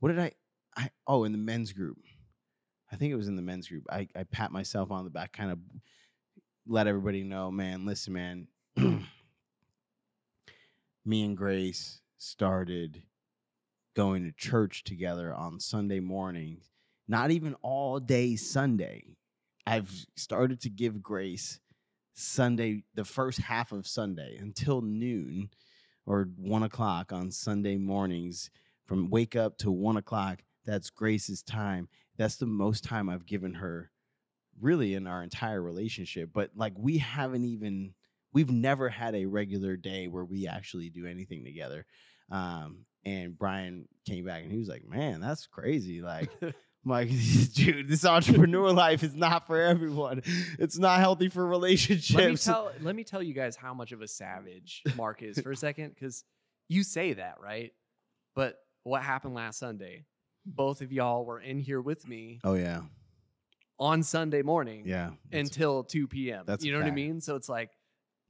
what 0.00 0.08
did 0.08 0.18
i 0.18 0.32
i 0.76 0.90
oh 1.06 1.24
in 1.24 1.32
the 1.32 1.38
men's 1.38 1.72
group 1.72 1.96
i 2.92 2.96
think 2.96 3.12
it 3.12 3.16
was 3.16 3.28
in 3.28 3.36
the 3.36 3.42
men's 3.42 3.68
group 3.68 3.84
i 3.90 4.08
i 4.16 4.24
pat 4.24 4.50
myself 4.50 4.90
on 4.90 5.04
the 5.04 5.10
back 5.10 5.32
kind 5.32 5.52
of 5.52 5.58
let 6.66 6.86
everybody 6.86 7.22
know 7.22 7.50
man 7.50 7.86
listen 7.86 8.12
man 8.12 8.48
me 11.04 11.24
and 11.24 11.36
grace 11.36 12.00
started 12.18 13.02
going 13.94 14.24
to 14.24 14.32
church 14.32 14.84
together 14.84 15.34
on 15.34 15.58
sunday 15.60 16.00
mornings 16.00 16.70
not 17.06 17.30
even 17.30 17.54
all 17.62 17.98
day 17.98 18.36
sunday 18.36 19.02
i've 19.66 19.90
started 20.16 20.60
to 20.60 20.70
give 20.70 21.02
grace 21.02 21.60
Sunday, 22.18 22.82
the 22.94 23.04
first 23.04 23.38
half 23.38 23.70
of 23.70 23.86
Sunday 23.86 24.36
until 24.40 24.80
noon 24.80 25.50
or 26.04 26.28
one 26.36 26.64
o'clock 26.64 27.12
on 27.12 27.30
Sunday 27.30 27.76
mornings 27.76 28.50
from 28.86 29.08
wake 29.08 29.36
up 29.36 29.56
to 29.58 29.70
one 29.70 29.96
o'clock. 29.96 30.42
That's 30.66 30.90
Grace's 30.90 31.44
time. 31.44 31.88
That's 32.16 32.34
the 32.34 32.46
most 32.46 32.82
time 32.82 33.08
I've 33.08 33.24
given 33.24 33.54
her 33.54 33.92
really 34.60 34.94
in 34.94 35.06
our 35.06 35.22
entire 35.22 35.62
relationship. 35.62 36.30
But 36.32 36.50
like 36.56 36.72
we 36.76 36.98
haven't 36.98 37.44
even, 37.44 37.94
we've 38.32 38.50
never 38.50 38.88
had 38.88 39.14
a 39.14 39.26
regular 39.26 39.76
day 39.76 40.08
where 40.08 40.24
we 40.24 40.46
actually 40.46 40.90
do 40.90 41.06
anything 41.06 41.44
together. 41.44 41.86
Um, 42.30 42.84
and 43.04 43.38
Bryan 43.38 43.88
came 44.06 44.24
back 44.24 44.42
and 44.42 44.52
he 44.52 44.58
was 44.58 44.68
like, 44.68 44.86
man, 44.86 45.20
that's 45.20 45.46
crazy. 45.46 46.02
Like, 46.02 46.30
I'm 46.42 46.52
like, 46.84 47.08
dude, 47.54 47.88
this 47.88 48.04
entrepreneur 48.04 48.72
life 48.72 49.02
is 49.02 49.14
not 49.14 49.46
for 49.46 49.60
everyone. 49.60 50.22
It's 50.58 50.78
not 50.78 51.00
healthy 51.00 51.28
for 51.28 51.46
relationships. 51.46 52.14
let 52.14 52.30
me 52.30 52.36
tell 52.36 52.72
let 52.80 52.94
me 52.94 53.04
tell 53.04 53.22
you 53.22 53.34
guys 53.34 53.56
how 53.56 53.74
much 53.74 53.92
of 53.92 54.02
a 54.02 54.08
savage 54.08 54.82
Mark 54.96 55.22
is 55.22 55.40
for 55.40 55.52
a 55.52 55.56
second, 55.56 55.94
because 55.94 56.24
you 56.68 56.82
say 56.82 57.14
that, 57.14 57.36
right? 57.42 57.72
But 58.34 58.56
what 58.84 59.02
happened 59.02 59.34
last 59.34 59.58
Sunday? 59.58 60.04
Both 60.46 60.80
of 60.80 60.92
y'all 60.92 61.24
were 61.24 61.40
in 61.40 61.58
here 61.58 61.80
with 61.80 62.08
me 62.08 62.40
oh 62.42 62.54
yeah, 62.54 62.80
on 63.78 64.02
Sunday 64.02 64.42
morning 64.42 64.84
yeah. 64.86 65.10
Until 65.32 65.84
2 65.84 66.08
p.m. 66.08 66.44
that's 66.46 66.64
you 66.64 66.72
know 66.72 66.78
what 66.78 66.86
I 66.86 66.92
mean? 66.92 67.20
So 67.20 67.36
it's 67.36 67.48
like, 67.48 67.70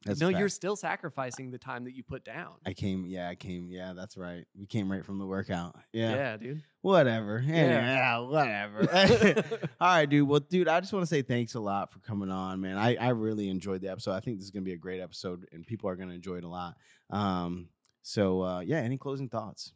that's 0.04 0.20
no, 0.20 0.28
you're 0.28 0.48
still 0.48 0.76
sacrificing 0.76 1.50
the 1.50 1.58
time 1.58 1.84
that 1.84 1.94
you 1.94 2.04
put 2.04 2.24
down. 2.24 2.54
I 2.64 2.72
came. 2.72 3.04
Yeah, 3.04 3.28
I 3.28 3.34
came. 3.34 3.68
Yeah, 3.68 3.94
that's 3.96 4.16
right. 4.16 4.44
We 4.56 4.66
came 4.66 4.90
right 4.90 5.04
from 5.04 5.18
the 5.18 5.26
workout. 5.26 5.76
Yeah. 5.92 6.14
yeah 6.14 6.36
dude. 6.36 6.62
Whatever. 6.82 7.42
Yeah. 7.44 7.54
yeah, 7.54 8.18
whatever. 8.18 9.44
All 9.80 9.88
right, 9.88 10.08
dude. 10.08 10.28
Well, 10.28 10.40
dude, 10.40 10.68
I 10.68 10.78
just 10.80 10.92
want 10.92 11.02
to 11.02 11.06
say 11.08 11.22
thanks 11.22 11.54
a 11.54 11.60
lot 11.60 11.92
for 11.92 11.98
coming 11.98 12.30
on, 12.30 12.60
man. 12.60 12.78
I, 12.78 12.94
I 12.94 13.08
really 13.08 13.48
enjoyed 13.48 13.80
the 13.80 13.88
episode. 13.88 14.12
I 14.12 14.20
think 14.20 14.36
this 14.38 14.44
is 14.44 14.52
gonna 14.52 14.64
be 14.64 14.72
a 14.72 14.78
great 14.78 15.00
episode, 15.00 15.48
and 15.52 15.66
people 15.66 15.90
are 15.90 15.96
gonna 15.96 16.14
enjoy 16.14 16.36
it 16.36 16.44
a 16.44 16.48
lot. 16.48 16.76
Um. 17.10 17.68
So 18.02 18.42
uh, 18.42 18.60
yeah. 18.60 18.78
Any 18.78 18.98
closing 18.98 19.28
thoughts? 19.28 19.72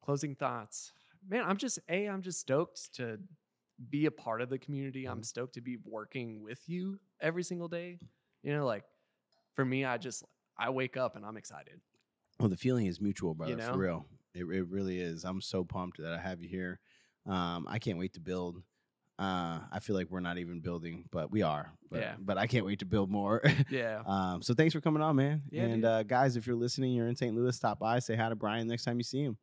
Closing 0.00 0.36
thoughts. 0.36 0.92
Man, 1.28 1.42
I'm 1.44 1.56
just 1.56 1.80
a. 1.88 2.06
I'm 2.06 2.22
just 2.22 2.38
stoked 2.38 2.94
to 2.94 3.18
be 3.90 4.06
a 4.06 4.12
part 4.12 4.42
of 4.42 4.48
the 4.48 4.58
community. 4.58 5.06
I'm 5.06 5.24
stoked 5.24 5.54
to 5.54 5.60
be 5.60 5.76
working 5.84 6.40
with 6.40 6.60
you 6.68 7.00
every 7.20 7.42
single 7.42 7.68
day. 7.68 7.98
You 8.44 8.54
know, 8.54 8.64
like 8.64 8.84
for 9.56 9.64
me, 9.64 9.84
I 9.84 9.96
just 9.98 10.22
I 10.56 10.70
wake 10.70 10.96
up 10.96 11.16
and 11.16 11.24
I'm 11.24 11.36
excited. 11.36 11.80
Well, 12.38 12.48
the 12.48 12.56
feeling 12.56 12.86
is 12.86 13.00
mutual, 13.00 13.34
brother. 13.34 13.56
know? 13.56 13.72
For 13.72 13.78
real, 13.78 14.06
it, 14.34 14.44
it 14.44 14.68
really 14.68 15.00
is. 15.00 15.24
I'm 15.24 15.40
so 15.40 15.64
pumped 15.64 15.98
that 15.98 16.12
I 16.12 16.18
have 16.18 16.40
you 16.40 16.48
here. 16.48 16.78
Um, 17.26 17.66
I 17.68 17.78
can't 17.78 17.98
wait 17.98 18.12
to 18.14 18.20
build. 18.20 18.62
Uh, 19.18 19.60
I 19.72 19.80
feel 19.80 19.96
like 19.96 20.10
we're 20.10 20.20
not 20.20 20.36
even 20.36 20.60
building, 20.60 21.06
but 21.10 21.32
we 21.32 21.40
are. 21.40 21.72
But, 21.90 22.00
Yeah. 22.00 22.14
But 22.18 22.36
I 22.36 22.46
can't 22.46 22.66
wait 22.66 22.80
to 22.80 22.84
build 22.84 23.10
more. 23.10 23.42
Yeah. 23.70 24.02
um, 24.06 24.42
so 24.42 24.52
thanks 24.52 24.74
for 24.74 24.82
coming 24.82 25.02
on, 25.02 25.16
man. 25.16 25.42
Yeah, 25.50 25.62
and 25.62 25.84
uh, 25.84 26.02
guys, 26.02 26.36
if 26.36 26.46
you're 26.46 26.54
listening, 26.54 26.92
you're 26.92 27.08
in 27.08 27.16
St. 27.16 27.34
Louis, 27.34 27.56
stop 27.56 27.78
by, 27.78 27.98
say 27.98 28.14
hi 28.14 28.28
to 28.28 28.36
Bryan 28.36 28.68
next 28.68 28.84
time 28.84 28.98
you 28.98 29.04
see 29.04 29.22
him. 29.22 29.34